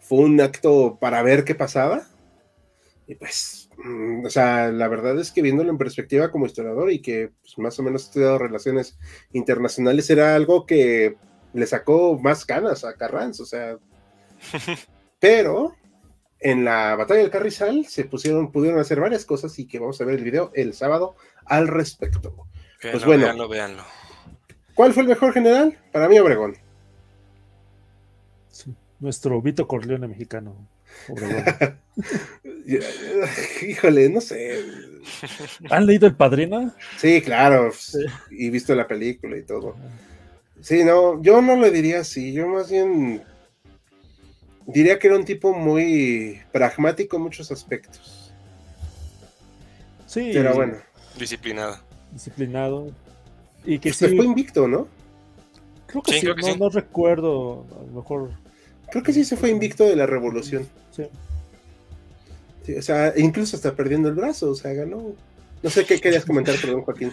Fue 0.00 0.18
un 0.18 0.40
acto 0.40 0.98
para 1.00 1.22
ver 1.22 1.44
qué 1.44 1.54
pasaba. 1.54 2.06
Y 3.06 3.16
pues, 3.16 3.68
mm, 3.76 4.24
o 4.24 4.30
sea, 4.30 4.70
la 4.70 4.88
verdad 4.88 5.18
es 5.18 5.30
que 5.30 5.42
viéndolo 5.42 5.70
en 5.70 5.78
perspectiva 5.78 6.30
como 6.30 6.46
historiador 6.46 6.90
y 6.90 7.02
que 7.02 7.32
pues, 7.42 7.58
más 7.58 7.78
o 7.78 7.82
menos 7.82 8.02
he 8.02 8.06
estudiado 8.06 8.38
relaciones 8.38 8.98
internacionales, 9.32 10.08
era 10.08 10.34
algo 10.34 10.64
que 10.64 11.16
le 11.52 11.66
sacó 11.66 12.18
más 12.18 12.46
ganas 12.46 12.84
a 12.84 12.94
Carranz, 12.94 13.40
o 13.40 13.46
sea. 13.46 13.78
pero 15.20 15.74
en 16.40 16.64
la 16.64 16.94
batalla 16.96 17.20
del 17.20 17.30
Carrizal 17.30 17.86
se 17.86 18.04
pusieron, 18.04 18.52
pudieron 18.52 18.78
hacer 18.78 19.00
varias 19.00 19.24
cosas 19.24 19.58
y 19.58 19.66
que 19.66 19.78
vamos 19.78 20.00
a 20.00 20.04
ver 20.04 20.16
el 20.16 20.24
video 20.24 20.50
el 20.54 20.74
sábado 20.74 21.16
al 21.46 21.68
respecto. 21.68 22.46
pues 22.80 23.04
bueno, 23.04 23.24
véanlo, 23.24 23.48
véanlo. 23.48 23.84
¿Cuál 24.74 24.92
fue 24.92 25.02
el 25.02 25.08
mejor 25.08 25.32
general? 25.32 25.78
Para 25.92 26.08
mí, 26.08 26.18
Obregón. 26.18 26.56
nuestro 28.98 29.40
Vito 29.40 29.68
Corleone 29.68 30.08
mexicano. 30.08 30.56
Híjole, 33.66 34.08
no 34.08 34.20
sé. 34.20 34.64
¿Han 35.70 35.86
leído 35.86 36.06
El 36.06 36.16
Padrino? 36.16 36.72
Sí, 36.96 37.20
claro. 37.22 37.70
Y 38.30 38.50
visto 38.50 38.74
la 38.74 38.86
película 38.86 39.36
y 39.36 39.42
todo. 39.42 39.76
Sí, 40.60 40.84
no, 40.84 41.22
yo 41.22 41.42
no 41.42 41.56
le 41.56 41.70
diría 41.70 42.00
así. 42.00 42.32
Yo 42.32 42.48
más 42.48 42.70
bien 42.70 43.22
diría 44.66 44.98
que 44.98 45.08
era 45.08 45.16
un 45.16 45.24
tipo 45.24 45.52
muy 45.52 46.40
pragmático 46.52 47.16
en 47.16 47.22
muchos 47.22 47.52
aspectos. 47.52 48.32
Sí. 50.06 50.30
Pero 50.32 50.54
bueno. 50.54 50.78
Disciplinado. 51.18 51.78
Disciplinado. 52.12 52.92
Y 53.64 53.78
que 53.78 53.92
sí, 53.92 54.16
fue 54.16 54.24
invicto, 54.24 54.68
¿no? 54.68 54.88
Creo 55.86 56.02
que 56.02 56.20
sí, 56.20 56.26
no, 56.58 56.68
recuerdo, 56.68 57.64
a 57.80 57.86
lo 57.86 58.00
mejor. 58.00 58.30
Creo 58.90 59.02
que 59.02 59.12
sí 59.12 59.24
se 59.24 59.36
fue 59.36 59.50
invicto 59.50 59.84
de 59.84 59.96
la 59.96 60.06
revolución. 60.06 60.68
Sí. 60.90 61.04
o 62.76 62.82
sea, 62.82 63.12
incluso 63.16 63.56
está 63.56 63.74
perdiendo 63.74 64.08
el 64.08 64.14
brazo, 64.14 64.50
o 64.50 64.54
sea, 64.54 64.72
ganó. 64.72 65.14
No 65.62 65.70
sé 65.70 65.84
qué 65.84 66.00
querías 66.00 66.24
comentar, 66.24 66.56
perdón, 66.60 66.82
Joaquín. 66.82 67.12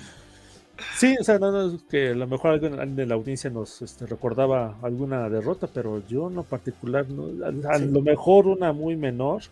Sí, 0.97 1.15
o 1.19 1.23
sea, 1.23 1.39
no, 1.39 1.51
no, 1.51 1.79
que 1.89 2.09
a 2.09 2.15
lo 2.15 2.27
mejor 2.27 2.51
alguien 2.51 2.95
de 2.95 3.05
la 3.05 3.15
audiencia 3.15 3.49
nos 3.49 3.81
este, 3.81 4.05
recordaba 4.05 4.77
alguna 4.81 5.29
derrota, 5.29 5.67
pero 5.71 6.01
yo 6.07 6.29
no 6.29 6.43
particular, 6.43 7.07
no, 7.09 7.45
a, 7.45 7.77
lo 7.77 8.01
mejor 8.01 8.47
una 8.47 8.73
muy 8.73 8.95
menor, 8.95 9.43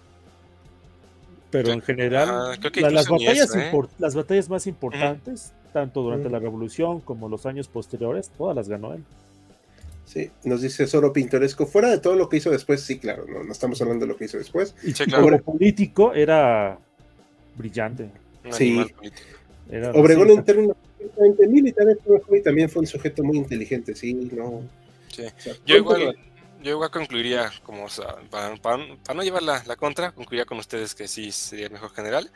pero 1.52 1.72
en 1.72 1.82
general 1.82 2.60
las, 2.92 3.08
batallas 3.10 3.56
¿eh? 3.56 3.72
las 3.98 4.16
batallas 4.16 4.50
más 4.50 4.68
importantes, 4.68 5.54
tanto 5.74 6.02
durante 6.02 6.30
la 6.30 6.40
revolución 6.40 7.00
como 7.00 7.30
los 7.30 7.46
años 7.46 7.68
posteriores, 7.68 8.30
todas 8.38 8.56
las 8.56 8.70
ganó 8.70 8.94
él. 8.94 9.04
Sí, 10.06 10.32
nos 10.44 10.62
dice 10.62 10.88
Soro 10.88 11.14
Pintoresco, 11.14 11.68
fuera 11.68 11.90
de 11.90 12.00
todo 12.00 12.16
lo 12.16 12.30
que 12.30 12.38
hizo 12.38 12.50
después, 12.50 12.82
sí, 12.82 12.98
claro, 12.98 13.26
no, 13.28 13.44
no 13.44 13.52
estamos 13.52 13.80
hablando 13.82 14.06
de 14.06 14.12
lo 14.12 14.18
que 14.18 14.26
hizo 14.26 14.38
después. 14.38 14.74
Y 14.84 14.94
como 15.12 15.38
político 15.40 16.14
era 16.14 16.80
brillante. 17.56 18.10
Sí. 18.52 18.84
Obregón 19.94 20.32
en 20.32 20.44
términos 20.44 20.76
militares 21.48 21.98
también 22.44 22.70
fue 22.70 22.82
un 22.82 22.88
sujeto 22.88 23.24
muy 23.24 23.38
inteligente, 23.38 23.96
sí, 23.96 24.14
no. 24.14 24.64
yo 25.66 25.76
igual, 25.76 26.16
yo 26.62 26.72
igual 26.72 26.92
concluiría, 26.92 27.52
como 27.64 27.88
para, 28.30 28.78
no 29.14 29.24
llevar 29.24 29.44
la, 29.44 29.76
contra, 29.76 30.12
concluiría 30.12 30.46
con 30.46 30.60
ustedes 30.60 30.96
que 30.96 31.08
sí 31.08 31.32
sería 31.32 31.68
el 31.68 31.72
mejor 31.72 31.92
general. 31.92 32.30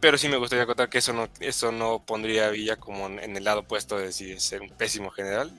Pero 0.00 0.18
sí 0.18 0.28
me 0.28 0.36
gustaría 0.36 0.66
contar 0.66 0.88
que 0.88 0.98
eso 0.98 1.12
no, 1.12 1.28
eso 1.40 1.72
no 1.72 2.02
pondría 2.04 2.46
a 2.46 2.50
Villa 2.50 2.76
como 2.76 3.06
en 3.06 3.36
el 3.36 3.44
lado 3.44 3.60
opuesto 3.60 3.96
de 3.96 4.06
decir 4.06 4.38
ser 4.40 4.60
un 4.60 4.68
pésimo 4.68 5.10
general. 5.10 5.50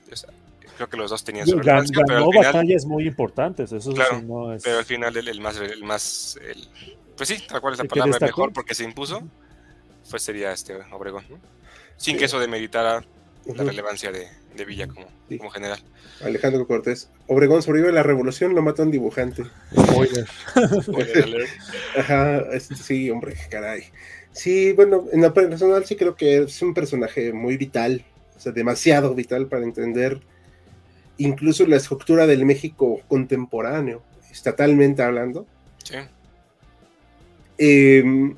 creo 0.76 0.88
que 0.88 0.96
los 0.96 1.10
dos 1.10 1.24
tenían 1.24 1.46
su 1.46 1.58
pero 1.58 1.78
al 1.78 1.86
final, 1.88 2.28
batallas 2.32 2.84
muy 2.84 3.08
importantes, 3.08 3.72
eso 3.72 3.92
claro, 3.92 4.22
no 4.22 4.52
es... 4.52 4.62
Pero 4.62 4.78
al 4.78 4.84
final 4.84 5.16
el, 5.16 5.40
más, 5.40 5.56
el 5.56 5.82
más 5.82 6.38
pues 7.16 7.28
sí, 7.28 7.38
tal 7.48 7.60
cual 7.60 7.74
es 7.74 7.78
la 7.78 7.86
palabra 7.86 8.18
mejor 8.20 8.52
porque 8.52 8.74
se 8.74 8.84
impuso, 8.84 9.22
pues 10.10 10.22
sería 10.22 10.52
este 10.52 10.76
Obregón. 10.92 11.24
Sin 11.96 12.18
que 12.18 12.26
eso 12.26 12.38
demeritara 12.38 13.02
la 13.46 13.64
relevancia 13.64 14.12
de, 14.12 14.28
Villa 14.64 14.88
como, 14.88 15.06
como, 15.38 15.50
general. 15.50 15.80
Alejandro 16.22 16.66
Cortés, 16.66 17.10
Obregón 17.26 17.62
sobrevive 17.62 17.90
a 17.90 17.92
la 17.92 18.02
revolución, 18.02 18.54
lo 18.54 18.62
mata 18.62 18.82
un 18.82 18.90
dibujante. 18.90 19.44
Spoiler. 19.78 20.26
Ajá, 21.98 22.44
sí, 22.60 23.10
hombre, 23.10 23.34
caray. 23.50 23.84
Sí, 24.32 24.72
bueno, 24.72 25.06
en 25.12 25.22
lo 25.22 25.32
personal 25.32 25.84
sí 25.84 25.96
creo 25.96 26.14
que 26.14 26.38
es 26.38 26.62
un 26.62 26.74
personaje 26.74 27.32
muy 27.32 27.56
vital, 27.56 28.04
o 28.36 28.40
sea, 28.40 28.52
demasiado 28.52 29.14
vital 29.14 29.46
para 29.46 29.64
entender 29.64 30.20
incluso 31.18 31.66
la 31.66 31.76
estructura 31.76 32.26
del 32.26 32.44
México 32.44 33.00
contemporáneo, 33.08 34.02
estatalmente 34.30 35.02
hablando. 35.02 35.46
Sí. 35.82 35.96
Em, 37.58 38.36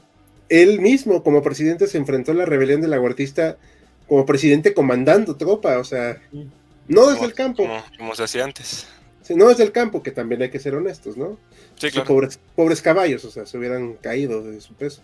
él 0.48 0.80
mismo 0.80 1.22
como 1.22 1.42
presidente 1.42 1.86
se 1.86 1.98
enfrentó 1.98 2.32
a 2.32 2.36
la 2.36 2.44
rebelión 2.44 2.80
de 2.80 2.88
la 2.88 2.98
Guartista 2.98 3.58
como 4.08 4.24
presidente 4.26 4.74
comandando 4.74 5.36
tropa, 5.36 5.78
o 5.78 5.84
sea, 5.84 6.20
no 6.88 7.06
desde 7.08 7.26
el 7.26 7.34
campo. 7.34 7.68
Como, 7.96 8.14
se 8.14 8.24
hacía 8.24 8.44
antes. 8.44 8.88
no 9.30 9.48
desde 9.48 9.64
el 9.64 9.72
campo, 9.72 10.02
que 10.02 10.10
también 10.10 10.42
hay 10.42 10.50
que 10.50 10.58
ser 10.58 10.74
honestos, 10.74 11.16
¿no? 11.16 11.38
Sí, 11.76 11.90
claro. 11.90 12.08
pobres, 12.08 12.40
pobres, 12.56 12.82
caballos, 12.82 13.24
o 13.24 13.30
sea, 13.30 13.46
se 13.46 13.56
hubieran 13.58 13.94
caído 13.94 14.42
de 14.42 14.60
su 14.60 14.74
peso. 14.74 15.02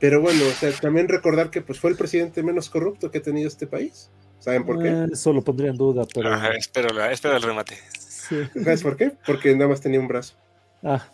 Pero 0.00 0.20
bueno, 0.20 0.44
o 0.44 0.50
sea, 0.50 0.70
también 0.72 1.08
recordar 1.08 1.50
que 1.50 1.62
pues 1.62 1.78
fue 1.78 1.90
el 1.90 1.96
presidente 1.96 2.42
menos 2.42 2.68
corrupto 2.68 3.10
que 3.10 3.18
ha 3.18 3.22
tenido 3.22 3.48
este 3.48 3.66
país. 3.66 4.10
¿Saben 4.40 4.66
por 4.66 4.82
qué? 4.82 4.88
Eh, 4.88 5.06
eso 5.12 5.32
lo 5.32 5.40
pondría 5.42 5.70
en 5.70 5.78
duda, 5.78 6.04
pero... 6.12 6.34
espero, 6.52 6.90
el 6.90 7.42
remate. 7.42 7.78
¿Sabes 7.88 8.82
por 8.82 8.96
qué? 8.96 9.12
Porque 9.24 9.54
nada 9.54 9.68
más 9.68 9.80
tenía 9.80 10.00
un 10.00 10.08
brazo. 10.08 10.34
Ah. 10.82 11.08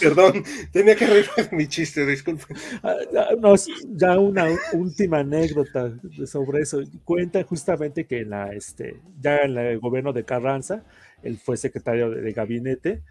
Perdón, 0.00 0.44
tenía 0.72 0.96
que 0.96 1.06
reír 1.06 1.26
mi 1.52 1.68
chiste, 1.68 2.04
disculpe. 2.04 2.44
Ah, 2.82 2.96
no, 3.38 3.54
ya 3.90 4.18
una 4.18 4.46
última 4.72 5.18
anécdota 5.20 5.92
sobre 6.26 6.62
eso. 6.62 6.80
Cuenta 7.04 7.42
justamente 7.44 8.06
que 8.06 8.20
en 8.20 8.30
la, 8.30 8.52
este, 8.52 9.00
ya 9.20 9.38
en 9.38 9.56
el 9.56 9.78
gobierno 9.78 10.12
de 10.12 10.24
Carranza, 10.24 10.82
él 11.22 11.38
fue 11.38 11.56
secretario 11.56 12.10
de, 12.10 12.32
gabinete, 12.32 13.02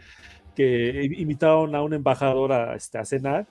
que 0.55 1.09
invitaron 1.17 1.75
a 1.75 1.81
un 1.81 1.93
embajador 1.93 2.51
a, 2.51 2.75
este, 2.75 2.97
a 2.97 3.05
cenar 3.05 3.47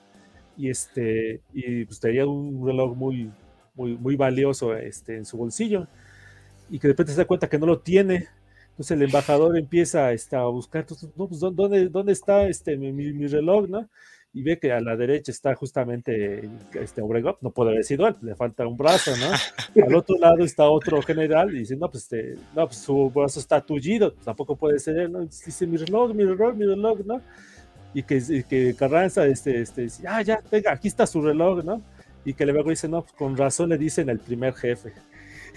y, 0.57 0.69
este, 0.69 1.41
y 1.53 1.85
pues, 1.85 1.99
tenía 1.99 2.27
un 2.27 2.65
reloj 2.65 2.95
muy, 2.95 3.31
muy, 3.75 3.97
muy 3.97 4.15
valioso 4.15 4.75
este, 4.75 5.15
en 5.17 5.25
su 5.25 5.37
bolsillo 5.37 5.87
y 6.69 6.77
que 6.77 6.87
de 6.87 6.93
repente 6.93 7.13
se 7.13 7.17
da 7.17 7.25
cuenta 7.25 7.49
que 7.49 7.57
no 7.57 7.65
lo 7.65 7.79
tiene 7.79 8.27
entonces 8.79 8.95
el 8.95 9.03
embajador 9.03 9.57
empieza 9.57 10.13
este, 10.13 10.37
a 10.37 10.43
buscar, 10.43 10.85
no, 11.17 11.27
pues, 11.27 11.41
¿dónde, 11.41 11.89
¿dónde 11.89 12.13
está 12.13 12.47
este, 12.47 12.77
mi, 12.77 13.27
reloj, 13.27 13.67
no? 13.67 13.89
Y 14.31 14.41
ve 14.41 14.57
que 14.57 14.71
a 14.71 14.79
la 14.79 14.95
derecha 14.95 15.33
está 15.33 15.53
justamente 15.53 16.49
este 16.75 17.01
Obregón, 17.01 17.35
no 17.41 17.51
puede 17.51 17.71
haber 17.71 17.83
sido 17.83 18.07
él, 18.07 18.15
le 18.21 18.35
falta 18.35 18.65
un 18.65 18.77
brazo, 18.77 19.11
¿no? 19.17 19.83
Al 19.85 19.93
otro 19.93 20.17
lado 20.17 20.45
está 20.45 20.69
otro 20.69 21.01
general 21.01 21.53
y 21.53 21.59
dice, 21.59 21.75
no, 21.75 21.91
pues, 21.91 22.03
este, 22.03 22.35
no, 22.55 22.67
pues 22.67 22.77
su 22.77 23.09
brazo 23.09 23.41
está 23.41 23.59
tullido, 23.59 24.13
tampoco 24.13 24.55
puede 24.55 24.79
ser 24.79 24.97
él, 24.97 25.11
¿no? 25.11 25.25
Dice, 25.25 25.67
mi 25.67 25.75
reloj, 25.75 26.13
mi 26.13 26.23
reloj, 26.23 26.55
mi 26.55 26.65
reloj, 26.65 26.99
¿no? 27.05 27.21
Y 27.93 28.03
que, 28.03 28.45
que 28.47 28.75
Carranza, 28.75 29.27
este, 29.27 29.59
este, 29.59 29.81
dice, 29.81 30.07
ah, 30.07 30.21
ya, 30.21 30.41
venga, 30.49 30.71
aquí 30.71 30.87
está 30.87 31.05
su 31.05 31.21
reloj, 31.21 31.65
¿no? 31.65 31.81
Y 32.23 32.33
que 32.33 32.45
luego 32.45 32.69
dice, 32.69 32.87
no, 32.87 33.01
pues 33.01 33.11
con 33.11 33.35
razón 33.35 33.67
le 33.67 33.77
dicen 33.77 34.07
el 34.07 34.19
primer 34.19 34.53
jefe. 34.53 34.93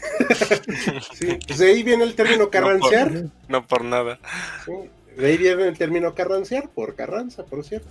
pues 1.46 1.58
de 1.58 1.66
ahí 1.66 1.82
viene 1.82 2.04
el 2.04 2.14
término 2.14 2.50
carrancear. 2.50 3.12
No 3.48 3.66
por, 3.66 3.84
nada. 3.84 4.18
de 5.16 5.26
ahí 5.26 5.36
viene 5.36 5.68
el 5.68 5.78
término 5.78 6.14
carrancear, 6.14 6.68
por 6.68 6.94
Carranza, 6.94 7.44
por 7.44 7.64
cierto. 7.64 7.88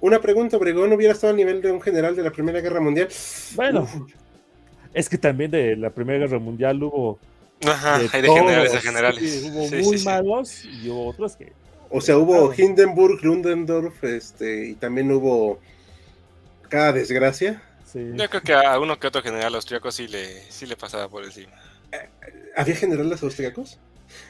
Una 0.00 0.20
pregunta, 0.20 0.56
Obregón 0.56 0.92
hubiera 0.92 1.12
estado 1.12 1.32
a 1.32 1.36
nivel 1.36 1.62
de 1.62 1.70
un 1.70 1.80
general 1.80 2.16
de 2.16 2.24
la 2.24 2.30
Primera 2.30 2.60
Guerra 2.60 2.80
Mundial. 2.80 3.08
Bueno, 3.54 3.88
es 4.94 5.08
que 5.08 5.18
también 5.18 5.50
de 5.50 5.76
la 5.76 5.90
Primera 5.90 6.18
Guerra 6.18 6.38
Mundial 6.38 6.82
hubo. 6.82 7.18
Ajá, 7.64 7.96
hay 8.12 8.22
de 8.22 8.28
generales 8.28 8.74
a 8.74 8.80
generales. 8.80 9.44
hubo 9.44 9.68
muy 9.68 9.98
malos 10.02 10.64
y 10.64 10.88
hubo 10.88 11.08
otros 11.08 11.36
que. 11.36 11.52
O 11.88 12.00
sea, 12.00 12.16
hubo 12.16 12.52
Hindenburg, 12.56 13.22
Ludendorff, 13.22 14.02
este, 14.02 14.70
y 14.70 14.74
también 14.74 15.12
hubo 15.12 15.60
cada 16.68 16.92
desgracia. 16.92 17.62
Yo 17.94 18.28
creo 18.28 18.42
que 18.42 18.54
a 18.54 18.78
uno 18.78 18.98
que 18.98 19.06
otro 19.06 19.22
general 19.22 19.54
austriaco 19.54 19.90
sí 19.92 20.08
le, 20.08 20.50
sí 20.50 20.66
le 20.66 20.76
pasaba 20.76 21.08
por 21.08 21.24
encima. 21.24 21.52
¿Había 22.56 22.76
generales 22.76 23.22
austriacos? 23.22 23.78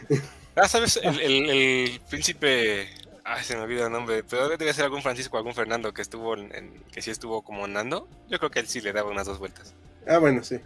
Ah, 0.55 0.69
¿sabes? 0.69 1.01
El, 1.03 1.49
el, 1.49 2.01
príncipe. 2.11 2.87
Ay, 3.25 3.43
se 3.43 3.57
me 3.57 3.63
olvida 3.63 3.87
el 3.87 3.93
nombre. 3.93 4.23
Pero 4.23 4.51
debe 4.51 4.75
ser 4.75 4.85
algún 4.85 5.01
Francisco 5.01 5.37
o 5.37 5.39
algún 5.39 5.55
Fernando 5.55 5.95
que 5.95 6.03
estuvo 6.03 6.37
en, 6.37 6.75
que 6.93 7.01
sí 7.01 7.11
estuvo 7.11 7.41
como 7.41 7.67
Nando. 7.67 8.07
Yo 8.29 8.39
creo 8.39 8.51
que 8.51 8.59
él 8.59 8.67
sí 8.67 8.83
le 8.83 8.93
daba 8.93 9.11
unas 9.11 9.27
dos 9.27 9.39
vueltas. 9.39 9.73
Ah, 10.07 10.19
bueno, 10.19 10.45
sí. 10.45 10.59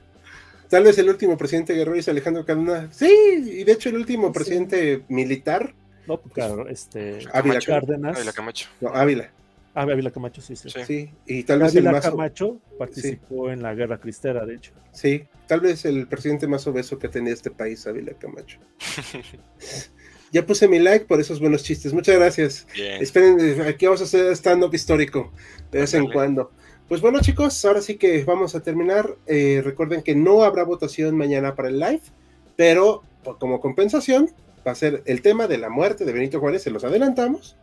Tal 0.69 0.83
vez 0.83 0.99
el 0.99 1.09
último 1.09 1.39
presidente 1.39 1.75
guerrero 1.75 1.97
es 1.97 2.09
Alejandro 2.09 2.45
Cadena. 2.45 2.89
Sí, 2.91 3.09
y 3.09 3.63
de 3.63 3.73
hecho 3.73 3.89
el 3.89 3.97
último 3.97 4.33
presidente 4.33 5.05
militar. 5.09 5.73
No, 6.09 6.21
claro, 6.21 6.69
este. 6.69 7.21
Ávila 7.33 7.61
Cárdenas. 7.61 8.17
Ávila 8.17 8.33
Camacho. 8.33 8.69
No, 8.81 8.89
Ávila. 8.89 9.31
Ah, 9.79 9.83
Ávila 9.83 10.11
Camacho, 10.11 10.41
sí, 10.41 10.57
sí. 10.57 10.71
Sí, 10.87 11.11
y 11.27 11.43
tal 11.43 11.59
vez 11.59 11.75
el 11.75 11.85
más... 11.85 12.03
Camacho 12.03 12.59
participó 12.79 13.51
en 13.51 13.63
la 13.63 13.75
guerra 13.75 14.01
cristera, 14.01 14.47
de 14.47 14.55
hecho. 14.55 14.73
Sí, 14.91 15.25
tal 15.47 15.61
vez 15.61 15.85
el 15.85 16.07
presidente 16.07 16.47
más 16.47 16.67
obeso 16.67 16.99
que 16.99 17.11
tenía 17.11 17.35
este 17.35 17.51
país, 17.51 17.87
Ávila 17.87 18.15
Camacho. 18.15 18.59
ya 20.33 20.47
puse 20.47 20.67
mi 20.67 20.79
like 20.79 21.05
por 21.05 21.21
esos 21.21 21.41
buenos 21.41 21.63
chistes. 21.63 21.93
Muchas 21.93 22.17
gracias. 22.17 22.67
Esperen, 22.75 23.61
aquí 23.69 23.85
vamos 23.85 24.01
a 24.01 24.05
hacer 24.05 24.33
stand-up 24.35 24.75
histórico 24.75 25.31
de 25.71 25.81
vez 25.81 25.93
en 25.93 26.11
cuando. 26.11 26.53
Pues 26.89 27.03
bueno, 27.03 27.21
chicos, 27.21 27.63
ahora 27.67 27.83
sí 27.83 27.97
que 27.97 28.25
vamos 28.25 28.55
a 28.55 28.61
terminar. 28.61 29.15
Eh, 29.27 29.61
recuerden 29.63 30.01
que 30.01 30.15
no 30.15 30.43
habrá 30.43 30.65
votación 30.65 31.19
mañana 31.19 31.55
para 31.55 31.69
el 31.69 31.79
live, 31.79 32.01
pero 32.57 33.03
como 33.39 33.61
compensación 33.61 34.31
va 34.67 34.73
a 34.73 34.75
ser 34.75 35.03
el 35.05 35.21
tema 35.21 35.47
de 35.49 35.59
la 35.59 35.69
muerte 35.69 36.07
de 36.07 36.15
Benito 36.15 36.41
Juárez, 36.41 36.63
se 36.63 36.71
los 36.71 36.83
adelantamos. 36.83 37.59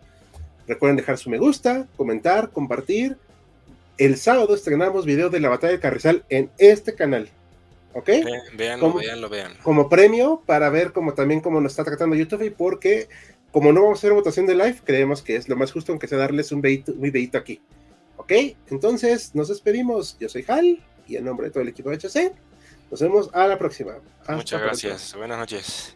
Recuerden 0.68 0.98
dejar 0.98 1.18
su 1.18 1.30
me 1.30 1.38
gusta, 1.38 1.88
comentar, 1.96 2.52
compartir. 2.52 3.18
El 3.98 4.18
sábado 4.18 4.56
estrenamos 4.56 5.06
video 5.06 5.30
de 5.30 5.40
la 5.40 5.50
batalla 5.50 5.74
de 5.74 5.80
Carrizal 5.80 6.26
en 6.30 6.50
este 6.58 6.96
canal. 6.96 7.30
¿Ok? 7.94 8.10
Veanlo, 8.56 8.88
como, 8.88 9.00
veanlo, 9.00 9.30
veanlo. 9.30 9.60
Como 9.62 9.90
premio 9.90 10.42
para 10.46 10.70
ver 10.70 10.94
cómo 10.94 11.14
también 11.14 11.42
cómo 11.42 11.62
nos 11.62 11.74
está 11.74 11.84
tratando 11.84 12.16
YouTube 12.16 12.44
y 12.44 12.50
porque 12.50 13.08
como 13.52 13.72
no 13.72 13.84
vamos 13.84 14.00
a 14.00 14.00
hacer 14.00 14.14
votación 14.14 14.48
de 14.48 14.56
live, 14.56 14.78
creemos 14.84 15.22
que 15.22 15.36
es 15.36 15.48
lo 15.48 15.56
más 15.56 15.72
justo 15.72 15.92
aunque 15.92 16.08
sea 16.08 16.18
darles 16.18 16.52
un 16.52 16.62
videito, 16.62 17.38
aquí. 17.38 17.62
¿Ok? 18.18 18.32
Entonces 18.72 19.36
nos 19.36 19.50
despedimos. 19.50 20.18
Yo 20.20 20.28
soy 20.28 20.44
Hal 20.48 20.84
y 21.08 21.18
en 21.18 21.26
nombre 21.26 21.48
de 21.48 21.52
todo 21.52 21.62
el 21.62 21.70
equipo 21.70 21.92
de 21.92 21.98
HC, 21.98 22.34
nos 22.90 23.00
vemos 23.00 23.30
a 23.32 23.48
la 23.48 23.60
próxima. 23.60 23.94
Muchas 24.28 24.60
gracias. 24.60 25.16
Buenas 25.16 25.38
noches. 25.38 25.96